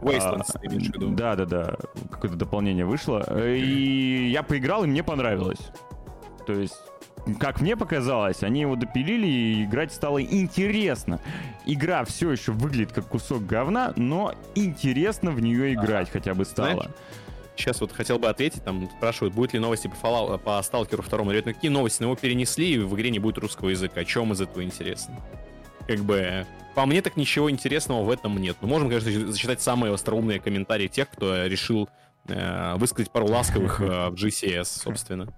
Wastelands, 0.00 0.50
а, 0.54 0.58
ты? 0.58 1.06
Да-да-да, 1.08 1.76
какое-то 2.10 2.38
дополнение 2.38 2.86
вышло. 2.86 3.22
И 3.46 4.28
я 4.30 4.42
поиграл, 4.42 4.84
и 4.84 4.86
мне 4.86 5.02
понравилось. 5.02 5.70
То 6.46 6.52
есть 6.52 6.76
как 7.40 7.60
мне 7.60 7.76
показалось, 7.76 8.42
они 8.42 8.60
его 8.60 8.76
допилили, 8.76 9.26
и 9.26 9.64
играть 9.64 9.92
стало 9.92 10.22
интересно. 10.22 11.20
Игра 11.64 12.04
все 12.04 12.30
еще 12.30 12.52
выглядит 12.52 12.92
как 12.92 13.08
кусок 13.08 13.44
говна, 13.44 13.92
но 13.96 14.32
интересно 14.54 15.32
в 15.32 15.40
нее 15.40 15.74
играть 15.74 16.08
хотя 16.10 16.34
бы 16.34 16.44
стало. 16.44 16.72
Знаешь, 16.74 16.90
сейчас 17.56 17.80
вот 17.80 17.92
хотел 17.92 18.18
бы 18.18 18.28
ответить, 18.28 18.62
там 18.62 18.88
спрашивают, 18.96 19.34
будет 19.34 19.54
ли 19.54 19.58
новости 19.58 19.88
по, 19.88 20.06
Fallout, 20.06 20.38
по 20.38 20.62
Сталкеру 20.62 21.02
второму. 21.02 21.30
Говорят, 21.30 21.46
ну 21.46 21.54
какие 21.54 21.70
новости? 21.70 22.02
Но 22.02 22.08
его 22.08 22.16
перенесли, 22.16 22.74
и 22.74 22.78
в 22.78 22.94
игре 22.94 23.10
не 23.10 23.18
будет 23.18 23.38
русского 23.38 23.70
языка. 23.70 24.02
О 24.02 24.04
чем 24.04 24.32
из 24.32 24.40
этого 24.40 24.62
интересно? 24.62 25.16
Как 25.88 26.00
бы, 26.00 26.46
по 26.74 26.86
мне 26.86 27.02
так 27.02 27.16
ничего 27.16 27.50
интересного 27.50 28.02
в 28.02 28.10
этом 28.10 28.38
нет. 28.38 28.56
Ну, 28.60 28.68
можем, 28.68 28.88
конечно, 28.88 29.32
зачитать 29.32 29.60
самые 29.62 29.92
остроумные 29.92 30.40
комментарии 30.40 30.88
тех, 30.88 31.08
кто 31.10 31.46
решил 31.46 31.84
э, 31.84 32.05
высказать 32.76 33.12
пару 33.12 33.26
ласковых 33.28 33.80
э, 33.80 34.08
в 34.10 34.14
GCS, 34.14 34.64
собственно. 34.64 35.32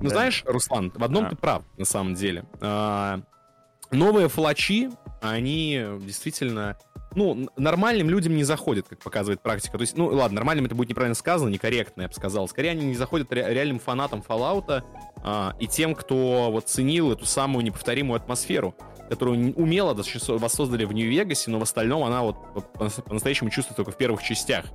Ну, 0.00 0.08
знаешь, 0.08 0.42
Руслан, 0.46 0.92
в 0.94 1.02
одном 1.02 1.28
ты 1.28 1.36
прав, 1.36 1.62
на 1.76 1.84
самом 1.84 2.14
деле. 2.14 2.44
Э, 2.60 3.20
новые 3.90 4.28
флачи, 4.28 4.90
они 5.22 5.84
действительно 6.00 6.76
ну, 7.16 7.48
нормальным 7.56 8.10
людям 8.10 8.36
не 8.36 8.44
заходят, 8.44 8.86
как 8.88 8.98
показывает 9.00 9.40
практика. 9.40 9.78
То 9.78 9.82
есть, 9.82 9.96
ну, 9.96 10.06
ладно, 10.06 10.36
нормальным 10.36 10.66
это 10.66 10.74
будет 10.74 10.90
неправильно 10.90 11.14
сказано, 11.14 11.48
некорректно, 11.48 12.02
я 12.02 12.08
бы 12.08 12.14
сказал. 12.14 12.46
Скорее, 12.46 12.70
они 12.70 12.84
не 12.84 12.94
заходят 12.94 13.32
ре- 13.32 13.54
реальным 13.54 13.78
фанатам 13.78 14.22
Fallout 14.26 14.84
а, 15.24 15.54
и 15.58 15.66
тем, 15.66 15.94
кто 15.94 16.50
вот 16.52 16.68
ценил 16.68 17.12
эту 17.12 17.24
самую 17.24 17.64
неповторимую 17.64 18.16
атмосферу, 18.16 18.76
которую 19.08 19.54
умело 19.54 19.96
воссоздали 20.28 20.84
в 20.84 20.92
Нью-Вегасе, 20.92 21.50
но 21.50 21.58
в 21.58 21.62
остальном 21.62 22.04
она 22.04 22.22
вот 22.22 22.36
по-настоящему 22.74 23.48
чувствует 23.48 23.76
только 23.76 23.92
в 23.92 23.96
первых 23.96 24.22
частях. 24.22 24.66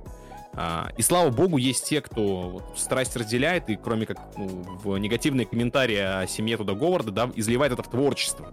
А, 0.54 0.90
и 0.96 1.02
слава 1.02 1.30
богу, 1.30 1.56
есть 1.56 1.86
те, 1.86 2.00
кто 2.00 2.62
страсть 2.76 3.16
разделяет, 3.16 3.70
и 3.70 3.76
кроме 3.76 4.06
как 4.06 4.18
ну, 4.36 4.62
в 4.82 4.98
негативные 4.98 5.46
комментарии 5.46 5.96
о 5.96 6.26
семье 6.26 6.56
туда 6.56 6.74
Говарда, 6.74 7.10
да, 7.10 7.30
изливает 7.34 7.72
это 7.72 7.82
в 7.82 7.90
творчество. 7.90 8.52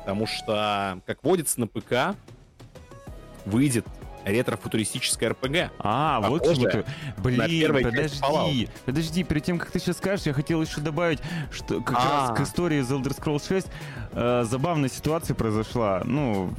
Потому 0.00 0.26
что, 0.26 1.00
как 1.06 1.22
водится 1.22 1.60
на 1.60 1.66
ПК, 1.68 2.16
выйдет 3.44 3.86
ретро-футуристическое 4.24 5.30
РПГ. 5.30 5.72
А, 5.78 6.20
вот 6.20 6.44
что 6.44 6.68
ты. 6.68 6.84
Блин, 7.18 7.72
подожди, 7.72 8.68
подожди, 8.84 9.24
перед 9.24 9.44
тем, 9.44 9.58
как 9.58 9.70
ты 9.70 9.78
сейчас 9.78 9.96
скажешь, 9.98 10.26
я 10.26 10.32
хотел 10.32 10.62
еще 10.62 10.80
добавить, 10.80 11.20
что 11.50 11.80
как 11.80 11.96
А-а-а. 11.96 12.28
раз 12.28 12.38
к 12.38 12.42
истории 12.42 12.80
из 12.80 12.90
Elder 12.90 13.16
Scrolls 13.16 13.46
6 13.48 13.66
э, 14.12 14.44
забавная 14.48 14.88
ситуация 14.88 15.34
произошла. 15.34 16.02
Ну, 16.04 16.52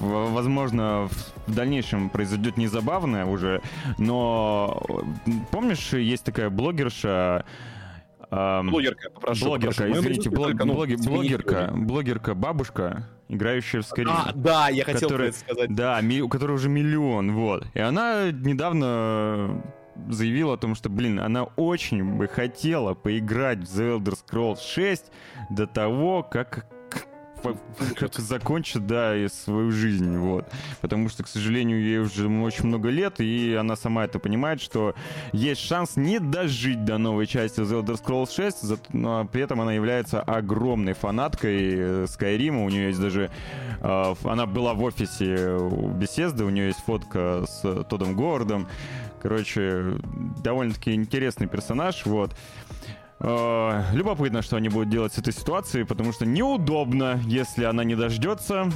возможно, 0.00 1.08
в 1.46 1.54
дальнейшем 1.54 2.10
произойдет 2.10 2.56
не 2.56 2.66
забавная 2.66 3.24
уже, 3.26 3.62
но 3.98 4.82
помнишь, 5.50 5.92
есть 5.92 6.24
такая 6.24 6.50
блогерша, 6.50 7.44
Блогерка, 8.30 9.10
попрошу. 9.10 9.46
Блогерка, 9.46 9.84
попрошу. 9.84 10.00
извините, 10.00 10.30
блог, 10.30 10.54
ну, 10.54 10.74
блог, 10.74 10.88
блогерка, 11.04 11.72
блогерка, 11.74 12.34
бабушка, 12.34 13.08
играющая 13.28 13.82
в 13.82 13.84
Skyrim. 13.84 14.08
А, 14.08 14.32
да, 14.34 14.68
я 14.68 14.84
хотел 14.84 15.08
которая, 15.08 15.28
это 15.28 15.38
сказать. 15.38 15.74
Да, 15.74 16.00
ми, 16.00 16.20
у 16.20 16.28
которой 16.28 16.52
уже 16.52 16.68
миллион, 16.68 17.32
вот. 17.34 17.66
И 17.74 17.80
она 17.80 18.30
недавно 18.30 19.62
заявила 20.08 20.54
о 20.54 20.56
том, 20.56 20.74
что, 20.74 20.88
блин, 20.88 21.20
она 21.20 21.44
очень 21.44 22.04
бы 22.04 22.28
хотела 22.28 22.94
поиграть 22.94 23.58
в 23.58 23.80
The 23.80 23.98
Elder 23.98 24.14
Scrolls 24.14 24.60
6 24.60 25.04
до 25.50 25.66
того, 25.66 26.22
как 26.22 26.66
как 27.96 28.14
закончит, 28.14 28.86
да, 28.86 29.14
свою 29.28 29.70
жизнь, 29.70 30.16
вот. 30.16 30.46
Потому 30.80 31.08
что, 31.08 31.22
к 31.22 31.28
сожалению, 31.28 31.80
ей 31.80 31.98
уже 31.98 32.28
очень 32.28 32.66
много 32.66 32.88
лет, 32.88 33.20
и 33.20 33.54
она 33.54 33.76
сама 33.76 34.04
это 34.04 34.18
понимает, 34.18 34.60
что 34.60 34.94
есть 35.32 35.60
шанс 35.60 35.96
не 35.96 36.18
дожить 36.18 36.84
до 36.84 36.98
новой 36.98 37.26
части 37.26 37.60
The 37.60 37.82
Elder 37.82 38.00
Scrolls 38.02 38.34
6, 38.34 38.92
но 38.92 39.26
при 39.26 39.42
этом 39.42 39.60
она 39.60 39.72
является 39.72 40.20
огромной 40.20 40.94
фанаткой 40.94 42.04
Skyrim, 42.04 42.64
у 42.64 42.68
нее 42.68 42.88
есть 42.88 43.00
даже... 43.00 43.30
Э, 43.80 44.14
она 44.24 44.46
была 44.46 44.74
в 44.74 44.82
офисе 44.82 45.56
у 45.56 45.90
Bethesda, 45.90 46.44
у 46.44 46.50
нее 46.50 46.68
есть 46.68 46.80
фотка 46.80 47.44
с 47.46 47.84
Тодом 47.84 48.16
Говардом, 48.16 48.68
Короче, 49.26 49.98
довольно-таки 50.42 50.94
интересный 50.94 51.48
персонаж, 51.48 52.06
вот. 52.06 52.30
Э, 53.20 53.82
любопытно, 53.92 54.42
что 54.42 54.56
они 54.56 54.68
будут 54.68 54.90
делать 54.90 55.14
с 55.14 55.18
этой 55.18 55.32
ситуацией, 55.32 55.84
потому 55.84 56.12
что 56.12 56.26
неудобно, 56.26 57.20
если 57.26 57.64
она 57.64 57.84
не 57.84 57.94
дождется. 57.94 58.70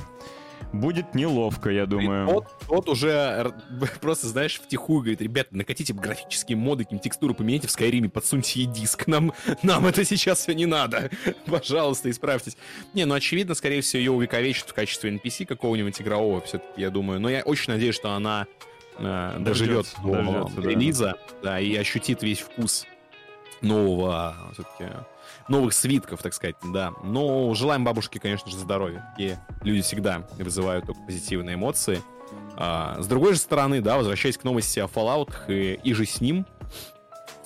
Будет 0.72 1.14
неловко, 1.14 1.70
я 1.70 1.84
думаю. 1.86 2.26
Вот, 2.26 2.47
вот 2.68 2.88
уже 2.88 3.53
просто, 4.01 4.28
знаешь, 4.28 4.61
втихую 4.61 5.01
говорит, 5.01 5.20
ребята, 5.20 5.57
накатите 5.57 5.93
графические 5.93 6.57
моды, 6.57 6.86
текстуры 7.03 7.34
поменяйте 7.34 7.66
в 7.66 7.70
Скайриме, 7.70 8.09
подсуньте 8.09 8.61
ей 8.61 8.66
диск. 8.66 9.07
Нам, 9.09 9.32
нам 9.62 9.86
это 9.86 10.05
сейчас 10.05 10.41
все 10.41 10.55
не 10.55 10.66
надо. 10.66 11.11
Пожалуйста, 11.47 12.09
исправьтесь. 12.09 12.57
Не, 12.95 13.05
ну, 13.05 13.14
очевидно, 13.14 13.55
скорее 13.55 13.80
всего, 13.80 13.99
ее 13.99 14.12
увековечат 14.12 14.70
в 14.70 14.74
качестве 14.74 15.11
NPC 15.11 15.45
какого-нибудь 15.45 16.01
игрового, 16.01 16.41
все-таки, 16.43 16.80
я 16.80 16.91
думаю. 16.91 17.20
Но 17.20 17.28
я 17.28 17.43
очень 17.43 17.72
надеюсь, 17.72 17.97
что 17.97 18.12
она 18.12 18.47
э, 18.97 19.36
доживет, 19.41 19.93
доживет 20.05 20.55
до 20.55 20.68
релиза, 20.68 21.16
да. 21.43 21.53
да, 21.53 21.61
и 21.61 21.74
ощутит 21.74 22.22
весь 22.22 22.41
вкус 22.41 22.86
нового, 23.62 24.34
все-таки, 24.52 24.92
новых 25.48 25.72
свитков, 25.72 26.22
так 26.22 26.34
сказать, 26.34 26.56
да. 26.64 26.92
Но 27.02 27.52
желаем 27.54 27.84
бабушке, 27.84 28.20
конечно 28.20 28.50
же, 28.50 28.56
здоровья. 28.56 29.14
И 29.18 29.36
люди 29.62 29.82
всегда 29.82 30.26
вызывают 30.38 30.86
только 30.86 31.00
позитивные 31.02 31.54
эмоции. 31.54 32.02
А, 32.56 32.96
с 33.00 33.06
другой 33.06 33.34
же 33.34 33.38
стороны, 33.38 33.80
да, 33.80 33.96
возвращаясь 33.96 34.38
к 34.38 34.44
новости 34.44 34.78
о 34.80 34.86
Fallout 34.86 35.32
и, 35.48 35.80
и 35.82 35.94
же 35.94 36.04
с 36.04 36.20
ним, 36.20 36.46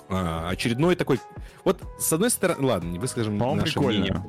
а, 0.09 0.49
очередной 0.51 0.97
такой... 0.97 1.21
Вот, 1.65 1.81
с 1.99 2.13
одной 2.13 2.31
стороны... 2.31 2.67
Ладно, 2.67 2.99
выскажем 2.99 3.39
наше 3.39 3.75
прикольно. 3.75 4.01
мнение. 4.01 4.25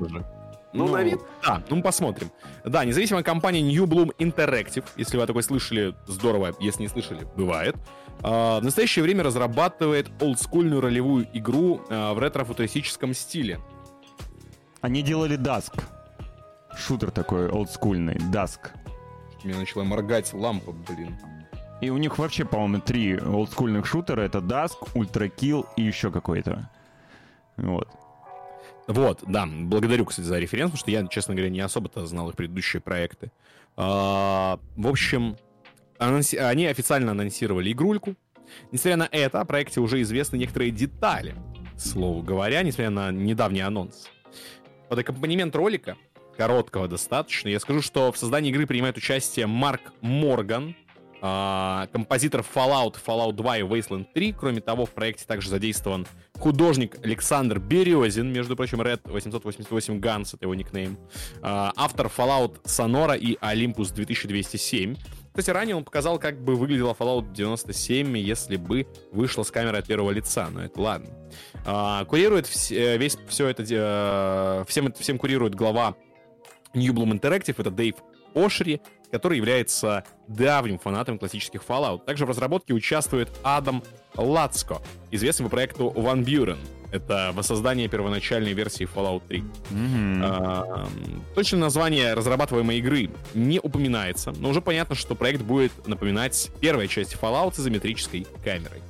Ну, 0.75 0.88
ну, 0.88 0.93
на 0.93 1.03
вид, 1.03 1.21
да, 1.41 1.63
ну 1.69 1.77
мы 1.77 1.83
посмотрим. 1.83 2.31
Да, 2.65 2.83
независимая 2.83 3.23
компания 3.23 3.61
New 3.61 3.86
Bloom 3.86 4.13
Interactive, 4.17 4.83
если 4.97 5.15
вы 5.15 5.23
о 5.23 5.27
такой 5.27 5.41
слышали, 5.41 5.95
здорово, 6.05 6.53
если 6.59 6.81
не 6.81 6.89
слышали, 6.89 7.25
бывает. 7.36 7.77
А, 8.22 8.59
в 8.59 8.63
настоящее 8.63 9.03
время 9.03 9.24
разрабатывает 9.24 10.09
олдскульную 10.22 10.82
ролевую 10.82 11.28
игру 11.34 11.82
а, 11.89 12.13
в 12.13 12.20
ретро-футуристическом 12.20 13.13
стиле. 13.13 13.59
Они 14.82 15.01
делали 15.01 15.38
Dusk. 15.38 15.84
Шутер 16.78 17.11
такой 17.11 17.49
олдскульный, 17.49 18.16
Dusk. 18.16 18.72
Мне 19.43 19.55
начала 19.55 19.84
моргать 19.84 20.34
лампа, 20.34 20.72
блин. 20.72 21.16
И 21.82 21.89
у 21.89 21.97
них 21.97 22.18
вообще, 22.18 22.45
по-моему, 22.45 22.82
три 22.82 23.18
олдскульных 23.18 23.86
шутера. 23.86 24.22
Это 24.22 24.39
Dusk, 24.39 24.93
Ultra 24.93 25.32
Kill 25.36 25.66
и 25.76 25.84
еще 25.84 26.11
какой-то. 26.11 26.70
Вот. 27.57 27.88
Вот, 28.88 29.24
да, 29.28 29.47
благодарю, 29.47 30.05
кстати, 30.05 30.26
за 30.26 30.38
референс, 30.38 30.72
потому 30.72 30.80
что 30.80 30.91
я, 30.91 31.07
честно 31.07 31.34
говоря, 31.34 31.49
не 31.49 31.59
особо-то 31.59 32.05
знал 32.05 32.30
их 32.30 32.36
предыдущие 32.36 32.82
проекты. 32.82 33.32
А, 33.76 34.59
в 34.76 34.88
общем, 34.88 35.38
анонси... 35.98 36.36
они 36.36 36.66
официально 36.68 37.12
анонсировали 37.12 37.72
игрульку. 37.72 38.16
Несмотря 38.72 38.98
на 38.98 39.10
это, 39.12 39.41
о 39.41 39.46
проекте 39.46 39.80
уже 39.80 40.02
известны 40.02 40.38
некоторые 40.38 40.72
детали, 40.72 41.36
слову 41.78 42.22
говоря, 42.22 42.62
несмотря 42.64 42.89
на 42.89 43.12
недавний 43.12 43.62
анонс. 43.62 44.08
Под 44.89 45.00
аккомпанемент 45.00 45.56
ролика, 45.56 45.98
короткого 46.38 46.88
достаточно, 46.88 47.50
я 47.50 47.60
скажу, 47.60 47.82
что 47.82 48.12
в 48.12 48.18
создании 48.18 48.52
игры 48.52 48.68
принимает 48.68 48.98
участие 48.98 49.48
Марк 49.48 49.93
Морган, 50.02 50.76
а, 51.22 51.88
композитор 51.91 52.41
Fallout, 52.41 52.98
Fallout 53.04 53.34
2 53.34 53.58
и 53.58 53.62
Wasteland 53.64 54.06
3. 54.14 54.34
Кроме 54.34 54.62
того, 54.62 54.86
в 54.86 54.91
проекте 54.91 55.26
также 55.26 55.50
задействован 55.50 56.06
художник 56.38 57.04
Александр 57.04 57.58
Березин, 57.58 58.32
между 58.32 58.56
прочим, 58.56 58.80
Red 58.82 59.02
888 59.06 60.00
Guns, 60.00 60.36
это 60.36 60.46
его 60.46 60.54
никнейм. 60.54 60.98
А, 61.41 61.74
автор 61.76 62.12
Fallout 62.16 62.62
Sonora 62.66 63.18
и 63.18 63.38
Olympus 63.41 63.93
2207. 63.93 64.96
Кстати, 65.36 65.49
ранее 65.49 65.75
он 65.75 65.83
показал, 65.83 66.17
как 66.17 66.39
бы 66.41 66.55
выглядела 66.55 66.93
Fallout 66.97 67.33
97, 67.33 68.17
если 68.17 68.55
бы 68.55 68.88
вышла 69.11 69.43
с 69.43 69.51
камеры 69.51 69.77
от 69.79 69.86
первого 69.86 70.11
лица, 70.11 70.47
но 70.49 70.63
это 70.63 70.79
ладно. 70.81 71.09
А, 71.65 72.05
курирует 72.05 72.45
вс- 72.45 72.97
весь 72.97 73.17
все 73.27 73.47
это, 73.49 73.63
э, 73.69 74.63
всем, 74.67 74.93
всем 74.93 75.17
курирует 75.17 75.53
глава 75.53 75.95
New 76.73 76.93
Bloom 76.93 77.19
Interactive, 77.19 77.55
это 77.57 77.69
Дэйв 77.69 77.95
Ошри, 78.33 78.81
который 79.11 79.38
является 79.38 80.03
давним 80.27 80.79
фанатом 80.79 81.19
классических 81.19 81.61
Fallout. 81.67 82.05
Также 82.05 82.25
в 82.25 82.29
разработке 82.29 82.73
участвует 82.73 83.29
Адам 83.43 83.83
Лацко, 84.15 84.81
известный 85.11 85.43
по 85.45 85.49
проекту 85.49 85.91
Van 85.95 86.23
Buren. 86.23 86.57
Это 86.91 87.31
воссоздание 87.33 87.88
первоначальной 87.88 88.53
версии 88.53 88.88
Fallout 88.88 89.23
3. 89.27 89.39
Mm-hmm. 89.39 90.19
А, 90.23 90.88
точное 91.33 91.59
название 91.59 92.13
разрабатываемой 92.13 92.77
игры 92.77 93.09
не 93.33 93.59
упоминается, 93.59 94.31
но 94.38 94.49
уже 94.49 94.61
понятно, 94.61 94.95
что 94.95 95.15
проект 95.15 95.41
будет 95.41 95.88
напоминать 95.88 96.51
первая 96.61 96.88
часть 96.88 97.15
Fallout 97.15 97.55
с 97.55 97.59
изометрической 97.59 98.27
камерой. 98.43 98.81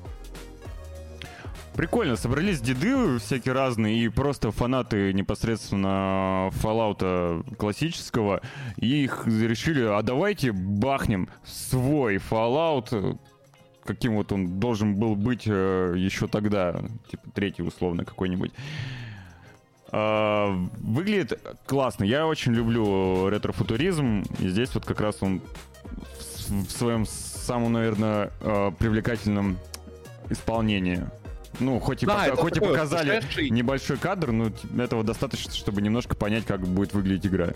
Прикольно, 1.75 2.15
собрались 2.15 2.61
деды 2.61 3.19
всякие 3.19 3.53
разные 3.53 4.05
и 4.05 4.07
просто 4.07 4.51
фанаты 4.51 5.11
непосредственно 5.11 6.49
Fallout 6.63 7.55
классического, 7.57 8.41
и 8.77 9.03
их 9.03 9.27
решили, 9.27 9.81
а 9.81 10.01
давайте 10.01 10.53
бахнем 10.53 11.27
свой 11.43 12.15
Fallout, 12.15 13.19
каким 13.85 14.15
вот 14.15 14.31
он 14.31 14.59
должен 14.59 14.95
был 14.95 15.15
быть 15.15 15.43
э, 15.45 15.93
еще 15.95 16.27
тогда, 16.27 16.81
типа 17.09 17.29
третий 17.33 17.63
условно 17.63 18.03
какой-нибудь. 18.03 18.51
А, 19.91 20.51
выглядит 20.81 21.39
классно. 21.65 22.03
Я 22.03 22.27
очень 22.27 22.53
люблю 22.53 23.29
ретро-футуризм. 23.29 24.23
И 24.39 24.49
здесь 24.49 24.73
вот 24.73 24.85
как 24.85 24.99
раз 24.99 25.17
он 25.21 25.41
в 26.49 26.69
своем 26.69 27.05
самом, 27.05 27.73
наверное, 27.73 28.31
а, 28.41 28.71
привлекательном 28.71 29.57
исполнении. 30.29 31.05
Ну, 31.61 31.79
хоть 31.79 32.03
и, 32.03 32.05
да, 32.05 32.25
пока, 32.25 32.35
хоть 32.35 32.57
и 32.57 32.59
показали 32.59 33.21
небольшой 33.49 33.95
кадр, 33.95 34.33
но 34.33 34.51
этого 34.77 35.05
достаточно, 35.05 35.53
чтобы 35.53 35.81
немножко 35.81 36.13
понять, 36.13 36.45
как 36.45 36.61
будет 36.61 36.93
выглядеть 36.93 37.27
игра. 37.27 37.53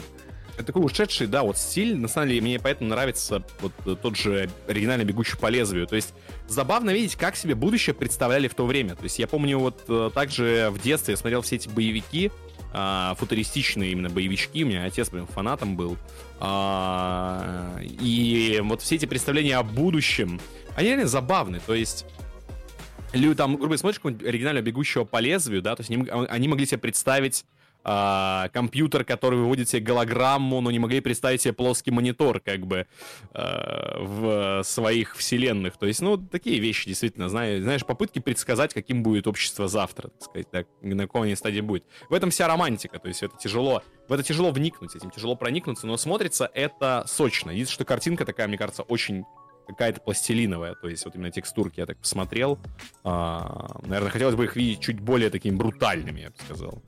Такой 0.65 0.85
ушедший, 0.85 1.27
да, 1.27 1.43
вот 1.43 1.57
стиль, 1.57 1.97
на 1.97 2.07
самом 2.07 2.29
деле, 2.29 2.41
мне 2.41 2.59
поэтому 2.59 2.89
нравится 2.89 3.43
вот 3.61 4.01
тот 4.01 4.15
же 4.15 4.49
оригинальный 4.67 5.05
«Бегущий 5.05 5.37
по 5.37 5.47
лезвию». 5.47 5.87
То 5.87 5.95
есть 5.95 6.13
забавно 6.47 6.89
видеть, 6.91 7.15
как 7.15 7.35
себе 7.35 7.55
будущее 7.55 7.93
представляли 7.93 8.47
в 8.47 8.55
то 8.55 8.65
время. 8.65 8.95
То 8.95 9.03
есть 9.03 9.19
я 9.19 9.27
помню 9.27 9.57
вот 9.57 9.83
э, 9.87 10.11
также 10.13 10.69
в 10.71 10.81
детстве 10.81 11.13
я 11.13 11.17
смотрел 11.17 11.41
все 11.41 11.55
эти 11.55 11.69
боевики, 11.69 12.31
а, 12.71 13.15
футуристичные 13.15 13.91
именно 13.91 14.09
боевички. 14.09 14.63
У 14.63 14.67
меня 14.67 14.83
отец 14.85 15.09
прям 15.09 15.27
фанатом 15.27 15.75
был. 15.75 15.97
А, 16.39 17.79
и 17.81 18.59
вот 18.63 18.81
все 18.81 18.95
эти 18.95 19.05
представления 19.05 19.57
о 19.57 19.63
будущем, 19.63 20.39
они 20.75 20.89
реально 20.89 21.07
забавны. 21.07 21.59
То 21.65 21.73
есть 21.73 22.05
Лю, 23.13 23.33
там, 23.33 23.55
грубо 23.55 23.75
говоря, 23.75 23.79
смотришь 23.79 24.01
оригинального 24.27 24.63
бегущего 24.63 25.03
по 25.03 25.19
лезвию, 25.19 25.63
да, 25.63 25.75
то 25.75 25.81
есть 25.81 25.89
они, 25.89 26.07
они 26.09 26.47
могли 26.47 26.67
себе 26.67 26.77
представить 26.77 27.43
а, 27.91 28.49
компьютер, 28.49 29.03
который 29.03 29.39
выводит 29.39 29.67
себе 29.67 29.81
голограмму, 29.81 30.61
но 30.61 30.69
не 30.69 30.77
могли 30.77 31.01
представить 31.01 31.41
себе 31.41 31.53
плоский 31.53 31.89
монитор, 31.89 32.39
как 32.39 32.67
бы, 32.67 32.85
а, 33.33 33.97
в 33.99 34.63
своих 34.63 35.15
вселенных. 35.15 35.75
То 35.75 35.87
есть, 35.87 35.99
ну, 35.99 36.15
такие 36.15 36.59
вещи, 36.59 36.87
действительно, 36.87 37.29
знаешь, 37.29 37.63
знаешь, 37.63 37.83
попытки 37.83 38.19
предсказать, 38.19 38.75
каким 38.75 39.01
будет 39.01 39.25
общество 39.25 39.67
завтра, 39.67 40.09
так 40.09 40.21
сказать, 40.21 40.51
так, 40.51 40.67
на 40.83 41.01
какой 41.07 41.35
стадии 41.35 41.61
будет. 41.61 41.83
В 42.09 42.13
этом 42.13 42.29
вся 42.29 42.47
романтика, 42.47 42.99
то 42.99 43.07
есть 43.07 43.23
это 43.23 43.35
тяжело, 43.37 43.81
в 44.07 44.13
это 44.13 44.21
тяжело 44.21 44.51
вникнуть, 44.51 44.95
этим 44.95 45.09
тяжело 45.09 45.35
проникнуться, 45.35 45.87
но 45.87 45.97
смотрится 45.97 46.47
это 46.53 47.05
сочно. 47.07 47.49
Единственное, 47.49 47.73
что 47.73 47.85
картинка 47.85 48.23
такая, 48.23 48.47
мне 48.47 48.59
кажется, 48.59 48.83
очень 48.83 49.23
какая-то 49.67 49.99
пластилиновая, 50.01 50.75
то 50.75 50.89
есть 50.89 51.05
вот 51.05 51.15
именно 51.15 51.31
текстурки 51.31 51.79
я 51.79 51.87
так 51.87 51.97
посмотрел. 51.97 52.59
А, 53.03 53.79
наверное, 53.81 54.11
хотелось 54.11 54.35
бы 54.35 54.43
их 54.43 54.55
видеть 54.55 54.79
чуть 54.79 54.99
более 54.99 55.31
такими 55.31 55.55
брутальными, 55.55 56.21
я 56.21 56.29
бы 56.29 56.35
сказал. 56.45 56.83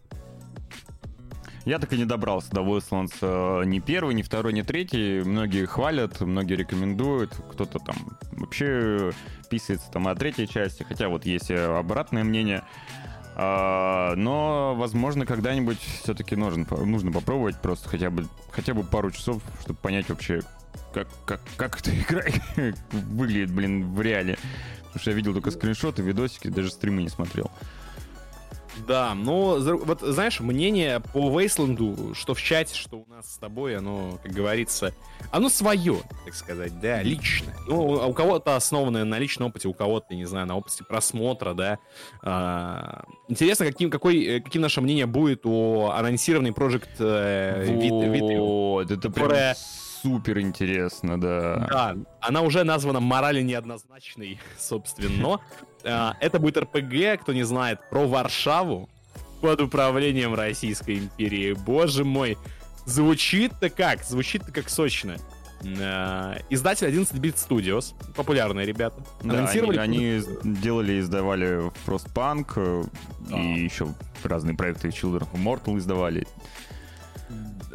Я 1.65 1.77
так 1.77 1.93
и 1.93 1.97
не 1.97 2.05
добрался 2.05 2.49
до 2.51 2.61
Wastelands 2.61 3.13
э, 3.21 3.65
ни 3.65 3.79
первый, 3.79 4.15
ни 4.15 4.23
второй, 4.23 4.51
ни 4.53 4.63
третий. 4.63 5.21
Многие 5.21 5.65
хвалят, 5.65 6.19
многие 6.21 6.55
рекомендуют. 6.55 7.35
Кто-то 7.51 7.79
там 7.79 7.95
вообще 8.31 9.11
писается 9.49 9.91
там 9.91 10.07
о 10.07 10.15
третьей 10.15 10.47
части, 10.47 10.83
хотя 10.83 11.07
вот 11.07 11.25
есть 11.25 11.51
обратное 11.51 12.23
мнение. 12.23 12.63
А, 13.35 14.15
но, 14.15 14.75
возможно, 14.75 15.25
когда-нибудь 15.25 15.79
все-таки 16.03 16.35
нужно, 16.35 16.65
нужно 16.83 17.11
попробовать 17.11 17.61
просто 17.61 17.87
хотя 17.87 18.09
бы, 18.09 18.27
хотя 18.51 18.73
бы 18.73 18.83
пару 18.83 19.11
часов, 19.11 19.41
чтобы 19.61 19.79
понять 19.79 20.09
вообще, 20.09 20.41
как, 20.93 21.07
как, 21.25 21.41
как 21.57 21.79
эта 21.79 21.91
игра 21.91 22.23
выглядит, 22.91 23.51
блин, 23.51 23.93
в 23.93 24.01
реале. 24.01 24.37
Потому 24.79 24.99
что 24.99 25.11
я 25.11 25.15
видел 25.15 25.33
только 25.33 25.51
скриншоты, 25.51 26.01
видосики, 26.01 26.49
даже 26.49 26.69
стримы 26.71 27.03
не 27.03 27.09
смотрел. 27.09 27.49
Да, 28.87 29.13
но 29.13 29.57
вот 29.59 30.01
знаешь, 30.01 30.39
мнение 30.39 30.99
по 31.13 31.39
Вейсланду, 31.39 32.13
что 32.13 32.33
в 32.33 32.41
чате, 32.41 32.75
что 32.75 32.97
у 32.97 33.05
нас 33.07 33.33
с 33.33 33.37
тобой, 33.37 33.77
оно, 33.77 34.19
как 34.23 34.31
говорится, 34.31 34.93
оно 35.31 35.49
свое, 35.49 35.97
так 36.25 36.33
сказать, 36.33 36.79
да, 36.79 37.01
личное. 37.01 37.55
Ну, 37.67 37.99
а 37.99 38.07
у 38.07 38.13
кого-то 38.13 38.55
основанное 38.55 39.03
на 39.03 39.19
личном 39.19 39.49
опыте, 39.49 39.67
у 39.67 39.73
кого-то, 39.73 40.15
не 40.15 40.25
знаю, 40.25 40.47
на 40.47 40.55
опыте 40.55 40.83
просмотра, 40.83 41.53
да. 41.53 41.79
А, 42.21 43.03
интересно, 43.27 43.65
каким, 43.65 43.89
какой, 43.89 44.23
э, 44.23 44.39
каким 44.41 44.61
наше 44.61 44.81
мнение 44.81 45.05
будет 45.05 45.45
о 45.45 45.91
анонсированной 45.95 46.51
Project 46.51 46.89
э, 46.99 47.65
Вот, 48.39 48.91
это 48.91 49.09
прям 49.09 49.55
супер 50.01 50.39
интересно, 50.39 51.19
да. 51.19 51.67
Да, 51.69 51.97
она 52.21 52.41
уже 52.41 52.63
названа 52.63 52.99
морали 52.99 53.41
неоднозначной, 53.41 54.39
собственно. 54.57 55.39
А, 55.83 56.15
это 56.19 56.39
будет 56.39 56.57
РПГ, 56.57 57.21
кто 57.21 57.33
не 57.33 57.43
знает, 57.43 57.79
про 57.89 58.07
Варшаву 58.07 58.89
под 59.41 59.61
управлением 59.61 60.35
Российской 60.35 60.99
империи. 60.99 61.53
Боже 61.53 62.03
мой, 62.05 62.37
звучит-то 62.85 63.69
как? 63.69 64.03
Звучит-то 64.03 64.51
как 64.51 64.69
сочно. 64.69 65.17
А, 65.79 66.37
издатель 66.49 66.87
11-bit 66.87 67.35
Studios, 67.35 67.93
популярные 68.15 68.65
ребята. 68.65 69.03
Да, 69.23 69.39
Анонсировали... 69.39 69.77
они, 69.77 69.97
они 69.97 70.23
делали, 70.43 70.99
издавали 70.99 71.71
Frostpunk 71.85 72.53
э, 72.55 72.83
да. 73.29 73.39
и 73.39 73.63
еще 73.63 73.87
разные 74.23 74.55
проекты 74.55 74.89
Children 74.89 75.27
of 75.31 75.43
Mortal 75.43 75.77
издавали. 75.77 76.25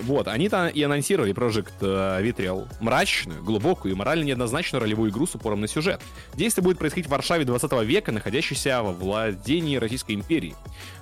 Вот, 0.01 0.29
они-то 0.29 0.69
и 0.69 0.83
анонсировали 0.83 1.35
Project 1.35 1.73
э, 1.81 2.23
Vitriol 2.23 2.69
мрачную, 2.81 3.43
глубокую 3.43 3.93
и 3.93 3.97
морально 3.97 4.25
неоднозначную 4.25 4.83
ролевую 4.83 5.11
игру 5.11 5.27
с 5.27 5.35
упором 5.35 5.61
на 5.61 5.69
сюжет. 5.69 6.01
Действие 6.35 6.63
будет 6.65 6.79
происходить 6.79 7.07
в 7.07 7.11
Варшаве 7.11 7.45
20 7.45 7.73
века, 7.85 8.13
находящейся 8.13 8.83
во 8.83 8.93
владении 8.93 9.77
Российской 9.77 10.13
империи. 10.13 10.55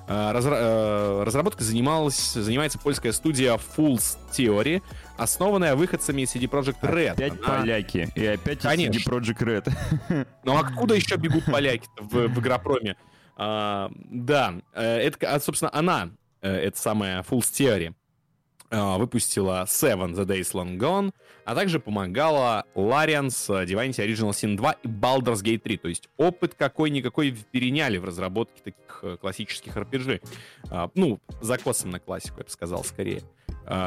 Э, 0.06 0.32
разра- 0.32 0.58
э, 0.58 1.22
разработкой 1.24 1.66
занималась, 1.66 2.32
занимается 2.34 2.78
польская 2.78 3.12
студия 3.12 3.58
Fools 3.76 4.16
Theory, 4.32 4.82
основанная 5.16 5.74
выходцами 5.74 6.22
из 6.22 6.34
CD 6.34 6.48
Projekt 6.48 6.80
Red. 6.82 7.12
Опять 7.12 7.32
Она... 7.42 7.60
поляки. 7.60 8.08
И 8.14 8.26
опять 8.26 8.60
Конечно. 8.60 8.98
CD 8.98 9.04
Projekt 9.04 9.38
Red. 9.38 10.26
Ну 10.44 10.56
откуда 10.56 10.94
еще 10.94 11.16
бегут 11.16 11.44
поляки 11.46 11.88
в, 11.98 12.28
в 12.28 12.40
Игропроме? 12.40 12.96
А, 13.36 13.90
да, 13.96 14.54
это, 14.72 15.40
собственно, 15.40 15.70
она, 15.74 16.10
это 16.40 16.78
самая 16.78 17.22
Fools 17.22 17.50
Theory, 17.50 17.94
выпустила 18.74 19.64
Seven 19.66 20.14
The 20.14 20.24
Days 20.24 20.52
Long 20.52 20.78
Gone, 20.78 21.12
а 21.44 21.54
также 21.54 21.80
помогала 21.80 22.64
Larian 22.74 23.30
с 23.30 23.50
Divinity 23.50 24.06
Original 24.06 24.30
Sin 24.30 24.56
2 24.56 24.72
и 24.82 24.88
Baldur's 24.88 25.42
Gate 25.42 25.58
3. 25.58 25.76
То 25.78 25.88
есть 25.88 26.08
опыт 26.16 26.54
какой-никакой 26.54 27.36
переняли 27.50 27.98
в 27.98 28.04
разработке 28.04 28.62
таких 28.62 29.00
э, 29.02 29.16
классических 29.20 29.76
RPG. 29.76 30.22
Э, 30.70 30.88
ну, 30.94 31.20
закосом 31.40 31.90
на 31.90 32.00
классику, 32.00 32.38
я 32.38 32.44
бы 32.44 32.50
сказал, 32.50 32.84
скорее. 32.84 33.22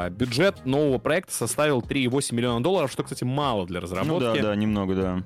Бюджет 0.09 0.65
нового 0.65 0.97
проекта 0.97 1.33
составил 1.33 1.81
3,8 1.81 2.33
миллиона 2.33 2.63
долларов, 2.63 2.91
что, 2.91 3.03
кстати, 3.03 3.23
мало 3.23 3.67
для 3.67 3.79
разработки. 3.79 4.11
Ну 4.11 4.19
да, 4.19 4.41
да, 4.41 4.55
немного, 4.55 4.95
да. 4.95 5.23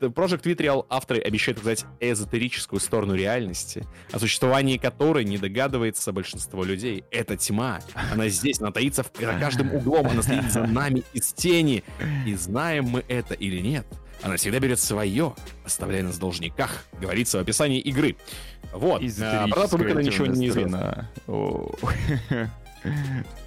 Project 0.00 0.42
Vitriol 0.42 0.86
авторы 0.88 1.20
обещают 1.20 1.58
показать 1.58 1.84
эзотерическую 2.00 2.80
сторону 2.80 3.14
реальности, 3.14 3.86
о 4.12 4.18
существовании 4.18 4.76
которой 4.76 5.24
не 5.24 5.38
догадывается 5.38 6.12
большинство 6.12 6.64
людей. 6.64 7.04
Это 7.10 7.36
тьма. 7.36 7.80
Она 8.12 8.28
здесь, 8.28 8.60
она 8.60 8.70
таится 8.70 9.02
в, 9.02 9.10
за 9.18 9.38
каждым 9.38 9.74
углом, 9.74 10.08
она 10.08 10.22
следит 10.22 10.52
за 10.52 10.66
нами 10.66 11.02
из 11.12 11.32
тени. 11.32 11.84
И 12.26 12.34
знаем 12.34 12.84
мы 12.84 13.04
это 13.08 13.34
или 13.34 13.60
нет, 13.60 13.86
она 14.22 14.36
всегда 14.36 14.60
берет 14.60 14.78
свое, 14.78 15.34
оставляя 15.64 16.02
нас 16.04 16.16
в 16.16 16.18
должниках, 16.20 16.84
говорится 17.00 17.38
в 17.38 17.40
описании 17.40 17.80
игры. 17.80 18.16
Вот. 18.72 19.02
А, 19.20 19.48
про 19.48 19.62
дату 19.62 19.76
выхода 19.76 20.02
ничего 20.02 20.26
не 20.26 20.48
известно. 20.48 21.10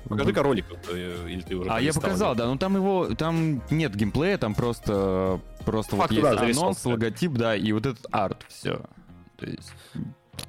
Покажи-ка 0.07 0.43
ролик, 0.43 0.65
э, 0.89 1.27
или 1.27 1.41
ты 1.41 1.55
уже 1.55 1.69
А 1.69 1.81
я 1.81 1.93
показал, 1.93 2.35
да, 2.35 2.45
но 2.45 2.57
там 2.57 2.75
его, 2.75 3.07
там 3.15 3.61
нет 3.69 3.95
геймплея, 3.95 4.37
там 4.37 4.53
просто, 4.53 5.41
просто 5.65 5.95
вот 5.95 6.11
есть 6.11 6.57
анонс, 6.57 6.85
логотип, 6.85 7.33
да, 7.33 7.55
и 7.55 7.71
вот 7.71 7.85
этот 7.85 8.05
арт, 8.11 8.45
все. 8.47 8.81
То 9.37 9.45
есть... 9.45 9.71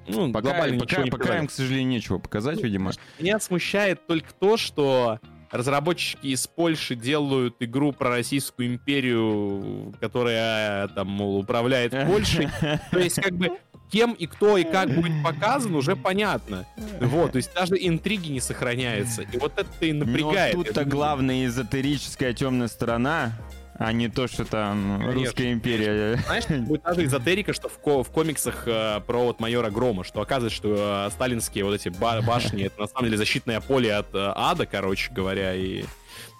Ну, 0.08 0.32
пока, 0.32 0.66
пока, 0.78 1.06
пока 1.10 1.38
им, 1.38 1.46
к 1.46 1.50
сожалению, 1.50 1.88
нечего 1.88 2.18
показать, 2.18 2.60
видимо. 2.60 2.92
Меня 3.20 3.38
смущает 3.38 4.06
только 4.06 4.32
то, 4.34 4.56
что 4.56 5.20
разработчики 5.50 6.28
из 6.28 6.46
Польши 6.46 6.94
делают 6.94 7.56
игру 7.60 7.92
про 7.92 8.10
Российскую 8.10 8.68
империю, 8.68 9.94
которая 10.00 10.88
там, 10.88 11.08
мол, 11.08 11.38
управляет 11.38 11.92
Польшей. 12.06 12.48
То 12.90 12.98
есть, 12.98 13.20
как 13.20 13.34
бы, 13.34 13.58
кем 13.90 14.12
и 14.12 14.26
кто 14.26 14.56
и 14.56 14.64
как 14.64 14.90
будет 14.90 15.22
показан, 15.22 15.74
уже 15.74 15.96
понятно. 15.96 16.66
Вот, 17.00 17.32
то 17.32 17.36
есть 17.36 17.54
даже 17.54 17.76
интриги 17.78 18.28
не 18.28 18.40
сохраняются. 18.40 19.22
И 19.22 19.38
вот 19.38 19.52
это 19.56 19.68
и 19.80 19.92
напрягает. 19.92 20.54
Но 20.56 20.64
тут-то 20.64 20.84
главная 20.84 21.46
эзотерическая 21.46 22.32
темная 22.32 22.68
сторона, 22.68 23.32
а 23.78 23.92
не 23.92 24.08
то, 24.08 24.26
что 24.26 24.44
там 24.44 24.98
Конечно. 25.00 25.12
русская 25.20 25.52
империя. 25.52 26.16
Знаешь, 26.26 26.44
будет 26.66 26.82
даже 26.82 27.04
эзотерика, 27.04 27.52
что 27.52 27.68
в, 27.68 27.78
ко- 27.78 28.02
в 28.02 28.10
комиксах 28.10 28.62
э, 28.66 29.00
про 29.06 29.24
вот 29.24 29.40
майора 29.40 29.70
Грома, 29.70 30.04
что 30.04 30.20
оказывается, 30.20 30.56
что 30.56 31.06
э, 31.06 31.10
сталинские 31.12 31.64
вот 31.64 31.74
эти 31.74 31.88
ба- 31.90 32.22
башни, 32.22 32.64
это 32.64 32.80
на 32.82 32.86
самом 32.86 33.04
деле 33.06 33.16
защитное 33.18 33.60
поле 33.60 33.94
от 33.94 34.14
э, 34.14 34.32
ада, 34.34 34.66
короче 34.66 35.12
говоря, 35.12 35.54
и 35.54 35.82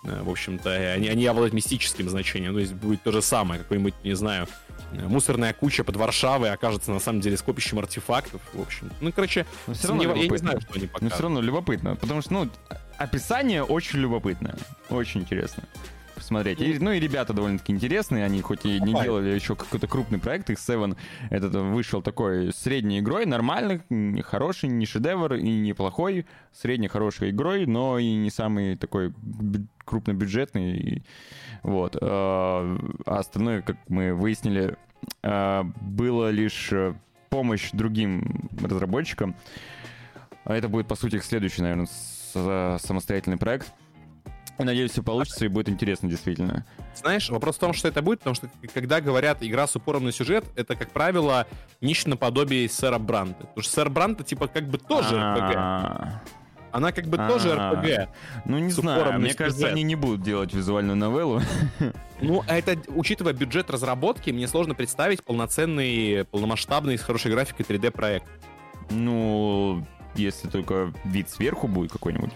э, 0.04 0.22
в 0.22 0.30
общем-то, 0.30 0.70
они, 0.94 1.08
они 1.08 1.26
обладают 1.26 1.52
мистическим 1.54 2.08
значением. 2.08 2.54
То 2.54 2.60
есть 2.60 2.72
будет 2.72 3.02
то 3.02 3.12
же 3.12 3.20
самое, 3.22 3.60
какой-нибудь, 3.60 3.94
не 4.02 4.14
знаю, 4.14 4.48
мусорная 4.92 5.52
куча 5.52 5.84
под 5.84 5.96
Варшавой 5.96 6.50
окажется 6.52 6.90
на 6.90 7.00
самом 7.00 7.20
деле 7.20 7.36
скопищем 7.36 7.78
артефактов. 7.78 8.40
В 8.52 8.60
общем, 8.62 8.90
ну, 9.00 9.12
короче, 9.12 9.44
Но 9.66 9.74
все 9.74 9.88
равно 9.88 10.02
я 10.04 10.28
не 10.28 10.36
знаю, 10.38 10.60
что 10.60 10.74
они 10.74 10.86
покажут. 10.86 11.02
Но 11.02 11.10
все 11.10 11.22
равно 11.22 11.40
любопытно, 11.40 11.96
потому 11.96 12.22
что, 12.22 12.32
ну, 12.32 12.50
описание 12.96 13.62
очень 13.62 13.98
любопытное, 13.98 14.54
очень 14.88 15.20
интересно. 15.20 15.64
Посмотреть. 16.16 16.60
И, 16.60 16.78
ну 16.80 16.90
и 16.90 16.98
ребята 16.98 17.32
довольно-таки 17.32 17.72
интересные, 17.72 18.24
они 18.24 18.40
хоть 18.42 18.64
и 18.64 18.80
не 18.80 18.92
делали 18.92 19.30
еще 19.30 19.54
какой-то 19.54 19.86
крупный 19.86 20.18
проект, 20.18 20.50
их 20.50 20.58
Seven 20.58 20.96
этот 21.30 21.54
вышел 21.54 22.02
такой 22.02 22.52
средней 22.52 22.98
игрой, 22.98 23.26
нормальный, 23.26 23.82
хороший, 24.22 24.68
не 24.68 24.86
шедевр 24.86 25.34
и 25.34 25.48
не 25.48 25.72
плохой, 25.72 26.26
средне 26.52 26.88
хорошей 26.88 27.30
игрой, 27.30 27.66
но 27.66 27.98
и 27.98 28.14
не 28.14 28.30
самый 28.30 28.76
такой 28.76 29.14
крупнобюджетный. 29.84 31.04
Вот. 31.62 31.96
А, 32.00 32.76
а 33.06 33.18
остальное, 33.18 33.62
как 33.62 33.76
мы 33.88 34.14
выяснили, 34.14 34.76
а, 35.22 35.64
было 35.80 36.30
лишь 36.30 36.72
э, 36.72 36.94
помощь 37.30 37.70
другим 37.72 38.48
разработчикам. 38.60 39.36
А 40.44 40.54
это 40.54 40.68
будет, 40.68 40.86
по 40.86 40.94
сути, 40.94 41.16
их 41.16 41.24
следующий, 41.24 41.62
наверное, 41.62 42.78
самостоятельный 42.78 43.36
проект. 43.36 43.72
Надеюсь, 44.58 44.92
все 44.92 45.02
получится 45.02 45.44
и 45.44 45.48
будет 45.48 45.68
интересно, 45.68 46.08
действительно. 46.08 46.64
Знаешь, 46.94 47.28
вопрос 47.28 47.56
в 47.56 47.58
том, 47.58 47.72
что 47.74 47.88
это 47.88 48.00
будет, 48.00 48.20
потому 48.20 48.34
что 48.34 48.48
когда 48.72 49.00
говорят 49.00 49.42
игра 49.42 49.66
с 49.66 49.76
упором 49.76 50.04
на 50.04 50.12
сюжет, 50.12 50.44
это, 50.56 50.76
как 50.76 50.92
правило, 50.92 51.46
нечто 51.80 52.10
наподобие 52.10 52.68
сэра 52.68 52.98
Бранта. 52.98 53.46
Потому 53.46 53.62
что 53.62 53.72
сэр 53.72 53.90
Бранта, 53.90 54.24
типа, 54.24 54.48
как 54.48 54.68
бы 54.68 54.78
тоже 54.78 55.16
РПГ. 55.16 56.22
Она 56.72 56.92
как 56.92 57.06
бы 57.06 57.16
тоже 57.16 57.54
РПГ. 57.54 58.10
Ну, 58.44 58.58
не 58.58 58.70
знаю, 58.70 59.18
мне 59.20 59.34
кажется, 59.34 59.68
они 59.68 59.82
не 59.82 59.94
будут 59.94 60.22
делать 60.22 60.52
визуальную 60.52 60.96
новеллу. 60.96 61.40
Ну, 62.20 62.42
это, 62.46 62.76
учитывая 62.88 63.34
бюджет 63.34 63.70
разработки, 63.70 64.30
мне 64.30 64.48
сложно 64.48 64.74
представить 64.74 65.22
полноценный, 65.22 66.24
полномасштабный, 66.24 66.98
с 66.98 67.02
хорошей 67.02 67.30
графикой 67.30 67.66
3D 67.66 67.90
проект. 67.90 68.26
Ну, 68.90 69.86
если 70.14 70.48
только 70.48 70.92
вид 71.04 71.28
сверху 71.28 71.68
будет 71.68 71.92
какой-нибудь. 71.92 72.32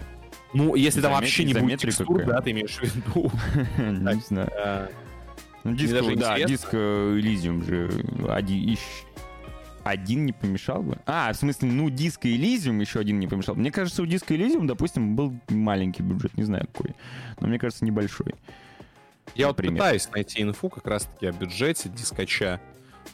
Ну, 0.53 0.75
если 0.75 1.01
там 1.01 1.13
вообще 1.13 1.45
не 1.45 1.55
будет 1.55 1.81
текстур, 1.81 2.25
да, 2.25 2.41
ты 2.41 2.51
имеешь 2.51 2.77
в 2.77 2.83
виду. 2.83 3.31
Не 3.79 4.21
знаю. 4.21 4.51
Э, 4.57 4.89
ну, 5.63 5.75
диск, 5.75 5.95
да, 6.17 6.39
диск 6.41 6.69
э, 6.73 7.19
Elysium 7.19 7.65
же 7.65 7.91
один, 8.29 8.77
один 9.85 10.27
не 10.27 10.33
помешал 10.33 10.83
бы. 10.83 10.99
А, 11.07 11.33
в 11.33 11.37
смысле, 11.37 11.69
ну, 11.69 11.91
диск 11.91 12.25
Elysium 12.25 12.81
еще 12.81 13.01
один 13.01 13.19
не 13.19 13.27
помешал. 13.27 13.55
Мне 13.55 13.71
кажется, 13.71 14.03
у 14.03 14.07
диска 14.07 14.35
Elysium, 14.35 14.67
допустим, 14.67 15.17
был 15.17 15.35
маленький 15.49 16.03
бюджет, 16.03 16.37
не 16.37 16.45
знаю 16.45 16.67
какой. 16.73 16.95
Но 17.41 17.49
мне 17.49 17.59
кажется, 17.59 17.85
небольшой. 17.85 18.35
Я 19.35 19.49
вот 19.49 19.57
пытаюсь 19.57 20.09
найти 20.11 20.43
инфу 20.43 20.69
как 20.69 20.87
раз-таки 20.87 21.27
о 21.27 21.33
бюджете 21.33 21.89
дискача. 21.89 22.61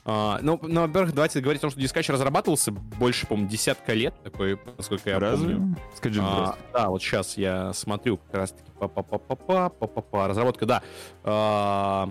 А, 0.05 0.39
ну, 0.43 0.59
ну, 0.63 0.83
во-первых, 0.83 1.15
давайте 1.15 1.41
говорить 1.41 1.61
о 1.61 1.63
том, 1.63 1.71
что 1.71 1.81
Dispatch 1.81 2.13
разрабатывался 2.13 2.71
больше, 2.73 3.27
по-моему, 3.27 3.49
десятка 3.51 3.93
лет, 3.95 4.15
такой, 4.23 4.59
насколько 4.77 5.11
я 5.11 5.19
Разве? 5.19 5.55
помню. 5.57 5.77
Скажи 5.97 6.21
а, 6.23 6.57
Да, 6.73 6.89
вот 6.91 7.03
сейчас 7.03 7.37
я 7.37 7.73
смотрю 7.73 8.19
как 8.19 8.35
раз-таки 8.35 8.71
па-па-па-па-па, 8.79 9.69
па-па-па, 9.71 10.29
разработка, 10.29 10.67
да. 10.67 10.83
А, 11.25 12.09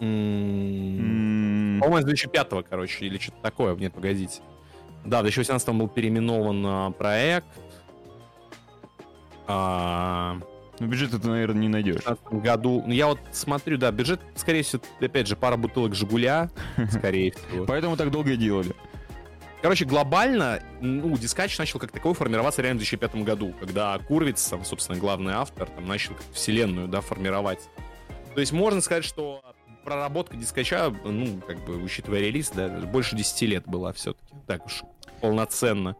м- 0.00 1.76
mm. 1.76 1.80
По-моему, 1.80 2.02
с 2.02 2.04
2005 2.04 2.62
короче, 2.68 3.04
или 3.06 3.18
что-то 3.18 3.42
такое. 3.42 3.74
Нет, 3.76 3.92
погодите. 3.92 4.40
Да, 5.04 5.18
в 5.18 5.22
2018 5.22 5.68
был 5.70 5.88
переименован 5.88 6.64
а, 6.66 6.90
проект. 6.92 7.46
А- 9.46 10.38
ну, 10.82 10.88
бюджет 10.88 11.12
ты, 11.12 11.28
наверное, 11.28 11.60
не 11.60 11.68
найдешь. 11.68 12.02
В 12.28 12.42
году. 12.42 12.82
Ну, 12.84 12.92
я 12.92 13.06
вот 13.06 13.20
смотрю, 13.30 13.78
да, 13.78 13.92
бюджет, 13.92 14.20
скорее 14.34 14.64
всего, 14.64 14.82
опять 15.00 15.28
же, 15.28 15.36
пара 15.36 15.56
бутылок 15.56 15.94
Жигуля, 15.94 16.50
скорее 16.90 17.30
всего. 17.30 17.66
Поэтому 17.66 17.96
так 17.96 18.10
долго 18.10 18.32
и 18.32 18.36
делали. 18.36 18.74
Короче, 19.60 19.84
глобально, 19.84 20.60
ну, 20.80 21.16
Дискач 21.16 21.56
начал 21.56 21.78
как 21.78 21.92
такой 21.92 22.14
формироваться 22.14 22.62
реально 22.62 22.80
в 22.80 22.82
2005 22.82 23.14
году, 23.22 23.54
когда 23.60 23.96
Курвиц, 23.96 24.44
там, 24.44 24.64
собственно, 24.64 24.98
главный 24.98 25.34
автор, 25.34 25.68
там, 25.68 25.86
начал 25.86 26.14
вселенную, 26.32 26.88
да, 26.88 27.00
формировать. 27.00 27.60
То 28.34 28.40
есть 28.40 28.50
можно 28.50 28.80
сказать, 28.80 29.04
что 29.04 29.40
проработка 29.84 30.36
Дискача, 30.36 30.92
ну, 31.04 31.40
как 31.46 31.64
бы, 31.64 31.76
учитывая 31.80 32.18
релиз, 32.18 32.50
да, 32.50 32.68
больше 32.68 33.14
10 33.14 33.42
лет 33.42 33.68
была 33.68 33.92
все-таки, 33.92 34.34
так 34.48 34.66
уж 34.66 34.82
полноценно. 35.20 35.94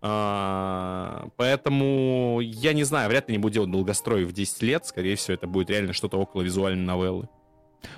А, 0.00 1.28
поэтому 1.36 2.40
я 2.40 2.72
не 2.72 2.84
знаю, 2.84 3.08
вряд 3.08 3.28
ли 3.28 3.36
не 3.36 3.38
буду 3.38 3.54
делать 3.54 3.70
долгострой 3.70 4.24
в 4.24 4.32
10 4.32 4.62
лет. 4.62 4.86
Скорее 4.86 5.16
всего, 5.16 5.34
это 5.34 5.46
будет 5.46 5.70
реально 5.70 5.92
что-то 5.92 6.18
около 6.18 6.42
визуальной 6.42 6.84
новеллы. 6.84 7.28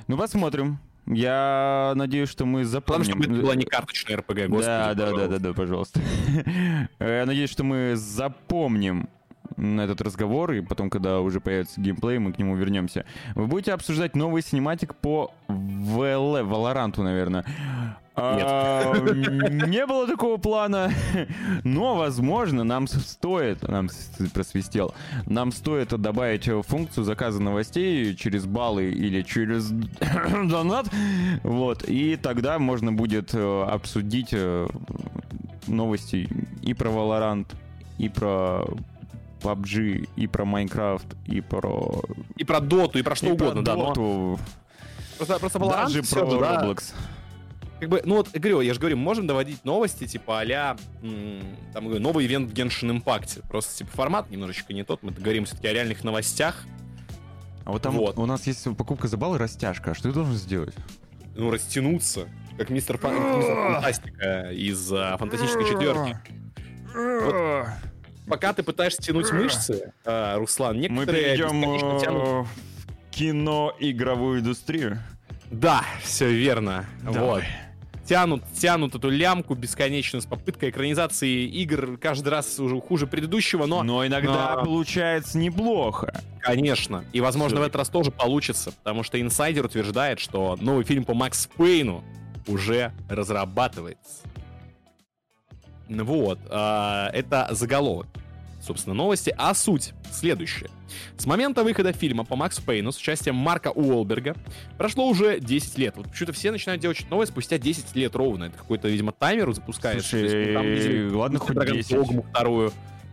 Ну, 0.06 0.16
посмотрим. 0.16 0.78
Я 1.06 1.92
надеюсь, 1.96 2.28
что 2.28 2.46
мы 2.46 2.64
запомним. 2.64 3.06
Потому 3.06 3.22
что 3.22 3.32
это 3.32 3.42
была 3.42 3.54
не 3.54 3.64
карточная 3.64 4.16
РПГ, 4.18 4.48
господи. 4.48 4.64
Да, 4.64 4.94
да, 4.94 5.12
да, 5.12 5.26
да, 5.28 5.38
да, 5.38 5.52
пожалуйста. 5.52 6.00
Я 7.00 7.24
надеюсь, 7.26 7.50
что 7.50 7.64
мы 7.64 7.94
запомним 7.96 9.08
этот 9.60 10.00
разговор, 10.00 10.52
и 10.52 10.60
потом, 10.60 10.90
когда 10.90 11.20
уже 11.20 11.40
появится 11.40 11.80
геймплей, 11.80 12.18
мы 12.18 12.32
к 12.32 12.38
нему 12.38 12.56
вернемся. 12.56 13.04
Вы 13.34 13.46
будете 13.46 13.72
обсуждать 13.72 14.16
новый 14.16 14.42
синематик 14.42 14.94
по 14.94 15.32
VL, 15.48 16.48
Valorant, 16.48 17.00
наверное. 17.02 17.44
А, 18.16 18.92
не 18.98 19.86
было 19.86 20.06
такого 20.06 20.36
плана, 20.36 20.90
но, 21.64 21.94
возможно, 21.94 22.64
нам 22.64 22.86
стоит, 22.86 23.66
нам 23.66 23.88
просвистел, 24.34 24.94
нам 25.26 25.52
стоит 25.52 25.88
добавить 25.88 26.44
функцию 26.66 27.04
заказа 27.04 27.40
новостей 27.40 28.14
через 28.16 28.46
баллы 28.46 28.90
или 28.90 29.22
через 29.22 29.70
донат, 30.50 30.88
вот, 31.42 31.84
и 31.88 32.16
тогда 32.16 32.58
можно 32.58 32.92
будет 32.92 33.30
э, 33.32 33.62
обсудить 33.62 34.30
э, 34.32 34.68
новости 35.66 36.28
и 36.62 36.74
про 36.74 36.90
Valorant, 36.90 37.46
и 37.96 38.08
про 38.08 38.66
PUBG, 39.42 40.08
и 40.16 40.26
про 40.26 40.44
Minecraft, 40.44 41.16
и 41.26 41.40
про... 41.40 42.02
И 42.36 42.44
про 42.44 42.60
Доту, 42.60 42.98
и 42.98 43.02
про 43.02 43.14
что 43.14 43.26
и 43.26 43.32
угодно, 43.32 43.62
про 43.62 43.62
да. 43.62 43.76
Доту. 43.76 44.00
Но... 44.02 44.38
Просто, 45.16 45.38
просто 45.38 45.58
Valorant 45.58 45.92
Даже 45.92 46.02
про 46.02 46.20
Roblox. 46.22 46.92
Да 46.92 47.20
как 47.80 47.88
бы, 47.88 48.02
ну 48.04 48.16
вот, 48.16 48.28
я 48.34 48.40
говорю, 48.40 48.60
я 48.60 48.74
же 48.74 48.78
говорю, 48.78 48.98
можем 48.98 49.26
доводить 49.26 49.64
новости, 49.64 50.06
типа, 50.06 50.42
а 50.42 50.76
там, 51.72 51.90
новый 52.02 52.26
ивент 52.26 52.50
в 52.50 52.52
Genshin 52.52 53.02
Impact. 53.02 53.48
Просто, 53.48 53.78
типа, 53.78 53.90
формат 53.92 54.30
немножечко 54.30 54.74
не 54.74 54.84
тот. 54.84 55.02
Мы 55.02 55.12
говорим 55.12 55.46
все-таки 55.46 55.68
о 55.68 55.72
реальных 55.72 56.04
новостях. 56.04 56.66
А 57.64 57.72
вот 57.72 57.80
там 57.80 57.94
вот. 57.94 58.18
у 58.18 58.26
нас 58.26 58.46
есть 58.46 58.64
покупка 58.76 59.08
за 59.08 59.16
баллы 59.16 59.38
растяжка. 59.38 59.92
А 59.92 59.94
что 59.94 60.10
ты 60.10 60.14
должен 60.14 60.34
сделать? 60.34 60.74
Ну, 61.34 61.50
растянуться. 61.50 62.28
Как 62.58 62.68
мистер, 62.68 62.98
Фан... 62.98 63.14
мистер 63.14 63.54
Фантастика 63.54 64.50
из 64.52 64.92
а, 64.92 65.16
Фантастической 65.16 65.64
четверки. 65.64 66.18
Вот. 66.94 67.66
Пока 68.26 68.52
ты 68.52 68.62
пытаешься 68.62 69.02
тянуть 69.02 69.32
мышцы, 69.32 69.92
а, 70.04 70.38
Руслан, 70.38 70.78
некоторые 70.78 71.06
Мы 71.06 71.46
перейдем 71.46 72.00
тянут... 72.00 72.46
в 72.46 72.48
кино-игровую 73.10 74.40
индустрию. 74.40 74.98
Да, 75.50 75.84
все 76.02 76.30
верно. 76.30 76.86
Давай. 77.02 77.42
Вот 77.42 77.70
тянут, 78.10 78.42
тянут 78.54 78.96
эту 78.96 79.08
лямку 79.08 79.54
бесконечную 79.54 80.20
с 80.20 80.26
попыткой 80.26 80.70
экранизации 80.70 81.44
игр 81.44 81.96
каждый 81.96 82.30
раз 82.30 82.58
уже 82.58 82.80
хуже 82.80 83.06
предыдущего, 83.06 83.66
но... 83.66 83.84
Но 83.84 84.04
иногда 84.04 84.56
но... 84.56 84.64
получается 84.64 85.38
неплохо. 85.38 86.20
Конечно. 86.40 87.04
И, 87.12 87.20
возможно, 87.20 87.58
Все. 87.58 87.62
в 87.62 87.66
этот 87.66 87.76
раз 87.76 87.88
тоже 87.88 88.10
получится, 88.10 88.72
потому 88.72 89.04
что 89.04 89.20
инсайдер 89.20 89.64
утверждает, 89.64 90.18
что 90.18 90.58
новый 90.60 90.84
фильм 90.84 91.04
по 91.04 91.14
Макс 91.14 91.48
Пейну 91.56 92.02
уже 92.48 92.92
разрабатывается. 93.08 94.22
Вот. 95.90 96.38
Э, 96.48 97.08
это 97.12 97.48
заголовок 97.50 98.06
собственно, 98.60 98.94
новости, 98.94 99.34
а 99.36 99.54
суть 99.54 99.94
следующая. 100.12 100.68
С 101.16 101.26
момента 101.26 101.64
выхода 101.64 101.92
фильма 101.92 102.24
по 102.24 102.36
Максу 102.36 102.62
Пейну 102.62 102.92
с 102.92 102.98
участием 102.98 103.34
Марка 103.36 103.68
Уолберга 103.68 104.36
прошло 104.76 105.08
уже 105.08 105.40
10 105.40 105.78
лет. 105.78 105.96
Вот 105.96 106.10
почему-то 106.10 106.32
все 106.32 106.50
начинают 106.50 106.82
делать 106.82 106.96
что-то 106.96 107.12
новое 107.12 107.26
спустя 107.26 107.58
10 107.58 107.94
лет 107.96 108.14
ровно. 108.14 108.44
Это 108.44 108.58
какой-то, 108.58 108.88
видимо, 108.88 109.12
таймер 109.12 109.52
запускается. 109.52 110.08
Слушай, 110.08 110.54
там, 110.54 110.64
видимо, 110.66 111.18
ладно, 111.18 111.38
хоть 111.38 111.56
10. 111.56 111.90
Догму 111.90 112.22
вторую. 112.22 112.72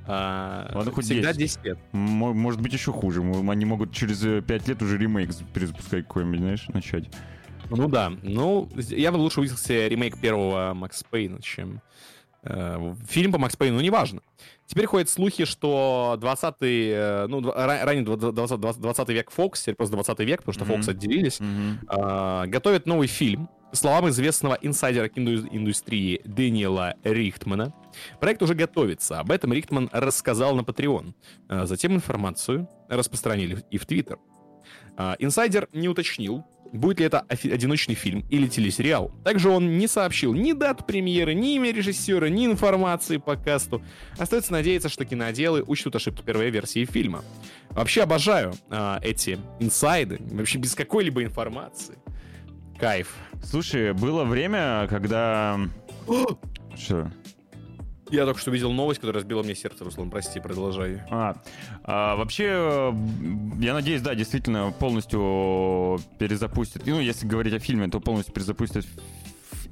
А, 0.10 0.72
Ладно, 0.74 0.92
хоть 0.92 1.06
всегда 1.06 1.34
10. 1.34 1.40
10 1.40 1.66
лет. 1.66 1.80
Может 1.92 2.62
быть, 2.62 2.74
еще 2.74 2.92
хуже. 2.92 3.22
Они 3.22 3.66
могут 3.66 3.94
через 3.94 4.20
5 4.20 4.50
э, 4.50 4.70
лет 4.70 4.82
уже 4.82 4.98
ремейк 4.98 5.32
перезапускать 5.54 6.08
какой-нибудь, 6.08 6.40
знаешь, 6.40 6.68
начать. 6.70 7.10
Ну 7.70 7.90
да. 7.90 8.14
Ну, 8.24 8.70
я 8.76 9.12
бы 9.12 9.18
лучше 9.18 9.42
увидел 9.42 9.58
ремейк 9.68 10.20
первого 10.20 10.74
Макс 10.74 11.04
Пейна, 11.04 11.42
чем 11.42 11.76
э, 11.76 11.80
фильм 13.08 13.32
по 13.32 13.38
Макс 13.38 13.56
Пейну, 13.56 13.78
ну, 13.78 13.82
неважно. 13.82 14.22
Теперь 14.68 14.86
ходят 14.86 15.10
слухи, 15.10 15.46
что 15.46 16.18
20-й, 16.20 16.92
э, 16.92 17.28
ну, 17.28 17.42
ранее 17.52 18.04
20, 18.04 18.34
20, 18.60 18.82
20 18.82 19.10
век 19.10 19.32
Фокс, 19.32 19.62
теперь 19.62 19.76
просто 19.76 19.96
20 19.96 20.20
век, 20.20 20.44
потому 20.44 20.54
что 20.54 20.66
mm-hmm. 20.66 20.80
Fox 20.80 20.90
отделились, 20.90 21.40
mm-hmm. 21.40 22.44
э, 22.44 22.48
готовят 22.48 22.86
новый 22.86 23.08
фильм. 23.08 23.50
Словам 23.74 24.08
известного 24.10 24.58
инсайдера 24.62 25.10
киноиндустрии 25.10 26.22
Дэниела 26.24 26.96
Рихтмана, 27.04 27.74
проект 28.20 28.42
уже 28.42 28.56
готовится. 28.56 29.20
Об 29.20 29.32
этом 29.32 29.52
Рихтман 29.52 29.90
рассказал 29.92 30.56
на 30.56 30.62
Patreon. 30.62 31.14
Э, 31.50 31.66
затем 31.66 31.94
информацию 31.94 32.70
распространили 32.90 33.64
и 33.72 33.78
в 33.78 33.86
Твиттер. 33.86 34.20
Инсайдер 35.20 35.70
не 35.74 35.88
уточнил, 35.88 36.44
будет 36.74 37.00
ли 37.00 37.06
это 37.06 37.20
одиночный 37.20 37.96
фильм 37.96 38.26
или 38.30 38.48
телесериал. 38.48 39.12
Также 39.24 39.50
он 39.50 39.78
не 39.78 39.88
сообщил 39.88 40.34
ни 40.34 40.54
дат 40.54 40.86
премьеры, 40.86 41.34
ни 41.34 41.56
имя 41.56 41.72
режиссера, 41.72 42.28
ни 42.30 42.46
информации 42.46 43.18
по 43.18 43.36
касту. 43.36 43.82
Остается 44.18 44.52
надеяться, 44.52 44.90
что 44.90 45.06
киноделы 45.06 45.64
учтут 45.64 45.96
ошибки 45.96 46.22
первой 46.22 46.50
версии 46.50 46.86
фильма. 46.86 47.24
Вообще 47.70 48.04
обожаю 48.04 48.54
э, 48.70 49.00
эти 49.04 49.40
инсайды, 49.60 50.20
вообще 50.32 50.58
без 50.58 50.76
какой-либо 50.76 51.24
информации. 51.24 51.98
Кайф. 52.80 53.16
Слушай, 53.44 53.94
было 53.94 54.24
время, 54.24 54.88
когда... 54.90 55.60
Что? 56.76 57.12
Я 58.10 58.26
только 58.26 58.40
что 58.40 58.52
видел 58.52 58.72
новость, 58.72 59.00
которая 59.00 59.22
разбила 59.22 59.44
мне 59.44 59.56
сердце, 59.56 59.84
Руслан, 59.84 60.10
прости, 60.10 60.40
продолжай. 60.40 61.02
А, 61.10 61.36
а, 61.84 62.16
вообще, 62.16 62.94
я 63.60 63.74
надеюсь, 63.74 64.02
да, 64.02 64.16
действительно 64.16 64.74
полностью 64.80 66.00
перезапустят, 66.18 66.86
ну, 66.86 67.00
если 67.00 67.28
говорить 67.28 67.54
о 67.54 67.60
фильме, 67.60 67.88
то 67.88 68.00
полностью 68.00 68.34
перезапустят 68.34 68.86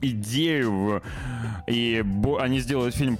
идею, 0.02 1.02
и 1.68 2.04
они 2.40 2.60
сделают 2.60 2.96
фильм 2.96 3.18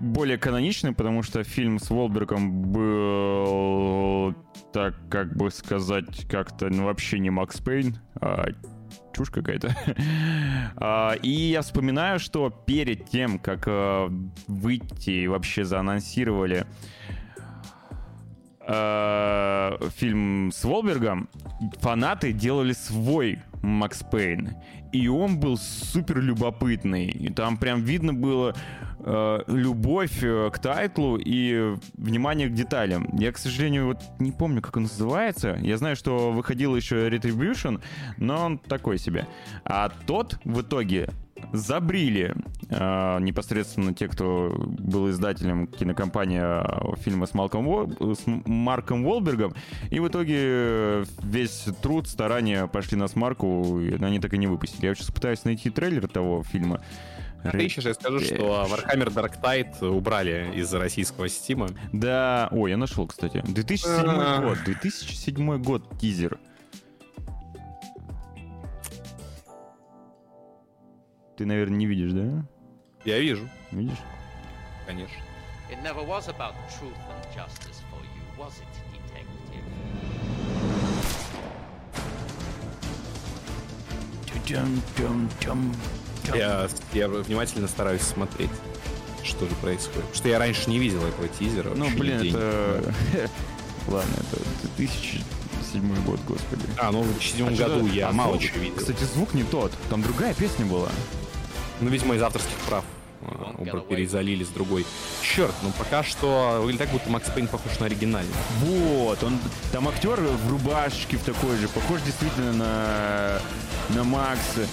более 0.00 0.38
каноничным, 0.38 0.94
потому 0.94 1.22
что 1.22 1.44
фильм 1.44 1.78
с 1.78 1.90
Волбергом 1.90 2.72
был, 2.72 4.34
так 4.72 4.94
как 5.10 5.36
бы 5.36 5.50
сказать, 5.50 6.26
как-то 6.28 6.70
ну, 6.70 6.84
вообще 6.84 7.18
не 7.18 7.30
Макс 7.30 7.60
Пейн, 7.60 7.98
а 8.16 8.48
чушь 9.14 9.30
какая-то. 9.30 9.74
А, 10.76 11.12
и 11.12 11.30
я 11.30 11.62
вспоминаю, 11.62 12.18
что 12.18 12.50
перед 12.50 13.08
тем, 13.08 13.38
как 13.38 13.64
э, 13.66 14.08
выйти 14.48 15.10
и 15.10 15.28
вообще 15.28 15.64
заанонсировали 15.64 16.66
э, 18.66 19.78
фильм 19.96 20.50
с 20.52 20.64
Волбергом, 20.64 21.28
фанаты 21.80 22.32
делали 22.32 22.72
свой 22.72 23.40
Макс 23.62 24.02
Пейн. 24.02 24.50
И 24.94 25.08
он 25.08 25.40
был 25.40 25.56
супер 25.56 26.20
любопытный. 26.20 27.06
И 27.06 27.28
там 27.28 27.56
прям 27.56 27.82
видно 27.82 28.14
было 28.14 28.54
э, 29.00 29.40
любовь 29.48 30.22
э, 30.22 30.50
к 30.52 30.58
тайтлу 30.60 31.16
и 31.16 31.74
внимание 31.94 32.48
к 32.48 32.54
деталям. 32.54 33.08
Я, 33.18 33.32
к 33.32 33.38
сожалению, 33.38 33.86
вот 33.88 33.98
не 34.20 34.30
помню, 34.30 34.62
как 34.62 34.76
он 34.76 34.84
называется. 34.84 35.58
Я 35.60 35.78
знаю, 35.78 35.96
что 35.96 36.30
выходил 36.30 36.76
еще 36.76 37.08
Retribution, 37.08 37.82
но 38.18 38.44
он 38.44 38.58
такой 38.58 38.98
себе. 38.98 39.26
А 39.64 39.88
тот 40.06 40.38
в 40.44 40.60
итоге 40.60 41.08
забрили 41.52 42.34
э, 42.68 43.18
непосредственно 43.20 43.94
те, 43.94 44.08
кто 44.08 44.54
был 44.58 45.10
издателем 45.10 45.66
кинокомпании 45.66 46.40
э, 46.42 46.96
фильма 47.00 47.26
с, 47.26 47.34
Малком, 47.34 47.94
с 48.14 48.22
Марком 48.26 49.04
Волбергом, 49.04 49.54
и 49.90 50.00
в 50.00 50.08
итоге 50.08 51.04
весь 51.22 51.66
труд, 51.82 52.08
старания 52.08 52.66
пошли 52.66 52.96
на 52.96 53.08
смарку, 53.08 53.80
и 53.80 53.94
они 54.02 54.20
так 54.20 54.34
и 54.34 54.38
не 54.38 54.46
выпустили. 54.46 54.86
Я 54.86 54.94
сейчас 54.94 55.10
пытаюсь 55.10 55.44
найти 55.44 55.70
трейлер 55.70 56.08
того 56.08 56.42
фильма. 56.42 56.80
А 57.44 57.50
ты 57.50 57.62
еще 57.62 57.82
я 57.82 57.92
скажу, 57.92 58.20
что 58.20 58.36
Warhammer 58.36 59.12
Dark 59.12 59.34
Tide 59.42 59.86
убрали 59.86 60.50
из 60.54 60.72
российского 60.72 61.28
стима. 61.28 61.68
Да, 61.92 62.48
ой, 62.50 62.70
я 62.70 62.76
нашел, 62.78 63.06
кстати. 63.06 63.42
2007 63.46 64.42
год, 64.42 64.58
2007 64.64 65.62
год 65.62 65.98
тизер. 66.00 66.38
Ты, 71.36 71.46
наверное, 71.46 71.78
не 71.78 71.86
видишь, 71.86 72.12
да? 72.12 72.46
Я 73.04 73.18
вижу. 73.18 73.48
Видишь? 73.72 73.98
Конечно. 74.86 75.16
It 75.68 75.82
never 75.82 76.06
was 76.06 76.28
about 76.28 76.54
truth 76.78 76.94
and 77.10 77.34
justice 77.34 77.80
for 77.90 78.00
you, 78.02 78.22
was 78.38 78.52
it, 78.60 78.68
detective? 78.92 79.64
Я, 86.34 86.68
я 86.92 87.08
внимательно 87.08 87.66
стараюсь 87.66 88.02
смотреть, 88.02 88.50
что 89.24 89.48
же 89.48 89.54
происходит. 89.56 90.02
Потому 90.02 90.14
что 90.14 90.28
я 90.28 90.38
раньше 90.38 90.70
не 90.70 90.78
видел 90.78 91.04
этого 91.04 91.26
тизера. 91.28 91.70
Ну, 91.74 91.88
блин, 91.96 92.20
это... 92.20 92.94
Ладно, 93.88 94.14
это 94.32 94.40
2007 94.76 96.04
год, 96.04 96.20
господи. 96.28 96.62
А, 96.78 96.92
ну 96.92 97.02
в 97.02 97.12
2007 97.12 97.46
а 97.46 97.68
году 97.68 97.86
я 97.88 98.08
а 98.10 98.12
мало 98.12 98.38
чего 98.38 98.60
видел. 98.60 98.76
Кстати, 98.76 99.02
звук 99.02 99.34
не 99.34 99.42
тот. 99.42 99.72
Там 99.90 100.02
другая 100.02 100.32
песня 100.34 100.64
была. 100.64 100.90
Ну, 101.80 101.90
видимо, 101.90 102.14
из 102.14 102.22
авторских 102.22 102.56
прав 102.68 102.84
а, 103.22 103.80
перезалили 103.88 104.44
с 104.44 104.48
другой. 104.48 104.86
Черт, 105.22 105.54
ну 105.62 105.70
пока 105.78 106.02
что 106.02 106.58
выглядит 106.60 106.80
так, 106.80 106.90
будто 106.90 107.10
Макс 107.10 107.28
Пейн 107.30 107.48
похож 107.48 107.78
на 107.80 107.86
оригинальный. 107.86 108.32
Вот, 108.60 109.22
он 109.22 109.38
там 109.72 109.88
актер 109.88 110.20
в 110.20 110.50
рубашечке 110.50 111.16
в 111.16 111.24
такой 111.24 111.56
же, 111.56 111.68
похож 111.68 112.00
действительно 112.02 112.52
на, 112.52 113.38
на 113.90 114.04
Макса. 114.04 114.66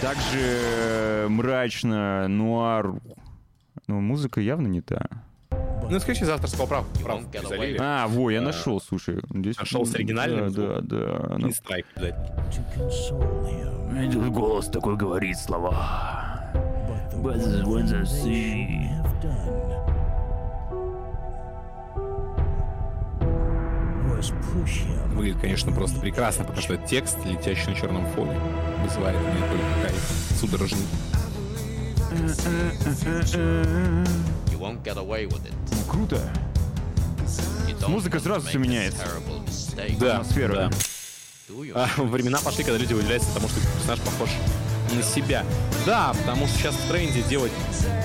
Также 0.00 1.26
мрачно, 1.28 2.26
нуар. 2.26 2.94
Но 3.86 4.00
музыка 4.00 4.40
явно 4.40 4.66
не 4.66 4.80
та. 4.80 5.06
Ну, 5.92 6.00
скажи, 6.00 6.24
из 6.24 6.28
авторского 6.30 6.64
прав, 6.64 6.86
прав 7.04 7.20
залили. 7.46 7.76
А, 7.78 8.06
во, 8.08 8.30
я 8.30 8.40
нашел, 8.40 8.80
слушай. 8.80 9.20
Здесь... 9.28 9.58
Нашел 9.58 9.84
с 9.84 9.94
оригинальным 9.94 10.50
Да, 10.50 10.80
да, 10.80 11.36
да. 11.36 11.48
И 11.48 11.52
страйк 11.52 11.84
обязательно. 11.94 12.30
Голос 14.30 14.68
такой 14.68 14.96
говорит 14.96 15.36
слова. 15.36 16.50
Выглядит, 25.08 25.40
конечно, 25.42 25.72
просто 25.72 26.00
прекрасно, 26.00 26.44
потому 26.44 26.62
что 26.62 26.78
текст, 26.78 27.18
летящий 27.26 27.68
на 27.68 27.74
черном 27.74 28.06
фоне, 28.12 28.40
вызывает 28.82 29.18
у 29.18 29.20
меня 29.20 29.46
только 29.46 29.66
кайф 29.82 30.00
судорожный. 30.40 30.86
Ну, 35.70 35.90
круто. 35.90 36.32
Музыка 37.88 38.20
сразу 38.20 38.46
все 38.46 38.58
меняется. 38.58 39.02
Да, 39.98 40.18
атмосфера. 40.18 40.54
Да. 40.54 40.70
А, 41.74 42.02
времена 42.02 42.38
пошли, 42.42 42.64
когда 42.64 42.78
люди 42.78 42.94
удивляются 42.94 43.32
тому, 43.34 43.48
что 43.48 43.60
персонаж 43.60 44.00
похож 44.00 44.30
на 44.94 45.02
себя. 45.02 45.44
Да, 45.84 46.14
потому 46.20 46.46
что 46.46 46.58
сейчас 46.58 46.74
в 46.74 46.88
тренде 46.88 47.22
делать 47.22 47.52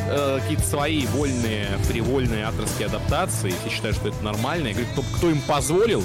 э, 0.09 0.39
какие-то 0.41 0.63
свои 0.63 1.05
вольные, 1.07 1.67
привольные 1.87 2.45
авторские 2.45 2.87
адаптации. 2.87 3.53
Все 3.61 3.69
считают, 3.69 3.97
что 3.97 4.09
это 4.09 4.23
нормально. 4.23 4.67
Я 4.67 4.73
говорю, 4.73 4.89
кто, 4.93 5.01
кто 5.15 5.29
им 5.29 5.41
позволил? 5.41 6.03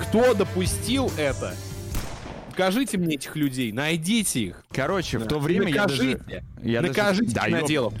Кто 0.00 0.34
допустил 0.34 1.10
это? 1.16 1.54
Покажите 2.50 2.98
мне 2.98 3.16
этих 3.16 3.36
людей, 3.36 3.72
найдите 3.72 4.40
их. 4.40 4.64
Короче, 4.72 5.18
да. 5.18 5.24
в 5.24 5.28
то 5.28 5.38
время 5.38 5.70
накажите, 5.70 6.10
я 6.10 6.40
даже... 6.40 6.44
Я 6.62 6.82
накажите 6.82 7.34
даже... 7.34 7.48
киноделов. 7.48 7.94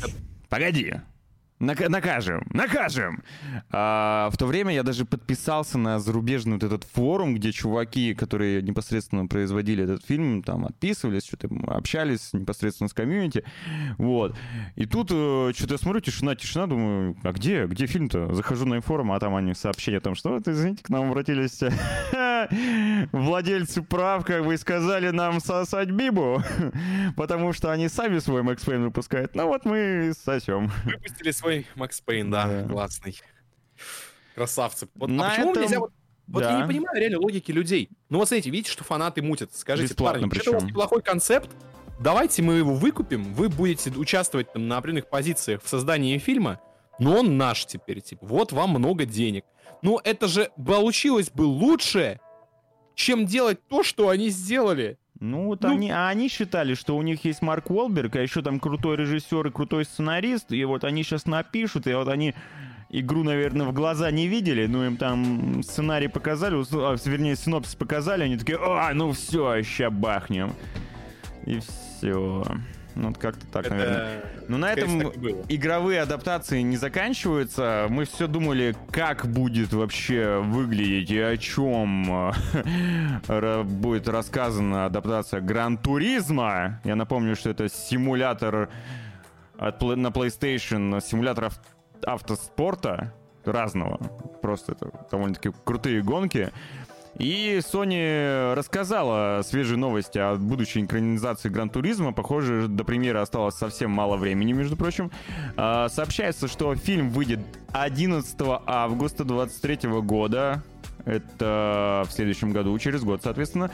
Погоди. 0.48 0.94
Накажем, 1.60 2.46
накажем. 2.52 3.22
А, 3.70 4.30
в 4.30 4.36
то 4.36 4.46
время 4.46 4.72
я 4.72 4.84
даже 4.84 5.04
подписался 5.04 5.76
на 5.76 5.98
зарубежный 5.98 6.54
вот 6.54 6.62
этот 6.62 6.84
форум, 6.84 7.34
где 7.34 7.50
чуваки, 7.50 8.14
которые 8.14 8.62
непосредственно 8.62 9.26
производили 9.26 9.82
этот 9.82 10.04
фильм, 10.06 10.42
там 10.42 10.66
отписывались, 10.66 11.26
что-то 11.26 11.48
общались 11.66 12.32
непосредственно 12.32 12.88
с 12.88 12.94
комьюнити. 12.94 13.44
Вот. 13.98 14.36
И 14.76 14.86
тут 14.86 15.10
э, 15.10 15.52
что-то 15.56 15.74
я 15.74 15.78
смотрю, 15.78 16.00
тишина, 16.00 16.36
тишина, 16.36 16.66
думаю, 16.66 17.16
а 17.24 17.32
где, 17.32 17.66
где 17.66 17.86
фильм-то? 17.86 18.34
Захожу 18.34 18.64
на 18.64 18.80
форум, 18.80 19.10
а 19.12 19.18
там 19.18 19.34
они 19.34 19.54
сообщения 19.54 19.98
о 19.98 20.02
том, 20.02 20.14
что, 20.14 20.30
вот, 20.30 20.46
извините, 20.46 20.84
к 20.84 20.90
нам 20.90 21.10
обратились 21.10 21.60
владельцы 23.12 23.82
прав, 23.82 24.24
как 24.24 24.44
бы, 24.44 24.56
сказали 24.56 25.10
нам 25.10 25.40
сосать 25.40 25.90
Бибу, 25.90 26.42
потому 27.16 27.52
что 27.52 27.72
они 27.72 27.88
сами 27.88 28.18
свой 28.18 28.42
Макс 28.42 28.64
Пейн 28.64 28.84
выпускают. 28.84 29.34
Ну 29.34 29.46
вот 29.46 29.64
мы 29.64 30.12
сосем. 30.16 30.70
Выпустили 30.84 31.30
свой 31.32 31.66
Макс 31.74 32.00
Пейн, 32.00 32.30
да, 32.30 32.46
да. 32.46 32.68
классный. 32.68 33.20
Красавцы. 34.34 34.88
Вот, 34.94 35.10
а 35.10 35.30
почему 35.30 35.50
этом... 35.50 35.62
нельзя... 35.62 35.78
Вот, 35.80 35.92
вот 36.28 36.42
да. 36.42 36.52
я 36.52 36.60
не 36.60 36.68
понимаю 36.68 37.00
реально 37.00 37.18
логики 37.18 37.50
людей. 37.50 37.90
Ну 38.10 38.18
вот 38.18 38.28
смотрите, 38.28 38.50
видите, 38.50 38.70
что 38.70 38.84
фанаты 38.84 39.22
мутят. 39.22 39.54
Скажите, 39.54 39.94
Бесплатно 39.94 40.28
парни, 40.28 40.40
это 40.40 40.50
у 40.50 40.54
вас 40.54 40.62
неплохой 40.62 41.02
концепт, 41.02 41.50
давайте 41.98 42.42
мы 42.42 42.54
его 42.54 42.74
выкупим, 42.74 43.34
вы 43.34 43.48
будете 43.48 43.90
участвовать 43.90 44.52
там, 44.52 44.68
на 44.68 44.78
определенных 44.78 45.08
позициях 45.08 45.62
в 45.62 45.68
создании 45.68 46.18
фильма, 46.18 46.60
но 46.98 47.18
он 47.18 47.36
наш 47.36 47.66
теперь, 47.66 48.00
типа, 48.00 48.26
вот 48.26 48.52
вам 48.52 48.70
много 48.70 49.04
денег. 49.04 49.44
Ну 49.82 50.00
это 50.02 50.26
же 50.26 50.50
получилось 50.64 51.30
бы 51.30 51.42
лучше, 51.42 52.20
чем 52.98 53.26
делать 53.26 53.60
то, 53.68 53.84
что 53.84 54.08
они 54.08 54.28
сделали. 54.28 54.98
Ну, 55.20 55.46
вот 55.46 55.62
ну, 55.62 55.70
они, 55.70 55.90
а 55.90 56.08
они 56.08 56.28
считали, 56.28 56.74
что 56.74 56.96
у 56.96 57.02
них 57.02 57.24
есть 57.24 57.42
Марк 57.42 57.70
Уолберг, 57.70 58.16
а 58.16 58.20
еще 58.20 58.42
там 58.42 58.58
крутой 58.58 58.96
режиссер 58.96 59.46
и 59.46 59.50
крутой 59.50 59.84
сценарист, 59.84 60.52
и 60.52 60.64
вот 60.64 60.84
они 60.84 61.04
сейчас 61.04 61.24
напишут, 61.26 61.86
и 61.86 61.94
вот 61.94 62.08
они 62.08 62.34
игру, 62.90 63.22
наверное, 63.22 63.66
в 63.66 63.72
глаза 63.72 64.10
не 64.10 64.26
видели, 64.26 64.66
но 64.66 64.84
им 64.84 64.96
там 64.96 65.62
сценарий 65.62 66.08
показали, 66.08 66.56
а, 66.72 66.96
вернее, 67.04 67.36
синопсис 67.36 67.76
показали, 67.76 68.24
они 68.24 68.36
такие, 68.36 68.58
а, 68.60 68.92
ну 68.94 69.12
все, 69.12 69.62
ща 69.62 69.90
бахнем. 69.90 70.52
И 71.46 71.60
все. 71.60 72.44
Ну, 72.98 73.14
как-то 73.14 73.46
так, 73.46 73.66
это... 73.66 73.74
наверное. 73.76 74.24
Но 74.48 74.58
на 74.58 74.72
этом 74.72 75.02
игровые 75.48 76.00
адаптации 76.00 76.62
не 76.62 76.76
заканчиваются. 76.76 77.86
Мы 77.88 78.06
все 78.06 78.26
думали, 78.26 78.74
как 78.90 79.26
будет 79.26 79.72
вообще 79.72 80.40
выглядеть 80.42 81.10
и 81.12 81.20
о 81.20 81.36
чем 81.36 82.32
будет 83.80 84.08
рассказана 84.08 84.86
адаптация 84.86 85.40
Гран-туризма. 85.40 86.80
Я 86.82 86.96
напомню, 86.96 87.36
что 87.36 87.50
это 87.50 87.68
симулятор 87.68 88.68
от, 89.58 89.80
на 89.80 90.08
PlayStation, 90.08 91.00
симулятор 91.00 91.52
автоспорта 92.04 93.14
разного. 93.44 93.98
Просто 94.42 94.72
это 94.72 94.90
довольно-таки 95.08 95.52
крутые 95.64 96.02
гонки. 96.02 96.50
И 97.18 97.58
Sony 97.62 98.54
рассказала 98.54 99.42
свежие 99.42 99.76
новости 99.76 100.18
о 100.18 100.36
будущей 100.36 100.84
экранизации 100.84 101.48
Гран 101.48 101.68
Туризма. 101.68 102.12
Похоже, 102.12 102.68
до 102.68 102.84
премьеры 102.84 103.18
осталось 103.18 103.56
совсем 103.56 103.90
мало 103.90 104.16
времени, 104.16 104.52
между 104.52 104.76
прочим. 104.76 105.10
А, 105.56 105.88
сообщается, 105.88 106.46
что 106.46 106.74
фильм 106.76 107.10
выйдет 107.10 107.40
11 107.72 108.36
августа 108.66 109.24
2023 109.24 109.90
года. 110.00 110.62
Это 111.04 112.04
в 112.06 112.12
следующем 112.12 112.52
году, 112.52 112.78
через 112.78 113.02
год, 113.02 113.22
соответственно. 113.24 113.70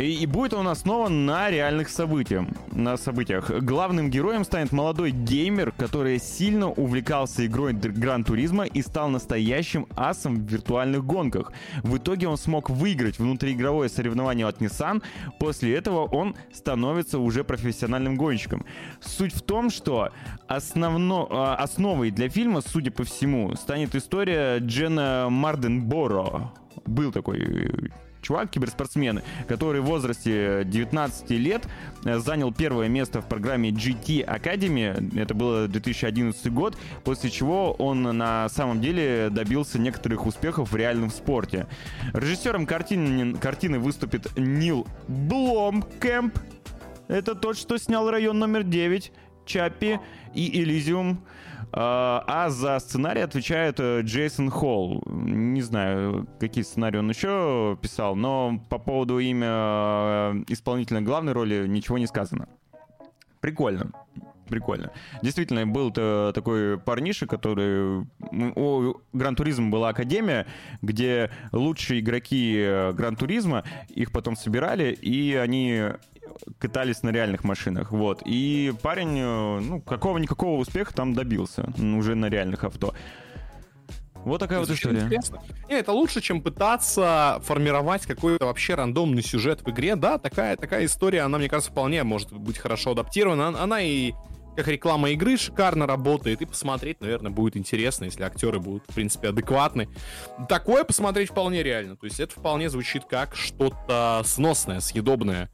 И, 0.00 0.22
и 0.22 0.26
будет 0.26 0.54
он 0.54 0.66
основан 0.68 1.26
на 1.26 1.50
реальных 1.50 1.90
событиях. 1.90 2.46
На 2.72 2.96
событиях. 2.96 3.50
Главным 3.50 4.10
героем 4.10 4.44
станет 4.44 4.72
молодой 4.72 5.10
геймер, 5.10 5.72
который 5.72 6.18
сильно 6.18 6.70
увлекался 6.70 7.44
игрой 7.44 7.74
Гран 7.74 8.24
Туризма 8.24 8.64
и 8.64 8.80
стал 8.80 9.10
настоящим 9.10 9.86
асом 9.96 10.36
в 10.36 10.50
виртуальных 10.50 11.04
гонках. 11.04 11.52
В 11.82 11.98
итоге 11.98 12.28
он 12.28 12.38
смог 12.38 12.70
выиграть 12.70 13.18
внутриигровое 13.18 13.90
соревнование 13.90 14.46
от 14.46 14.62
Nissan. 14.62 15.02
После 15.38 15.74
этого 15.74 16.06
он 16.06 16.34
становится 16.52 17.18
уже 17.18 17.44
профессиональным 17.44 18.16
гонщиком. 18.16 18.64
Суть 19.00 19.34
в 19.34 19.42
том, 19.42 19.68
что 19.68 20.10
основно, 20.48 21.26
а, 21.28 21.56
основой 21.56 22.10
для 22.10 22.30
фильма, 22.30 22.62
судя 22.62 22.90
по 22.90 23.04
всему, 23.04 23.54
станет 23.54 23.94
история 23.94 24.58
Джена 24.60 25.28
Марденборо. 25.28 26.52
Был 26.86 27.12
такой 27.12 27.90
чувак, 28.22 28.50
киберспортсмен, 28.50 29.22
который 29.48 29.80
в 29.80 29.84
возрасте 29.84 30.62
19 30.64 31.30
лет 31.30 31.66
э, 32.04 32.18
занял 32.18 32.52
первое 32.52 32.88
место 32.88 33.20
в 33.20 33.28
программе 33.28 33.70
GT 33.70 34.24
Academy. 34.26 35.18
Это 35.18 35.34
было 35.34 35.68
2011 35.68 36.52
год, 36.52 36.76
после 37.04 37.30
чего 37.30 37.72
он 37.72 38.02
на 38.02 38.48
самом 38.48 38.80
деле 38.80 39.28
добился 39.30 39.78
некоторых 39.78 40.26
успехов 40.26 40.72
в 40.72 40.76
реальном 40.76 41.10
спорте. 41.10 41.66
Режиссером 42.12 42.66
картины, 42.66 43.36
картины 43.38 43.78
выступит 43.78 44.36
Нил 44.36 44.86
Бломкэмп. 45.08 46.38
Это 47.08 47.34
тот, 47.34 47.56
что 47.58 47.76
снял 47.78 48.08
район 48.10 48.38
номер 48.38 48.62
9, 48.62 49.12
Чаппи 49.44 49.98
и 50.34 50.62
Элизиум. 50.62 51.24
А, 51.72 52.24
а 52.26 52.50
за 52.50 52.78
сценарий 52.80 53.20
отвечает 53.20 53.78
э, 53.78 54.00
Джейсон 54.02 54.50
Холл. 54.50 55.02
Не 55.06 55.62
знаю, 55.62 56.26
какие 56.40 56.64
сценарии 56.64 56.98
он 56.98 57.08
еще 57.08 57.78
писал, 57.80 58.16
но 58.16 58.60
по 58.68 58.78
поводу 58.78 59.18
имя 59.18 59.48
э, 59.48 60.44
исполнителя 60.48 61.00
главной 61.00 61.32
роли 61.32 61.66
ничего 61.68 61.98
не 61.98 62.06
сказано. 62.06 62.48
Прикольно. 63.40 63.92
Прикольно. 64.48 64.90
Действительно, 65.22 65.64
был 65.64 65.90
-то 65.90 66.32
такой 66.32 66.76
парниша, 66.76 67.26
который... 67.26 68.04
У 68.56 68.94
Гран 69.12 69.36
Туризма 69.36 69.70
была 69.70 69.90
академия, 69.90 70.46
где 70.82 71.30
лучшие 71.52 72.00
игроки 72.00 72.56
э, 72.58 72.92
Гран 72.92 73.14
Туризма, 73.14 73.62
их 73.88 74.10
потом 74.10 74.34
собирали, 74.34 74.92
и 74.92 75.36
они 75.36 75.84
катались 76.58 77.02
на 77.02 77.10
реальных 77.10 77.44
машинах, 77.44 77.92
вот. 77.92 78.22
И 78.24 78.72
парень, 78.82 79.18
э, 79.18 79.60
ну, 79.60 79.80
какого-никакого 79.80 80.60
успеха 80.60 80.94
там 80.94 81.14
добился, 81.14 81.72
уже 81.78 82.14
на 82.14 82.26
реальных 82.26 82.64
авто. 82.64 82.94
Вот 84.24 84.38
такая 84.38 84.58
вот 84.60 84.68
история. 84.68 85.00
Интересно. 85.00 85.42
Не, 85.68 85.76
это 85.76 85.92
лучше, 85.92 86.20
чем 86.20 86.42
пытаться 86.42 87.40
формировать 87.42 88.04
какой-то 88.06 88.46
вообще 88.46 88.74
рандомный 88.74 89.22
сюжет 89.22 89.62
в 89.62 89.70
игре. 89.70 89.96
Да, 89.96 90.18
такая, 90.18 90.56
такая 90.56 90.84
история, 90.84 91.22
она, 91.22 91.38
мне 91.38 91.48
кажется, 91.48 91.70
вполне 91.70 92.02
может 92.04 92.32
быть 92.32 92.58
хорошо 92.58 92.90
адаптирована. 92.90 93.62
Она 93.62 93.80
и 93.80 94.12
как 94.56 94.68
реклама 94.68 95.10
игры 95.10 95.36
шикарно 95.36 95.86
работает, 95.86 96.42
и 96.42 96.44
посмотреть, 96.44 97.00
наверное, 97.00 97.30
будет 97.30 97.56
интересно, 97.56 98.04
если 98.04 98.22
актеры 98.22 98.58
будут, 98.58 98.82
в 98.88 98.94
принципе, 98.94 99.28
адекватны. 99.28 99.88
Такое 100.48 100.84
посмотреть 100.84 101.30
вполне 101.30 101.62
реально. 101.62 101.96
То 101.96 102.04
есть 102.04 102.20
это 102.20 102.38
вполне 102.38 102.68
звучит 102.68 103.04
как 103.04 103.34
что-то 103.34 104.20
сносное, 104.24 104.80
съедобное. 104.80 105.50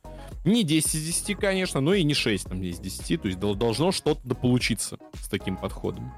Не 0.46 0.62
10 0.62 0.94
из 0.94 1.04
10, 1.04 1.38
конечно, 1.38 1.80
но 1.80 1.92
и 1.92 2.04
не 2.04 2.14
6 2.14 2.48
там 2.48 2.62
из 2.62 2.78
10. 2.78 3.20
То 3.20 3.28
есть 3.28 3.38
должно 3.38 3.90
что-то 3.90 4.34
получиться 4.34 4.96
с 5.20 5.28
таким 5.28 5.56
подходом. 5.56 6.12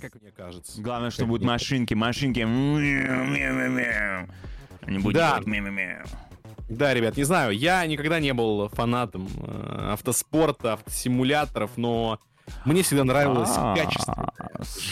Как 0.00 0.14
мне 0.20 0.30
кажется. 0.30 0.80
Главное, 0.80 1.10
что 1.10 1.26
будут 1.26 1.46
машинки, 1.46 1.92
машинки. 1.92 2.40
Они 4.80 4.98
будут 4.98 5.14
да. 5.14 5.40
Да, 6.70 6.94
ребят, 6.94 7.16
не 7.16 7.24
знаю, 7.24 7.50
я 7.50 7.84
никогда 7.84 8.18
не 8.20 8.32
был 8.32 8.68
фанатом 8.68 9.28
э, 9.42 9.90
автоспорта, 9.92 10.74
автосимуляторов, 10.74 11.72
но 11.76 12.20
мне 12.64 12.82
всегда 12.82 13.02
нравилось 13.02 13.50
а, 13.56 13.74
качество, 13.76 14.32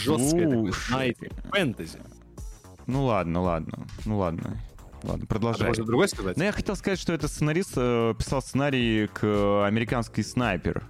жесткое, 0.03 0.73
знаете, 0.89 1.31
фэнтези. 1.53 2.01
Ну 2.87 3.05
ладно, 3.05 3.41
ладно, 3.43 3.87
ну 4.05 4.19
ладно. 4.19 4.59
Ладно, 5.03 5.27
продолжай. 5.27 5.67
А 5.67 5.69
можно 5.69 5.85
другой 5.85 6.09
сказать? 6.09 6.37
Ну, 6.37 6.45
я 6.45 6.53
хотел 6.53 6.77
сказать, 6.77 6.99
что 6.99 7.13
этот 7.13 7.31
сценарист 7.31 7.73
э, 7.77 8.15
писал 8.19 8.43
сценарий 8.43 9.07
к 9.07 9.21
э, 9.23 9.65
«Американский 9.67 10.23
снайпер». 10.23 10.85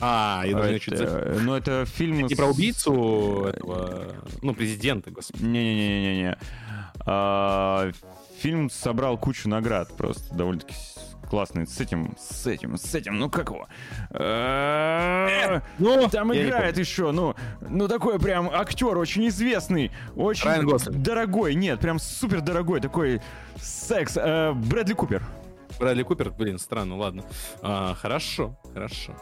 А, 0.00 0.42
я 0.44 0.52
думаю, 0.52 0.76
это. 0.76 1.38
Ну, 1.40 1.54
это 1.54 1.84
фильм... 1.86 2.18
Не 2.18 2.34
с... 2.34 2.36
про 2.36 2.46
убийцу 2.46 3.46
этого, 3.46 4.14
ну, 4.42 4.54
президента, 4.54 5.10
господи. 5.10 5.42
Не-не-не-не-не. 5.44 6.38
А, 7.00 7.90
фильм 8.38 8.70
собрал 8.70 9.18
кучу 9.18 9.48
наград 9.48 9.90
просто, 9.96 10.34
довольно-таки 10.34 10.74
классный 11.28 11.66
с 11.66 11.80
этим, 11.80 12.14
с 12.18 12.46
этим, 12.46 12.76
с 12.76 12.94
этим, 12.94 13.18
ну 13.18 13.30
как 13.30 13.50
его? 13.50 13.68
Э, 14.10 15.60
ну, 15.78 16.08
там 16.08 16.34
играет 16.34 16.78
еще, 16.78 17.12
ну, 17.12 17.34
ну 17.60 17.88
такой 17.88 18.18
прям 18.18 18.50
актер 18.50 18.96
очень 18.96 19.28
известный, 19.28 19.92
очень 20.16 21.02
дорогой, 21.02 21.54
нет, 21.54 21.80
прям 21.80 21.98
супер 21.98 22.40
дорогой, 22.40 22.80
такой 22.80 23.20
секс, 23.56 24.16
э, 24.16 24.52
Брэдли 24.52 24.94
Купер. 24.94 25.22
Брэдли 25.78 26.02
Купер, 26.02 26.30
блин, 26.30 26.58
странно, 26.58 26.96
ладно. 26.96 27.24
А, 27.62 27.94
хорошо, 27.94 28.58
хорошо. 28.72 29.14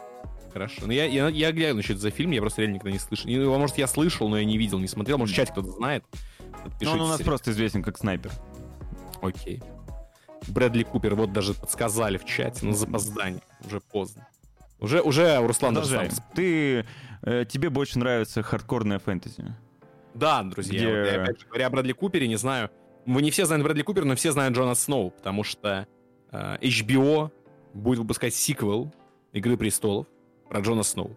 Хорошо. 0.53 0.83
Ну, 0.85 0.91
я, 0.91 1.05
я, 1.05 1.27
я 1.27 1.51
гляну 1.51 1.83
что 1.83 1.93
это 1.93 2.01
за 2.01 2.09
фильм, 2.09 2.31
я 2.31 2.41
просто 2.41 2.61
реально 2.61 2.75
никогда 2.75 2.91
не 2.91 2.99
слышал. 2.99 3.29
Его, 3.29 3.59
может, 3.59 3.77
я 3.77 3.85
слышал, 3.85 4.27
но 4.27 4.39
я 4.39 4.45
не 4.45 4.57
видел, 4.57 4.79
не 4.79 4.87
смотрел. 4.87 5.19
Может, 5.19 5.33
в 5.33 5.37
чате 5.37 5.51
кто-то 5.51 5.71
знает. 5.71 6.03
Ну, 6.81 6.91
он 6.91 7.01
у 7.01 7.07
нас 7.07 7.21
просто 7.21 7.51
известен 7.51 7.83
как 7.83 7.97
снайпер. 7.97 8.31
Окей. 9.21 9.61
Брэдли 10.47 10.83
Купер, 10.83 11.15
вот 11.15 11.33
даже 11.33 11.53
подсказали 11.53 12.17
в 12.17 12.25
чате, 12.25 12.65
на 12.65 12.73
запоздание. 12.73 13.41
Уже 13.65 13.79
поздно. 13.79 14.27
Уже, 14.79 15.01
уже 15.01 15.37
Руслан 15.45 15.73
даже 15.73 15.89
сам... 15.89 16.07
Ты, 16.35 16.85
э, 17.23 17.45
тебе 17.47 17.69
больше 17.69 17.99
нравится 17.99 18.43
хардкорная 18.43 18.99
фэнтези. 18.99 19.55
Да, 20.13 20.43
друзья, 20.43 20.79
Где... 20.79 20.87
вот 20.87 21.07
я, 21.07 21.23
опять 21.23 21.39
же, 21.39 21.47
говоря 21.47 21.67
о 21.67 21.69
Брэдли 21.69 21.93
Купере, 21.93 22.27
не 22.27 22.37
знаю, 22.37 22.69
вы 23.05 23.21
не 23.21 23.31
все 23.31 23.45
знают 23.45 23.63
Брэдли 23.63 23.83
Купер, 23.83 24.05
но 24.05 24.15
все 24.15 24.31
знают 24.31 24.55
Джона 24.55 24.75
Сноу, 24.75 25.11
потому 25.11 25.43
что 25.43 25.87
э, 26.31 26.57
HBO 26.61 27.31
будет 27.73 27.99
выпускать 27.99 28.33
сиквел 28.33 28.93
Игры 29.33 29.57
престолов 29.57 30.07
про 30.49 30.61
Джона 30.61 30.83
Сноу. 30.83 31.15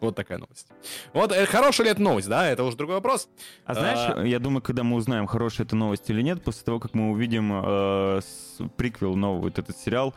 Вот 0.00 0.14
такая 0.14 0.38
новость. 0.38 0.68
Вот, 1.12 1.32
это 1.32 1.50
хорошая 1.50 1.86
ли 1.86 1.90
это 1.92 2.02
новость, 2.02 2.28
да? 2.28 2.48
Это 2.48 2.64
уже 2.64 2.76
другой 2.76 2.96
вопрос. 2.96 3.28
А 3.64 3.74
знаешь, 3.74 4.14
а... 4.16 4.24
я 4.24 4.38
думаю, 4.38 4.62
когда 4.62 4.82
мы 4.82 4.96
узнаем, 4.96 5.26
хорошая 5.26 5.66
это 5.66 5.76
новость 5.76 6.08
или 6.10 6.22
нет, 6.22 6.42
после 6.42 6.64
того, 6.64 6.80
как 6.80 6.94
мы 6.94 7.10
увидим 7.10 7.52
э, 7.64 8.20
приквел 8.76 9.16
новый, 9.16 9.42
вот 9.42 9.58
этот 9.58 9.76
сериал 9.78 10.14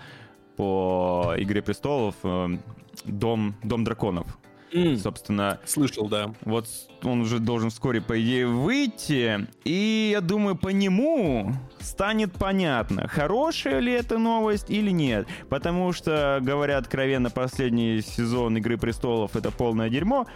по 0.57 1.33
Игре 1.37 1.61
престолов 1.61 2.15
э, 2.23 2.57
Дом, 3.05 3.55
Дом 3.63 3.83
драконов. 3.83 4.37
Mm. 4.73 4.97
Собственно. 4.97 5.59
Слышал, 5.65 6.07
да. 6.07 6.33
Вот 6.41 6.67
он 7.03 7.21
уже 7.21 7.39
должен 7.39 7.69
вскоре, 7.69 8.01
по 8.01 8.19
идее, 8.21 8.47
выйти. 8.47 9.47
И 9.63 10.09
я 10.11 10.21
думаю, 10.21 10.55
по 10.55 10.69
нему 10.69 11.53
станет 11.79 12.33
понятно, 12.33 13.07
хорошая 13.07 13.79
ли 13.79 13.91
это 13.93 14.17
новость 14.17 14.69
или 14.69 14.91
нет. 14.91 15.27
Потому 15.49 15.93
что, 15.93 16.39
говоря 16.41 16.77
откровенно, 16.77 17.29
последний 17.29 18.01
сезон 18.01 18.57
Игры 18.57 18.77
престолов 18.77 19.35
это 19.35 19.51
полное 19.51 19.89
дерьмо. 19.89 20.27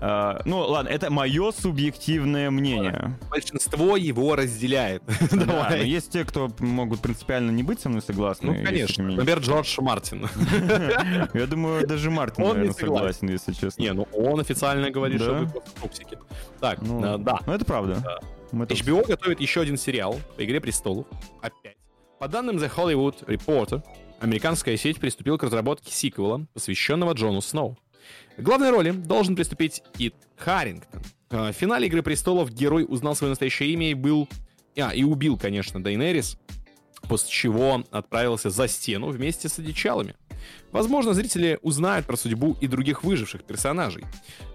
Uh, 0.00 0.42
ну, 0.44 0.58
ладно, 0.58 0.88
это 0.88 1.10
мое 1.10 1.52
субъективное 1.52 2.50
мнение. 2.50 3.18
Большинство 3.30 3.96
его 3.96 4.36
разделяет. 4.36 5.02
Да, 5.46 5.68
но 5.70 5.76
есть 5.76 6.10
те, 6.10 6.24
кто 6.24 6.50
могут 6.58 7.00
принципиально 7.00 7.50
не 7.50 7.62
быть 7.62 7.80
со 7.80 7.88
мной 7.88 8.00
согласны. 8.00 8.52
Ну, 8.52 8.64
конечно. 8.64 9.04
Например, 9.04 9.38
Джордж 9.38 9.80
Мартин. 9.80 10.28
Я 11.34 11.46
думаю, 11.46 11.86
даже 11.86 12.10
Мартин, 12.10 12.44
наверное, 12.44 12.72
согласен, 12.72 13.28
если 13.28 13.52
честно. 13.52 13.82
Не, 13.82 13.92
ну 13.92 14.08
он 14.12 14.40
официально 14.40 14.90
говорит, 14.90 15.20
что 15.20 15.34
вы 15.34 15.48
просто 15.48 15.70
токсики. 15.80 16.18
Так, 16.60 16.80
ну, 16.82 17.04
э, 17.04 17.18
да. 17.18 17.40
Ну, 17.46 17.52
это 17.52 17.64
правда. 17.64 18.02
HBO 18.52 19.06
готовит 19.06 19.40
еще 19.40 19.60
один 19.60 19.76
сериал 19.76 20.18
по 20.36 20.44
«Игре 20.44 20.60
престолов». 20.60 21.06
Опять. 21.42 21.76
По 22.18 22.28
данным 22.28 22.56
The 22.56 22.72
Hollywood 22.74 23.26
Reporter, 23.26 23.82
американская 24.20 24.76
сеть 24.76 24.98
приступила 24.98 25.36
к 25.36 25.42
разработке 25.42 25.92
сиквела, 25.92 26.46
посвященного 26.54 27.12
Джону 27.12 27.40
Сноу. 27.40 27.76
Главной 28.38 28.70
роли 28.70 28.90
должен 28.90 29.34
приступить 29.34 29.82
Кит 29.96 30.14
Харрингтон. 30.36 31.02
В 31.30 31.52
финале 31.52 31.86
«Игры 31.86 32.02
престолов» 32.02 32.52
герой 32.52 32.84
узнал 32.86 33.14
свое 33.14 33.30
настоящее 33.30 33.70
имя 33.70 33.90
и 33.90 33.94
был... 33.94 34.28
А, 34.78 34.90
и 34.94 35.04
убил, 35.04 35.38
конечно, 35.38 35.82
Дейнерис, 35.82 36.38
после 37.08 37.30
чего 37.30 37.82
отправился 37.90 38.50
за 38.50 38.68
стену 38.68 39.08
вместе 39.08 39.48
с 39.48 39.58
одичалами. 39.58 40.14
Возможно, 40.72 41.14
зрители 41.14 41.58
узнают 41.62 42.06
про 42.06 42.16
судьбу 42.16 42.56
и 42.60 42.66
других 42.66 43.04
выживших 43.04 43.44
персонажей. 43.44 44.04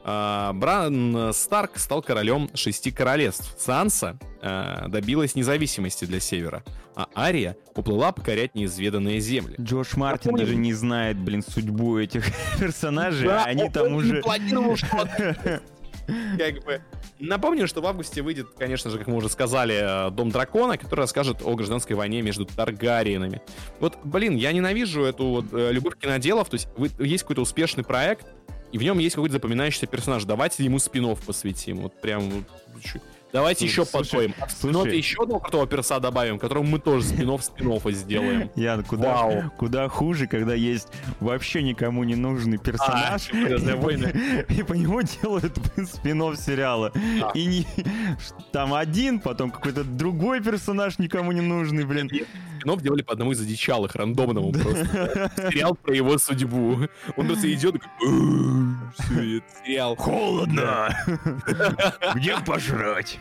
А, 0.03 0.53
Бран 0.53 1.31
Старк 1.33 1.77
стал 1.77 2.01
королем 2.01 2.49
шести 2.53 2.91
королевств. 2.91 3.55
Санса 3.59 4.19
а, 4.41 4.87
добилась 4.87 5.35
независимости 5.35 6.05
для 6.05 6.19
Севера, 6.19 6.63
а 6.95 7.07
Ария 7.15 7.57
уплыла 7.75 8.11
покорять 8.11 8.55
неизведанные 8.55 9.19
земли. 9.19 9.55
Джош 9.59 9.95
Мартин 9.95 10.35
даже 10.35 10.55
не 10.55 10.73
знает, 10.73 11.17
блин, 11.17 11.43
судьбу 11.47 11.97
этих 11.97 12.25
персонажей, 12.59 13.27
да, 13.27 13.45
они 13.45 13.63
он, 13.63 13.71
там 13.71 13.87
он 13.87 13.93
уже... 13.93 14.21
планировал 14.21 14.75
что-то. 14.75 15.61
Как 16.37 16.63
бы 16.63 16.81
Напомню, 17.21 17.67
что 17.67 17.81
в 17.81 17.85
августе 17.85 18.23
выйдет, 18.23 18.47
конечно 18.57 18.89
же, 18.89 18.97
как 18.97 19.05
мы 19.05 19.15
уже 19.15 19.29
сказали, 19.29 20.07
э, 20.07 20.09
Дом 20.09 20.31
Дракона, 20.31 20.79
который 20.79 21.01
расскажет 21.01 21.43
о 21.43 21.53
гражданской 21.53 21.95
войне 21.95 22.23
между 22.23 22.45
Таргариенами. 22.45 23.43
Вот, 23.79 23.99
блин, 24.03 24.35
я 24.35 24.51
ненавижу 24.51 25.03
эту 25.03 25.25
вот 25.25 25.45
э, 25.53 25.71
любовь 25.71 25.99
киноделов, 25.99 26.49
то 26.49 26.55
есть 26.55 26.67
есть 26.99 27.21
какой-то 27.21 27.41
успешный 27.41 27.83
проект, 27.83 28.25
и 28.71 28.79
в 28.79 28.83
нем 28.83 28.97
есть 28.97 29.15
какой-то 29.15 29.33
запоминающийся 29.33 29.85
персонаж. 29.85 30.23
Давайте 30.23 30.63
ему 30.63 30.79
спинов 30.79 31.21
посвятим. 31.23 31.81
Вот 31.81 32.01
прям 32.01 32.21
вот, 32.21 32.43
Давайте 33.33 33.65
еще 33.65 33.85
потоем. 33.85 34.33
Спинов 34.49 34.87
еще 34.87 35.23
одного 35.23 35.39
крутого 35.39 35.67
перса 35.67 35.99
добавим, 35.99 36.39
которому 36.39 36.69
мы 36.69 36.79
тоже 36.79 37.05
спинов 37.05 37.43
спинов 37.43 37.83
сделаем. 37.87 38.49
Ян, 38.55 38.83
куда, 38.83 39.13
Вау. 39.13 39.51
куда 39.57 39.87
хуже, 39.87 40.27
когда 40.27 40.53
есть 40.53 40.89
вообще 41.19 41.63
никому 41.63 42.03
не 42.03 42.15
нужный 42.15 42.57
персонаж, 42.57 43.29
а, 43.31 43.37
и 44.53 44.63
по 44.63 44.73
нему 44.73 45.01
делают 45.01 45.57
спинов 45.93 46.37
сериала. 46.37 46.91
А. 46.95 47.31
И 47.33 47.45
не, 47.45 47.67
там 48.51 48.73
один, 48.73 49.19
потом 49.19 49.51
какой-то 49.51 49.83
другой 49.83 50.41
персонаж 50.41 50.99
никому 50.99 51.31
не 51.31 51.41
нужный, 51.41 51.85
блин. 51.85 52.09
Спинов 52.61 52.81
делали 52.81 53.01
по 53.01 53.13
одному 53.13 53.31
из 53.31 53.41
одичалых, 53.41 53.95
рандомному 53.95 54.51
просто. 54.51 55.31
Сериал 55.49 55.73
про 55.73 55.95
его 55.95 56.17
судьбу. 56.19 56.87
Он 57.17 57.27
просто 57.27 57.51
идет 57.53 57.75
и 57.75 59.41
сериал. 59.65 59.95
Холодно! 59.95 60.95
Где 62.15 62.37
пожрать? 62.39 63.17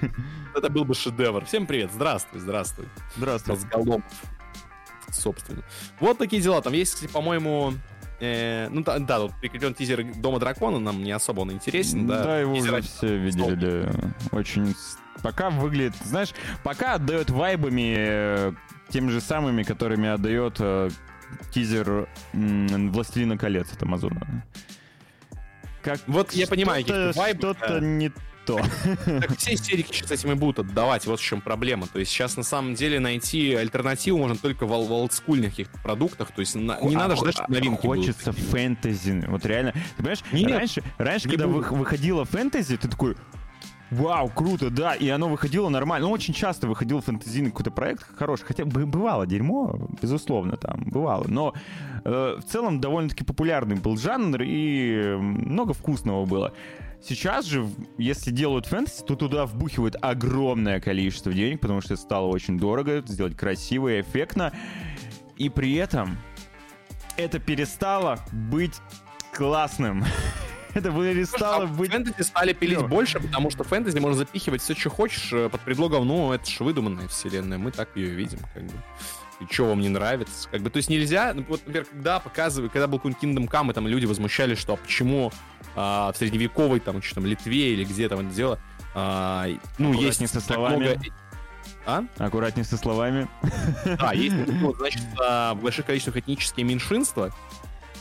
Это 0.54 0.68
был 0.68 0.84
бы 0.84 0.94
шедевр. 0.94 1.46
Всем 1.46 1.66
привет, 1.66 1.90
здравствуй, 1.90 2.40
здравствуй. 2.40 2.86
Здравствуй. 3.16 3.54
Разголом. 3.54 4.04
Собственно. 5.10 5.62
Вот 6.00 6.18
такие 6.18 6.42
дела. 6.42 6.60
Там 6.60 6.74
есть, 6.74 7.10
по-моему, 7.10 7.72
Э, 8.22 8.68
ну 8.68 8.82
да, 8.82 8.98
да, 8.98 9.18
тут 9.18 9.32
прикреплен 9.40 9.72
тизер 9.72 10.04
Дома 10.16 10.38
Дракона, 10.38 10.78
нам 10.78 11.02
не 11.02 11.10
особо 11.10 11.40
он 11.40 11.52
интересен, 11.52 12.06
да. 12.06 12.22
Да, 12.22 12.40
его 12.40 12.54
тизер... 12.54 12.74
уже 12.74 12.82
все 12.82 13.16
видели. 13.16 13.90
Очень... 14.30 14.74
Пока 15.22 15.48
выглядит, 15.48 15.94
знаешь, 16.04 16.34
пока 16.62 16.94
отдает 16.96 17.30
вайбами 17.30 17.94
э, 17.96 18.52
тем 18.90 19.10
же 19.10 19.20
самыми, 19.20 19.62
которыми 19.62 20.08
отдает 20.08 20.56
э, 20.58 20.90
тизер 21.52 22.08
м, 22.32 22.90
Властелина 22.92 23.38
колец 23.38 23.72
от 23.72 23.82
Амазона. 23.82 24.44
Как 25.82 26.00
вот 26.06 26.32
я 26.32 26.46
понимаю, 26.46 26.84
что-то 26.84 27.54
да. 27.58 27.80
не 27.80 28.12
то. 28.46 28.60
Так 29.06 29.36
все 29.38 29.54
истерики 29.54 29.94
сейчас 29.94 30.10
этим 30.10 30.32
и 30.32 30.34
будут 30.34 30.58
отдавать, 30.60 31.06
вот 31.06 31.20
в 31.20 31.22
чем 31.22 31.40
проблема. 31.40 31.86
То 31.86 31.98
есть 31.98 32.10
сейчас 32.10 32.36
на 32.36 32.42
самом 32.42 32.74
деле 32.74 33.00
найти 33.00 33.54
альтернативу 33.54 34.18
можно 34.18 34.36
только 34.36 34.66
в, 34.66 34.70
в 34.70 34.92
олдскульных 34.92 35.50
каких-то 35.50 35.78
продуктах, 35.80 36.32
то 36.32 36.40
есть 36.40 36.54
на, 36.54 36.80
не 36.80 36.94
а, 36.96 36.98
надо 36.98 37.16
ждать, 37.16 37.34
что 37.34 37.44
новинки 37.48 37.86
Хочется 37.86 38.32
будут. 38.32 38.46
фэнтези, 38.48 39.24
вот 39.28 39.44
реально. 39.46 39.72
Ты 39.72 39.96
понимаешь, 39.98 40.24
Нет, 40.32 40.50
раньше, 40.50 40.82
раньше 40.98 41.28
когда 41.28 41.46
вы, 41.46 41.62
выходила 41.62 42.24
фэнтези, 42.24 42.76
ты 42.76 42.88
такой, 42.88 43.16
Вау, 43.90 44.28
круто, 44.28 44.70
да, 44.70 44.94
и 44.94 45.08
оно 45.08 45.28
выходило 45.28 45.68
нормально. 45.68 46.06
Ну, 46.06 46.14
очень 46.14 46.32
часто 46.32 46.68
выходил 46.68 47.00
фэнтезийный 47.00 47.50
какой-то 47.50 47.72
проект 47.72 48.04
хороший, 48.16 48.44
хотя 48.44 48.64
бы 48.64 48.86
бывало 48.86 49.26
дерьмо, 49.26 49.88
безусловно, 50.00 50.56
там, 50.56 50.84
бывало. 50.84 51.24
Но 51.26 51.54
э, 52.04 52.36
в 52.38 52.44
целом 52.44 52.80
довольно-таки 52.80 53.24
популярный 53.24 53.76
был 53.76 53.96
жанр, 53.96 54.42
и 54.42 55.16
много 55.18 55.74
вкусного 55.74 56.24
было. 56.24 56.52
Сейчас 57.02 57.46
же, 57.46 57.66
если 57.98 58.30
делают 58.30 58.66
фэнтези, 58.66 59.02
то 59.04 59.16
туда 59.16 59.46
вбухивают 59.46 59.96
огромное 60.00 60.80
количество 60.80 61.32
денег, 61.32 61.60
потому 61.60 61.80
что 61.80 61.94
это 61.94 62.02
стало 62.02 62.26
очень 62.26 62.58
дорого, 62.58 63.02
сделать 63.06 63.36
красиво 63.36 63.88
и 63.88 64.02
эффектно. 64.02 64.52
И 65.36 65.48
при 65.48 65.74
этом 65.74 66.18
это 67.16 67.40
перестало 67.40 68.18
быть 68.32 68.80
классным. 69.32 70.04
это 70.74 70.90
перестало 70.90 71.66
быть... 71.66 71.90
Фэнтези 71.90 72.22
стали 72.22 72.52
пилить 72.52 72.86
больше, 72.86 73.20
потому 73.20 73.50
что 73.50 73.64
фэнтези 73.64 73.98
можно 73.98 74.18
запихивать 74.18 74.62
все, 74.62 74.74
что 74.74 74.90
хочешь, 74.90 75.32
э, 75.32 75.48
под 75.48 75.60
предлогом, 75.62 76.06
ну, 76.06 76.32
это 76.32 76.48
же 76.48 76.64
выдуманная 76.64 77.08
вселенная, 77.08 77.58
мы 77.58 77.70
так 77.70 77.88
ее 77.96 78.08
видим, 78.08 78.38
как 78.54 78.64
бы 78.64 78.72
и 79.40 79.52
что 79.52 79.66
вам 79.66 79.80
не 79.80 79.88
нравится. 79.88 80.48
Как 80.50 80.60
бы, 80.60 80.70
то 80.70 80.76
есть 80.76 80.90
нельзя, 80.90 81.32
ну, 81.34 81.44
вот, 81.48 81.60
например, 81.66 81.86
когда 81.86 82.20
показывали, 82.20 82.68
когда 82.68 82.86
был 82.86 82.98
какой-нибудь 82.98 83.22
Kingdom 83.22 83.50
Come, 83.50 83.70
и 83.70 83.74
там 83.74 83.88
люди 83.88 84.04
возмущались, 84.04 84.58
что 84.58 84.74
а 84.74 84.76
почему 84.76 85.32
а, 85.74 86.12
в 86.12 86.16
средневековой, 86.16 86.80
там, 86.80 87.02
что 87.02 87.16
там, 87.16 87.26
Литве 87.26 87.72
или 87.72 87.84
где 87.84 88.08
там 88.08 88.20
это 88.20 88.34
дело, 88.34 88.60
а, 88.94 89.46
ну, 89.78 89.92
есть 89.94 90.20
не 90.20 90.26
со 90.26 90.40
словами. 90.40 90.76
Много... 90.76 91.00
А? 91.86 92.04
Аккуратнее 92.18 92.64
со 92.64 92.76
словами. 92.76 93.28
Да, 93.98 94.12
есть, 94.14 94.36
ну, 94.46 94.74
значит, 94.74 95.02
а, 95.18 95.54
в 95.54 95.62
больших 95.62 95.86
количествах 95.86 96.18
этнические 96.18 96.66
меньшинства, 96.66 97.34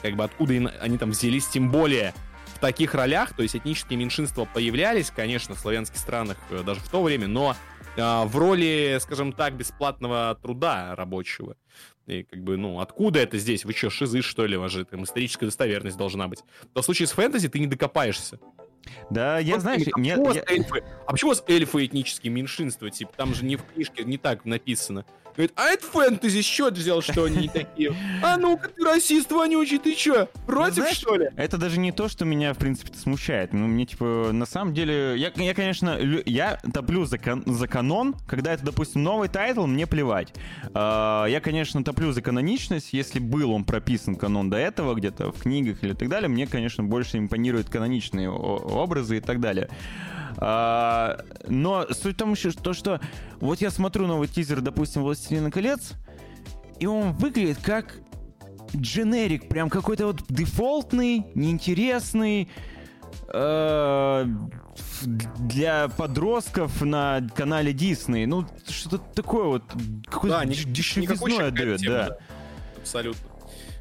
как 0.01 0.15
бы 0.15 0.23
откуда 0.23 0.53
они 0.81 0.97
там 0.97 1.11
взялись, 1.11 1.47
тем 1.47 1.71
более 1.71 2.13
в 2.59 2.61
таких 2.61 2.93
ролях, 2.93 3.33
то 3.33 3.41
есть 3.41 3.55
этнические 3.55 3.97
меньшинства 3.97 4.43
появлялись, 4.43 5.11
конечно, 5.15 5.55
в 5.55 5.59
славянских 5.59 5.97
странах 5.97 6.35
э, 6.49 6.61
даже 6.61 6.81
в 6.81 6.89
то 6.89 7.01
время, 7.01 7.25
но 7.25 7.55
э, 7.95 8.23
в 8.25 8.37
роли, 8.37 8.97
скажем 8.99 9.31
так, 9.31 9.53
бесплатного 9.53 10.37
труда 10.41 10.93
рабочего. 10.93 11.55
И 12.05 12.23
как 12.23 12.43
бы, 12.43 12.57
ну, 12.57 12.81
откуда 12.81 13.19
это 13.19 13.37
здесь? 13.37 13.63
Вы 13.63 13.71
что, 13.71 13.89
шизы, 13.89 14.21
что 14.21 14.45
ли, 14.45 14.59
же 14.67 14.83
там 14.83 15.05
историческая 15.05 15.45
достоверность 15.45 15.95
должна 15.95 16.27
быть. 16.27 16.39
То 16.73 16.81
в 16.81 16.85
случае 16.85 17.07
с 17.07 17.11
фэнтези 17.11 17.47
ты 17.47 17.59
не 17.59 17.67
докопаешься. 17.67 18.39
Да, 19.09 19.39
я, 19.39 19.55
вот, 19.55 19.61
знаешь, 19.61 19.83
а, 19.93 19.99
нет, 19.99 20.19
я... 20.33 20.43
эльфы? 20.47 20.83
а 21.05 21.11
почему 21.11 21.31
у 21.31 21.33
вас 21.33 21.43
эльфы 21.47 21.85
этнические 21.85 22.31
меньшинства? 22.31 22.89
Типа, 22.89 23.11
там 23.15 23.33
же 23.33 23.45
не 23.45 23.55
в 23.55 23.63
книжке 23.63 24.03
не 24.03 24.17
так 24.17 24.45
написано. 24.45 25.05
Говорит, 25.39 25.53
а 25.55 25.67
это 25.69 25.85
фэнтези, 25.85 26.41
с 26.41 26.45
чего 26.45 26.65
ты 26.65 26.73
взял, 26.73 27.01
что 27.01 27.23
они 27.23 27.43
не 27.43 27.47
такие. 27.47 27.95
А 28.21 28.35
ну-ка 28.35 28.67
ты 28.67 28.83
расист 28.83 29.31
вонючий, 29.31 29.77
ты 29.77 29.95
чё, 29.95 30.27
против, 30.45 30.75
Знаешь, 30.75 30.97
что 30.97 31.15
ли? 31.15 31.29
Это 31.37 31.57
даже 31.57 31.79
не 31.79 31.93
то, 31.93 32.09
что 32.09 32.25
меня, 32.25 32.53
в 32.53 32.57
принципе, 32.57 32.93
смущает. 32.93 33.53
Ну, 33.53 33.67
мне, 33.67 33.85
типа, 33.85 34.31
на 34.33 34.45
самом 34.45 34.73
деле, 34.73 35.15
я, 35.15 35.31
я 35.33 35.53
конечно, 35.53 35.97
я 36.25 36.59
топлю 36.73 37.05
за, 37.05 37.17
кан 37.17 37.43
за 37.45 37.69
канон, 37.69 38.15
когда 38.27 38.51
это, 38.53 38.65
допустим, 38.65 39.03
новый 39.03 39.29
тайтл, 39.29 39.65
мне 39.65 39.87
плевать. 39.87 40.33
Uh, 40.73 41.31
я, 41.31 41.39
конечно, 41.39 41.83
топлю 41.85 42.11
за 42.11 42.21
каноничность, 42.21 42.91
если 42.91 43.19
был 43.19 43.51
он 43.51 43.63
прописан 43.63 44.17
канон 44.17 44.49
до 44.49 44.57
этого, 44.57 44.93
где-то 44.93 45.31
в 45.31 45.41
книгах 45.43 45.83
или 45.85 45.93
так 45.93 46.09
далее, 46.09 46.27
мне, 46.27 46.47
конечно, 46.47 46.83
больше 46.83 47.17
импонируют 47.17 47.69
каноничные 47.69 48.29
образы 48.79 49.17
и 49.17 49.21
так 49.21 49.39
далее. 49.39 49.69
А, 50.37 51.19
но 51.47 51.85
суть 51.91 52.15
в 52.15 52.17
том 52.17 52.31
еще, 52.31 52.51
то, 52.51 52.73
что 52.73 52.99
вот 53.39 53.61
я 53.61 53.71
смотрю 53.71 54.07
новый 54.07 54.27
тизер, 54.27 54.61
допустим, 54.61 55.03
«Властелина 55.03 55.51
колец», 55.51 55.93
и 56.79 56.85
он 56.85 57.11
выглядит 57.13 57.59
как 57.61 57.97
дженерик, 58.75 59.49
прям 59.49 59.69
какой-то 59.69 60.07
вот 60.07 60.23
дефолтный, 60.29 61.25
неинтересный, 61.35 62.49
э, 63.27 64.25
для 65.37 65.87
подростков 65.89 66.81
на 66.81 67.21
канале 67.35 67.73
Дисней. 67.73 68.25
Ну, 68.25 68.47
что-то 68.67 68.99
такое 68.99 69.45
вот, 69.45 69.63
какой-то 70.05 70.39
да, 70.39 70.45
дешевизной 70.45 71.47
отдает, 71.47 71.81
да. 71.81 72.17
Абсолютно. 72.77 73.28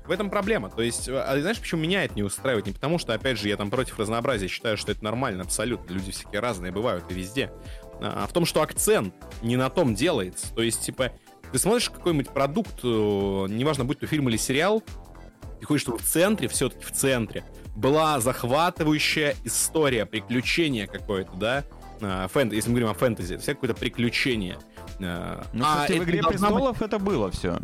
В 0.08 0.10
этом 0.10 0.30
проблема. 0.30 0.70
То 0.70 0.80
есть, 0.80 1.06
а 1.06 1.38
знаешь, 1.38 1.60
почему 1.60 1.82
меня 1.82 2.02
это 2.02 2.14
не 2.14 2.22
устраивает? 2.22 2.64
Не 2.64 2.72
потому 2.72 2.98
что, 2.98 3.12
опять 3.12 3.38
же, 3.38 3.48
я 3.48 3.58
там 3.58 3.68
против 3.68 3.98
разнообразия 3.98 4.48
считаю, 4.48 4.78
что 4.78 4.90
это 4.90 5.04
нормально, 5.04 5.42
абсолютно. 5.42 5.92
Люди 5.92 6.12
всякие 6.12 6.40
разные 6.40 6.72
бывают 6.72 7.04
и 7.10 7.14
везде. 7.14 7.52
А 8.00 8.26
в 8.26 8.32
том, 8.32 8.46
что 8.46 8.62
акцент 8.62 9.14
не 9.42 9.56
на 9.56 9.68
том 9.68 9.94
делается. 9.94 10.54
То 10.54 10.62
есть, 10.62 10.80
типа, 10.80 11.12
ты 11.52 11.58
смотришь 11.58 11.90
какой-нибудь 11.90 12.30
продукт, 12.30 12.80
э, 12.82 12.86
неважно, 12.86 13.84
будь 13.84 13.98
то 13.98 14.06
фильм 14.06 14.30
или 14.30 14.38
сериал, 14.38 14.82
ты 15.60 15.66
хочешь, 15.66 15.82
чтобы 15.82 15.98
в 15.98 16.04
центре, 16.04 16.48
все-таки 16.48 16.84
в 16.84 16.92
центре, 16.92 17.44
была 17.76 18.18
захватывающая 18.20 19.36
история, 19.44 20.06
приключение 20.06 20.86
какое-то, 20.86 21.32
да? 21.34 21.64
А, 22.00 22.28
фэнтези, 22.28 22.56
если 22.56 22.70
мы 22.70 22.76
говорим 22.76 22.90
о 22.90 22.94
фэнтези, 22.94 23.34
это 23.34 23.42
всякое 23.42 23.60
какое-то 23.60 23.80
приключение. 23.80 24.58
А, 25.00 25.44
ну, 25.52 25.64
а, 25.66 25.86
в 25.86 25.90
«Игре 25.90 26.22
престолов» 26.22 26.78
быть... 26.78 26.86
это 26.86 26.98
было 26.98 27.30
все. 27.30 27.58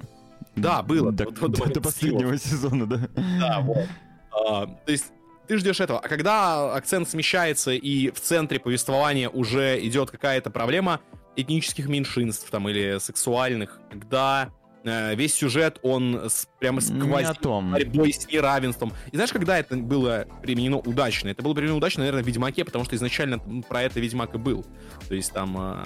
Да, 0.56 0.82
было. 0.82 1.12
До, 1.12 1.24
вот, 1.24 1.52
до, 1.52 1.66
до 1.66 1.80
последнего 1.80 2.36
сезона, 2.38 2.86
да. 2.86 3.08
Да, 3.40 3.60
вот. 3.60 3.88
А, 4.32 4.66
то 4.66 4.92
есть 4.92 5.12
ты 5.46 5.58
ждешь 5.58 5.80
этого. 5.80 5.98
А 6.00 6.08
когда 6.08 6.74
акцент 6.74 7.08
смещается 7.08 7.72
и 7.72 8.10
в 8.10 8.20
центре 8.20 8.58
повествования 8.58 9.28
уже 9.28 9.78
идет 9.86 10.10
какая-то 10.10 10.50
проблема 10.50 11.00
этнических 11.36 11.88
меньшинств 11.88 12.48
там 12.50 12.68
или 12.68 12.98
сексуальных, 12.98 13.80
когда 13.90 14.52
Э, 14.84 15.14
весь 15.14 15.34
сюжет, 15.34 15.78
он 15.82 16.28
с, 16.28 16.46
прямо 16.58 16.82
сквозит 16.82 17.40
борьбой 17.40 18.12
с 18.12 18.28
неравенством. 18.28 18.92
И 19.10 19.16
знаешь, 19.16 19.32
когда 19.32 19.58
это 19.58 19.76
было 19.76 20.26
применено 20.42 20.78
удачно? 20.78 21.28
Это 21.28 21.42
было 21.42 21.54
применено 21.54 21.78
удачно, 21.78 22.00
наверное, 22.00 22.22
в 22.22 22.26
Ведьмаке, 22.26 22.66
потому 22.66 22.84
что 22.84 22.94
изначально 22.94 23.38
про 23.38 23.82
это 23.82 23.98
Ведьмак 23.98 24.34
и 24.34 24.38
был. 24.38 24.64
То 25.08 25.14
есть 25.14 25.32
там 25.32 25.56
э, 25.58 25.84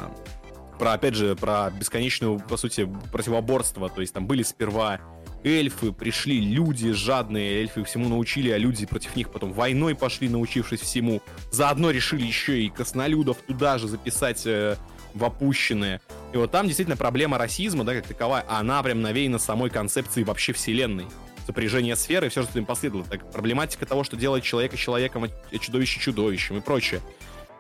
про, 0.79 0.93
опять 0.93 1.15
же, 1.15 1.35
про 1.37 1.71
бесконечную, 1.71 2.39
по 2.39 2.57
сути, 2.57 2.89
противоборство. 3.13 3.89
То 3.89 4.01
есть 4.01 4.15
там 4.15 4.27
были 4.27 4.43
сперва 4.43 5.01
эльфы, 5.45 5.93
пришли 5.93 6.41
люди 6.41 6.93
жадные, 6.93 7.61
эльфы 7.61 7.85
всему 7.85 8.09
научили, 8.09 8.51
а 8.51 8.59
люди 8.59 8.87
против 8.87 9.17
них 9.17 9.31
потом 9.31 9.53
войной 9.53 9.95
пошли, 9.95 10.29
научившись 10.29 10.81
всему. 10.81 11.23
Заодно 11.51 11.91
решили 11.91 12.25
еще 12.25 12.63
и 12.63 12.71
краснолюдов 12.71 13.39
туда 13.39 13.79
же 13.79 13.89
записать 13.89 14.47
э, 14.47 14.77
в 15.15 15.25
опущенные. 15.25 16.01
И 16.33 16.37
вот 16.37 16.51
там 16.51 16.67
действительно 16.67 16.97
проблема 16.97 17.39
расизма, 17.39 17.85
да, 17.85 17.95
как 17.95 18.07
таковая, 18.07 18.45
она 18.49 18.83
прям 18.83 19.01
навеяна 19.03 19.39
самой 19.39 19.71
концепцией 19.71 20.25
вообще 20.25 20.53
вселенной. 20.53 21.07
Сопряжение 21.47 21.97
сферы 21.97 22.27
и 22.27 22.31
все, 22.31 22.43
что 22.43 22.59
им 22.59 22.67
последовало. 22.67 23.07
Так, 23.07 23.31
проблематика 23.31 23.87
того, 23.87 24.05
что 24.05 24.17
делает 24.17 24.45
человека 24.45 24.77
человеком, 24.77 25.25
а 25.25 25.59
чудовище 25.59 25.99
чудовищем 25.99 26.59
и 26.59 26.61
прочее. 26.61 27.01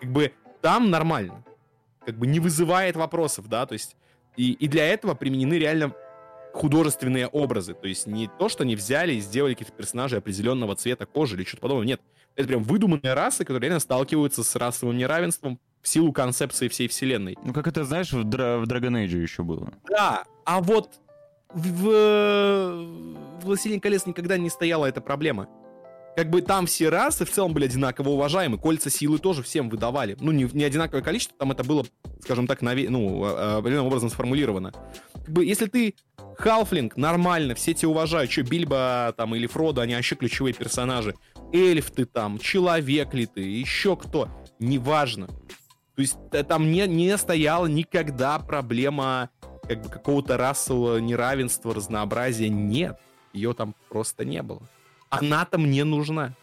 Как 0.00 0.10
бы 0.10 0.32
там 0.60 0.90
нормально. 0.90 1.42
Как 2.08 2.16
бы 2.16 2.26
не 2.26 2.40
вызывает 2.40 2.96
вопросов, 2.96 3.50
да, 3.50 3.66
то 3.66 3.74
есть 3.74 3.94
и, 4.34 4.52
и 4.52 4.66
для 4.66 4.86
этого 4.86 5.12
применены 5.12 5.58
реально 5.58 5.92
художественные 6.54 7.26
образы. 7.26 7.74
То 7.74 7.86
есть 7.86 8.06
не 8.06 8.30
то, 8.38 8.48
что 8.48 8.62
они 8.62 8.76
взяли 8.76 9.12
и 9.12 9.20
сделали 9.20 9.52
каких-то 9.52 9.74
персонажей 9.74 10.18
определенного 10.18 10.74
цвета 10.74 11.04
кожи 11.04 11.36
или 11.36 11.44
что-то 11.44 11.60
подобное. 11.60 11.86
Нет. 11.86 12.00
Это 12.34 12.48
прям 12.48 12.62
выдуманные 12.62 13.12
расы, 13.12 13.44
которые 13.44 13.68
реально 13.68 13.80
сталкиваются 13.80 14.42
с 14.42 14.56
расовым 14.56 14.96
неравенством 14.96 15.60
в 15.82 15.88
силу 15.88 16.10
концепции 16.14 16.68
всей 16.68 16.88
вселенной. 16.88 17.36
Ну, 17.44 17.52
как 17.52 17.66
это, 17.66 17.84
знаешь, 17.84 18.10
в, 18.10 18.24
Дра- 18.24 18.58
в 18.58 18.62
Dragon 18.66 19.04
Age 19.04 19.20
еще 19.20 19.42
было. 19.42 19.70
Да, 19.86 20.24
а 20.46 20.62
вот 20.62 20.94
в, 21.52 21.82
в 21.82 23.44
«Властелин 23.44 23.80
колец» 23.80 24.06
никогда 24.06 24.38
не 24.38 24.48
стояла 24.48 24.86
эта 24.86 25.02
проблема. 25.02 25.46
Как 26.18 26.30
бы 26.30 26.42
там 26.42 26.66
все 26.66 26.88
расы 26.88 27.24
в 27.24 27.30
целом 27.30 27.54
были 27.54 27.66
одинаково 27.66 28.08
уважаемы, 28.08 28.58
кольца 28.58 28.90
силы 28.90 29.20
тоже 29.20 29.44
всем 29.44 29.68
выдавали. 29.68 30.16
Ну, 30.18 30.32
не, 30.32 30.50
не 30.52 30.64
одинаковое 30.64 31.00
количество, 31.00 31.38
там 31.38 31.52
это 31.52 31.62
было, 31.62 31.86
скажем 32.24 32.48
так, 32.48 32.60
наве- 32.60 32.88
ну, 32.88 33.22
а, 33.22 33.28
а, 33.28 33.58
определенным 33.58 33.86
образом 33.86 34.10
сформулировано. 34.10 34.72
Как 35.14 35.28
бы, 35.28 35.44
если 35.44 35.66
ты 35.66 35.94
Халфлинг, 36.38 36.96
нормально, 36.96 37.54
все 37.54 37.72
тебя 37.72 37.90
уважают, 37.90 38.32
что 38.32 38.42
Бильбо 38.42 39.14
там 39.16 39.36
или 39.36 39.46
Фродо, 39.46 39.80
они 39.80 39.94
вообще 39.94 40.16
ключевые 40.16 40.54
персонажи. 40.54 41.14
Эльф 41.52 41.92
ты 41.92 42.04
там, 42.04 42.40
человек 42.40 43.14
ли 43.14 43.26
ты, 43.26 43.42
еще 43.42 43.94
кто, 43.94 44.28
неважно. 44.58 45.28
То 45.28 46.02
есть 46.02 46.16
э, 46.32 46.42
там 46.42 46.72
не, 46.72 46.84
не 46.88 47.16
стояла 47.16 47.66
никогда 47.66 48.40
проблема 48.40 49.30
как 49.68 49.82
бы 49.82 49.88
какого-то 49.88 50.36
расового 50.36 50.98
неравенства, 50.98 51.72
разнообразия. 51.72 52.48
Нет, 52.48 52.98
ее 53.32 53.54
там 53.54 53.76
просто 53.88 54.24
не 54.24 54.42
было. 54.42 54.68
Она 55.10 55.44
там 55.44 55.70
не 55.70 55.84
нужна. 55.84 56.34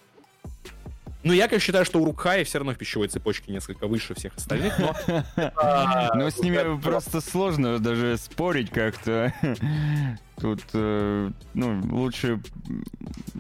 Ну, 1.25 1.33
я, 1.33 1.47
как 1.47 1.59
считаю, 1.59 1.85
что 1.85 1.99
у 1.99 2.05
Рукхая 2.05 2.45
все 2.45 2.59
равно 2.59 2.73
в 2.73 2.77
пищевой 2.77 3.07
цепочке 3.07 3.51
несколько 3.51 3.87
выше 3.87 4.13
всех 4.13 4.35
остальных, 4.35 4.77
но... 4.77 4.93
Но 6.13 6.29
с 6.29 6.37
ними 6.37 6.79
просто 6.79 7.19
сложно 7.19 7.79
даже 7.79 8.15
спорить 8.17 8.69
как-то. 8.69 9.33
Тут, 10.39 10.61
э, 10.73 11.31
ну, 11.55 11.81
лучше... 11.91 12.39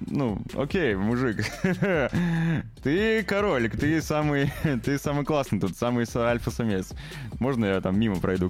Ну, 0.07 0.41
окей, 0.55 0.95
мужик. 0.95 1.45
Ты 2.83 3.23
королик, 3.23 3.77
ты 3.77 4.01
самый... 4.01 4.51
Ты 4.83 4.97
самый 4.97 5.23
классный 5.23 5.59
тут, 5.59 5.77
самый 5.77 6.07
альфа-самец. 6.15 6.93
Можно 7.39 7.65
я 7.65 7.81
там 7.81 7.99
мимо 7.99 8.15
пройду? 8.15 8.49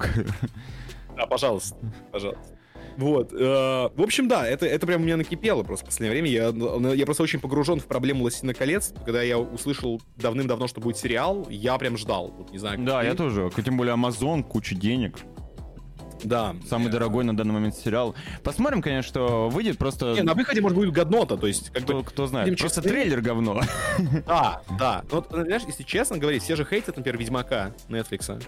Да, 1.17 1.25
пожалуйста, 1.25 1.75
пожалуйста. 2.11 2.54
Вот. 2.97 3.33
Э, 3.33 3.89
в 3.93 4.01
общем, 4.01 4.27
да, 4.27 4.47
это, 4.47 4.65
это 4.65 4.85
прям 4.87 5.01
у 5.01 5.05
меня 5.05 5.17
накипело 5.17 5.63
просто 5.63 5.85
в 5.85 5.89
последнее 5.89 6.21
время. 6.21 6.29
Я, 6.29 6.93
я 6.93 7.05
просто 7.05 7.23
очень 7.23 7.39
погружен 7.39 7.79
в 7.79 7.85
проблему 7.85 8.23
«Лосина 8.23 8.53
колец». 8.53 8.93
Когда 9.03 9.21
я 9.21 9.37
услышал 9.37 10.01
давным-давно, 10.17 10.67
что 10.67 10.81
будет 10.81 10.97
сериал, 10.97 11.47
я 11.49 11.77
прям 11.77 11.97
ждал. 11.97 12.33
Вот, 12.37 12.51
не 12.51 12.57
знаю, 12.57 12.79
да, 12.79 13.01
ты. 13.01 13.07
я 13.07 13.15
тоже. 13.15 13.51
Тем 13.63 13.77
более 13.77 13.95
Amazon, 13.95 14.43
куча 14.43 14.75
денег. 14.75 15.17
Да. 16.23 16.55
Самый 16.67 16.91
дорогой 16.91 17.23
на 17.23 17.35
данный 17.35 17.53
момент 17.53 17.75
сериал. 17.75 18.15
Посмотрим, 18.43 18.81
конечно, 18.81 19.07
что 19.07 19.49
выйдет 19.49 19.77
просто... 19.77 20.13
Не, 20.13 20.21
на 20.21 20.33
выходе, 20.33 20.61
может, 20.61 20.77
будет 20.77 20.91
годнота, 20.91 21.37
то 21.37 21.47
есть... 21.47 21.69
Как 21.69 21.83
кто, 21.83 21.99
бы, 21.99 22.03
кто 22.03 22.25
знает, 22.25 22.57
просто 22.57 22.81
честны. 22.81 22.91
трейлер 22.91 23.21
говно. 23.21 23.61
Да, 24.25 24.61
да. 24.79 25.03
Но, 25.11 25.17
вот, 25.17 25.27
знаешь, 25.29 25.63
если 25.67 25.83
честно 25.83 26.17
говорить, 26.17 26.43
все 26.43 26.55
же 26.55 26.65
хейтят, 26.65 26.97
например, 26.97 27.19
Ведьмака 27.19 27.73
Netflix. 27.89 28.41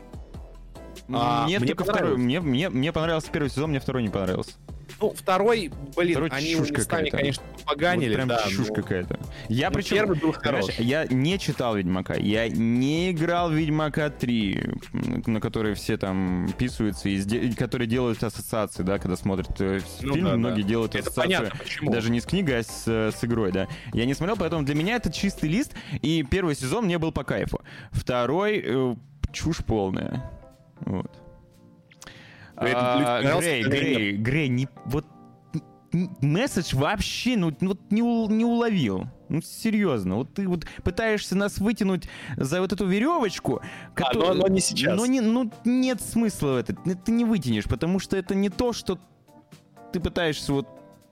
А, 1.13 1.45
мне, 1.45 1.59
мне, 1.59 1.73
второй, 1.73 2.17
мне, 2.17 2.39
мне, 2.41 2.69
мне 2.69 2.91
понравился 2.91 3.29
первый 3.31 3.49
сезон, 3.49 3.69
мне 3.69 3.79
второй 3.79 4.03
не 4.03 4.09
понравился. 4.09 4.53
Ну, 4.99 5.13
второй, 5.13 5.71
блин, 5.95 6.13
второй 6.13 6.29
они 6.29 6.55
местами, 6.55 7.09
конечно, 7.09 7.43
поганили. 7.65 8.09
Вот 8.09 8.15
прям 8.15 8.27
да, 8.29 8.43
чушь 8.47 8.67
но... 8.69 8.73
какая-то. 8.73 9.19
Я 9.47 9.69
ну, 9.69 9.75
причем, 9.75 9.95
первый 9.95 10.17
был 10.17 10.31
хорош. 10.33 10.65
Я 10.79 11.05
не 11.05 11.37
читал 11.37 11.75
Ведьмака, 11.75 12.15
я 12.15 12.49
не 12.49 13.11
играл 13.11 13.49
в 13.49 13.53
Ведьмака 13.53 14.09
3, 14.09 14.69
на 15.27 15.39
который 15.39 15.75
все 15.75 15.97
там 15.97 16.49
писаются, 16.57 17.09
и 17.09 17.51
которые 17.53 17.87
делают 17.87 18.23
ассоциации, 18.23 18.83
да, 18.83 18.97
когда 18.97 19.15
смотрят 19.15 19.49
э, 19.59 19.79
ну, 20.01 20.13
фильм, 20.13 20.25
да, 20.25 20.35
многие 20.35 20.63
да. 20.63 20.67
делают 20.67 20.95
это 20.95 21.09
ассоциацию. 21.09 21.37
Понятно, 21.37 21.59
почему. 21.59 21.91
Даже 21.91 22.11
не 22.11 22.19
с 22.19 22.25
книгой, 22.25 22.59
а 22.59 22.63
с, 22.63 22.83
э, 22.87 23.11
с 23.15 23.23
игрой, 23.23 23.51
да. 23.51 23.67
Я 23.93 24.05
не 24.05 24.13
смотрел, 24.13 24.37
поэтому 24.37 24.63
для 24.63 24.75
меня 24.75 24.95
это 24.95 25.11
чистый 25.11 25.49
лист, 25.49 25.73
и 26.01 26.23
первый 26.23 26.55
сезон 26.55 26.85
мне 26.85 26.97
был 26.97 27.11
по 27.11 27.23
кайфу. 27.23 27.61
Второй 27.91 28.63
э, 28.65 28.95
чушь 29.31 29.63
полная. 29.63 30.36
Вот. 30.81 31.11
А, 32.55 33.39
Грей, 33.39 33.63
Грей, 33.63 34.17
Грей, 34.17 34.47
не, 34.47 34.67
вот 34.85 35.05
месседж 36.21 36.75
вообще 36.75 37.37
ну, 37.37 37.55
вот 37.61 37.91
не, 37.91 38.01
не 38.01 38.45
уловил. 38.45 39.05
Ну, 39.29 39.41
серьезно, 39.41 40.15
вот 40.15 40.33
ты 40.33 40.47
вот 40.47 40.65
пытаешься 40.83 41.35
нас 41.35 41.57
вытянуть 41.57 42.07
за 42.37 42.61
вот 42.61 42.71
эту 42.71 42.85
веревочку, 42.85 43.61
которая, 43.93 44.31
а, 44.31 44.33
но, 44.33 44.41
но 44.43 44.47
не 44.47 44.61
сейчас. 44.61 44.97
Но 44.97 45.05
не, 45.05 45.21
ну, 45.21 45.51
нет 45.65 46.01
смысла 46.01 46.53
в 46.53 46.55
этом. 46.57 46.77
Ты 46.77 47.11
не 47.11 47.25
вытянешь, 47.25 47.65
потому 47.65 47.99
что 47.99 48.15
это 48.15 48.35
не 48.35 48.49
то, 48.49 48.73
что 48.73 48.99
ты 49.91 49.99
пытаешься 49.99 50.53
вот 50.53 50.67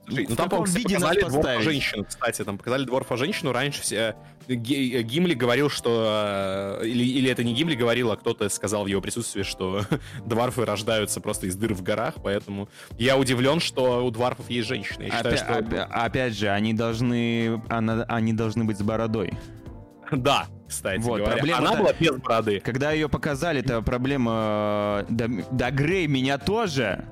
Слушай, 0.06 0.26
ну 0.28 0.36
там, 0.36 0.48
по 0.48 0.64
виде 0.64 0.94
показали 0.94 1.20
дворфа 1.20 1.60
женщину, 1.60 2.04
кстати, 2.04 2.44
там 2.44 2.58
показали 2.58 2.84
дворфа 2.84 3.16
женщину. 3.16 3.52
Раньше 3.52 3.82
все 3.82 4.16
э, 4.48 4.54
Гимли 4.54 5.34
говорил, 5.34 5.68
что 5.68 6.78
э, 6.80 6.86
или, 6.86 7.04
или 7.04 7.30
это 7.30 7.42
не 7.42 7.52
Гимли 7.54 7.74
говорил, 7.74 8.12
а 8.12 8.16
кто-то 8.16 8.48
сказал 8.48 8.84
в 8.84 8.86
его 8.86 9.00
присутствии, 9.00 9.42
что 9.42 9.82
дворфы 10.26 10.64
рождаются 10.64 11.20
просто 11.20 11.46
из 11.46 11.56
дыр 11.56 11.74
в 11.74 11.82
горах, 11.82 12.14
поэтому 12.22 12.68
я 12.98 13.16
удивлен, 13.16 13.58
что 13.58 14.04
у 14.06 14.10
дворфов 14.10 14.48
есть 14.48 14.68
женщины. 14.68 15.04
Я 15.04 15.10
считаю, 15.10 15.34
опять, 15.34 15.68
что... 15.68 15.84
опять 15.84 16.38
же, 16.38 16.48
они 16.50 16.72
должны, 16.72 17.60
она, 17.68 18.04
они 18.04 18.32
должны 18.32 18.64
быть 18.64 18.78
с 18.78 18.82
бородой. 18.82 19.32
Да, 20.12 20.46
кстати 20.68 21.00
вот, 21.00 21.18
говоря. 21.18 21.36
Проблема 21.36 21.58
Она 21.58 21.74
была 21.74 21.92
без 21.92 22.12
бороды. 22.12 22.60
Когда 22.60 22.92
ее 22.92 23.08
показали, 23.08 23.60
это 23.60 23.82
проблема... 23.82 25.02
Э, 25.02 25.06
да, 25.08 25.26
да 25.50 25.70
Грей 25.70 26.06
меня 26.06 26.38
тоже, 26.38 27.04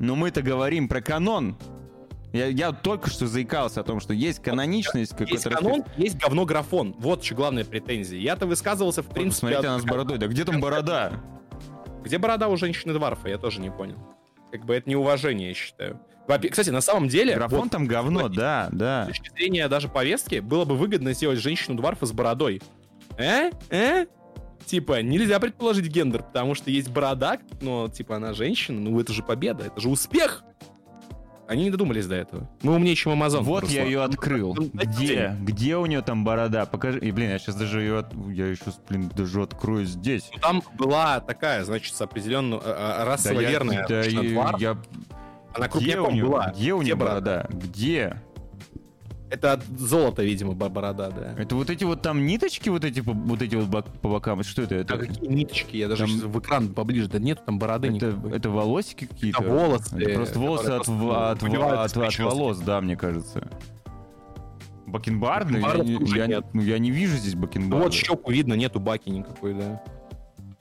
но 0.00 0.16
мы-то 0.16 0.42
говорим 0.42 0.88
про 0.88 1.00
канон. 1.00 1.56
Я, 2.32 2.46
я 2.46 2.72
только 2.72 3.08
что 3.08 3.26
заикался 3.26 3.80
о 3.80 3.84
том, 3.84 4.00
что 4.00 4.12
есть 4.12 4.42
каноничность. 4.42 5.14
Есть 5.20 5.44
канон, 5.44 5.84
есть 5.96 6.18
говно-графон. 6.18 6.94
Вот 6.98 7.24
что 7.24 7.34
главная 7.34 7.64
претензия. 7.64 8.18
Я-то 8.18 8.46
высказывался, 8.46 9.02
в 9.02 9.08
принципе... 9.08 9.46
Посмотрите 9.46 9.68
на 9.68 9.74
нас 9.76 9.84
бородой. 9.84 10.18
Да 10.18 10.26
где 10.26 10.44
там 10.44 10.60
борода? 10.60 11.12
Где 12.04 12.18
борода 12.18 12.48
у 12.48 12.56
женщины 12.56 12.92
Дварфа? 12.92 13.28
Я 13.28 13.38
тоже 13.38 13.60
не 13.60 13.70
понял. 13.70 13.96
Как 14.52 14.64
бы 14.64 14.74
это 14.74 14.88
неуважение, 14.88 15.48
я 15.48 15.54
считаю. 15.54 16.00
Кстати, 16.50 16.70
на 16.70 16.80
самом 16.80 17.08
деле... 17.08 17.34
Графон 17.34 17.62
вот, 17.62 17.70
там 17.70 17.86
говно, 17.86 18.28
да, 18.28 18.68
да. 18.72 19.04
С 19.04 19.06
точки 19.08 19.30
зрения 19.30 19.68
даже 19.68 19.88
повестки, 19.88 20.40
было 20.40 20.64
бы 20.64 20.76
выгодно 20.76 21.12
сделать 21.12 21.38
женщину 21.38 21.76
Дварфа 21.76 22.06
с 22.06 22.12
бородой. 22.12 22.60
Э? 23.18 23.50
Э? 23.70 24.06
Типа, 24.64 25.02
нельзя 25.02 25.38
предположить 25.38 25.86
гендер, 25.86 26.24
потому 26.24 26.54
что 26.54 26.70
есть 26.70 26.88
борода, 26.90 27.38
но, 27.60 27.88
типа, 27.88 28.16
она 28.16 28.34
женщина, 28.34 28.80
ну 28.80 28.98
это 28.98 29.12
же 29.12 29.22
победа, 29.22 29.64
это 29.64 29.80
же 29.80 29.88
успех! 29.88 30.42
Они 31.48 31.64
не 31.64 31.70
додумались 31.70 32.06
до 32.06 32.16
этого. 32.16 32.48
Мы 32.62 32.74
умнее, 32.74 32.96
чем 32.96 33.12
Amazon. 33.12 33.42
Вот 33.42 33.62
Руслан. 33.62 33.78
я 33.78 33.84
ее 33.84 34.02
открыл. 34.02 34.54
Ну, 34.54 34.70
Где? 34.72 35.36
Где 35.40 35.76
у 35.76 35.86
нее 35.86 36.02
там 36.02 36.24
борода? 36.24 36.66
Покажи. 36.66 36.98
И, 36.98 37.12
блин, 37.12 37.30
я 37.30 37.38
сейчас 37.38 37.54
даже 37.54 37.80
ее... 37.80 37.98
От... 38.00 38.12
Я 38.28 38.46
еще, 38.46 38.64
блин, 38.88 39.10
даже 39.14 39.42
открою 39.42 39.86
здесь. 39.86 40.28
Ну, 40.34 40.40
там 40.40 40.62
была 40.76 41.20
такая, 41.20 41.64
значит, 41.64 41.94
с 41.94 42.00
определенную... 42.00 42.60
Э, 42.64 43.04
расово 43.04 43.42
да 43.42 43.48
верная. 43.48 43.86
Да, 43.88 44.02
я, 44.02 44.54
я... 44.58 44.78
Она 45.54 45.68
крупняком 45.68 46.18
была. 46.18 46.52
Где 46.56 46.74
у 46.74 46.82
нее 46.82 46.96
борода? 46.96 47.46
Где? 47.50 48.20
Это 49.28 49.54
от 49.54 49.64
золота, 49.64 50.22
видимо, 50.22 50.54
борода, 50.54 51.10
да. 51.10 51.34
Это 51.36 51.56
вот 51.56 51.68
эти 51.68 51.84
вот 51.84 52.02
там 52.02 52.26
ниточки, 52.26 52.68
вот 52.68 52.84
эти 52.84 53.00
вот 53.00 53.42
эти 53.42 53.56
вот 53.56 53.86
по 54.00 54.08
бокам. 54.08 54.42
Что 54.44 54.62
это? 54.62 54.76
это... 54.76 54.94
А 54.94 54.98
какие 54.98 55.28
ниточки? 55.28 55.76
Я 55.76 55.88
даже 55.88 56.06
там... 56.06 56.30
в 56.30 56.38
экран 56.38 56.68
поближе, 56.68 57.08
да 57.08 57.18
нет 57.18 57.44
там 57.44 57.58
бороды 57.58 57.88
это, 57.88 58.06
никакой. 58.06 58.36
Это 58.36 58.50
волосики 58.50 59.06
какие-то? 59.06 59.42
Это 59.42 59.52
волосы. 59.52 59.96
Это 59.98 60.14
просто 60.14 60.38
волосы 60.38 60.70
от, 60.70 60.88
от, 60.88 61.42
от, 61.42 61.96
от, 61.96 62.18
волос, 62.18 62.58
да, 62.58 62.80
мне 62.80 62.96
кажется. 62.96 63.48
Бакенбарды? 64.86 65.58
Я, 66.14 66.26
я, 66.26 66.42
ну, 66.52 66.62
я 66.62 66.78
не 66.78 66.92
вижу 66.92 67.16
здесь 67.16 67.34
бакенбарды. 67.34 67.76
Ну, 67.76 67.82
вот 67.82 67.92
щеку 67.92 68.30
видно, 68.30 68.54
нету 68.54 68.78
баки 68.78 69.08
никакой, 69.08 69.54
да. 69.54 69.82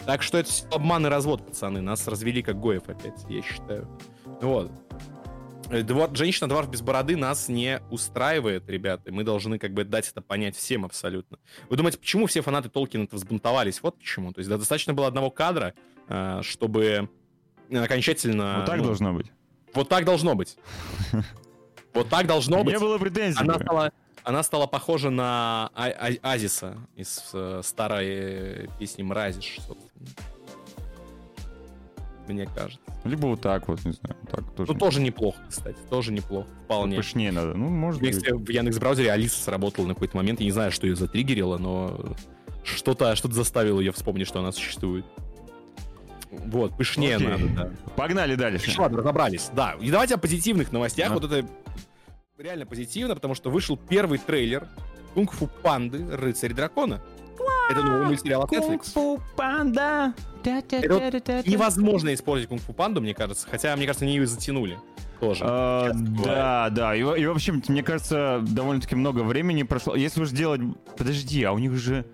Так 0.06 0.24
что 0.24 0.38
это 0.40 0.50
все 0.50 0.66
обман 0.72 1.06
и 1.06 1.10
развод, 1.10 1.46
пацаны. 1.46 1.82
Нас 1.82 2.08
развели 2.08 2.42
как 2.42 2.60
Гоев 2.60 2.84
опять, 2.88 3.26
я 3.30 3.42
считаю. 3.44 3.88
Вот. 4.42 4.72
Э, 5.70 5.82
двор, 5.82 6.10
женщина-дварф 6.16 6.70
без 6.70 6.82
бороды 6.82 7.16
нас 7.16 7.48
не 7.48 7.82
устраивает, 7.90 8.70
ребята. 8.70 9.12
Мы 9.12 9.24
должны 9.24 9.60
как 9.60 9.74
бы 9.74 9.84
дать 9.84 10.10
это 10.10 10.22
понять 10.22 10.56
всем 10.56 10.86
абсолютно. 10.86 11.40
Вы 11.70 11.78
думаете, 11.78 11.98
почему 11.98 12.28
все 12.28 12.42
фанаты 12.42 12.70
Толкина-то 12.70 13.16
взбунтовались? 13.16 13.82
Вот 13.82 13.98
почему. 13.98 14.32
То 14.34 14.40
есть 14.40 14.50
да, 14.50 14.58
достаточно 14.58 14.94
было 14.94 15.08
одного 15.08 15.30
кадра, 15.32 15.74
э, 16.08 16.42
чтобы 16.44 17.10
окончательно... 17.72 18.58
Вот 18.58 18.66
так 18.66 18.78
ну, 18.78 18.86
должно 18.86 19.14
быть. 19.14 19.32
Вот 19.74 19.90
так 19.90 20.06
должно 20.06 20.36
быть. 20.36 20.58
Вот 21.94 22.10
так 22.10 22.28
должно 22.28 22.64
быть. 22.64 22.74
Не 22.74 22.80
было 22.80 22.98
претензий. 22.98 23.40
Она 23.40 23.56
стала, 23.56 23.92
она 24.24 24.44
стала 24.44 24.68
похожа 24.68 25.10
на 25.10 25.70
а 25.74 25.88
а 25.88 26.34
Азиса 26.34 26.78
из 26.96 27.30
э, 27.34 27.62
старой 27.64 28.70
песни 28.78 29.02
«Мразишь», 29.02 29.60
собственно. 29.66 30.35
Мне 32.28 32.48
кажется. 32.48 32.80
Либо 33.04 33.28
вот 33.28 33.42
так 33.42 33.68
вот, 33.68 33.84
не 33.86 33.92
знаю. 33.92 34.16
Так, 34.32 34.52
тоже 34.56 34.74
ну, 34.74 34.80
тоже 34.80 35.00
неплохо, 35.00 35.38
кстати. 35.48 35.78
Тоже 35.90 36.12
неплохо. 36.12 36.48
Вполне. 36.66 36.98
Пышнее 36.98 37.32
надо. 37.32 37.54
Ну, 37.54 37.70
может 37.70 38.02
Если 38.02 38.32
быть. 38.32 38.48
в 38.48 38.52
Яндекс-браузере 38.52 39.12
Алиса 39.12 39.42
сработала 39.42 39.86
на 39.86 39.94
какой-то 39.94 40.18
момент, 40.18 40.40
я 40.40 40.46
не 40.46 40.52
знаю, 40.52 40.72
что 40.72 40.88
ее 40.88 40.96
затриггерило, 40.96 41.58
но 41.58 42.16
что-то 42.64 43.16
что 43.16 43.32
заставило 43.32 43.80
ее 43.80 43.92
вспомнить, 43.92 44.28
что 44.28 44.40
она 44.40 44.52
существует. 44.52 45.06
Вот, 46.32 46.76
пышнее 46.76 47.18
Окей. 47.18 47.28
надо, 47.28 47.48
да. 47.48 47.72
Погнали 47.96 48.36
дальше. 48.36 48.74
Ладно, 48.80 48.98
разобрались. 48.98 49.50
Да, 49.54 49.76
и 49.80 49.90
давайте 49.90 50.16
о 50.16 50.18
позитивных 50.18 50.72
новостях. 50.72 51.12
А. 51.12 51.14
Вот 51.14 51.24
это 51.26 51.48
реально 52.38 52.66
позитивно, 52.66 53.16
потому 53.16 53.36
что 53.36 53.50
вышел 53.50 53.78
первый 53.78 54.18
трейлер 54.18 54.68
Кунг-фу 55.14 55.48
панды 55.62 56.06
Рыцарь 56.12 56.54
дракона. 56.54 57.02
Это 57.70 57.82
новый 57.82 58.06
мультсериал 58.08 58.44
от 58.44 58.52
Netflix. 58.52 58.94
Кунг-фу 58.94 59.20
панда. 59.36 60.14
Вот 60.44 61.48
невозможно 61.48 62.14
использовать 62.14 62.50
кунг-фу 62.50 62.74
панду, 62.74 63.02
мне 63.02 63.14
кажется. 63.14 63.48
Хотя, 63.50 63.76
мне 63.76 63.86
кажется, 63.86 64.06
они 64.06 64.16
ее 64.16 64.28
затянули. 64.28 64.78
Тоже. 65.20 65.44
А, 65.48 65.92
да, 65.94 66.70
да. 66.70 66.96
И, 66.96 67.00
и, 67.00 67.26
в 67.26 67.32
общем, 67.32 67.64
мне 67.68 67.84
кажется, 67.84 68.44
довольно-таки 68.48 68.96
много 68.96 69.22
времени 69.22 69.64
прошло. 69.64 69.96
Если 69.96 70.22
уж 70.22 70.30
делать... 70.30 70.62
Подожди, 70.98 71.44
а 71.44 71.54
у 71.54 71.58
них 71.58 71.74
же... 71.74 72.06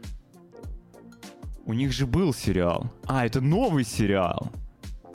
У 1.65 1.73
них 1.73 1.91
же 1.91 2.05
был 2.05 2.33
сериал. 2.33 2.91
А, 3.05 3.25
это 3.25 3.41
новый 3.41 3.83
сериал. 3.83 4.51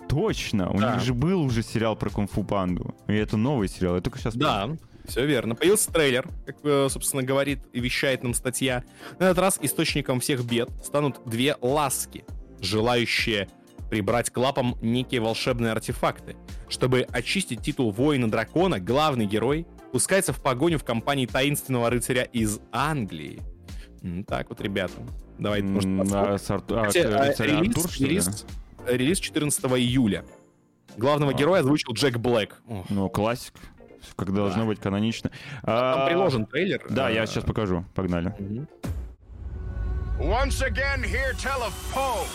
Точно, 0.08 0.70
у 0.70 0.78
да. 0.78 0.94
них 0.94 1.02
же 1.02 1.14
был 1.14 1.42
уже 1.42 1.62
сериал 1.62 1.96
про 1.96 2.10
кунг-фу 2.10 2.44
панду. 2.44 2.94
И 3.08 3.14
это 3.14 3.36
новый 3.36 3.68
сериал, 3.68 3.96
я 3.96 4.00
только 4.00 4.18
сейчас... 4.18 4.34
Да, 4.34 4.70
все 5.07 5.27
верно. 5.27 5.55
Появился 5.55 5.93
трейлер, 5.93 6.28
как, 6.45 6.57
э, 6.62 6.89
собственно, 6.91 7.23
говорит 7.23 7.61
и 7.73 7.81
вещает 7.81 8.23
нам 8.23 8.35
статья. 8.35 8.85
На 9.19 9.24
этот 9.24 9.39
раз 9.39 9.59
источником 9.62 10.20
всех 10.20 10.45
бед 10.45 10.70
станут 10.85 11.20
две 11.27 11.57
ласки, 11.61 12.24
желающие 12.61 13.49
прибрать 13.91 14.31
к 14.31 14.37
лапам 14.37 14.77
некие 14.81 15.20
волшебные 15.20 15.73
артефакты. 15.73 16.37
Чтобы 16.69 17.07
очистить 17.11 17.62
титул 17.62 17.91
воина 17.93 18.31
дракона, 18.31 18.81
главный 18.81 19.27
герой 19.27 19.66
пускается 19.93 20.33
в 20.33 20.43
погоню 20.43 20.78
в 20.78 20.85
компании 20.85 21.27
таинственного 21.27 21.91
рыцаря 21.91 22.23
из 22.23 22.61
Англии. 22.73 23.41
Так 24.27 24.49
вот, 24.49 24.61
ребята. 24.61 24.95
Давайте, 25.39 25.66
может, 25.66 26.12
а, 26.12 26.39
с 26.39 26.51
Арту... 26.51 26.78
а, 26.78 26.87
релиз, 26.87 27.77
Артур, 27.77 27.91
релиз, 27.99 28.47
релиз 28.87 29.19
14 29.19 29.65
июля. 29.65 30.24
Главного 30.97 31.33
а. 31.33 31.35
героя 31.35 31.61
озвучил 31.61 31.93
Джек 31.93 32.16
Блэк. 32.16 32.55
Ну, 32.89 33.09
классик. 33.11 33.55
Как 34.15 34.33
должно 34.33 34.62
да. 34.62 34.66
быть 34.66 34.81
канонично. 34.81 35.31
Там 35.65 36.03
а, 36.03 36.07
приложен 36.07 36.47
трейлер. 36.47 36.83
Да, 36.89 37.09
я 37.09 37.27
сейчас 37.27 37.45
покажу. 37.45 37.85
Погнали. 37.95 38.33
Once 40.19 40.62
again, 40.62 41.03
here 41.03 41.35
tell 41.35 41.62
of 41.62 41.74
Poe. 41.93 42.27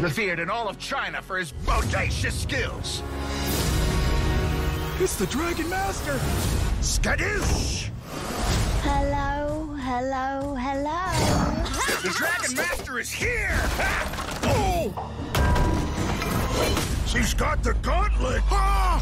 Revered 0.00 0.38
in 0.38 0.50
all 0.50 0.68
of 0.68 0.78
China 0.78 1.20
for 1.22 1.38
his 1.38 1.52
bodacious 1.66 2.32
skills. 2.32 3.02
It's 5.00 5.16
the 5.16 5.26
Dragon 5.26 5.68
Master! 5.68 6.18
Skadoosh! 6.80 7.90
Hello, 8.82 9.74
hello, 9.80 10.54
hello. 10.54 11.10
the 12.02 12.10
Dragon 12.10 12.54
Master 12.54 12.98
is 12.98 13.10
here! 13.10 13.58
oh! 14.44 14.92
She's 17.06 17.34
got 17.34 17.62
the 17.62 17.74
gauntlet! 17.74 18.42
Ah! 18.50 19.00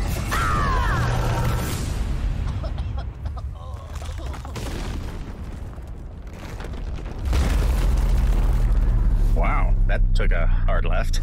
Wow, 9.34 9.74
that 9.86 10.00
took 10.14 10.32
a 10.32 10.46
hard 10.46 10.84
left. 10.84 11.20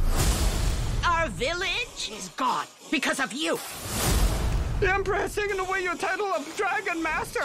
Our 1.06 1.28
village 1.30 2.12
is 2.12 2.30
gone 2.36 2.66
because 2.90 3.20
of 3.20 3.32
you. 3.34 3.60
The 4.80 4.94
Emperor 4.94 5.16
has 5.16 5.36
taken 5.36 5.60
away 5.60 5.84
your 5.84 5.96
title 5.96 6.28
of 6.28 6.56
Dragon 6.56 7.04
Master. 7.04 7.42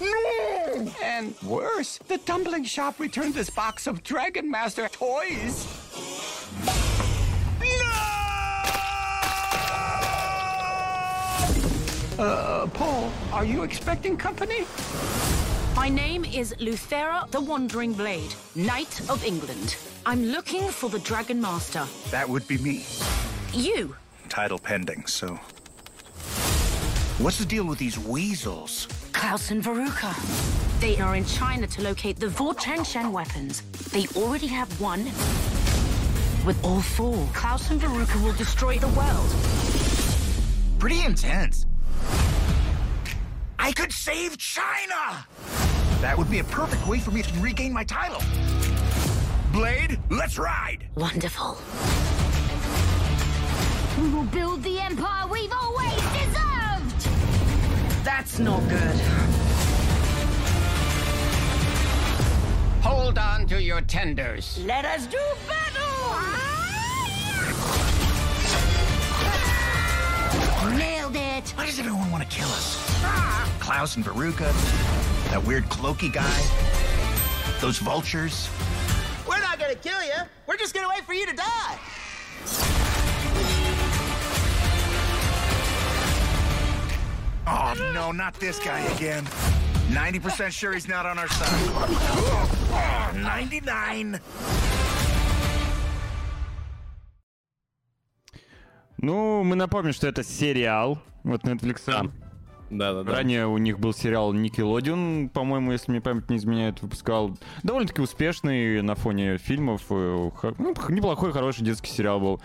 No! 0.00 0.90
And 1.02 1.34
worse, 1.42 1.98
the 2.08 2.18
tumbling 2.18 2.64
shop 2.64 2.98
returned 2.98 3.34
this 3.34 3.50
box 3.50 3.86
of 3.86 4.02
Dragon 4.02 4.50
Master 4.50 4.88
toys. 4.88 5.66
No! 7.60 8.10
Uh, 12.20 12.66
Paul, 12.74 13.10
are 13.32 13.46
you 13.46 13.62
expecting 13.62 14.14
company? 14.14 14.66
My 15.74 15.88
name 15.88 16.26
is 16.26 16.52
Luthera 16.60 17.26
the 17.30 17.40
Wandering 17.40 17.94
Blade, 17.94 18.34
Knight 18.54 19.00
of 19.08 19.24
England. 19.24 19.74
I'm 20.04 20.26
looking 20.26 20.68
for 20.68 20.90
the 20.90 20.98
Dragon 20.98 21.40
Master. 21.40 21.86
That 22.10 22.28
would 22.28 22.46
be 22.46 22.58
me. 22.58 22.84
You? 23.54 23.96
Title 24.28 24.58
pending, 24.58 25.06
so. 25.06 25.28
What's 27.16 27.38
the 27.38 27.46
deal 27.46 27.64
with 27.64 27.78
these 27.78 27.98
weasels? 27.98 28.86
Klaus 29.12 29.50
and 29.50 29.64
Veruca. 29.64 30.12
They 30.78 31.00
are 31.00 31.16
in 31.16 31.24
China 31.24 31.66
to 31.68 31.80
locate 31.80 32.20
the 32.20 32.28
Shen 32.84 33.12
weapons. 33.12 33.62
They 33.92 34.06
already 34.08 34.48
have 34.48 34.68
one. 34.78 35.06
With 36.44 36.62
all 36.62 36.82
four, 36.82 37.26
Klaus 37.32 37.70
and 37.70 37.80
Veruca 37.80 38.22
will 38.22 38.34
destroy 38.34 38.76
the 38.78 38.88
world. 38.88 39.30
Pretty 40.78 41.02
intense. 41.02 41.64
I 43.58 43.72
could 43.72 43.92
save 43.92 44.38
China! 44.38 45.26
That 46.00 46.16
would 46.16 46.30
be 46.30 46.38
a 46.38 46.44
perfect 46.44 46.86
way 46.86 46.98
for 46.98 47.10
me 47.10 47.22
to 47.22 47.40
regain 47.40 47.72
my 47.72 47.84
title. 47.84 48.22
Blade, 49.52 49.98
let's 50.10 50.38
ride! 50.38 50.88
Wonderful. 50.94 51.58
We 54.00 54.08
will 54.10 54.24
build 54.24 54.62
the 54.62 54.80
empire 54.80 55.26
we've 55.26 55.52
always 55.52 56.00
deserved! 56.12 57.08
That's 58.02 58.38
not 58.38 58.66
good. 58.68 58.96
Hold 62.82 63.18
on 63.18 63.46
to 63.48 63.62
your 63.62 63.82
tenders. 63.82 64.58
Let 64.64 64.84
us 64.84 65.06
do 65.06 65.18
battle! 65.46 66.14
Ah, 66.16 66.40
Nailed 70.80 71.14
it! 71.14 71.50
Why 71.50 71.66
does 71.66 71.78
everyone 71.78 72.10
want 72.10 72.22
to 72.22 72.28
kill 72.34 72.48
us? 72.48 72.78
Ah. 73.04 73.46
Klaus 73.60 73.96
and 73.96 74.04
Veruca, 74.04 74.50
that 75.30 75.44
weird 75.44 75.64
cloaky 75.64 76.10
guy, 76.10 76.40
those 77.60 77.76
vultures. 77.76 78.48
We're 79.28 79.40
not 79.40 79.58
gonna 79.58 79.74
kill 79.74 80.02
you. 80.02 80.22
We're 80.46 80.56
just 80.56 80.72
gonna 80.72 80.88
wait 80.88 81.04
for 81.04 81.12
you 81.12 81.26
to 81.26 81.36
die. 81.36 81.78
Oh, 87.46 87.92
no, 87.92 88.10
not 88.10 88.32
this 88.40 88.58
guy 88.58 88.80
again. 88.94 89.26
90% 89.90 90.50
sure 90.50 90.72
he's 90.72 90.88
not 90.88 91.04
on 91.04 91.18
our 91.18 91.28
side. 91.28 93.16
99. 93.16 94.18
Ну, 99.02 99.42
мы 99.42 99.56
напомним, 99.56 99.92
что 99.92 100.06
это 100.08 100.22
сериал 100.22 100.98
вот 101.24 101.42
Netflix. 101.44 101.82
Да. 101.86 102.02
Да, 102.70 102.92
да, 102.92 103.02
да. 103.02 103.12
Ранее 103.12 103.48
у 103.48 103.58
них 103.58 103.80
был 103.80 103.92
сериал 103.92 104.32
Nickelodeon, 104.32 105.28
по-моему, 105.30 105.72
если 105.72 105.90
мне 105.90 106.00
память 106.00 106.30
не 106.30 106.36
изменяет, 106.36 106.80
выпускал. 106.82 107.36
Довольно-таки 107.64 108.00
успешный 108.00 108.80
на 108.80 108.94
фоне 108.94 109.38
фильмов. 109.38 109.82
Э, 109.90 110.30
ну, 110.56 110.74
неплохой, 110.88 111.32
хороший 111.32 111.64
детский 111.64 111.90
сериал 111.90 112.20
был. 112.20 112.40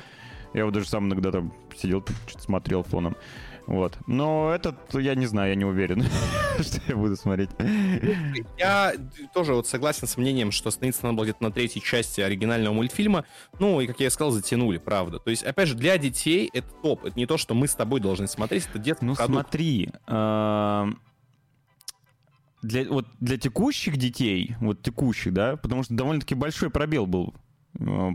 Я 0.54 0.66
вот 0.66 0.74
даже 0.74 0.88
сам 0.88 1.08
иногда 1.08 1.32
там 1.32 1.54
сидел, 1.78 2.04
что-то 2.28 2.44
смотрел 2.44 2.82
фоном. 2.84 3.16
Вот. 3.68 3.98
Но 4.08 4.52
этот, 4.54 4.76
я 4.94 5.16
не 5.16 5.26
знаю, 5.26 5.50
я 5.50 5.56
не 5.56 5.66
уверен, 5.66 6.04
что 6.62 6.80
я 6.88 6.96
буду 6.96 7.16
смотреть. 7.16 7.50
Я 8.58 8.94
тоже 9.34 9.54
вот 9.54 9.68
согласен 9.68 10.08
с 10.08 10.18
мнением, 10.18 10.52
что 10.52 10.70
остановиться 10.70 11.04
надо 11.04 11.16
было 11.18 11.24
где-то 11.26 11.44
на 11.44 11.52
третьей 11.52 11.82
части 11.82 12.22
оригинального 12.22 12.74
мультфильма. 12.74 13.26
Ну, 13.60 13.82
и, 13.82 13.88
как 13.88 14.00
я 14.00 14.10
сказал, 14.12 14.32
затянули, 14.32 14.78
правда. 14.78 15.18
То 15.20 15.32
есть, 15.32 15.44
опять 15.44 15.68
же, 15.70 15.76
для 15.76 15.98
детей 15.98 16.50
это 16.54 16.68
топ. 16.84 17.06
Это 17.06 17.18
не 17.18 17.26
то, 17.26 17.38
что 17.38 17.56
мы 17.56 17.68
с 17.68 17.74
тобой 17.76 18.00
должны 18.00 18.28
смотреть, 18.28 18.68
это 18.70 18.78
детский 18.78 19.06
Ну, 19.06 19.16
продукт. 19.16 19.34
смотри, 19.34 19.90
для, 22.62 22.86
вот 22.90 23.06
для 23.20 23.38
текущих 23.38 23.98
детей, 23.98 24.56
вот 24.60 24.82
текущих, 24.82 25.34
да, 25.34 25.56
потому 25.56 25.84
что 25.84 25.94
довольно-таки 25.94 26.34
большой 26.36 26.70
пробел 26.72 27.06
был 27.06 27.36
э, 27.36 27.45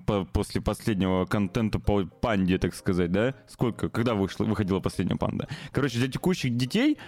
по, 0.07 0.25
после 0.25 0.61
последнего 0.61 1.27
контента 1.27 1.79
по 1.79 2.05
панде, 2.05 2.59
так 2.59 2.75
сказать, 2.75 3.13
да? 3.13 3.35
Сколько, 3.47 3.89
когда 3.89 4.15
вышла, 4.15 4.45
выходила 4.45 4.81
последняя 4.81 5.17
панда? 5.17 5.49
Короче, 5.73 5.99
для 5.99 6.09
текущих 6.09 6.57
детей 6.57 6.99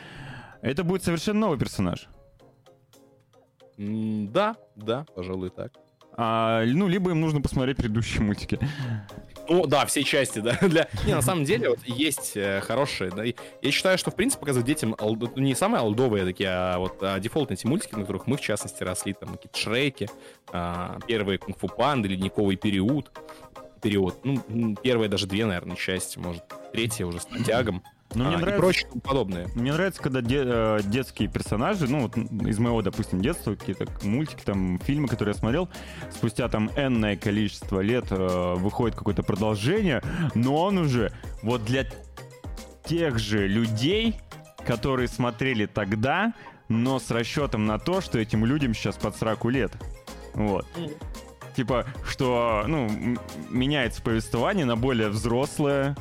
это 0.60 0.84
будет 0.84 1.02
совершенно 1.02 1.40
новый 1.40 1.58
персонаж. 1.58 2.08
Да, 3.78 4.56
да, 4.76 5.06
пожалуй, 5.14 5.50
так. 5.50 5.72
А, 6.14 6.62
ну, 6.66 6.88
либо 6.88 7.10
им 7.10 7.20
нужно 7.20 7.40
посмотреть 7.40 7.78
предыдущие 7.78 8.22
мультики. 8.22 8.58
Ну, 9.52 9.66
да, 9.66 9.84
все 9.84 10.02
части, 10.02 10.38
да. 10.38 10.56
Для... 10.62 10.88
Не, 11.06 11.14
на 11.14 11.20
самом 11.20 11.44
деле, 11.44 11.70
вот 11.70 11.80
есть 11.84 12.32
э, 12.36 12.60
хорошие, 12.62 13.10
да. 13.10 13.22
Я 13.24 13.70
считаю, 13.70 13.98
что, 13.98 14.10
в 14.10 14.16
принципе, 14.16 14.40
показывать 14.40 14.66
детям 14.66 14.96
олд... 14.98 15.36
не 15.36 15.54
самые 15.54 15.82
олдовые 15.82 16.24
такие, 16.24 16.48
а 16.48 16.78
вот 16.78 17.02
а 17.02 17.20
дефолтные 17.20 17.56
эти 17.56 17.66
мультики, 17.66 17.94
на 17.94 18.00
которых 18.00 18.26
мы, 18.26 18.38
в 18.38 18.40
частности, 18.40 18.82
росли, 18.82 19.12
там, 19.12 19.30
какие-то 19.34 19.58
Шреки, 19.58 20.08
а, 20.52 20.98
первые 21.06 21.38
Кунг-фу 21.38 21.68
Панды, 21.68 22.08
Ледниковый 22.08 22.56
период, 22.56 23.10
период, 23.82 24.24
ну, 24.24 24.74
первые 24.82 25.10
даже 25.10 25.26
две, 25.26 25.44
наверное, 25.44 25.76
части, 25.76 26.18
может, 26.18 26.44
третья 26.72 27.04
уже 27.04 27.20
с 27.20 27.28
натягом. 27.28 27.82
Ну, 28.14 28.24
мне 28.24 28.36
а, 28.36 28.38
нравится, 28.38 28.56
и 28.56 28.60
прочее 28.60 28.88
тому 28.88 29.00
подобное. 29.00 29.48
Мне 29.54 29.72
нравится, 29.72 30.02
когда 30.02 30.20
де, 30.20 30.42
э, 30.44 30.80
детские 30.84 31.28
персонажи, 31.28 31.86
ну, 31.88 32.02
вот 32.02 32.16
из 32.16 32.58
моего, 32.58 32.82
допустим, 32.82 33.20
детства, 33.20 33.54
какие-то 33.54 33.86
мультики, 34.02 34.42
там, 34.44 34.78
фильмы, 34.80 35.08
которые 35.08 35.34
я 35.34 35.38
смотрел, 35.38 35.68
спустя 36.10 36.48
там 36.48 36.70
энное 36.76 37.16
количество 37.16 37.80
лет 37.80 38.06
э, 38.10 38.54
выходит 38.56 38.96
какое-то 38.96 39.22
продолжение, 39.22 40.02
но 40.34 40.56
он 40.56 40.78
уже 40.78 41.12
вот 41.42 41.64
для 41.64 41.86
тех 42.84 43.18
же 43.18 43.46
людей, 43.46 44.16
которые 44.66 45.08
смотрели 45.08 45.66
тогда, 45.66 46.34
но 46.68 46.98
с 46.98 47.10
расчетом 47.10 47.66
на 47.66 47.78
то, 47.78 48.00
что 48.00 48.18
этим 48.18 48.44
людям 48.44 48.74
сейчас 48.74 48.96
под 48.96 49.16
сраку 49.16 49.48
лет. 49.48 49.72
Вот. 50.34 50.66
Типа, 51.56 51.86
что, 52.08 52.64
ну, 52.66 52.88
меняется 53.50 54.02
повествование 54.02 54.64
на 54.64 54.76
более 54.76 55.08
взрослое, 55.08 55.96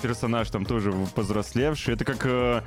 персонаж 0.00 0.50
там 0.50 0.64
тоже 0.64 0.92
повзрослевший. 1.14 1.94
Это 1.94 2.04
как 2.04 2.24
э, 2.24 2.62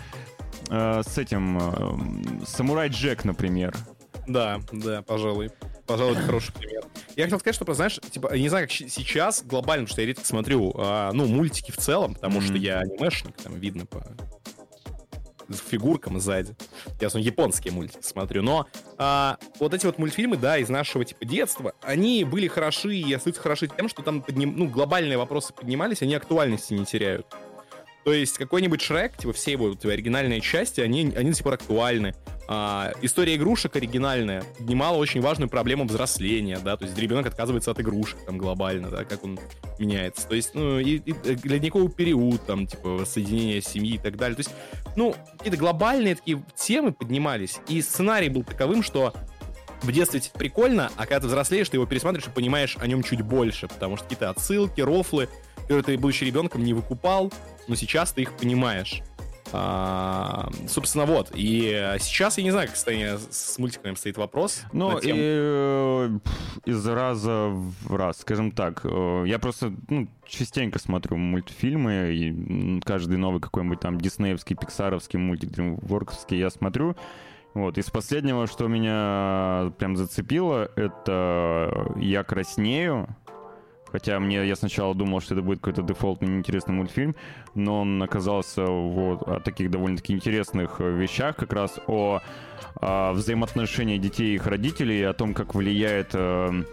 э, 0.69 1.01
с 1.05 1.17
этим 1.17 1.57
э, 1.59 2.45
Самурай 2.45 2.89
Джек, 2.89 3.25
например. 3.25 3.75
Да, 4.27 4.61
да, 4.71 5.01
пожалуй. 5.01 5.51
Пожалуй, 5.85 6.13
это 6.13 6.21
хороший 6.21 6.53
пример. 6.53 6.83
Я 7.15 7.25
хотел 7.25 7.39
сказать, 7.39 7.55
что, 7.55 7.73
знаешь, 7.73 7.99
типа, 8.09 8.33
не 8.35 8.47
знаю, 8.47 8.67
как 8.67 8.71
сейчас 8.71 9.43
глобально, 9.43 9.83
потому 9.83 9.93
что 9.93 10.01
я 10.01 10.07
редко 10.07 10.25
смотрю, 10.25 10.73
а, 10.77 11.11
ну, 11.11 11.25
мультики 11.27 11.71
в 11.71 11.77
целом, 11.77 12.15
потому 12.15 12.39
mm-hmm. 12.39 12.45
что 12.45 12.53
я 12.55 12.79
анимешник, 12.79 13.35
там 13.35 13.55
видно 13.59 13.85
по 13.85 14.05
фигуркам 15.49 16.19
сзади. 16.19 16.55
Я 16.99 17.09
в 17.09 17.15
японские 17.17 17.73
мультики 17.73 18.03
смотрю. 18.03 18.41
Но 18.41 18.67
а, 18.97 19.37
вот 19.59 19.73
эти 19.73 19.85
вот 19.85 19.97
мультфильмы, 19.97 20.37
да, 20.37 20.57
из 20.57 20.69
нашего 20.69 21.05
типа 21.05 21.25
детства, 21.25 21.73
они 21.81 22.23
были 22.23 22.47
хороши 22.47 22.95
и 22.95 23.13
остаются 23.13 23.41
хороши 23.41 23.67
тем, 23.67 23.89
что 23.89 24.01
там 24.01 24.21
подним, 24.21 24.55
ну, 24.57 24.67
глобальные 24.67 25.17
вопросы 25.17 25.53
поднимались, 25.53 26.01
они 26.01 26.15
актуальности 26.15 26.73
не 26.73 26.85
теряют. 26.85 27.27
То 28.03 28.11
есть 28.11 28.37
какой-нибудь 28.37 28.81
Шрек, 28.81 29.15
типа 29.17 29.33
все 29.33 29.53
его 29.53 29.73
типа, 29.73 29.93
оригинальные 29.93 30.41
части, 30.41 30.81
они, 30.81 31.13
они 31.15 31.29
до 31.29 31.35
сих 31.35 31.43
пор 31.43 31.53
актуальны. 31.53 32.13
А, 32.47 32.91
история 33.01 33.35
игрушек 33.35 33.75
оригинальная 33.77 34.43
поднимала 34.57 34.97
очень 34.97 35.21
важную 35.21 35.49
проблему 35.49 35.85
взросления, 35.85 36.59
да, 36.59 36.75
то 36.75 36.83
есть 36.83 36.97
ребенок 36.97 37.25
отказывается 37.25 37.71
от 37.71 37.79
игрушек 37.79 38.19
там 38.25 38.37
глобально, 38.37 38.89
да, 38.89 39.05
как 39.05 39.23
он 39.23 39.39
меняется. 39.79 40.27
То 40.27 40.35
есть, 40.35 40.53
ну, 40.53 40.79
и, 40.79 40.97
и 40.97 41.13
ледниковый 41.43 41.89
период, 41.89 42.45
там, 42.45 42.67
типа, 42.67 42.89
воссоединение 42.89 43.61
семьи 43.61 43.95
и 43.95 43.97
так 43.97 44.17
далее. 44.17 44.35
То 44.35 44.41
есть, 44.41 44.51
ну, 44.97 45.15
какие-то 45.37 45.57
глобальные 45.57 46.15
такие 46.15 46.43
темы 46.55 46.91
поднимались, 46.91 47.59
и 47.69 47.81
сценарий 47.81 48.27
был 48.27 48.43
таковым, 48.43 48.83
что 48.83 49.13
в 49.81 49.91
детстве 49.91 50.19
типа, 50.19 50.39
прикольно, 50.39 50.91
а 50.95 51.03
когда 51.03 51.21
ты 51.21 51.27
взрослеешь, 51.27 51.69
ты 51.69 51.77
его 51.77 51.85
пересматриваешь 51.85 52.29
и 52.29 52.33
понимаешь 52.33 52.77
о 52.79 52.87
нем 52.87 53.03
чуть 53.03 53.21
больше, 53.21 53.67
потому 53.67 53.95
что 53.95 54.05
какие-то 54.05 54.29
отсылки, 54.29 54.81
рофлы, 54.81 55.29
которые 55.61 55.83
ты, 55.83 55.97
будучи 55.97 56.23
ребенком, 56.23 56.63
не 56.63 56.73
выкупал, 56.73 57.31
но 57.67 57.75
сейчас 57.75 58.13
ты 58.13 58.23
их 58.23 58.33
понимаешь. 58.33 59.01
А, 59.55 60.49
собственно, 60.67 61.05
вот. 61.05 61.31
И 61.35 61.95
сейчас 61.99 62.37
я 62.39 62.43
не 62.43 62.51
знаю, 62.51 62.67
как 62.67 62.75
состояние 62.75 63.19
с 63.29 63.59
мультиками 63.59 63.93
стоит 63.93 64.17
вопрос. 64.17 64.63
Ну, 64.73 64.99
тем... 64.99 65.15
и, 65.15 65.19
э, 65.19 66.19
из 66.65 66.87
раза 66.87 67.49
в 67.49 67.95
раз, 67.95 68.21
скажем 68.21 68.51
так. 68.51 68.81
Э, 68.83 69.23
я 69.27 69.37
просто 69.37 69.71
ну, 69.89 70.07
частенько 70.25 70.79
смотрю 70.79 71.17
мультфильмы, 71.17 72.13
и 72.13 72.81
каждый 72.83 73.17
новый 73.17 73.41
какой-нибудь 73.41 73.79
там 73.79 74.01
диснеевский, 74.01 74.55
пиксаровский 74.55 75.19
мультик, 75.19 75.51
дримворковский 75.51 76.39
я 76.39 76.49
смотрю. 76.49 76.95
Вот, 77.53 77.77
из 77.77 77.91
последнего, 77.91 78.47
что 78.47 78.67
меня 78.67 79.71
прям 79.77 79.95
зацепило, 79.95 80.71
это 80.75 81.93
«Я 81.97 82.23
краснею», 82.23 83.15
Хотя 83.93 84.19
мне 84.19 84.43
я 84.47 84.55
сначала 84.55 84.95
думал, 84.95 85.21
что 85.21 85.35
это 85.35 85.43
будет 85.43 85.59
какой-то 85.59 85.83
дефолтный 85.83 86.27
неинтересный 86.27 86.73
мультфильм, 86.73 87.15
но 87.53 87.81
он 87.81 88.01
оказался 88.01 88.65
вот 88.65 89.21
о 89.21 89.39
таких 89.39 89.69
довольно-таки 89.69 90.13
интересных 90.13 90.81
э, 90.81 90.91
вещах, 90.91 91.35
как 91.35 91.53
раз 91.53 91.79
о, 91.85 92.19
о 92.81 93.13
взаимоотношении 93.13 93.99
детей 93.99 94.31
и 94.31 94.35
их 94.35 94.47
родителей, 94.47 95.03
о 95.03 95.13
том, 95.13 95.35
как 95.35 95.53
влияет 95.53 96.09
э, 96.13 96.63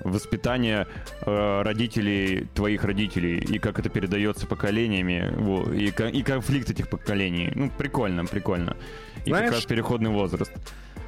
воспитание 0.00 0.86
э, 1.26 1.62
родителей 1.62 2.48
твоих 2.54 2.84
родителей 2.84 3.36
и 3.36 3.58
как 3.58 3.78
это 3.78 3.90
передается 3.90 4.46
поколениями 4.46 5.30
вот, 5.36 5.74
и, 5.74 5.88
и 5.88 6.22
конфликт 6.22 6.70
этих 6.70 6.88
поколений. 6.88 7.52
Ну, 7.54 7.70
прикольно, 7.76 8.24
прикольно. 8.24 8.78
И 9.26 9.28
Знаешь, 9.28 9.44
как 9.44 9.56
раз 9.56 9.66
переходный 9.66 10.10
возраст. 10.10 10.52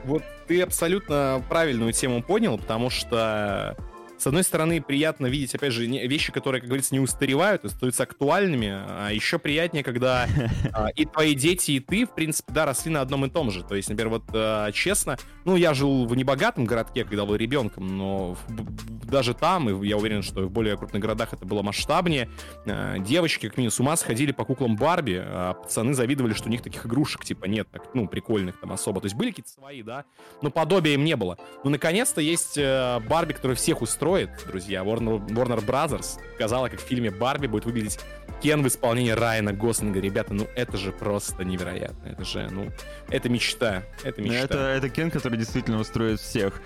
Вот 0.04 0.22
ты 0.46 0.60
абсолютно 0.60 1.42
правильную 1.48 1.94
тему 1.94 2.22
понял, 2.22 2.58
потому 2.58 2.90
что 2.90 3.74
с 4.16 4.26
одной 4.26 4.44
стороны, 4.44 4.80
приятно 4.80 5.26
видеть, 5.26 5.54
опять 5.54 5.72
же, 5.72 5.84
вещи, 5.86 6.32
которые, 6.32 6.60
как 6.60 6.68
говорится, 6.68 6.94
не 6.94 7.00
устаревают, 7.00 7.64
остаются 7.64 8.04
актуальными, 8.04 8.68
а 8.70 9.10
еще 9.10 9.38
приятнее, 9.38 9.82
когда 9.82 10.26
а, 10.72 10.88
и 10.88 11.04
твои 11.04 11.34
дети, 11.34 11.72
и 11.72 11.80
ты, 11.80 12.06
в 12.06 12.14
принципе, 12.14 12.52
да, 12.52 12.64
росли 12.64 12.90
на 12.90 13.00
одном 13.00 13.26
и 13.26 13.30
том 13.30 13.50
же. 13.50 13.64
То 13.64 13.74
есть, 13.74 13.88
например, 13.88 14.10
вот 14.10 14.24
а, 14.32 14.70
честно, 14.72 15.18
ну, 15.44 15.56
я 15.56 15.74
жил 15.74 16.06
в 16.06 16.16
небогатом 16.16 16.64
городке, 16.64 17.04
когда 17.04 17.24
был 17.24 17.34
ребенком, 17.34 17.98
но 17.98 18.36
даже 18.48 19.34
там, 19.34 19.68
и 19.68 19.86
я 19.86 19.96
уверен, 19.96 20.22
что 20.22 20.42
в 20.42 20.50
более 20.50 20.76
крупных 20.76 21.02
городах 21.02 21.32
это 21.32 21.44
было 21.44 21.62
масштабнее, 21.62 22.30
а, 22.66 22.98
девочки, 22.98 23.48
как 23.48 23.58
минимум, 23.58 23.72
с 23.72 23.80
ума 23.80 23.96
сходили 23.96 24.32
по 24.32 24.44
куклам 24.44 24.76
Барби, 24.76 25.22
а 25.22 25.54
пацаны 25.54 25.92
завидовали, 25.94 26.34
что 26.34 26.48
у 26.48 26.50
них 26.50 26.62
таких 26.62 26.86
игрушек, 26.86 27.24
типа, 27.24 27.46
нет, 27.46 27.68
так, 27.70 27.82
ну, 27.94 28.06
прикольных 28.08 28.58
там 28.60 28.72
особо. 28.72 29.00
То 29.00 29.06
есть 29.06 29.16
были 29.16 29.30
какие-то 29.30 29.50
свои, 29.50 29.82
да, 29.82 30.04
но 30.40 30.50
подобия 30.50 30.94
им 30.94 31.04
не 31.04 31.16
было. 31.16 31.36
Ну, 31.64 31.70
наконец-то 31.70 32.20
есть 32.20 32.56
э, 32.56 33.00
Барби, 33.08 33.32
который 33.32 33.56
всех 33.56 33.82
устроит 33.82 34.03
строит, 34.04 34.28
друзья. 34.46 34.80
Warner, 34.80 35.26
Warner 35.28 35.64
Brothers 35.64 36.20
сказала, 36.34 36.68
как 36.68 36.78
в 36.78 36.82
фильме 36.82 37.10
«Барби» 37.10 37.46
будет 37.46 37.64
выглядеть 37.64 37.98
Кен 38.42 38.62
в 38.62 38.68
исполнении 38.68 39.12
Райана 39.12 39.54
Гослинга. 39.54 39.98
Ребята, 39.98 40.34
ну 40.34 40.46
это 40.54 40.76
же 40.76 40.92
просто 40.92 41.42
невероятно. 41.42 42.10
Это 42.10 42.22
же, 42.22 42.46
ну, 42.50 42.70
это 43.08 43.30
мечта. 43.30 43.82
Это 44.02 44.20
ну, 44.20 44.26
мечта. 44.26 44.44
Это, 44.44 44.58
это 44.58 44.90
Кен, 44.90 45.10
который 45.10 45.38
действительно 45.38 45.80
устроит 45.80 46.20
всех. 46.20 46.60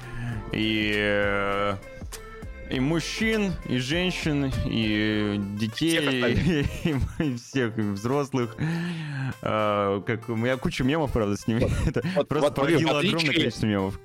И 0.51 0.93
э, 0.97 1.77
и 2.73 2.81
мужчин, 2.81 3.53
и 3.69 3.79
женщин, 3.79 4.53
и 4.67 5.41
детей, 5.61 6.67
и, 6.83 6.91
и, 6.91 7.25
и 7.25 7.37
всех 7.37 7.79
и 7.79 7.83
взрослых. 7.83 8.57
А, 9.43 10.01
как, 10.01 10.29
у 10.29 10.35
меня 10.35 10.57
куча 10.57 10.83
мемов, 10.83 11.13
правда, 11.13 11.37
с 11.37 11.47
ними. 11.47 11.61
Вот, 11.61 11.87
Это 11.87 12.03
вот, 12.17 12.27
просто 12.27 12.49
вот, 12.49 12.57
породило 12.57 12.99
огромное 12.99 13.33
количество 13.33 13.67
мемов 13.67 14.01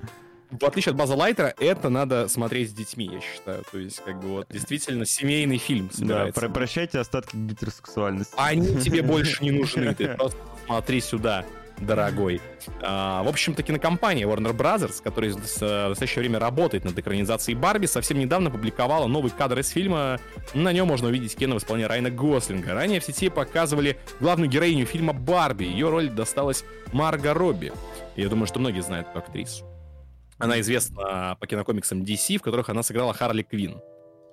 в 0.59 0.65
отличие 0.65 0.91
от 0.91 0.97
База 0.97 1.15
Лайтера, 1.15 1.53
это 1.57 1.89
надо 1.89 2.27
смотреть 2.27 2.69
с 2.69 2.73
детьми, 2.73 3.09
я 3.11 3.21
считаю. 3.21 3.63
То 3.71 3.77
есть, 3.77 4.01
как 4.03 4.19
бы 4.19 4.27
вот 4.29 4.47
действительно 4.49 5.05
семейный 5.05 5.57
фильм 5.57 5.89
собирается. 5.91 6.41
Да, 6.41 6.47
про 6.47 6.53
прощайте 6.53 6.99
остатки 6.99 7.35
гетеросексуальности. 7.35 8.33
Они 8.37 8.77
тебе 8.81 9.01
больше 9.01 9.43
не 9.43 9.51
нужны, 9.51 9.93
ты 9.93 10.09
просто 10.09 10.37
смотри 10.65 11.01
сюда 11.01 11.45
дорогой. 11.79 12.41
А, 12.81 13.23
в 13.23 13.27
общем-то, 13.27 13.63
кинокомпания 13.63 14.27
Warner 14.27 14.55
Brothers, 14.55 15.01
которая 15.03 15.31
в 15.33 15.37
настоящее 15.89 16.21
время 16.21 16.39
работает 16.39 16.85
над 16.85 16.97
экранизацией 16.97 17.57
Барби, 17.57 17.85
совсем 17.85 18.19
недавно 18.19 18.51
публиковала 18.51 19.07
новый 19.07 19.31
кадр 19.31 19.59
из 19.59 19.69
фильма. 19.69 20.19
На 20.53 20.71
нем 20.71 20.87
можно 20.87 21.07
увидеть 21.07 21.35
Кена 21.35 21.55
в 21.55 21.57
исполнении 21.57 21.87
Райана 21.87 22.11
Гослинга. 22.11 22.73
Ранее 22.73 22.99
в 22.99 23.03
сети 23.03 23.29
показывали 23.29 23.97
главную 24.19 24.49
героиню 24.49 24.85
фильма 24.85 25.13
Барби. 25.13 25.65
Ее 25.65 25.89
роль 25.89 26.09
досталась 26.09 26.63
Марго 26.91 27.33
Робби. 27.33 27.71
Я 28.15 28.29
думаю, 28.29 28.47
что 28.47 28.59
многие 28.59 28.81
знают 28.81 29.07
эту 29.09 29.19
актрису. 29.19 29.72
Она 30.37 30.59
известна 30.61 31.37
по 31.39 31.47
кинокомиксам 31.47 32.03
DC, 32.03 32.37
в 32.37 32.41
которых 32.41 32.69
она 32.69 32.83
сыграла 32.83 33.13
Харли 33.13 33.43
Квин. 33.43 33.79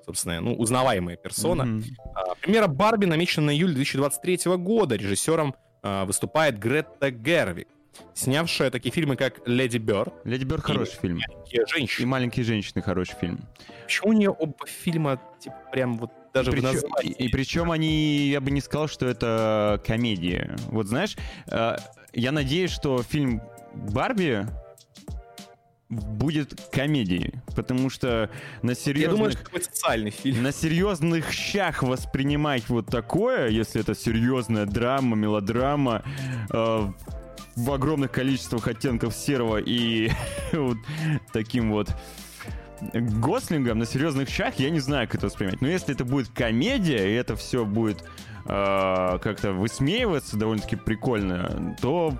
Собственно, 0.04 0.40
ну, 0.40 0.54
узнаваемая 0.54 1.16
персона. 1.16 1.62
Mm-hmm. 1.62 1.84
А, 2.14 2.34
премьера 2.36 2.66
Барби 2.66 3.04
намечена 3.04 3.46
на 3.46 3.50
июль 3.50 3.74
2023 3.74 4.56
года. 4.56 4.96
Режиссером 4.96 5.54
а, 5.82 6.04
выступает 6.04 6.58
Гретта 6.58 7.10
Гервик, 7.10 7.68
снявшая 8.14 8.70
такие 8.70 8.92
фильмы, 8.92 9.16
как 9.16 9.40
«Леди 9.46 9.78
Бёрд». 9.78 10.12
«Леди 10.24 10.44
Бёрд» 10.44 10.64
хороший 10.64 10.98
фильм. 10.98 11.20
«Маленькие 11.28 11.66
женщины». 11.66 12.02
И 12.02 12.06
«Маленькие 12.06 12.44
женщины» 12.44 12.82
хороший 12.82 13.14
фильм. 13.20 13.40
Почему 13.84 14.10
у 14.10 14.12
нее 14.12 14.30
оба 14.30 14.66
фильма, 14.66 15.20
типа, 15.38 15.56
прям 15.70 15.98
вот 15.98 16.10
даже 16.32 16.50
причем, 16.50 16.68
в 16.68 16.72
названии? 16.72 17.12
И, 17.12 17.26
и 17.26 17.28
причем 17.28 17.70
они, 17.70 18.28
я 18.28 18.40
бы 18.40 18.50
не 18.50 18.60
сказал, 18.60 18.88
что 18.88 19.06
это 19.06 19.82
комедия. 19.86 20.56
Вот 20.68 20.86
знаешь, 20.86 21.16
э, 21.46 21.76
я 22.12 22.32
надеюсь, 22.32 22.70
что 22.70 23.02
фильм 23.02 23.42
«Барби» 23.74 24.46
будет 25.90 26.68
комедией, 26.70 27.34
потому 27.56 27.90
что 27.90 28.30
на 28.62 28.74
серьезных... 28.74 29.10
Я 29.10 29.16
думаю, 29.16 29.32
что 29.32 29.56
это 29.56 29.64
социальный 29.64 30.10
фильм. 30.10 30.42
На 30.42 30.52
серьезных 30.52 31.32
щах 31.32 31.82
воспринимать 31.82 32.68
вот 32.68 32.86
такое, 32.86 33.48
если 33.48 33.80
это 33.80 33.94
серьезная 33.94 34.66
драма, 34.66 35.16
мелодрама, 35.16 36.04
э, 36.52 36.92
в 37.56 37.72
огромных 37.72 38.12
количествах 38.12 38.68
оттенков 38.68 39.14
серого 39.14 39.58
и 39.58 40.10
вот 40.52 40.78
таким 41.32 41.72
вот 41.72 41.90
Гослингом 42.92 43.78
на 43.78 43.84
серьезных 43.84 44.28
щах, 44.28 44.54
я 44.58 44.70
не 44.70 44.80
знаю, 44.80 45.06
как 45.06 45.16
это 45.16 45.26
воспринимать. 45.26 45.60
Но 45.60 45.68
если 45.68 45.94
это 45.94 46.04
будет 46.04 46.28
комедия, 46.28 47.10
и 47.10 47.14
это 47.14 47.36
все 47.36 47.64
будет 47.64 48.02
э, 48.46 49.18
как-то 49.20 49.52
высмеиваться 49.52 50.38
довольно-таки 50.38 50.76
прикольно, 50.76 51.76
то 51.82 52.14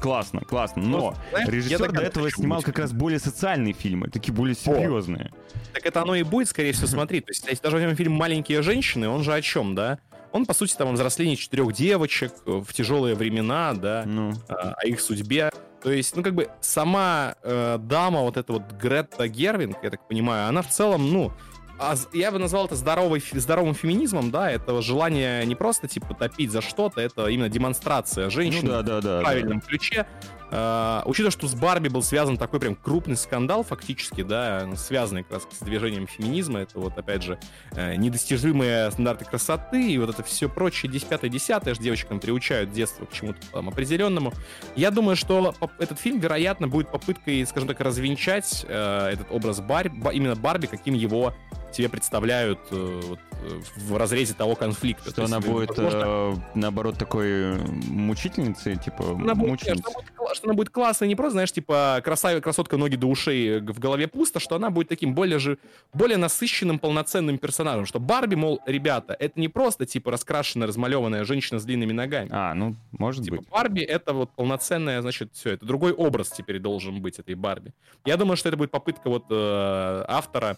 классно, 0.00 0.40
классно. 0.40 0.82
Но 0.82 1.14
Знаешь, 1.30 1.48
режиссер 1.48 1.92
до 1.92 2.02
этого 2.02 2.30
снимал 2.30 2.58
быть. 2.58 2.66
как 2.66 2.78
раз 2.78 2.92
более 2.92 3.18
социальные 3.18 3.72
фильмы, 3.72 4.08
такие 4.08 4.32
более 4.32 4.54
серьезные. 4.54 5.30
О. 5.32 5.74
Так 5.74 5.86
это 5.86 6.02
оно 6.02 6.14
и 6.14 6.22
будет, 6.22 6.48
скорее 6.48 6.72
всего, 6.72 6.86
смотреть. 6.86 7.26
То 7.26 7.30
есть, 7.30 7.46
если 7.46 7.62
даже 7.62 7.76
возьмем 7.76 7.96
фильм 7.96 8.12
«Маленькие 8.12 8.62
женщины», 8.62 9.08
он 9.08 9.22
же 9.22 9.32
о 9.32 9.40
чем, 9.40 9.74
да? 9.74 9.98
Он, 10.32 10.46
по 10.46 10.54
сути, 10.54 10.74
там 10.74 10.88
о 10.88 10.92
взрослении 10.92 11.36
четырех 11.36 11.72
девочек 11.72 12.32
в 12.44 12.72
тяжелые 12.72 13.14
времена, 13.14 13.72
да, 13.74 14.02
ну. 14.04 14.32
о, 14.48 14.74
о 14.74 14.86
их 14.86 15.00
судьбе. 15.00 15.50
То 15.80 15.92
есть, 15.92 16.16
ну, 16.16 16.22
как 16.22 16.34
бы 16.34 16.48
сама 16.60 17.36
э, 17.42 17.78
дама, 17.78 18.22
вот 18.22 18.36
эта 18.36 18.52
вот 18.54 18.62
Гретта 18.72 19.28
Гервинг, 19.28 19.76
я 19.82 19.90
так 19.90 20.08
понимаю, 20.08 20.48
она 20.48 20.62
в 20.62 20.70
целом, 20.70 21.12
ну, 21.12 21.30
а 21.78 21.94
я 22.12 22.30
бы 22.30 22.38
назвал 22.38 22.66
это 22.66 22.76
здоровый, 22.76 23.22
здоровым 23.32 23.74
феминизмом, 23.74 24.30
да, 24.30 24.50
это 24.50 24.80
желание 24.80 25.44
не 25.44 25.54
просто, 25.54 25.88
типа, 25.88 26.14
топить 26.14 26.50
за 26.50 26.60
что-то, 26.60 27.00
это 27.00 27.26
именно 27.26 27.48
демонстрация 27.48 28.30
женщин 28.30 28.66
ну, 28.66 28.70
да, 28.70 28.82
да, 28.82 29.00
да, 29.00 29.20
в 29.20 29.22
правильном 29.22 29.60
да. 29.60 29.66
ключе. 29.66 30.06
Uh, 30.50 31.02
учитывая, 31.06 31.30
что 31.30 31.48
с 31.48 31.54
Барби 31.54 31.88
был 31.88 32.02
связан 32.02 32.36
такой 32.36 32.60
прям 32.60 32.76
крупный 32.76 33.16
скандал 33.16 33.64
фактически, 33.64 34.22
да, 34.22 34.68
связанный 34.76 35.22
как 35.22 35.32
раз 35.32 35.48
с 35.50 35.64
движением 35.64 36.06
феминизма, 36.06 36.60
это 36.60 36.78
вот, 36.78 36.96
опять 36.96 37.22
же, 37.22 37.38
uh, 37.72 37.96
недостижимые 37.96 38.90
стандарты 38.90 39.24
красоты 39.24 39.90
и 39.90 39.98
вот 39.98 40.10
это 40.10 40.22
все 40.22 40.48
прочее 40.48 40.92
10-10, 40.92 41.70
аж 41.70 41.78
девочкам 41.78 42.20
приучают 42.20 42.72
детство 42.72 43.04
к 43.06 43.12
чему-то 43.12 43.40
там 43.52 43.68
определенному. 43.68 44.32
Я 44.76 44.90
думаю, 44.90 45.16
что 45.16 45.54
этот 45.78 45.98
фильм, 45.98 46.20
вероятно, 46.20 46.68
будет 46.68 46.90
попыткой, 46.90 47.44
скажем 47.46 47.68
так, 47.68 47.80
развенчать 47.80 48.64
uh, 48.68 49.08
этот 49.08 49.30
образ 49.30 49.60
Барби, 49.60 50.14
именно 50.14 50.36
Барби, 50.36 50.66
каким 50.66 50.94
его 50.94 51.34
тебе 51.74 51.88
представляют 51.88 52.60
э, 52.70 53.00
вот, 53.04 53.18
э, 53.32 53.60
в 53.76 53.96
разрезе 53.96 54.34
того 54.34 54.54
конфликта. 54.54 55.10
Что 55.10 55.24
она 55.24 55.40
будет, 55.40 55.70
возможно... 55.70 56.02
э, 56.04 56.34
наоборот, 56.54 56.96
такой 56.96 57.58
мучительницей, 57.88 58.76
типа, 58.76 59.10
она 59.10 59.34
будет, 59.34 59.66
она 59.68 59.82
будет, 59.82 60.12
что 60.34 60.46
она 60.46 60.54
будет 60.54 60.70
классной, 60.70 61.08
не 61.08 61.16
просто, 61.16 61.32
знаешь, 61.32 61.52
типа, 61.52 62.00
красавица, 62.04 62.42
красотка, 62.42 62.76
ноги 62.76 62.96
до 62.96 63.06
ушей, 63.06 63.60
в 63.60 63.78
голове 63.78 64.08
пусто, 64.08 64.40
что 64.40 64.56
она 64.56 64.70
будет 64.70 64.88
таким 64.88 65.14
более 65.14 65.38
же, 65.38 65.58
более 65.92 66.16
насыщенным, 66.16 66.78
полноценным 66.78 67.38
персонажем, 67.38 67.86
что 67.86 68.00
Барби, 68.00 68.34
мол, 68.34 68.60
ребята, 68.66 69.16
это 69.18 69.40
не 69.40 69.48
просто, 69.48 69.86
типа, 69.86 70.10
раскрашенная, 70.10 70.66
размалеванная 70.66 71.24
женщина 71.24 71.58
с 71.58 71.64
длинными 71.64 71.92
ногами. 71.92 72.28
А, 72.32 72.54
ну, 72.54 72.76
может 72.92 73.24
типа, 73.24 73.36
быть. 73.36 73.48
Барби— 73.48 73.80
это 73.82 74.12
вот 74.12 74.30
полноценная, 74.34 75.00
значит, 75.02 75.30
все, 75.34 75.50
это 75.50 75.64
другой 75.66 75.92
образ 75.92 76.30
теперь 76.30 76.58
должен 76.58 77.00
быть 77.00 77.18
этой 77.18 77.34
Барби. 77.34 77.72
Я 78.04 78.16
думаю, 78.16 78.36
что 78.36 78.48
это 78.48 78.58
будет 78.58 78.70
попытка 78.70 79.08
вот 79.08 79.24
э, 79.30 80.04
автора 80.08 80.56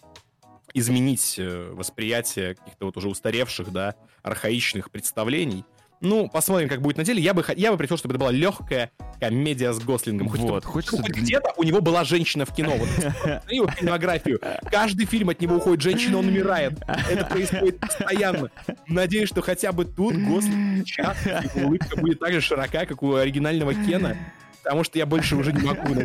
изменить 0.73 1.35
э, 1.39 1.71
восприятие 1.71 2.55
каких-то 2.55 2.85
вот 2.85 2.97
уже 2.97 3.09
устаревших, 3.09 3.71
да, 3.71 3.95
архаичных 4.21 4.91
представлений. 4.91 5.63
Ну, 5.99 6.29
посмотрим, 6.29 6.69
как 6.69 6.81
будет 6.81 6.97
на 6.97 7.03
деле. 7.03 7.21
Я 7.21 7.33
бы, 7.33 7.43
я 7.55 7.71
бы 7.71 7.77
предпочел, 7.77 7.97
чтобы 7.97 8.13
это 8.13 8.19
была 8.19 8.31
легкая 8.31 8.91
комедия 9.19 9.73
с 9.73 9.79
Гослингом. 9.79 10.29
Хоть, 10.29 10.41
вот, 10.41 10.63
хочется... 10.63 10.97
хоть 10.97 11.09
где-то 11.09 11.53
у 11.57 11.63
него 11.63 11.81
была 11.81 12.03
женщина 12.03 12.45
в 12.45 12.53
кино. 12.53 12.75
Вот 12.77 12.89
его 13.49 13.67
фильмографию. 13.69 14.39
Каждый 14.71 15.05
фильм 15.05 15.29
от 15.29 15.41
него 15.41 15.55
уходит 15.55 15.81
женщина, 15.81 16.19
он 16.19 16.27
умирает. 16.27 16.79
Это 17.09 17.25
происходит 17.25 17.79
постоянно. 17.79 18.51
Надеюсь, 18.87 19.29
что 19.29 19.41
хотя 19.41 19.71
бы 19.71 19.85
тут 19.85 20.15
Гослинг 20.15 20.87
сейчас 20.87 21.17
улыбка 21.55 21.99
будет 21.99 22.19
так 22.19 22.33
же 22.33 22.41
широка, 22.41 22.85
как 22.85 23.01
у 23.01 23.15
оригинального 23.15 23.73
Кена 23.73 24.15
потому 24.67 24.83
что 24.83 24.99
я 24.99 25.05
больше 25.05 25.37
уже 25.37 25.53
не 25.53 25.61
могу. 25.61 25.95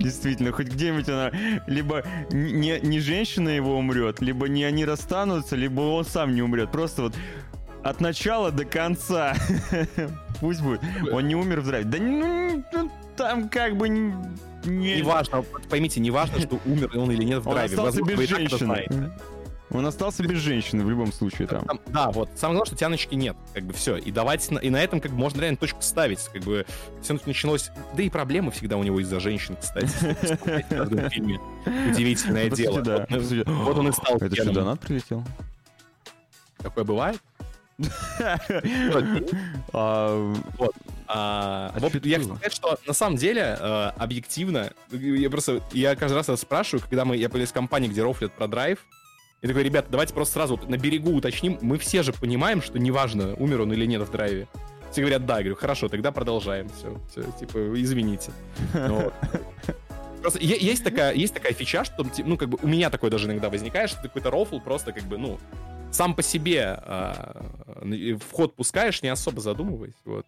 Действительно, 0.00 0.52
хоть 0.52 0.68
где-нибудь 0.68 1.06
она 1.10 1.30
либо 1.66 2.02
не, 2.30 2.80
не 2.80 2.98
женщина 2.98 3.50
его 3.50 3.76
умрет, 3.76 4.22
либо 4.22 4.48
не 4.48 4.64
они 4.64 4.86
расстанутся, 4.86 5.54
либо 5.54 5.82
он 5.82 6.06
сам 6.06 6.34
не 6.34 6.40
умрет. 6.40 6.72
Просто 6.72 7.02
вот 7.02 7.14
от 7.88 8.00
начала 8.00 8.50
до 8.50 8.64
конца. 8.64 9.34
Пусть 10.40 10.62
будет. 10.62 10.80
Он 11.12 11.26
не 11.26 11.34
умер 11.34 11.60
в 11.60 11.66
драйве. 11.66 11.88
Да 11.88 11.98
ну, 11.98 12.64
ну, 12.72 12.90
там 13.16 13.48
как 13.48 13.76
бы 13.76 13.88
не... 13.88 14.12
Не 14.64 15.02
важно, 15.02 15.44
поймите, 15.70 16.00
не 16.00 16.10
важно, 16.10 16.40
что 16.40 16.58
умер 16.66 16.90
он 16.96 17.10
или 17.12 17.24
нет 17.24 17.40
в 17.40 17.44
драйве. 17.44 17.78
Он 17.78 17.86
остался 17.86 18.02
без 18.02 18.28
женщины. 18.28 19.12
Он 19.70 19.84
остался 19.84 20.22
без 20.22 20.38
женщины 20.38 20.84
в 20.84 20.90
любом 20.90 21.12
случае 21.12 21.48
там. 21.48 21.64
там 21.64 21.80
да, 21.86 22.10
вот. 22.12 22.30
Самое 22.36 22.58
главное, 22.58 22.66
что 22.66 22.76
тяночки 22.76 23.14
нет. 23.14 23.36
Как 23.52 23.64
бы 23.64 23.72
все. 23.72 23.96
И 23.96 24.12
давайте 24.12 24.54
и 24.56 24.70
на 24.70 24.82
этом 24.82 25.00
как 25.00 25.10
бы 25.10 25.18
можно 25.18 25.40
реально 25.40 25.56
точку 25.56 25.82
ставить. 25.82 26.20
Как 26.32 26.42
бы 26.42 26.64
все 27.02 27.18
началось. 27.26 27.70
Да 27.94 28.02
и 28.02 28.08
проблемы 28.08 28.52
всегда 28.52 28.76
у 28.76 28.84
него 28.84 29.00
из-за 29.00 29.18
женщин, 29.18 29.56
кстати. 29.60 29.88
Удивительное 31.90 32.48
дело. 32.50 33.06
Вот 33.46 33.78
он 33.78 33.88
и 33.88 33.92
стал. 33.92 34.16
Это 34.18 34.34
что, 34.34 34.52
донат 34.52 34.80
прилетел? 34.80 35.24
Такое 36.58 36.84
бывает? 36.84 37.20
А. 39.72 40.34
А, 41.08 41.72
а 41.74 41.80
я 41.80 42.18
хочу 42.18 42.34
сказать, 42.34 42.52
что 42.52 42.78
на 42.86 42.92
самом 42.92 43.16
деле, 43.16 43.56
э, 43.58 43.90
объективно, 43.96 44.72
я 44.90 45.30
просто, 45.30 45.62
я 45.72 45.94
каждый 45.94 46.16
раз 46.16 46.40
спрашиваю, 46.40 46.82
когда 46.82 47.04
мы, 47.04 47.16
я 47.16 47.28
полез 47.28 47.50
в 47.50 47.52
компании, 47.52 47.88
где 47.88 48.02
рофлят 48.02 48.32
про 48.32 48.48
драйв, 48.48 48.84
я 49.42 49.48
такой, 49.48 49.62
ребята, 49.62 49.88
давайте 49.90 50.14
просто 50.14 50.34
сразу 50.34 50.58
на 50.66 50.76
берегу 50.76 51.12
уточним. 51.12 51.58
Мы 51.60 51.78
все 51.78 52.02
же 52.02 52.12
понимаем, 52.12 52.62
что 52.62 52.78
неважно, 52.78 53.34
умер 53.34 53.62
он 53.62 53.72
или 53.72 53.86
нет 53.86 54.02
в 54.02 54.10
драйве. 54.10 54.48
Все 54.90 55.02
говорят, 55.02 55.26
да, 55.26 55.36
я 55.36 55.42
говорю, 55.42 55.56
хорошо, 55.56 55.88
тогда 55.88 56.10
продолжаем. 56.10 56.68
Все, 56.70 56.98
все 57.10 57.30
типа, 57.38 57.80
извините. 57.80 58.32
Просто 60.22 60.40
есть 60.40 60.82
такая, 60.82 61.14
есть 61.14 61.34
такая 61.34 61.52
фича, 61.52 61.84
что, 61.84 62.04
ну, 62.24 62.36
как 62.36 62.48
бы, 62.48 62.58
у 62.60 62.66
меня 62.66 62.90
такое 62.90 63.10
даже 63.10 63.26
иногда 63.26 63.48
возникает, 63.48 63.90
что 63.90 64.02
ты 64.02 64.08
какой-то 64.08 64.30
рофл 64.30 64.58
просто, 64.58 64.92
как 64.92 65.04
бы, 65.04 65.18
ну, 65.18 65.38
сам 65.90 66.14
по 66.14 66.22
себе 66.22 66.78
э, 66.82 68.16
вход 68.20 68.54
пускаешь, 68.54 69.02
не 69.02 69.08
особо 69.08 69.40
задумываясь. 69.40 69.94
Вот. 70.04 70.26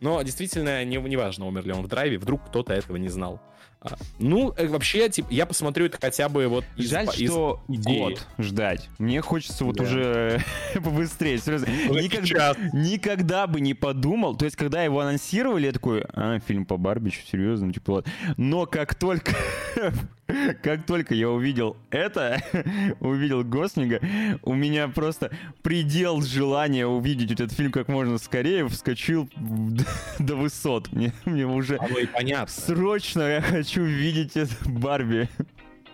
Но 0.00 0.22
действительно, 0.22 0.84
не, 0.84 0.96
не 0.96 1.16
умер 1.46 1.66
ли 1.66 1.72
он 1.72 1.82
в 1.82 1.88
драйве, 1.88 2.18
вдруг 2.18 2.46
кто-то 2.46 2.72
этого 2.72 2.96
не 2.96 3.08
знал. 3.08 3.40
А, 3.82 3.96
ну, 4.18 4.52
э, 4.58 4.66
вообще, 4.66 5.08
типа, 5.08 5.28
я 5.30 5.46
посмотрю 5.46 5.86
это 5.86 5.98
хотя 5.98 6.28
бы 6.28 6.46
вот 6.48 6.66
из 6.76 6.90
Жаль, 6.90 7.06
из 7.16 7.30
что 7.30 7.62
идеи. 7.66 7.98
год 7.98 8.26
ждать. 8.38 8.90
Мне 8.98 9.22
хочется 9.22 9.64
вот 9.64 9.76
да. 9.76 9.84
уже 9.84 10.44
побыстрее. 10.74 11.38
Серьезно. 11.38 11.66
Никогда, 11.88 12.54
никогда 12.74 13.46
бы 13.46 13.62
не 13.62 13.72
подумал. 13.72 14.36
То 14.36 14.44
есть, 14.44 14.56
когда 14.56 14.82
его 14.82 15.00
анонсировали, 15.00 15.66
я 15.66 15.72
такой, 15.72 16.04
а, 16.12 16.40
фильм 16.40 16.66
по 16.66 16.76
Барбичу, 16.76 17.20
серьезно, 17.30 17.72
типа 17.72 17.92
вот. 17.92 18.06
Но 18.36 18.66
как 18.66 18.94
только 18.94 19.34
как 20.62 20.86
только 20.86 21.14
я 21.14 21.30
увидел 21.30 21.76
это, 21.90 22.42
увидел 23.00 23.44
Гослинга, 23.44 24.00
у 24.42 24.54
меня 24.54 24.88
просто 24.88 25.30
предел 25.62 26.20
желания 26.20 26.86
увидеть 26.86 27.32
этот 27.32 27.52
фильм 27.52 27.72
как 27.72 27.88
можно 27.88 28.18
скорее 28.18 28.68
вскочил 28.68 29.28
до 30.18 30.36
высот. 30.36 30.92
Мне, 30.92 31.12
мне 31.24 31.46
уже 31.46 31.78
Оно 31.78 31.98
и 31.98 32.06
понятно. 32.06 32.46
срочно 32.48 33.22
я 33.22 33.40
хочу 33.40 33.69
видеть 33.76 34.36
это 34.36 34.54
Барби. 34.66 35.28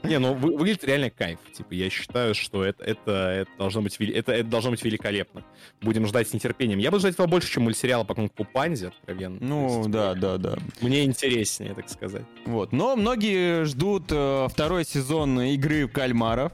Не, 0.02 0.18
ну 0.18 0.34
вы, 0.34 0.56
выглядит 0.56 0.84
реально 0.84 1.10
кайф. 1.10 1.38
Типа, 1.52 1.72
я 1.72 1.90
считаю, 1.90 2.34
что 2.34 2.64
это, 2.64 2.84
это, 2.84 3.10
это, 3.12 3.50
должно 3.58 3.82
быть, 3.82 3.96
это, 4.00 4.32
это 4.32 4.44
должно 4.44 4.70
быть 4.70 4.84
великолепно. 4.84 5.42
Будем 5.80 6.06
ждать 6.06 6.28
с 6.28 6.32
нетерпением. 6.32 6.78
Я 6.78 6.90
буду 6.90 7.00
ждать 7.00 7.14
этого 7.14 7.26
больше, 7.26 7.50
чем 7.50 7.64
мультсериала 7.64 8.04
по 8.04 8.14
Кунг-Фу 8.14 8.44
Панзе, 8.44 8.88
откровенно. 8.88 9.38
Ну, 9.40 9.78
есть, 9.78 9.90
да, 9.90 10.14
да, 10.14 10.38
да. 10.38 10.56
Мне 10.80 11.04
интереснее, 11.04 11.74
так 11.74 11.88
сказать. 11.88 12.24
Вот. 12.44 12.72
Но 12.72 12.96
многие 12.96 13.64
ждут 13.64 14.04
э, 14.10 14.48
второй 14.50 14.84
сезон 14.84 15.40
игры 15.40 15.88
кальмаров 15.88 16.52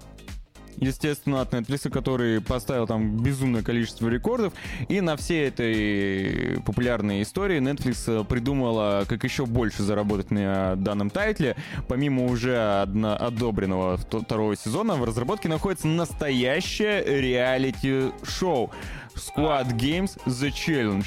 естественно, 0.76 1.40
от 1.40 1.52
Netflix, 1.52 1.90
который 1.90 2.40
поставил 2.40 2.86
там 2.86 3.22
безумное 3.22 3.62
количество 3.62 4.08
рекордов. 4.08 4.52
И 4.88 5.00
на 5.00 5.16
всей 5.16 5.48
этой 5.48 6.60
популярной 6.62 7.22
истории 7.22 7.60
Netflix 7.60 8.04
э, 8.06 8.24
придумала, 8.24 9.04
как 9.08 9.24
еще 9.24 9.46
больше 9.46 9.82
заработать 9.82 10.30
на 10.30 10.76
данном 10.76 11.10
тайтле. 11.10 11.56
Помимо 11.88 12.26
уже 12.26 12.56
одно, 12.82 13.16
одобренного 13.16 13.96
второго 13.96 14.56
сезона, 14.56 14.94
в 14.94 15.04
разработке 15.04 15.48
находится 15.48 15.86
настоящее 15.86 17.02
реалити-шоу 17.04 18.70
Squad 19.16 19.72
Games 19.76 20.18
The 20.26 20.50
Challenge. 20.50 21.06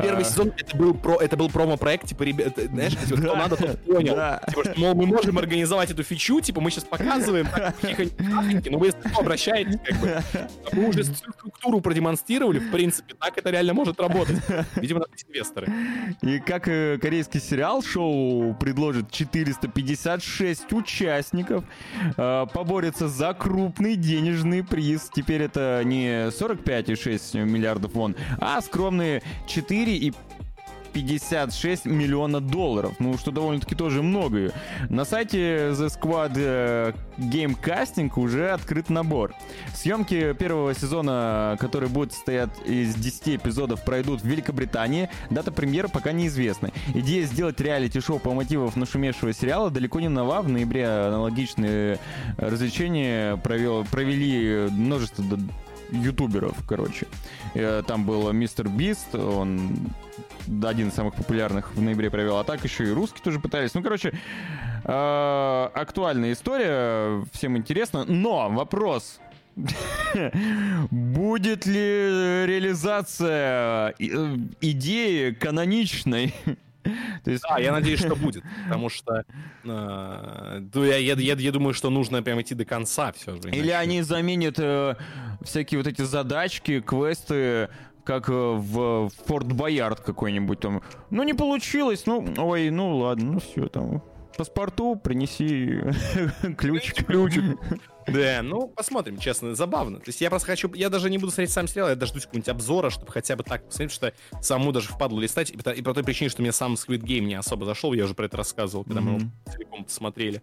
Первый 0.00 0.22
а... 0.22 0.24
сезон 0.24 0.52
это 0.56 0.76
был, 0.76 0.94
про, 0.94 1.20
это 1.20 1.36
был 1.36 1.50
промо-проект, 1.50 2.06
типа, 2.08 2.22
ребят, 2.22 2.54
знаешь, 2.56 2.96
типа, 2.96 3.20
кто 3.20 3.36
надо, 3.36 3.56
тот 3.56 3.78
понял. 3.84 4.14
Типа, 4.48 4.64
что, 4.64 4.80
мол, 4.80 4.94
мы 4.94 5.06
можем 5.06 5.38
организовать 5.38 5.90
эту 5.90 6.02
фичу, 6.02 6.40
типа, 6.40 6.60
мы 6.60 6.70
сейчас 6.70 6.84
показываем, 6.84 7.48
но 8.70 8.78
вы 8.78 8.92
обращаетесь, 9.18 9.78
как 9.84 10.00
бы. 10.00 10.08
А 10.08 10.22
мы 10.72 10.88
уже 10.88 11.04
структуру 11.04 11.80
продемонстрировали, 11.80 12.58
в 12.58 12.70
принципе, 12.70 13.14
так 13.14 13.36
это 13.36 13.50
реально 13.50 13.74
может 13.74 14.00
работать. 14.00 14.38
Видимо, 14.76 15.00
надо 15.00 15.12
инвесторы. 15.28 15.72
И 16.22 16.38
как 16.38 16.68
э, 16.68 16.98
корейский 17.00 17.40
сериал, 17.40 17.82
шоу 17.82 18.54
предложит 18.54 19.10
456 19.10 20.72
участников, 20.72 21.64
э, 22.16 22.46
поборется 22.52 23.08
за 23.08 23.34
крупный 23.34 23.96
денежный 23.96 24.64
приз. 24.64 25.10
Теперь 25.12 25.42
это 25.42 25.82
не 25.84 26.28
45,6 26.28 27.31
миллиардов 27.34 27.94
вон, 27.94 28.16
а 28.38 28.60
скромные 28.60 29.22
4 29.46 29.96
и 29.96 30.12
56 30.92 31.86
миллиона 31.86 32.40
долларов. 32.40 32.94
Ну, 32.98 33.16
что 33.18 33.30
довольно-таки 33.30 33.74
тоже 33.74 34.02
много. 34.02 34.52
На 34.88 35.04
сайте 35.04 35.70
The 35.70 35.88
Squad 35.88 36.32
э, 36.36 36.92
Game 37.18 37.56
Casting 37.60 38.10
уже 38.16 38.50
открыт 38.50 38.90
набор. 38.90 39.34
Съемки 39.74 40.34
первого 40.34 40.74
сезона, 40.74 41.56
который 41.58 41.88
будет 41.88 42.12
состоять 42.12 42.50
из 42.66 42.94
10 42.94 43.36
эпизодов, 43.36 43.84
пройдут 43.84 44.22
в 44.22 44.26
Великобритании. 44.26 45.08
Дата 45.30 45.52
премьеры 45.52 45.88
пока 45.88 46.12
неизвестна. 46.12 46.70
Идея 46.94 47.24
сделать 47.24 47.60
реалити-шоу 47.60 48.18
по 48.18 48.32
мотивам 48.32 48.70
нашумевшего 48.74 49.32
сериала 49.32 49.70
далеко 49.70 50.00
не 50.00 50.08
нова. 50.08 50.42
В 50.42 50.48
ноябре 50.48 50.86
аналогичные 50.86 51.98
развлечения 52.36 53.36
провел, 53.38 53.84
провели 53.84 54.68
множество 54.70 55.24
ютуберов, 55.92 56.56
короче. 56.66 57.06
Э, 57.54 57.82
там 57.86 58.04
был 58.04 58.32
мистер 58.32 58.68
Бист, 58.68 59.14
он 59.14 59.70
один 60.62 60.88
из 60.88 60.94
самых 60.94 61.14
популярных 61.14 61.74
в 61.74 61.80
ноябре 61.80 62.10
провел, 62.10 62.38
а 62.38 62.44
так 62.44 62.64
еще 62.64 62.88
и 62.88 62.90
русские 62.90 63.22
тоже 63.22 63.38
пытались. 63.38 63.74
Ну, 63.74 63.82
короче, 63.82 64.12
э, 64.84 65.68
актуальная 65.74 66.32
история, 66.32 67.24
всем 67.32 67.56
интересно. 67.56 68.04
Но 68.04 68.50
вопрос, 68.50 69.20
Будет 70.90 71.66
ли 71.66 72.46
реализация 72.46 73.94
э, 73.98 74.36
идеи 74.60 75.32
каноничной? 75.32 76.34
То 77.24 77.30
есть... 77.30 77.44
Да, 77.48 77.58
я 77.58 77.72
надеюсь, 77.72 78.00
что 78.00 78.16
будет, 78.16 78.44
потому 78.64 78.88
что 78.88 79.24
э, 79.64 80.62
я, 80.74 80.96
я, 80.96 81.14
я, 81.14 81.34
я 81.34 81.52
думаю, 81.52 81.74
что 81.74 81.90
нужно 81.90 82.22
прям 82.22 82.40
идти 82.40 82.54
до 82.54 82.64
конца 82.64 83.12
все 83.12 83.36
же. 83.36 83.50
Или 83.50 83.70
они 83.70 84.02
заменят 84.02 84.58
э, 84.58 84.96
всякие 85.42 85.78
вот 85.78 85.86
эти 85.86 86.02
задачки, 86.02 86.80
квесты, 86.80 87.68
как 88.04 88.28
э, 88.28 88.32
в 88.32 89.10
Форт 89.26 89.52
Боярд 89.52 90.00
какой-нибудь 90.00 90.60
там. 90.60 90.82
Ну, 91.10 91.22
не 91.22 91.34
получилось, 91.34 92.06
ну, 92.06 92.26
ой, 92.38 92.70
ну 92.70 92.96
ладно, 92.96 93.32
ну 93.32 93.40
все 93.40 93.68
там. 93.68 94.02
Паспорту 94.36 94.96
принеси 94.96 95.80
ключик. 96.56 97.06
Ключик. 97.06 97.58
Да, 98.06 98.40
ну, 98.42 98.68
посмотрим, 98.68 99.18
честно, 99.18 99.54
забавно. 99.54 99.98
То 99.98 100.08
есть 100.08 100.20
я 100.20 100.30
просто 100.30 100.46
хочу, 100.46 100.72
я 100.74 100.88
даже 100.88 101.10
не 101.10 101.18
буду 101.18 101.30
смотреть 101.30 101.50
сам 101.50 101.68
сериал, 101.68 101.88
я 101.88 101.96
дождусь 101.96 102.22
какого-нибудь 102.22 102.48
обзора, 102.48 102.90
чтобы 102.90 103.12
хотя 103.12 103.36
бы 103.36 103.44
так 103.44 103.66
посмотреть, 103.66 103.92
что 103.92 104.12
самому 104.40 104.72
даже 104.72 104.88
впадло 104.88 105.20
листать, 105.20 105.50
и 105.50 105.56
по, 105.56 105.70
и 105.70 105.82
по 105.82 105.94
той 105.94 106.04
причине, 106.04 106.30
что 106.30 106.42
мне 106.42 106.52
сам 106.52 106.74
Squid 106.74 107.00
Game 107.00 107.24
не 107.24 107.34
особо 107.34 107.64
зашел, 107.64 107.92
я 107.92 108.04
уже 108.04 108.14
про 108.14 108.26
это 108.26 108.36
рассказывал, 108.36 108.84
когда 108.84 109.00
mm-hmm. 109.00 109.04
мы 109.04 109.18
его 109.20 109.30
целиком 109.52 109.84
посмотрели. 109.84 110.42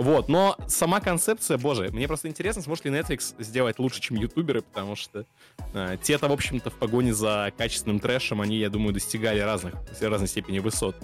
Вот, 0.00 0.30
но 0.30 0.56
сама 0.66 1.00
концепция, 1.00 1.58
боже, 1.58 1.90
мне 1.92 2.06
просто 2.06 2.28
интересно, 2.28 2.62
сможет 2.62 2.86
ли 2.86 2.90
Netflix 2.90 3.34
сделать 3.38 3.78
лучше, 3.78 4.00
чем 4.00 4.16
ютуберы, 4.16 4.62
потому 4.62 4.96
что 4.96 5.26
э, 5.74 5.98
те-то, 6.02 6.26
в 6.26 6.32
общем-то, 6.32 6.70
в 6.70 6.74
погоне 6.76 7.12
за 7.12 7.52
качественным 7.54 8.00
трэшем, 8.00 8.40
они, 8.40 8.56
я 8.56 8.70
думаю, 8.70 8.94
достигали 8.94 9.40
разных, 9.40 9.74
разной 10.00 10.28
степени 10.28 10.58
высот. 10.58 10.96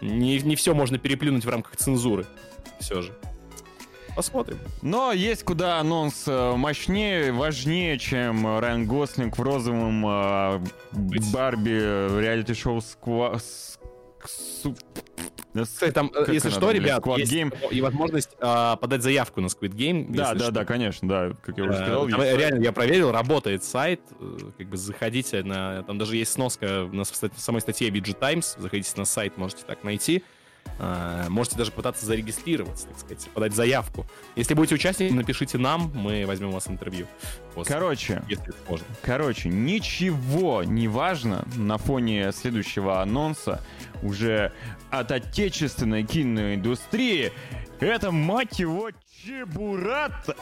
Не, 0.00 0.40
не 0.40 0.56
все 0.56 0.74
можно 0.74 0.98
переплюнуть 0.98 1.44
в 1.44 1.48
рамках 1.48 1.76
цензуры, 1.76 2.26
все 2.80 3.02
же. 3.02 3.12
Посмотрим. 4.16 4.58
Но 4.82 5.12
есть 5.12 5.44
куда 5.44 5.78
анонс 5.78 6.24
э, 6.26 6.56
мощнее, 6.56 7.32
важнее, 7.32 7.98
чем 7.98 8.58
Райан 8.58 8.86
Гослинг 8.86 9.38
в 9.38 9.42
розовом 9.42 10.06
э, 10.06 10.60
Барби 11.32 12.20
реалити-шоу 12.20 12.80
Сква... 12.80 13.38
Кстати, 15.52 15.92
там, 15.92 16.10
э, 16.14 16.24
как 16.24 16.28
если 16.34 16.50
что, 16.50 16.70
ребят, 16.70 17.04
Squad 17.04 17.20
есть 17.20 17.32
Game. 17.32 17.52
и 17.70 17.80
возможность 17.80 18.30
э, 18.38 18.76
подать 18.80 19.02
заявку 19.02 19.40
на 19.40 19.46
Squid 19.46 19.74
Game. 19.74 20.06
Да, 20.10 20.34
да, 20.34 20.44
что. 20.44 20.52
да, 20.52 20.64
конечно, 20.64 21.08
да, 21.08 21.32
как 21.42 21.58
я 21.58 21.64
уже 21.64 21.72
э, 21.72 21.76
сказал. 21.76 22.08
Там, 22.08 22.22
реально, 22.22 22.62
я 22.62 22.72
проверил, 22.72 23.10
работает 23.10 23.64
сайт, 23.64 24.00
э, 24.20 24.38
как 24.56 24.68
бы 24.68 24.76
заходите 24.76 25.42
на, 25.42 25.82
там 25.82 25.98
даже 25.98 26.16
есть 26.16 26.32
сноска 26.32 26.88
на 26.92 27.04
самой 27.04 27.60
статье 27.60 27.88
VG 27.88 28.16
Times, 28.18 28.56
заходите 28.58 28.92
на 28.96 29.04
сайт, 29.04 29.36
можете 29.36 29.64
так 29.66 29.82
найти. 29.82 30.22
Uh, 30.78 31.28
можете 31.28 31.58
даже 31.58 31.72
пытаться 31.72 32.06
зарегистрироваться, 32.06 32.86
так 32.86 32.98
сказать, 32.98 33.28
подать 33.34 33.54
заявку. 33.54 34.06
Если 34.34 34.54
будете 34.54 34.76
участником, 34.76 35.16
напишите 35.16 35.58
нам, 35.58 35.92
мы 35.94 36.24
возьмем 36.26 36.48
у 36.48 36.52
вас 36.52 36.68
интервью. 36.68 37.06
После, 37.54 37.74
короче, 37.74 38.22
если 38.30 38.54
можно. 38.66 38.86
Короче, 39.02 39.50
ничего 39.50 40.64
не 40.64 40.88
важно 40.88 41.46
на 41.54 41.76
фоне 41.76 42.32
следующего 42.32 43.02
анонса 43.02 43.60
уже 44.02 44.54
от 44.90 45.12
отечественной 45.12 46.02
киноиндустрии. 46.04 47.30
Это, 47.78 48.10
мать 48.10 48.58
его, 48.58 48.88
Чебурата. 49.22 50.34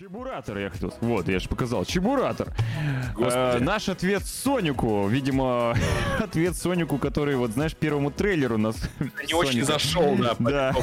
Чебуратор 0.00 0.56
я 0.56 0.70
хотел. 0.70 0.94
Вот, 1.02 1.28
я 1.28 1.38
же 1.38 1.46
показал. 1.46 1.84
Чебуратор. 1.84 2.54
Э, 3.18 3.58
наш 3.60 3.90
ответ 3.90 4.24
Сонику. 4.24 5.06
Видимо, 5.06 5.76
ответ 6.18 6.56
Сонику, 6.56 6.96
который, 6.96 7.36
вот 7.36 7.50
знаешь, 7.50 7.76
первому 7.76 8.10
трейлеру 8.10 8.56
нас... 8.56 8.76
Не 9.28 9.34
очень 9.34 9.62
зашел, 9.62 10.16
да. 10.16 10.36
Да. 10.38 10.74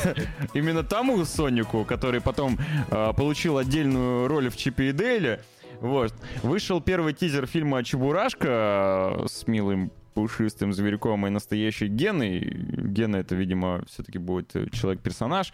Именно 0.54 0.84
тому 0.84 1.26
Сонику, 1.26 1.84
который 1.84 2.22
потом 2.22 2.60
э, 2.92 3.14
получил 3.18 3.58
отдельную 3.58 4.28
роль 4.28 4.50
в 4.50 4.56
Чипе 4.56 4.90
и 4.90 4.92
Дейле. 4.92 5.42
Вот. 5.82 6.14
Вышел 6.44 6.80
первый 6.80 7.14
тизер 7.14 7.48
фильма 7.48 7.84
«Чебурашка» 7.84 9.16
э, 9.18 9.26
с 9.28 9.48
милым 9.48 9.92
пушистым 10.18 10.74
зверьком 10.74 11.28
и 11.28 11.30
настоящей 11.30 11.88
Геной. 11.90 12.40
Гена 12.40 13.18
это, 13.18 13.36
видимо, 13.36 13.84
все-таки 13.86 14.18
будет 14.18 14.52
человек-персонаж. 14.72 15.54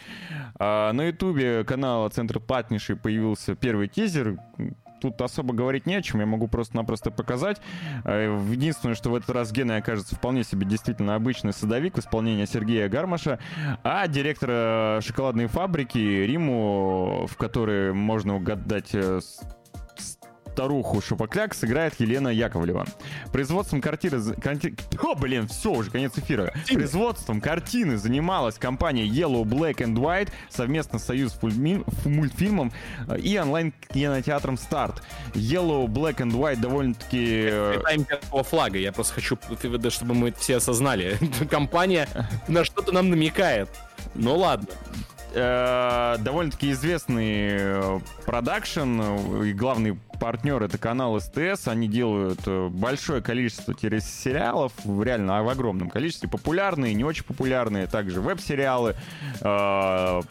А 0.58 0.94
на 0.94 1.08
ютубе 1.08 1.66
канала 1.66 2.08
Центр 2.08 2.40
Патниши 2.40 2.96
появился 2.96 3.56
первый 3.56 3.90
тизер. 3.90 4.38
Тут 5.02 5.22
особо 5.22 5.54
говорить 5.54 5.86
не 5.86 5.96
о 5.96 6.02
чем, 6.02 6.22
я 6.22 6.26
могу 6.26 6.48
просто-напросто 6.48 7.12
показать. 7.12 7.60
А, 8.06 8.40
единственное, 8.50 8.96
что 8.96 9.10
в 9.10 9.16
этот 9.16 9.32
раз 9.32 9.52
Гена 9.52 9.76
окажется 9.76 10.16
вполне 10.16 10.46
себе 10.46 10.66
действительно 10.66 11.16
обычный 11.16 11.52
садовик 11.52 11.98
в 11.98 12.00
исполнении 12.00 12.46
Сергея 12.46 12.88
Гармаша, 12.88 13.40
а 13.84 14.08
директора 14.08 15.02
шоколадной 15.02 15.48
фабрики 15.48 15.98
Риму, 15.98 17.28
в 17.30 17.36
которой 17.36 17.92
можно 17.92 18.38
угадать 18.38 18.92
э, 18.94 19.20
старуху 20.54 21.02
Шапокляк 21.02 21.56
сыграет 21.56 21.96
Елена 22.00 22.28
Яковлева. 22.28 22.86
Производством 23.32 23.82
картины... 23.82 24.22
Карти... 24.36 24.76
О, 25.02 25.16
блин, 25.16 25.48
все, 25.48 25.72
уже 25.72 25.90
конец 25.90 26.12
эфира. 26.16 26.54
Производством 26.72 27.42
картины 27.42 27.98
занималась 27.98 28.56
компания 28.60 29.08
Yellow 29.08 29.44
Black 29.44 29.78
and 29.78 29.96
White 29.96 30.30
совместно 30.50 31.00
с 31.00 31.06
Союз 31.06 31.34
фульми... 31.34 31.84
мультфильмом 32.06 32.72
э, 33.08 33.18
и 33.18 33.38
онлайн-кинотеатром 33.38 34.58
Старт. 34.58 35.02
Yellow 35.34 35.88
Black 35.88 36.18
and 36.18 36.32
White 36.32 36.60
довольно-таки... 36.60 37.48
Э, 37.50 37.82
Это 37.88 38.44
флага, 38.44 38.78
я 38.78 38.92
просто 38.92 39.16
хочу, 39.16 39.38
чтобы 39.90 40.14
мы 40.14 40.32
все 40.34 40.58
осознали. 40.58 41.18
Компания 41.50 42.08
на 42.48 42.64
что-то 42.64 42.92
нам 42.92 43.10
намекает. 43.10 43.70
Ну 44.14 44.38
ладно 44.38 44.68
э, 45.34 46.18
довольно-таки 46.20 46.72
известный 46.72 47.48
э, 47.52 48.00
продакшн, 48.26 49.02
и 49.44 49.54
главный 49.54 49.98
партнер 50.20 50.64
это 50.64 50.78
канал 50.78 51.20
СТС, 51.20 51.68
они 51.68 51.88
делают 51.88 52.40
э, 52.46 52.70
большое 52.70 53.22
количество 53.22 53.74
сериалов, 53.74 54.72
реально 54.86 55.44
в 55.44 55.50
огромном 55.50 55.90
количестве, 55.90 56.30
популярные, 56.30 56.94
не 56.94 57.04
очень 57.04 57.26
популярные, 57.26 57.88
также 57.88 58.22
веб-сериалы, 58.22 58.96
э, 59.42 60.22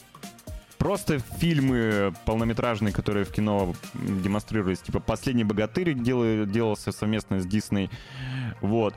просто 0.78 1.18
фильмы 1.18 2.14
полнометражные, 2.24 2.92
которые 2.92 3.24
в 3.24 3.32
кино 3.32 3.74
демонстрировались, 3.94 4.80
типа 4.80 5.00
«Последний 5.00 5.44
богатырь» 5.44 5.94
делал, 5.94 6.46
делался 6.46 6.92
совместно 6.92 7.40
с 7.40 7.46
Дисней, 7.46 7.90
вот. 8.60 8.94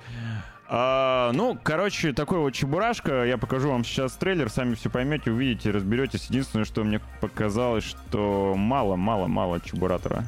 А, 0.67 1.31
ну, 1.33 1.57
короче, 1.61 2.13
такой 2.13 2.39
вот 2.39 2.51
чебурашка. 2.51 3.23
Я 3.25 3.37
покажу 3.37 3.69
вам 3.69 3.83
сейчас 3.83 4.13
трейлер, 4.13 4.49
сами 4.49 4.75
все 4.75 4.89
поймете, 4.89 5.31
увидите, 5.31 5.71
разберетесь. 5.71 6.27
Единственное, 6.29 6.65
что 6.65 6.83
мне 6.83 6.99
показалось, 7.21 7.83
что 7.83 8.55
мало-мало-мало 8.57 9.61
чебуратора. 9.61 10.23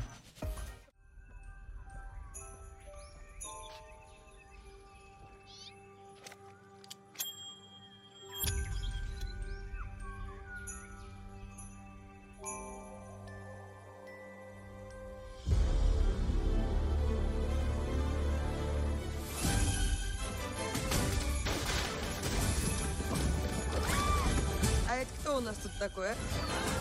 У 25.38 25.42
нас 25.42 25.56
тут 25.58 25.72
такое? 25.78 26.16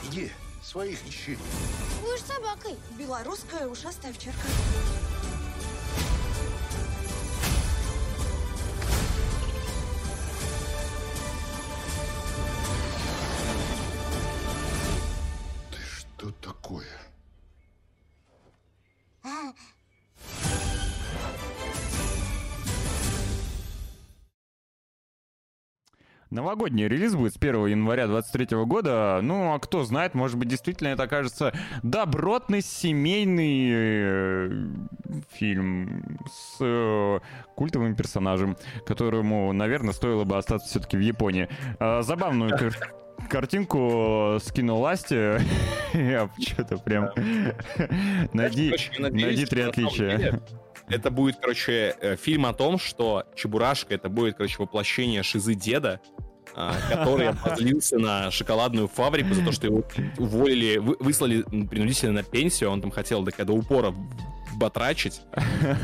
Иди, 0.04 0.32
своих 0.62 1.06
ищи. 1.06 1.38
Будешь 2.00 2.22
собакой. 2.22 2.76
Белорусская 2.98 3.66
ушастая 3.66 4.12
овчарка. 4.12 4.40
Ты 15.70 15.78
что 15.82 16.30
такое? 16.40 16.86
Новогодний 26.30 26.88
релиз 26.88 27.14
будет 27.14 27.34
с 27.34 27.36
1 27.36 27.66
января 27.66 28.08
23 28.08 28.64
года. 28.64 29.20
Ну, 29.22 29.54
а 29.54 29.58
кто 29.60 29.84
знает, 29.84 30.14
может 30.14 30.36
быть, 30.36 30.48
действительно 30.48 30.88
это 30.88 31.04
окажется 31.04 31.52
добротный 31.84 32.62
семейный 32.62 33.70
э, 33.72 34.66
фильм 35.32 36.18
с 36.28 36.56
э, 36.60 37.20
культовым 37.54 37.94
персонажем, 37.94 38.56
которому, 38.86 39.52
наверное, 39.52 39.92
стоило 39.92 40.24
бы 40.24 40.36
остаться 40.36 40.68
все-таки 40.68 40.96
в 40.96 41.00
Японии. 41.00 41.48
А, 41.78 42.02
забавную 42.02 42.50
кар- 42.58 42.92
картинку 43.28 44.38
скинул 44.42 44.80
Ласти. 44.80 45.40
Я 45.96 46.28
что-то 46.40 46.78
прям... 46.78 47.10
Найди, 48.32 49.46
три 49.46 49.62
отличия. 49.62 50.40
Это 50.88 51.10
будет, 51.10 51.36
короче, 51.40 51.96
э, 52.00 52.16
фильм 52.16 52.46
о 52.46 52.52
том, 52.52 52.78
что 52.78 53.24
Чебурашка 53.34 53.94
это 53.94 54.08
будет, 54.08 54.36
короче, 54.36 54.56
воплощение 54.58 55.22
шизы 55.22 55.54
деда, 55.54 56.00
а, 56.54 56.74
который 56.88 57.28
обозлился 57.30 57.98
на 57.98 58.30
шоколадную 58.30 58.88
фабрику 58.88 59.34
за 59.34 59.44
то, 59.44 59.52
что 59.52 59.66
его 59.66 59.82
уволили, 60.18 60.78
вы- 60.78 60.96
выслали 61.00 61.42
принудительно 61.42 62.12
на 62.12 62.22
пенсию, 62.22 62.70
он 62.70 62.80
там 62.80 62.90
хотел 62.90 63.22
до, 63.22 63.32
до 63.44 63.52
упора 63.52 63.94
батрачить. 64.56 65.20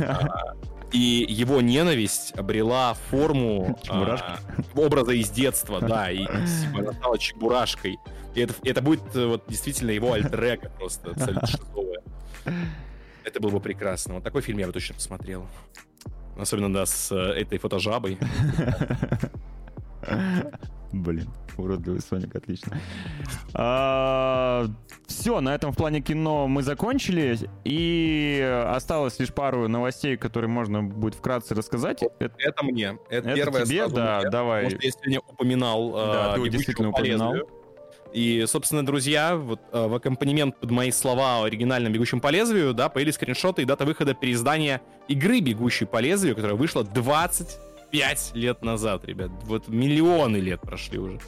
А, 0.06 0.54
И 0.92 1.24
его 1.28 1.60
ненависть 1.62 2.32
обрела 2.36 2.94
форму 3.10 3.78
а, 3.88 4.38
образа 4.74 5.12
из 5.12 5.30
детства, 5.30 5.80
да, 5.80 6.10
и 6.10 6.18
типа, 6.26 6.80
она 6.80 6.92
стала 6.92 7.18
чебурашкой. 7.18 7.98
И 8.34 8.40
это, 8.40 8.54
это 8.62 8.82
будет 8.82 9.14
э, 9.16 9.26
вот 9.26 9.44
действительно 9.48 9.90
его 9.90 10.12
альтер 10.12 10.60
просто 10.78 11.10
абсолютно 11.10 11.46
шизовое. 11.46 12.02
Это 13.24 13.40
было 13.40 13.50
бы 13.50 13.60
прекрасно. 13.60 14.14
Вот 14.14 14.24
такой 14.24 14.42
фильм 14.42 14.58
я 14.58 14.66
бы 14.66 14.72
точно 14.72 14.94
посмотрел. 14.94 15.46
Особенно, 16.38 16.72
да, 16.72 16.86
с 16.86 17.12
э, 17.12 17.40
этой 17.40 17.58
фотожабой. 17.58 18.18
Блин, 20.92 21.30
уродливый 21.56 22.00
Соник, 22.00 22.34
отлично. 22.36 22.76
Все, 25.06 25.40
на 25.40 25.54
этом 25.54 25.72
в 25.72 25.76
плане 25.76 26.00
кино 26.02 26.46
мы 26.48 26.62
закончили. 26.62 27.38
И 27.64 28.64
осталось 28.68 29.18
лишь 29.18 29.32
пару 29.32 29.68
новостей, 29.68 30.16
которые 30.16 30.50
можно 30.50 30.82
будет 30.82 31.14
вкратце 31.14 31.54
рассказать. 31.54 32.02
Это- 32.18 32.34
Это 32.38 32.64
мне. 32.64 32.98
Это, 33.08 33.28
Это 33.30 33.34
первое 33.34 33.64
тебе? 33.64 33.88
Да, 33.88 34.20
мне, 34.20 34.30
давай. 34.30 34.64
Потому 34.64 34.80
что 34.80 34.86
я 34.86 34.92
сегодня 34.92 35.20
упоминал 35.20 35.92
Да, 35.92 36.28
ты 36.34 36.36
«Бегущего 36.36 36.48
действительно 36.50 36.90
по 36.92 36.98
упоминал. 36.98 37.32
лезвию». 37.34 37.48
И, 38.12 38.44
собственно, 38.46 38.84
друзья, 38.84 39.36
вот 39.36 39.60
э, 39.72 39.86
в 39.86 39.94
аккомпанемент 39.94 40.58
под 40.58 40.70
мои 40.70 40.90
слова 40.90 41.38
о 41.38 41.44
оригинальном 41.44 41.92
«Бегущем 41.92 42.20
по 42.20 42.28
лезвию», 42.28 42.74
да, 42.74 42.88
появились 42.88 43.14
скриншоты 43.14 43.62
и 43.62 43.64
дата 43.64 43.86
выхода 43.86 44.12
переиздания 44.12 44.82
игры 45.08 45.40
«Бегущий 45.40 45.86
по 45.86 45.98
лезвию», 45.98 46.34
которая 46.34 46.56
вышла 46.56 46.84
25 46.84 48.32
лет 48.34 48.62
назад, 48.62 49.06
ребят. 49.06 49.30
Вот 49.44 49.68
миллионы 49.68 50.36
лет 50.36 50.60
прошли 50.60 50.98
уже. 50.98 51.20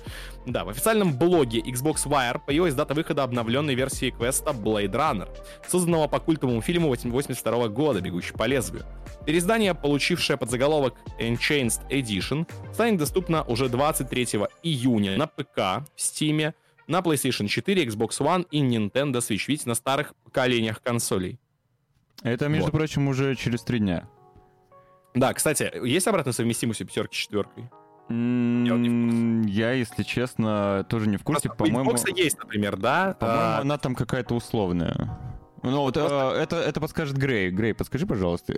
Да, 0.45 0.65
в 0.65 0.69
официальном 0.69 1.17
блоге 1.17 1.61
Xbox 1.61 2.07
Wire 2.07 2.39
появилась 2.45 2.75
дата 2.75 2.93
выхода 2.93 3.23
обновленной 3.23 3.75
версии 3.75 4.11
квеста 4.11 4.51
Blade 4.51 4.93
Runner, 4.93 5.29
созданного 5.67 6.07
по 6.07 6.21
культовому 6.21 6.61
фильму 6.61 6.95
82 6.95 7.69
года 7.69 8.03
«Бегущий 8.03 8.35
по 8.35 8.45
лезвию». 8.45 8.85
Переиздание, 9.25 9.75
получившее 9.75 10.37
подзаголовок 10.37 10.97
Enchained 11.19 11.81
Edition, 11.89 12.47
станет 12.75 12.99
доступно 12.99 13.43
уже 13.45 13.71
23 13.71 14.41
июня 14.63 15.17
на 15.17 15.27
ПК, 15.27 15.57
в 15.57 15.99
Steam, 15.99 16.53
на 16.87 17.01
PlayStation 17.01 17.47
4, 17.49 17.87
Xbox 17.87 18.11
One 18.21 18.47
и 18.51 18.63
Nintendo 18.63 19.17
Switch. 19.19 19.45
Видите, 19.49 19.69
на 19.69 19.75
старых 19.75 20.15
поколениях 20.25 20.83
консолей. 20.83 21.39
Это, 22.23 22.49
между 22.49 22.67
Вот. 22.67 22.73
прочим, 22.73 23.09
уже 23.09 23.35
через 23.35 23.63
три 23.63 23.79
дня. 23.79 24.09
Да, 25.15 25.33
кстати, 25.35 25.71
есть 25.87 26.07
обратная 26.09 26.33
совместимость 26.33 26.81
у 26.83 26.85
пятерки 26.87 27.15
четверкой? 27.17 27.71
М, 28.09 29.43
Я 29.47 29.73
если 29.73 30.03
честно, 30.03 30.85
тоже 30.89 31.09
не 31.09 31.17
в 31.17 31.23
курсе. 31.23 31.49
Просто 31.49 31.63
у 31.65 31.67
По-моему, 31.67 31.93
Xbox 31.93 32.15
есть, 32.17 32.39
например, 32.39 32.77
да? 32.77 33.17
по-моему, 33.19 33.41
а, 33.43 33.59
она 33.61 33.79
там 33.79 33.95
какая-то 33.95 34.35
условная. 34.35 35.19
Ну 35.63 35.81
вот, 35.81 35.97
э, 35.97 36.01
это, 36.01 36.57
это 36.57 36.79
подскажет 36.81 37.17
Грей. 37.17 37.51
Грей, 37.51 37.73
подскажи, 37.73 38.07
пожалуйста. 38.07 38.55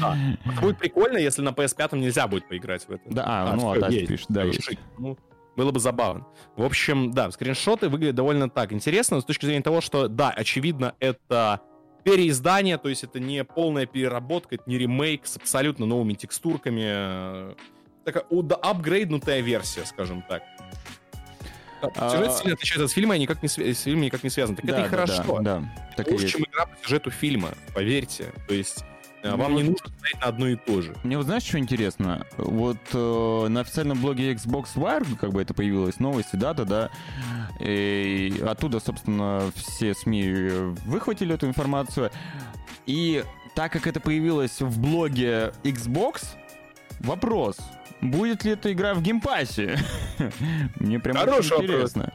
Да. 0.00 0.16
Будет 0.60 0.78
прикольно, 0.78 1.16
если 1.16 1.40
на 1.40 1.50
PS5 1.50 1.96
нельзя 1.96 2.26
будет 2.28 2.46
поиграть 2.48 2.86
в 2.86 2.90
это. 2.90 3.02
Да, 3.06 3.24
а, 3.26 3.56
ну, 3.56 3.70
а 3.70 3.78
дальше 3.78 3.98
есть. 4.00 4.08
пишет, 4.08 4.26
да, 4.28 4.42
есть. 4.42 4.78
Ну, 4.98 5.16
было 5.56 5.70
бы 5.72 5.80
забавно. 5.80 6.26
В 6.56 6.64
общем, 6.64 7.10
да, 7.12 7.30
скриншоты 7.30 7.88
выглядят 7.88 8.16
довольно 8.16 8.48
так 8.48 8.72
интересно 8.72 9.20
с 9.20 9.24
точки 9.24 9.46
зрения 9.46 9.62
того, 9.62 9.80
что, 9.80 10.08
да, 10.08 10.30
очевидно, 10.30 10.94
это 11.00 11.60
переиздание, 12.04 12.78
то 12.78 12.88
есть 12.88 13.04
это 13.04 13.20
не 13.20 13.44
полная 13.44 13.86
переработка, 13.86 14.54
это 14.54 14.64
не 14.66 14.78
ремейк 14.78 15.26
с 15.26 15.36
абсолютно 15.36 15.86
новыми 15.86 16.14
текстурками. 16.14 16.82
э, 16.84 17.54
Такая 18.04 18.24
апгрейднутая 18.62 19.40
версия, 19.40 19.84
скажем 19.84 20.22
так. 20.22 20.42
А- 21.82 22.10
Сюжет 22.10 22.32
сильно 22.34 22.54
отличается 22.54 22.84
от 22.84 22.90
фильма, 22.90 23.16
и 23.16 23.18
никак 23.18 23.42
не, 23.42 23.48
с 23.48 23.54
фильмом 23.82 24.02
никак 24.02 24.22
не 24.22 24.30
связан. 24.30 24.56
Так 24.56 24.64
это 24.64 24.74
Да, 24.74 24.80
и 24.80 24.82
да, 24.84 24.88
хорошо. 24.88 25.38
Да, 25.40 25.60
да, 25.60 25.74
так 25.96 26.08
Лучше, 26.08 26.28
чем 26.28 26.42
игра 26.42 26.66
по 26.66 26.76
сюжету 26.82 27.10
фильма, 27.10 27.50
поверьте. 27.74 28.32
То 28.48 28.54
есть 28.54 28.84
э, 29.22 29.30
Ну, 29.30 29.36
вам 29.36 29.54
не 29.54 29.62
нужно 29.62 29.88
смотреть 29.88 30.20
на 30.20 30.26
одно 30.26 30.48
и 30.48 30.56
то 30.56 30.82
же. 30.82 30.94
Мне 31.04 31.16
вот 31.16 31.26
знаешь, 31.26 31.42
что 31.42 31.58
интересно? 31.58 32.26
Вот 32.36 32.78
э, 32.92 33.46
на 33.48 33.60
официальном 33.60 34.00
блоге 34.00 34.32
Xbox 34.32 34.68
Wire, 34.76 35.16
как 35.16 35.32
бы 35.32 35.42
это 35.42 35.54
появилась 35.54 35.98
новость 36.00 36.30
и 36.32 36.36
дата, 36.36 36.64
да, 36.64 36.90
и 37.60 38.42
оттуда, 38.46 38.80
собственно, 38.80 39.50
все 39.54 39.94
СМИ 39.94 40.74
выхватили 40.86 41.34
эту 41.34 41.46
информацию. 41.46 42.10
И 42.86 43.24
так 43.54 43.72
как 43.72 43.86
это 43.86 44.00
появилось 44.00 44.60
в 44.60 44.80
блоге 44.80 45.52
Xbox, 45.64 46.24
вопрос, 47.00 47.56
будет 48.00 48.44
ли 48.44 48.52
эта 48.52 48.72
игра 48.72 48.94
в 48.94 49.02
Game 49.02 49.32
Pass 49.32 49.63
е? 49.63 49.78
Мне 50.80 50.98
прям 51.00 51.16
Хороший 51.16 51.56
очень 51.56 51.68
вопрос. 51.68 51.90
интересно. 51.92 52.12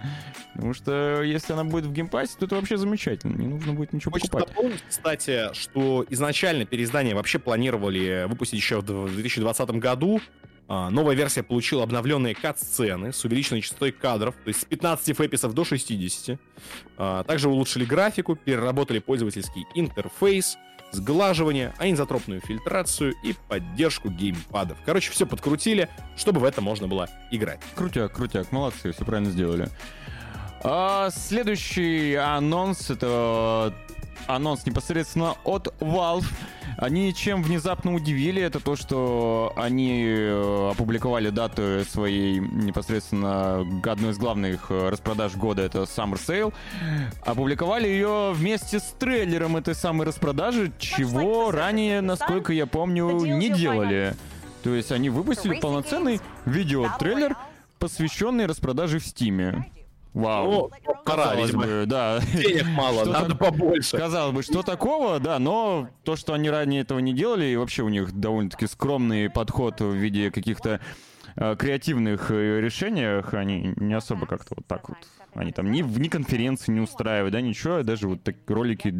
Потому 0.54 0.74
что 0.74 1.22
если 1.22 1.54
она 1.54 1.64
будет 1.66 1.86
в 1.86 1.92
Game 1.92 2.10
Pass 2.10 2.28
е, 2.28 2.38
то 2.40 2.46
это 2.46 2.56
вообще 2.56 2.78
замечательно. 2.78 3.36
Не 3.38 3.48
нужно 3.48 3.74
будет 3.74 3.92
ничего 3.94 4.12
Хочется 4.12 4.32
покупать. 4.32 4.56
напомнить, 4.56 4.84
кстати, 4.88 5.54
что 5.54 6.06
изначально 6.10 6.66
переиздание 6.66 7.14
вообще 7.14 7.40
планировали 7.40 8.26
выпустить 8.28 8.60
еще 8.60 8.80
в 8.80 8.84
2020 9.14 9.70
году. 9.72 10.22
А, 10.68 10.90
Новая 10.90 11.14
версия 11.16 11.44
получила 11.44 11.84
обновленные 11.84 12.34
кат-сцены 12.34 13.14
с 13.14 13.24
увеличенной 13.24 13.62
частотой 13.62 13.92
кадров, 13.92 14.34
то 14.44 14.48
есть 14.48 14.62
с 14.62 14.66
15 14.66 15.16
фэписов 15.16 15.54
до 15.54 15.64
60. 15.64 16.40
А, 16.98 17.24
Также 17.24 17.50
улучшили 17.50 17.86
графику, 17.86 18.36
переработали 18.36 18.98
пользовательский 19.00 19.66
интерфейс, 19.76 20.58
сглаживание, 20.96 21.74
аизотропную 21.78 22.42
фильтрацию 22.42 23.14
и 23.24 23.36
поддержку 23.48 24.10
геймпадов. 24.10 24.78
Короче, 24.86 25.12
все 25.12 25.26
подкрутили, 25.26 25.90
чтобы 26.16 26.40
в 26.40 26.44
это 26.44 26.62
можно 26.62 26.88
было 26.88 27.10
играть. 27.32 27.60
Крутяк, 27.76 28.14
крутяк, 28.14 28.52
молодцы, 28.52 28.92
все 28.92 29.06
правильно 29.06 29.32
сделали. 29.32 29.70
А, 30.64 31.10
следующий 31.12 32.16
анонс 32.16 32.90
это 32.90 33.74
анонс 34.28 34.66
непосредственно 34.66 35.36
от 35.44 35.74
Valve. 35.80 36.26
Они 36.78 37.14
чем 37.14 37.42
внезапно 37.42 37.94
удивили, 37.94 38.42
это 38.42 38.60
то, 38.60 38.76
что 38.76 39.54
они 39.56 40.04
э, 40.06 40.70
опубликовали 40.72 41.30
дату 41.30 41.84
своей 41.90 42.40
непосредственно 42.40 43.62
одной 43.84 44.12
из 44.12 44.18
главных 44.18 44.68
э, 44.70 44.90
распродаж 44.90 45.36
года, 45.36 45.62
это 45.62 45.80
Summer 45.84 46.16
Sale. 46.16 46.54
Опубликовали 47.26 47.88
ее 47.88 48.32
вместе 48.34 48.80
с 48.80 48.96
трейлером 49.00 49.56
этой 49.56 49.74
самой 49.74 50.06
распродажи, 50.06 50.74
чего 50.78 51.52
ранее, 51.52 52.02
насколько 52.02 52.52
я 52.52 52.66
помню, 52.66 53.10
не 53.26 53.50
делали. 53.50 54.16
То 54.64 54.74
есть 54.74 54.92
они 54.92 55.10
выпустили 55.10 55.60
полноценный 55.60 56.20
видеотрейлер, 56.46 57.38
посвященный 57.80 58.48
распродаже 58.48 59.00
в 59.00 59.06
Стиме. 59.06 59.70
Вау. 60.16 60.72
Ну, 60.86 60.94
пора, 61.06 61.36
видимо. 61.36 61.64
бы, 61.64 61.84
да. 61.86 62.20
Денег 62.34 62.66
мало, 62.68 63.02
Что 63.02 63.12
надо 63.12 63.28
там- 63.30 63.38
побольше. 63.38 63.98
Казалось 63.98 64.34
бы, 64.34 64.44
что 64.44 64.64
такого, 64.64 65.20
да, 65.20 65.40
но 65.40 65.90
то, 66.04 66.16
что 66.16 66.34
они 66.34 66.50
ранее 66.50 66.82
этого 66.82 67.00
не 67.00 67.14
делали, 67.14 67.46
и 67.46 67.56
вообще 67.58 67.84
у 67.84 67.90
них 67.90 68.14
довольно-таки 68.14 68.66
скромный 68.68 69.30
подход 69.30 69.82
в 69.82 69.92
виде 69.94 70.32
каких-то 70.32 70.80
э, 71.36 71.56
креативных 71.58 72.32
э, 72.32 72.62
решениях, 72.62 73.34
они 73.34 73.74
не 73.76 73.94
особо 73.94 74.26
как-то 74.26 74.56
вот 74.56 74.66
так 74.68 74.88
вот. 74.88 74.98
Они 75.34 75.52
там 75.52 75.70
ни, 75.70 75.82
ни 75.82 76.08
конференции 76.08 76.72
не 76.72 76.80
устраивают, 76.80 77.34
да, 77.34 77.42
ничего, 77.42 77.84
даже 77.84 78.08
вот 78.08 78.24
так 78.24 78.38
ролики 78.48 78.96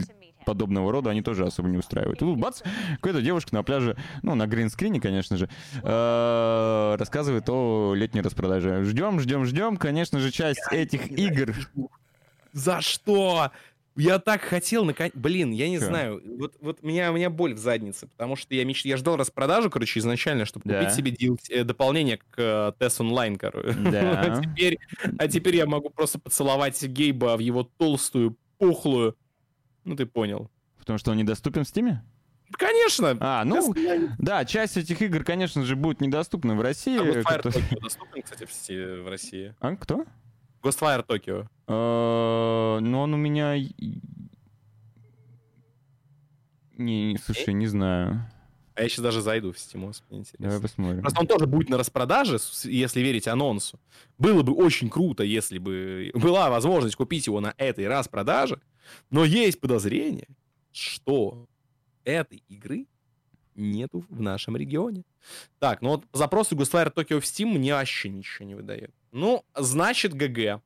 подобного 0.46 0.92
рода, 0.92 1.10
они 1.10 1.22
тоже 1.22 1.46
особо 1.46 1.70
не 1.70 1.78
устраивают. 1.78 2.22
И 2.22 2.26
тут 2.26 2.38
бац, 2.38 2.62
какая-то 2.96 3.22
девушка 3.22 3.54
на 3.54 3.64
пляже, 3.64 3.98
ну, 4.22 4.36
на 4.36 4.48
гринскрине, 4.48 5.02
конечно 5.02 5.38
же, 5.38 5.50
э, 5.84 6.96
рассказывает 6.98 7.50
о 7.50 7.94
летней 7.96 8.22
распродаже. 8.22 8.84
Ждем, 8.84 9.20
ждем, 9.20 9.46
ждем. 9.46 9.78
Конечно 9.78 10.20
же, 10.20 10.32
часть 10.32 10.62
этих 10.72 11.12
игр... 11.12 11.54
За 12.54 12.80
что? 12.80 13.52
Я 13.98 14.20
так 14.20 14.42
хотел, 14.42 14.84
наконец... 14.84 15.14
Блин, 15.16 15.52
я 15.52 15.70
не 15.70 15.80
Чё? 15.80 15.86
знаю. 15.86 16.22
Вот, 16.38 16.54
вот 16.60 16.84
меня, 16.84 17.12
у 17.12 17.16
меня 17.16 17.30
боль 17.30 17.54
в 17.54 17.60
заднице, 17.60 18.08
потому 18.08 18.36
что 18.36 18.54
я, 18.54 18.66
меч... 18.66 18.86
я 18.86 18.98
ждал 18.98 19.16
распродажу, 19.16 19.70
короче, 19.70 20.00
изначально, 20.00 20.46
чтобы 20.46 20.70
Да. 20.70 20.80
купить 20.80 20.96
себе 20.96 21.12
DLC, 21.12 21.38
э, 21.50 21.64
дополнение 21.64 22.18
к 22.18 22.24
э, 22.38 22.72
TES 22.78 23.00
Online, 23.00 23.38
короче. 23.38 23.72
Да. 23.92 24.22
а, 24.22 24.42
теперь, 24.42 24.80
а 25.18 25.28
теперь 25.30 25.56
я 25.56 25.66
могу 25.66 25.90
просто 25.90 26.20
поцеловать 26.20 26.82
Гейба 26.84 27.38
в 27.38 27.40
его 27.40 27.64
толстую, 27.78 28.38
пухлую... 28.58 29.16
Ну, 29.86 29.96
ты 29.96 30.06
понял. 30.06 30.50
Потому 30.80 31.00
что 31.00 31.12
он 31.12 31.18
недоступен 31.18 31.64
в 31.64 31.68
Стиме? 31.68 32.04
Конечно! 32.52 33.18
А, 33.20 33.44
ну, 33.44 33.72
Online. 33.74 34.10
да, 34.20 34.46
часть 34.46 34.78
этих 34.78 35.02
игр, 35.02 35.24
конечно 35.24 35.64
же, 35.64 35.76
будет 35.76 36.00
недоступна 36.02 36.56
в 36.56 36.62
России. 36.62 36.98
А 37.00 37.04
Ghostwire 37.04 37.40
Кто- 37.40 37.50
Tokyo 37.50 37.80
доступен, 37.82 38.22
кстати, 38.22 38.46
в, 38.46 39.04
в 39.04 39.08
России? 39.10 39.56
А, 39.60 39.76
кто? 39.76 40.06
Ghostwire 40.62 41.06
Tokyo. 41.06 41.48
Э, 41.68 42.80
Ну, 42.82 43.00
он 43.00 43.14
у 43.14 43.18
меня... 43.18 43.56
Не, 46.78 47.14
не, 47.14 47.18
слушай, 47.18 47.54
не 47.54 47.68
знаю. 47.68 48.30
А 48.76 48.82
я 48.84 48.90
сейчас 48.90 49.00
даже 49.00 49.22
зайду 49.22 49.54
в 49.54 49.56
Steam, 49.56 49.78
мне 50.10 50.20
интересно. 50.20 50.38
Давай 50.40 50.60
посмотрим. 50.60 51.02
Просто 51.02 51.22
он 51.22 51.28
тоже 51.28 51.48
будет 51.48 51.70
на 51.70 51.78
распродаже, 51.78 52.38
если 52.66 53.00
верить 53.00 53.28
анонсу. 53.28 53.80
Было 54.18 54.44
бы 54.44 54.52
очень 54.54 54.90
круто, 54.90 55.24
если 55.24 55.60
бы 55.60 56.12
была 56.14 56.50
возможность 56.50 56.98
купить 56.98 57.28
его 57.28 57.40
на 57.40 57.54
этой 57.58 57.88
распродаже, 57.88 58.60
но 59.10 59.24
есть 59.24 59.60
подозрение, 59.60 60.28
что 60.72 61.48
этой 62.04 62.44
игры 62.48 62.88
нету 63.56 64.06
в 64.10 64.22
нашем 64.22 64.58
регионе. 64.58 65.04
Так, 65.60 65.82
ну 65.82 65.90
вот 65.90 66.06
по 66.08 66.18
запросу 66.18 66.56
Tokyo 66.56 67.20
в 67.20 67.24
Steam 67.24 67.58
мне 67.58 67.74
вообще 67.74 68.10
ничего 68.10 68.46
не 68.46 68.56
выдает. 68.56 68.92
Ну, 69.12 69.44
значит, 69.56 70.14
GG. 70.14 70.62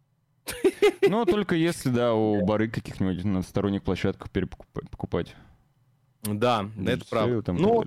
Ну, 1.02 1.26
только 1.26 1.56
если, 1.56 1.90
да, 1.90 2.14
у 2.14 2.44
барыг 2.46 2.70
каких-нибудь 2.70 3.24
на 3.24 3.42
сторонних 3.44 3.84
площадках 3.84 4.32
перепокупать. 4.32 4.90
покупать. 4.90 5.36
Да, 6.24 6.70
да, 6.76 6.92
это 6.92 7.06
правда. 7.06 7.54
Ну, 7.54 7.84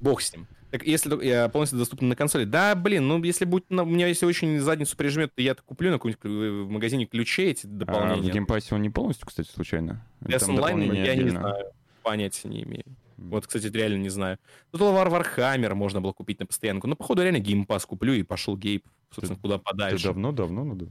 бог 0.00 0.20
с 0.20 0.34
ним. 0.34 0.46
Так 0.70 0.84
если 0.84 1.24
я 1.24 1.48
полностью 1.48 1.78
доступен 1.78 2.08
на 2.08 2.16
консоли. 2.16 2.44
Да, 2.44 2.74
блин, 2.74 3.08
ну 3.08 3.22
если 3.24 3.44
будет, 3.44 3.68
на- 3.70 3.82
у 3.82 3.86
меня 3.86 4.06
если 4.06 4.24
очень 4.26 4.60
задницу 4.60 4.96
прижмет, 4.96 5.34
то 5.34 5.42
я 5.42 5.52
это 5.52 5.62
куплю 5.62 5.90
на 5.90 5.96
каком-нибудь 5.96 6.24
э, 6.24 6.62
в 6.64 6.70
магазине 6.70 7.06
ключей 7.06 7.50
эти 7.50 7.66
А 7.66 7.68
в 7.70 7.72
дополнения. 7.76 8.30
Game 8.30 8.50
Pass 8.50 8.69
е 8.69 8.74
он 8.74 8.82
не 8.82 8.90
полностью, 8.90 9.26
кстати, 9.26 9.48
случайно? 9.48 10.06
Или 10.26 10.36
Online 10.36 10.56
дополнение 10.56 11.04
я 11.04 11.14
не 11.16 11.22
отдельно? 11.22 11.40
знаю. 11.40 11.64
Понятия 12.02 12.48
не 12.48 12.62
имею. 12.62 12.84
Вот, 13.16 13.46
кстати, 13.46 13.66
реально 13.66 13.98
не 13.98 14.08
знаю. 14.08 14.38
Тут 14.70 14.80
War 14.80 15.08
Warhammer 15.10 15.74
можно 15.74 16.00
было 16.00 16.12
купить 16.12 16.38
на 16.40 16.46
постоянку. 16.46 16.86
Ну, 16.86 16.96
походу, 16.96 17.22
реально 17.22 17.38
геймпас 17.40 17.84
куплю 17.84 18.14
и 18.14 18.22
пошел 18.22 18.56
гейп, 18.56 18.86
собственно, 19.14 19.38
куда 19.38 19.58
Ты 19.58 19.64
подальше. 19.64 20.04
давно-давно 20.04 20.64
надо. 20.64 20.88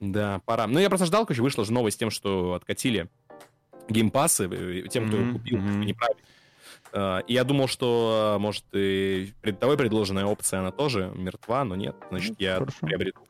Да, 0.00 0.40
пора. 0.46 0.66
Ну, 0.66 0.78
я 0.78 0.88
просто 0.88 1.06
ждал, 1.06 1.26
короче, 1.26 1.42
вышла 1.42 1.64
же 1.64 1.72
новость 1.72 1.98
тем, 1.98 2.10
что 2.10 2.54
откатили 2.54 3.08
геймпасы 3.88 4.48
э, 4.48 4.88
тем, 4.88 5.08
кто 5.08 5.18
Мгм, 5.18 5.32
купил 5.34 5.58
мгм. 5.58 5.80
неправильно. 5.82 6.22
А, 6.92 7.20
И 7.20 7.32
я 7.34 7.44
думал, 7.44 7.68
что, 7.68 8.36
может, 8.40 8.64
и 8.72 9.32
предовой 9.40 9.76
предложенная 9.76 10.24
опция, 10.26 10.60
она 10.60 10.70
тоже 10.70 11.10
мертва, 11.14 11.64
но 11.64 11.74
нет. 11.76 11.96
Значит, 12.10 12.30
Ну, 12.30 12.36
я 12.38 12.54
хорошо. 12.56 12.76
приобрету. 12.80 13.20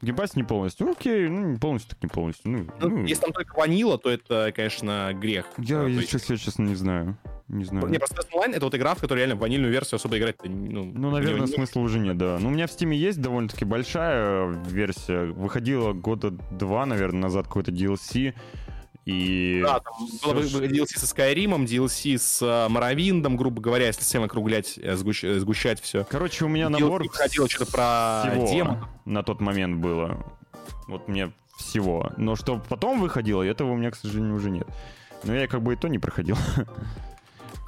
В 0.00 0.04
геймпассе 0.04 0.32
не 0.36 0.42
полностью. 0.42 0.90
Окей, 0.90 1.28
ну, 1.28 1.52
не 1.52 1.58
полностью 1.58 1.90
так 1.90 2.02
не 2.02 2.08
полностью. 2.08 2.50
Ну, 2.50 2.66
Ну, 2.80 2.88
ну, 2.88 3.04
если 3.04 3.22
там 3.22 3.32
только 3.32 3.54
ванила, 3.56 3.98
то 3.98 4.10
это, 4.10 4.52
конечно, 4.54 5.12
грех. 5.14 5.46
я, 5.58 5.80
то 5.82 5.86
если 5.86 6.00
есть- 6.00 6.10
честно, 6.10 6.32
я, 6.32 6.38
честно, 6.38 6.62
не 6.64 6.74
знаю. 6.74 7.16
Не 7.48 7.64
знаю. 7.64 7.86
Не, 7.88 7.98
просто 7.98 8.22
Online— 8.34 8.52
это 8.56 8.64
вот 8.64 8.74
игра, 8.74 8.94
в 8.94 9.00
которой 9.00 9.18
реально 9.18 9.36
ванильную 9.36 9.70
версию 9.70 9.96
особо 9.96 10.16
играть 10.18 10.36
ну, 10.44 10.84
Ну, 10.84 11.10
наверное, 11.10 11.46
смысла 11.46 11.80
уже 11.80 11.98
нет, 12.00 12.16
да. 12.16 12.38
Ну, 12.40 12.48
у 12.48 12.50
меня 12.50 12.66
в 12.66 12.72
Стиме 12.72 12.96
есть 12.96 13.20
довольно-таки 13.20 13.64
большая 13.64 14.46
версия. 14.68 15.26
Выходила 15.26 15.92
года 15.92 16.30
два, 16.30 16.84
наверное, 16.86 17.22
назад 17.22 17.46
какой-то 17.46 17.70
DLC. 17.70 18.34
И... 19.04 19.60
Да, 19.64 19.80
там 19.80 19.94
было 20.22 20.34
бы 20.34 20.66
DLC 20.66 20.98
со 20.98 21.06
Skyrim, 21.06 21.64
DLC 21.64 22.18
с 22.18 22.68
Моровиндом, 22.68 23.36
грубо 23.36 23.60
говоря, 23.60 23.86
если 23.86 24.02
совсем 24.02 24.22
округлять, 24.22 24.78
э, 24.78 24.94
сгущ- 24.94 25.26
э, 25.26 25.40
сгущать 25.40 25.80
все. 25.80 26.04
Короче, 26.04 26.44
у 26.44 26.48
меня 26.48 26.66
DLC 26.66 26.80
набор 26.80 27.02
выходило 27.02 27.48
что-то 27.48 27.72
про 27.72 28.30
всего 28.30 28.46
демонов. 28.46 28.88
на 29.04 29.22
тот 29.24 29.40
момент 29.40 29.78
было. 29.80 30.24
Вот 30.86 31.08
мне 31.08 31.32
всего. 31.56 32.12
Но 32.16 32.36
что 32.36 32.62
потом 32.68 33.00
выходило, 33.00 33.42
этого 33.42 33.72
у 33.72 33.76
меня, 33.76 33.90
к 33.90 33.96
сожалению, 33.96 34.36
уже 34.36 34.50
нет. 34.50 34.68
Но 35.24 35.34
я 35.34 35.46
как 35.48 35.62
бы 35.62 35.72
и 35.72 35.76
то 35.76 35.88
не 35.88 35.98
проходил. 35.98 36.36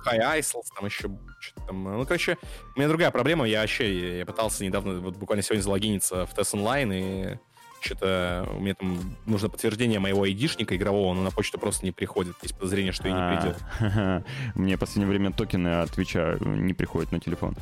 High 0.07 0.39
Isles, 0.39 0.65
там 0.77 0.85
еще 0.85 1.09
что-то 1.41 1.67
там. 1.69 1.85
Ну, 1.85 2.05
короче, 2.05 2.37
у 2.77 2.79
меня 2.79 2.89
другая 2.89 3.11
проблема. 3.11 3.47
Я 3.49 3.63
вообще 3.63 4.19
я 4.19 4.27
пытался 4.27 4.65
недавно, 4.65 5.01
вот 5.01 5.17
буквально 5.17 5.43
сегодня 5.43 5.63
залогиниться 5.63 6.27
в 6.27 6.35
Test 6.35 6.53
Online, 6.55 6.93
и 6.95 7.39
что-то 7.85 8.49
у 8.57 8.61
меня 8.61 8.75
там 8.75 8.99
нужно 9.27 9.49
подтверждение 9.49 10.01
моего 10.01 10.23
айдишника 10.23 10.77
игрового, 10.77 11.15
но 11.15 11.23
на 11.23 11.31
почту 11.31 11.59
просто 11.59 11.85
не 11.85 11.93
приходит. 11.93 12.37
Есть 12.43 12.55
подозрение, 12.55 12.93
что 12.93 13.09
и 13.09 13.13
не 13.13 13.19
А, 13.19 13.55
придет. 13.79 14.25
Мне 14.55 14.77
в 14.77 14.81
последнее 14.81 15.09
время 15.09 15.33
токены 15.33 15.81
от 15.81 15.91
Твича 15.93 16.37
не 16.41 16.73
приходят 16.75 17.13
на 17.13 17.21
телефон. 17.21 17.55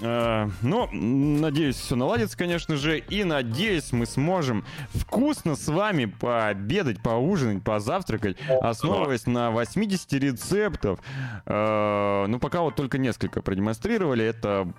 А, 0.00 0.48
Ну, 0.62 0.88
надеюсь, 0.92 1.76
все 1.76 1.96
наладится, 1.96 2.38
конечно 2.38 2.76
же, 2.76 2.98
и 2.98 3.24
надеюсь, 3.24 3.92
мы 3.92 4.06
сможем 4.06 4.64
вкусно 4.94 5.56
с 5.56 5.66
вами 5.66 6.04
пообедать, 6.04 7.02
поужинать, 7.02 7.64
позавтракать, 7.64 8.36
основываясь 8.60 9.26
на 9.26 9.50
80 9.50 10.12
рецептов. 10.14 11.00
А, 11.46 12.26
Ну, 12.26 12.38
пока 12.38 12.60
вот 12.62 12.76
только 12.76 12.98
несколько 12.98 13.42
продемонстрировали. 13.42 14.24
Это 14.24 14.72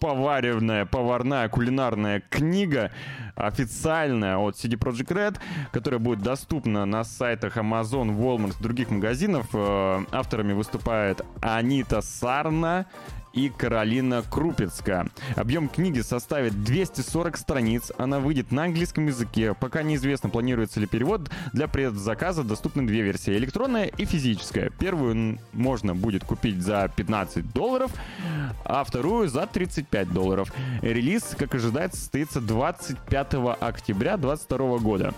поваренная, 0.00 0.86
поварная, 0.86 1.48
кулинарная 1.48 2.22
книга 2.30 2.90
официальная 3.34 4.38
от 4.38 4.56
CD 4.56 4.78
Projekt 4.78 5.12
Red, 5.12 5.38
которая 5.72 6.00
будет 6.00 6.20
доступна 6.20 6.86
на 6.86 7.04
сайтах 7.04 7.56
Amazon, 7.56 8.16
Walmart 8.16 8.54
и 8.58 8.62
других 8.62 8.90
магазинов. 8.90 9.46
Э, 9.52 10.04
Авторами 10.10 10.52
выступает 10.52 11.20
Анита 11.42 12.00
Сарна 12.00 12.86
и 13.36 13.50
Каролина 13.50 14.24
Крупецка. 14.28 15.08
Объем 15.36 15.68
книги 15.68 16.00
составит 16.00 16.64
240 16.64 17.36
страниц. 17.36 17.92
Она 17.98 18.18
выйдет 18.18 18.50
на 18.50 18.64
английском 18.64 19.06
языке. 19.06 19.54
Пока 19.54 19.82
неизвестно, 19.82 20.30
планируется 20.30 20.80
ли 20.80 20.86
перевод. 20.86 21.30
Для 21.52 21.68
предзаказа 21.68 22.42
доступны 22.42 22.86
две 22.86 23.02
версии. 23.02 23.36
Электронная 23.36 23.84
и 23.84 24.04
физическая. 24.06 24.70
Первую 24.70 25.38
можно 25.52 25.94
будет 25.94 26.24
купить 26.24 26.62
за 26.62 26.90
15 26.96 27.52
долларов, 27.52 27.92
а 28.64 28.82
вторую 28.82 29.28
за 29.28 29.46
35 29.46 30.12
долларов. 30.12 30.52
Релиз, 30.80 31.36
как 31.38 31.54
ожидается, 31.54 32.00
состоится 32.00 32.40
25 32.40 33.34
октября 33.60 34.16
2022 34.16 34.78
года. 34.78 35.14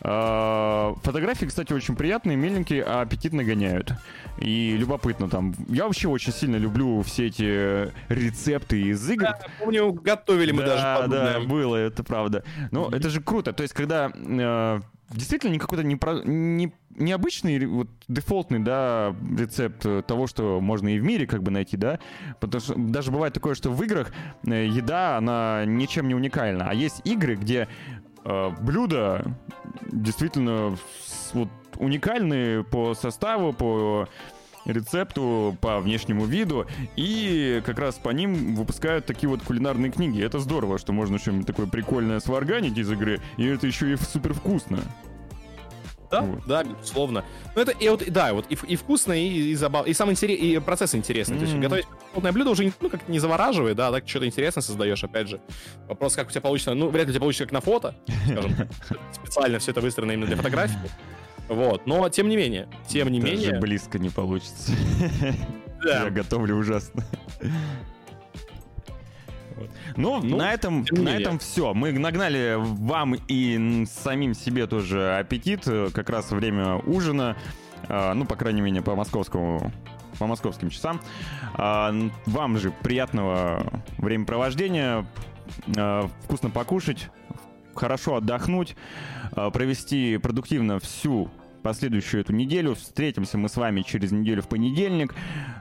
А, 0.00 0.94
Фотографии, 1.02 1.46
кстати, 1.46 1.72
очень 1.72 1.96
приятные, 1.96 2.36
миленькие, 2.36 2.84
а 2.84 3.02
аппетит 3.02 3.32
нагоняют. 3.32 3.92
И 4.38 4.76
любопытно 4.76 5.28
там. 5.28 5.54
Я 5.68 5.86
вообще 5.86 6.08
очень 6.08 6.32
сильно 6.32 6.56
люблю 6.56 7.02
все 7.02 7.26
эти 7.26 7.90
рецепты 8.08 8.80
из 8.82 9.08
игр. 9.10 9.24
Да, 9.24 9.38
помню, 9.58 9.92
готовили 9.92 10.52
мы 10.52 10.60
да, 10.62 10.66
даже 10.66 10.82
да, 10.82 10.96
подобное. 10.96 11.40
было, 11.40 11.76
это 11.76 12.04
правда. 12.04 12.44
Ну, 12.70 12.88
это 12.88 13.10
же 13.10 13.20
круто. 13.20 13.52
То 13.52 13.62
есть, 13.62 13.74
когда 13.74 14.12
э, 14.14 14.80
действительно 15.10 15.50
не 15.50 15.58
какой-то 15.58 15.82
непро- 15.82 16.22
не, 16.24 16.72
необычный, 16.90 17.64
вот, 17.66 17.88
дефолтный, 18.08 18.60
да, 18.60 19.14
рецепт 19.36 19.86
того, 20.06 20.26
что 20.26 20.60
можно 20.60 20.88
и 20.88 20.98
в 20.98 21.02
мире 21.02 21.26
как 21.26 21.42
бы 21.42 21.50
найти, 21.50 21.76
да, 21.76 21.98
потому 22.40 22.60
что 22.60 22.74
даже 22.76 23.10
бывает 23.10 23.34
такое, 23.34 23.54
что 23.54 23.70
в 23.70 23.82
играх 23.82 24.12
э, 24.46 24.66
еда, 24.66 25.16
она 25.16 25.64
ничем 25.66 26.08
не 26.08 26.14
уникальна, 26.14 26.68
а 26.68 26.74
есть 26.74 27.00
игры, 27.04 27.36
где 27.36 27.68
блюда 28.24 29.36
действительно 29.90 30.76
вот, 31.32 31.48
уникальные 31.76 32.64
по 32.64 32.94
составу, 32.94 33.52
по 33.52 34.08
рецепту, 34.64 35.56
по 35.60 35.80
внешнему 35.80 36.26
виду, 36.26 36.66
и 36.96 37.62
как 37.64 37.78
раз 37.78 37.94
по 37.96 38.10
ним 38.10 38.54
выпускают 38.54 39.06
такие 39.06 39.28
вот 39.28 39.42
кулинарные 39.42 39.90
книги. 39.90 40.22
Это 40.22 40.38
здорово, 40.38 40.78
что 40.78 40.92
можно 40.92 41.18
что-нибудь 41.18 41.46
такое 41.46 41.66
прикольное 41.66 42.20
сварганить 42.20 42.76
из 42.76 42.90
игры, 42.90 43.20
и 43.36 43.46
это 43.46 43.66
еще 43.66 43.92
и 43.92 43.96
супер 43.96 44.34
вкусно. 44.34 44.78
Да, 46.10 46.22
Вот. 46.22 46.40
да, 46.46 46.64
безусловно. 46.64 47.24
Ну, 47.54 47.62
это, 47.62 47.72
и 47.72 47.88
вот, 47.88 48.02
да, 48.08 48.32
вот 48.32 48.46
и, 48.48 48.56
и 48.66 48.76
вкусно, 48.76 49.12
и, 49.12 49.50
и 49.50 49.54
забавно, 49.54 49.88
и 49.88 49.94
сам 49.94 50.10
интерес, 50.10 50.38
и 50.40 50.58
процесс 50.58 50.94
интересный. 50.94 51.38
То 51.38 51.44
есть 51.44 51.56
готовить 51.58 51.86
полное 52.14 52.32
блюдо 52.32 52.50
уже, 52.50 52.72
ну, 52.80 52.88
как 52.88 53.08
не 53.08 53.18
завораживает, 53.18 53.76
да, 53.76 53.90
так 53.92 54.08
что-то 54.08 54.26
интересное 54.26 54.62
создаешь, 54.62 55.04
опять 55.04 55.28
же. 55.28 55.40
Вопрос, 55.86 56.16
как 56.16 56.28
у 56.28 56.30
тебя 56.30 56.40
получится, 56.40 56.72
ну, 56.74 56.88
вряд 56.88 57.06
ли 57.06 57.10
у 57.10 57.12
тебя 57.14 57.20
получится 57.20 57.44
как 57.44 57.52
на 57.52 57.60
фото, 57.60 57.94
скажем, 58.26 58.52
специально 59.12 59.58
все 59.58 59.72
это 59.72 59.80
выстроено 59.80 60.12
именно 60.12 60.26
для 60.26 60.36
фотографии. 60.36 60.78
Вот, 61.48 61.86
но 61.86 62.08
тем 62.08 62.28
не 62.28 62.36
менее, 62.36 62.68
тем 62.88 63.08
не 63.08 63.20
Даже 63.20 63.32
менее, 63.32 63.60
близко 63.60 63.98
не 63.98 64.10
получится. 64.10 64.72
да. 65.82 66.04
Я 66.04 66.10
готовлю 66.10 66.56
ужасно. 66.56 67.04
Вот. 69.58 69.70
Ну, 69.96 70.20
ну, 70.22 70.36
на 70.36 70.52
этом, 70.52 70.84
на 70.90 71.16
этом 71.16 71.38
все. 71.38 71.74
Мы 71.74 71.92
нагнали 71.92 72.54
вам 72.58 73.16
и 73.28 73.84
самим 73.86 74.34
себе 74.34 74.66
тоже 74.66 75.16
аппетит. 75.18 75.64
Как 75.92 76.10
раз 76.10 76.30
время 76.30 76.76
ужина. 76.76 77.36
А, 77.88 78.14
ну, 78.14 78.24
по 78.24 78.36
крайней 78.36 78.60
мере, 78.60 78.82
по 78.82 78.94
московскому 78.94 79.72
по 80.18 80.26
московским 80.26 80.70
часам. 80.70 81.00
А, 81.54 81.94
вам 82.26 82.58
же 82.58 82.72
приятного 82.82 83.82
времяпровождения, 83.98 85.06
а, 85.76 86.08
вкусно 86.24 86.50
покушать, 86.50 87.08
хорошо 87.74 88.16
отдохнуть, 88.16 88.76
провести 89.52 90.18
продуктивно 90.18 90.80
всю 90.80 91.30
последующую 91.62 92.20
эту 92.20 92.32
неделю. 92.32 92.74
Встретимся 92.74 93.38
мы 93.38 93.48
с 93.48 93.56
вами 93.56 93.82
через 93.82 94.12
неделю 94.12 94.42
в 94.42 94.48
понедельник. 94.48 95.14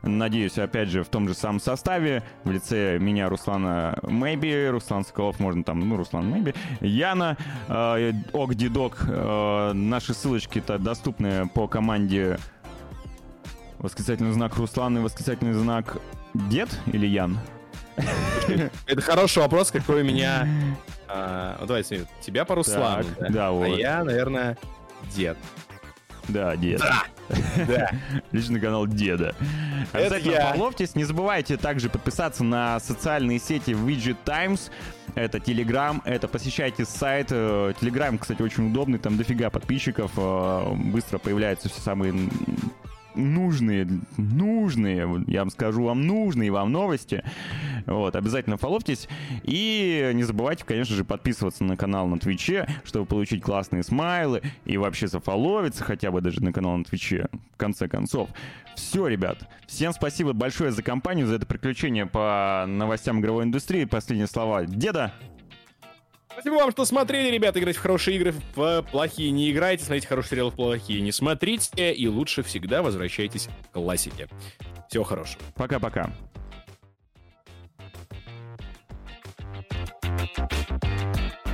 Надеюсь, 0.03 0.57
опять 0.57 0.89
же, 0.89 1.03
в 1.03 1.09
том 1.09 1.27
же 1.27 1.33
самом 1.33 1.59
составе. 1.59 2.23
В 2.43 2.51
лице 2.51 2.97
меня, 2.99 3.29
Руслана 3.29 3.97
Мэйби, 4.03 4.67
Руслан 4.69 5.05
Соколов, 5.05 5.39
можно 5.39 5.63
там, 5.63 5.79
ну, 5.79 5.97
Руслан 5.97 6.29
Мэйби, 6.29 6.53
Яна, 6.81 7.37
э, 7.67 8.13
Ок 8.33 8.55
Дидок. 8.55 9.03
Э, 9.07 9.73
наши 9.73 10.13
ссылочки-то 10.13 10.77
доступны 10.77 11.47
по 11.49 11.67
команде 11.67 12.37
восклицательный 13.79 14.31
знак 14.31 14.55
Руслан 14.57 14.97
и 14.97 15.01
восклицательный 15.01 15.53
знак 15.53 15.97
Дед 16.33 16.69
или 16.87 17.05
Ян? 17.07 17.37
Это 18.85 19.01
хороший 19.01 19.39
вопрос, 19.39 19.71
какой 19.71 20.01
у 20.01 20.05
меня... 20.05 20.47
А, 21.09 21.57
давайте, 21.65 22.05
тебя 22.21 22.45
по 22.45 22.55
Руслану. 22.55 23.05
да, 23.29 23.51
вот. 23.51 23.65
А 23.65 23.67
я, 23.67 24.03
наверное, 24.03 24.57
дед. 25.15 25.37
Да, 26.27 26.55
дед. 26.55 26.79
Да. 26.79 27.03
Да. 27.67 27.91
Личный 28.31 28.59
канал 28.59 28.87
деда. 28.87 29.35
Обязательно 29.93 30.31
я. 30.31 30.53
половьтесь. 30.53 30.95
Не 30.95 31.03
забывайте 31.03 31.57
также 31.57 31.89
подписаться 31.89 32.43
на 32.43 32.79
социальные 32.79 33.39
сети 33.39 33.71
Widget 33.71 34.17
Times. 34.25 34.71
Это 35.15 35.39
Telegram, 35.39 36.01
это 36.05 36.27
посещайте 36.27 36.85
сайт. 36.85 37.31
Telegram, 37.31 38.15
э, 38.15 38.17
кстати, 38.17 38.41
очень 38.41 38.67
удобный, 38.67 38.99
там 38.99 39.17
дофига 39.17 39.49
подписчиков. 39.49 40.11
Э, 40.17 40.73
быстро 40.75 41.17
появляются 41.17 41.69
все 41.69 41.81
самые 41.81 42.13
нужные, 43.17 43.87
нужные, 44.17 45.23
я 45.27 45.39
вам 45.39 45.49
скажу 45.49 45.83
вам 45.83 46.05
нужные 46.05 46.51
вам 46.51 46.71
новости. 46.71 47.23
Вот, 47.85 48.15
обязательно 48.15 48.57
фоловьтесь. 48.57 49.07
И 49.43 50.11
не 50.13 50.23
забывайте, 50.23 50.65
конечно 50.65 50.95
же, 50.95 51.03
подписываться 51.03 51.63
на 51.63 51.77
канал 51.77 52.07
на 52.07 52.19
Твиче, 52.19 52.67
чтобы 52.83 53.05
получить 53.05 53.41
классные 53.41 53.83
смайлы 53.83 54.41
и 54.65 54.77
вообще 54.77 55.07
зафоловиться 55.07 55.83
хотя 55.83 56.11
бы 56.11 56.21
даже 56.21 56.43
на 56.43 56.53
канал 56.53 56.77
на 56.77 56.83
Твиче, 56.83 57.27
в 57.53 57.57
конце 57.57 57.87
концов. 57.87 58.29
Все, 58.75 59.07
ребят, 59.07 59.49
всем 59.65 59.91
спасибо 59.91 60.33
большое 60.33 60.71
за 60.71 60.83
компанию, 60.83 61.27
за 61.27 61.35
это 61.35 61.45
приключение 61.45 62.05
по 62.05 62.65
новостям 62.67 63.19
игровой 63.19 63.45
индустрии. 63.45 63.85
Последние 63.85 64.27
слова 64.27 64.65
деда. 64.65 65.13
Спасибо 66.39 66.53
вам, 66.53 66.69
что 66.69 66.85
смотрели, 66.85 67.31
ребята. 67.31 67.59
Играть 67.59 67.77
в 67.77 67.81
хорошие 67.81 68.15
игры, 68.15 68.31
в 68.53 68.83
плохие 68.91 69.31
не 69.31 69.51
играйте. 69.51 69.83
Смотрите 69.83 70.07
хорошие 70.07 70.29
сериалы, 70.29 70.51
в 70.51 70.55
плохие 70.55 71.01
не 71.01 71.11
смотрите. 71.11 71.91
И 71.91 72.07
лучше 72.07 72.43
всегда 72.43 72.83
возвращайтесь 72.83 73.49
к 73.71 73.73
классике. 73.73 74.29
Всего 74.87 75.03
хорошего. 75.03 75.41
Пока-пока. 75.55 76.11
Great 80.03 80.35
Tom! 80.35 81.46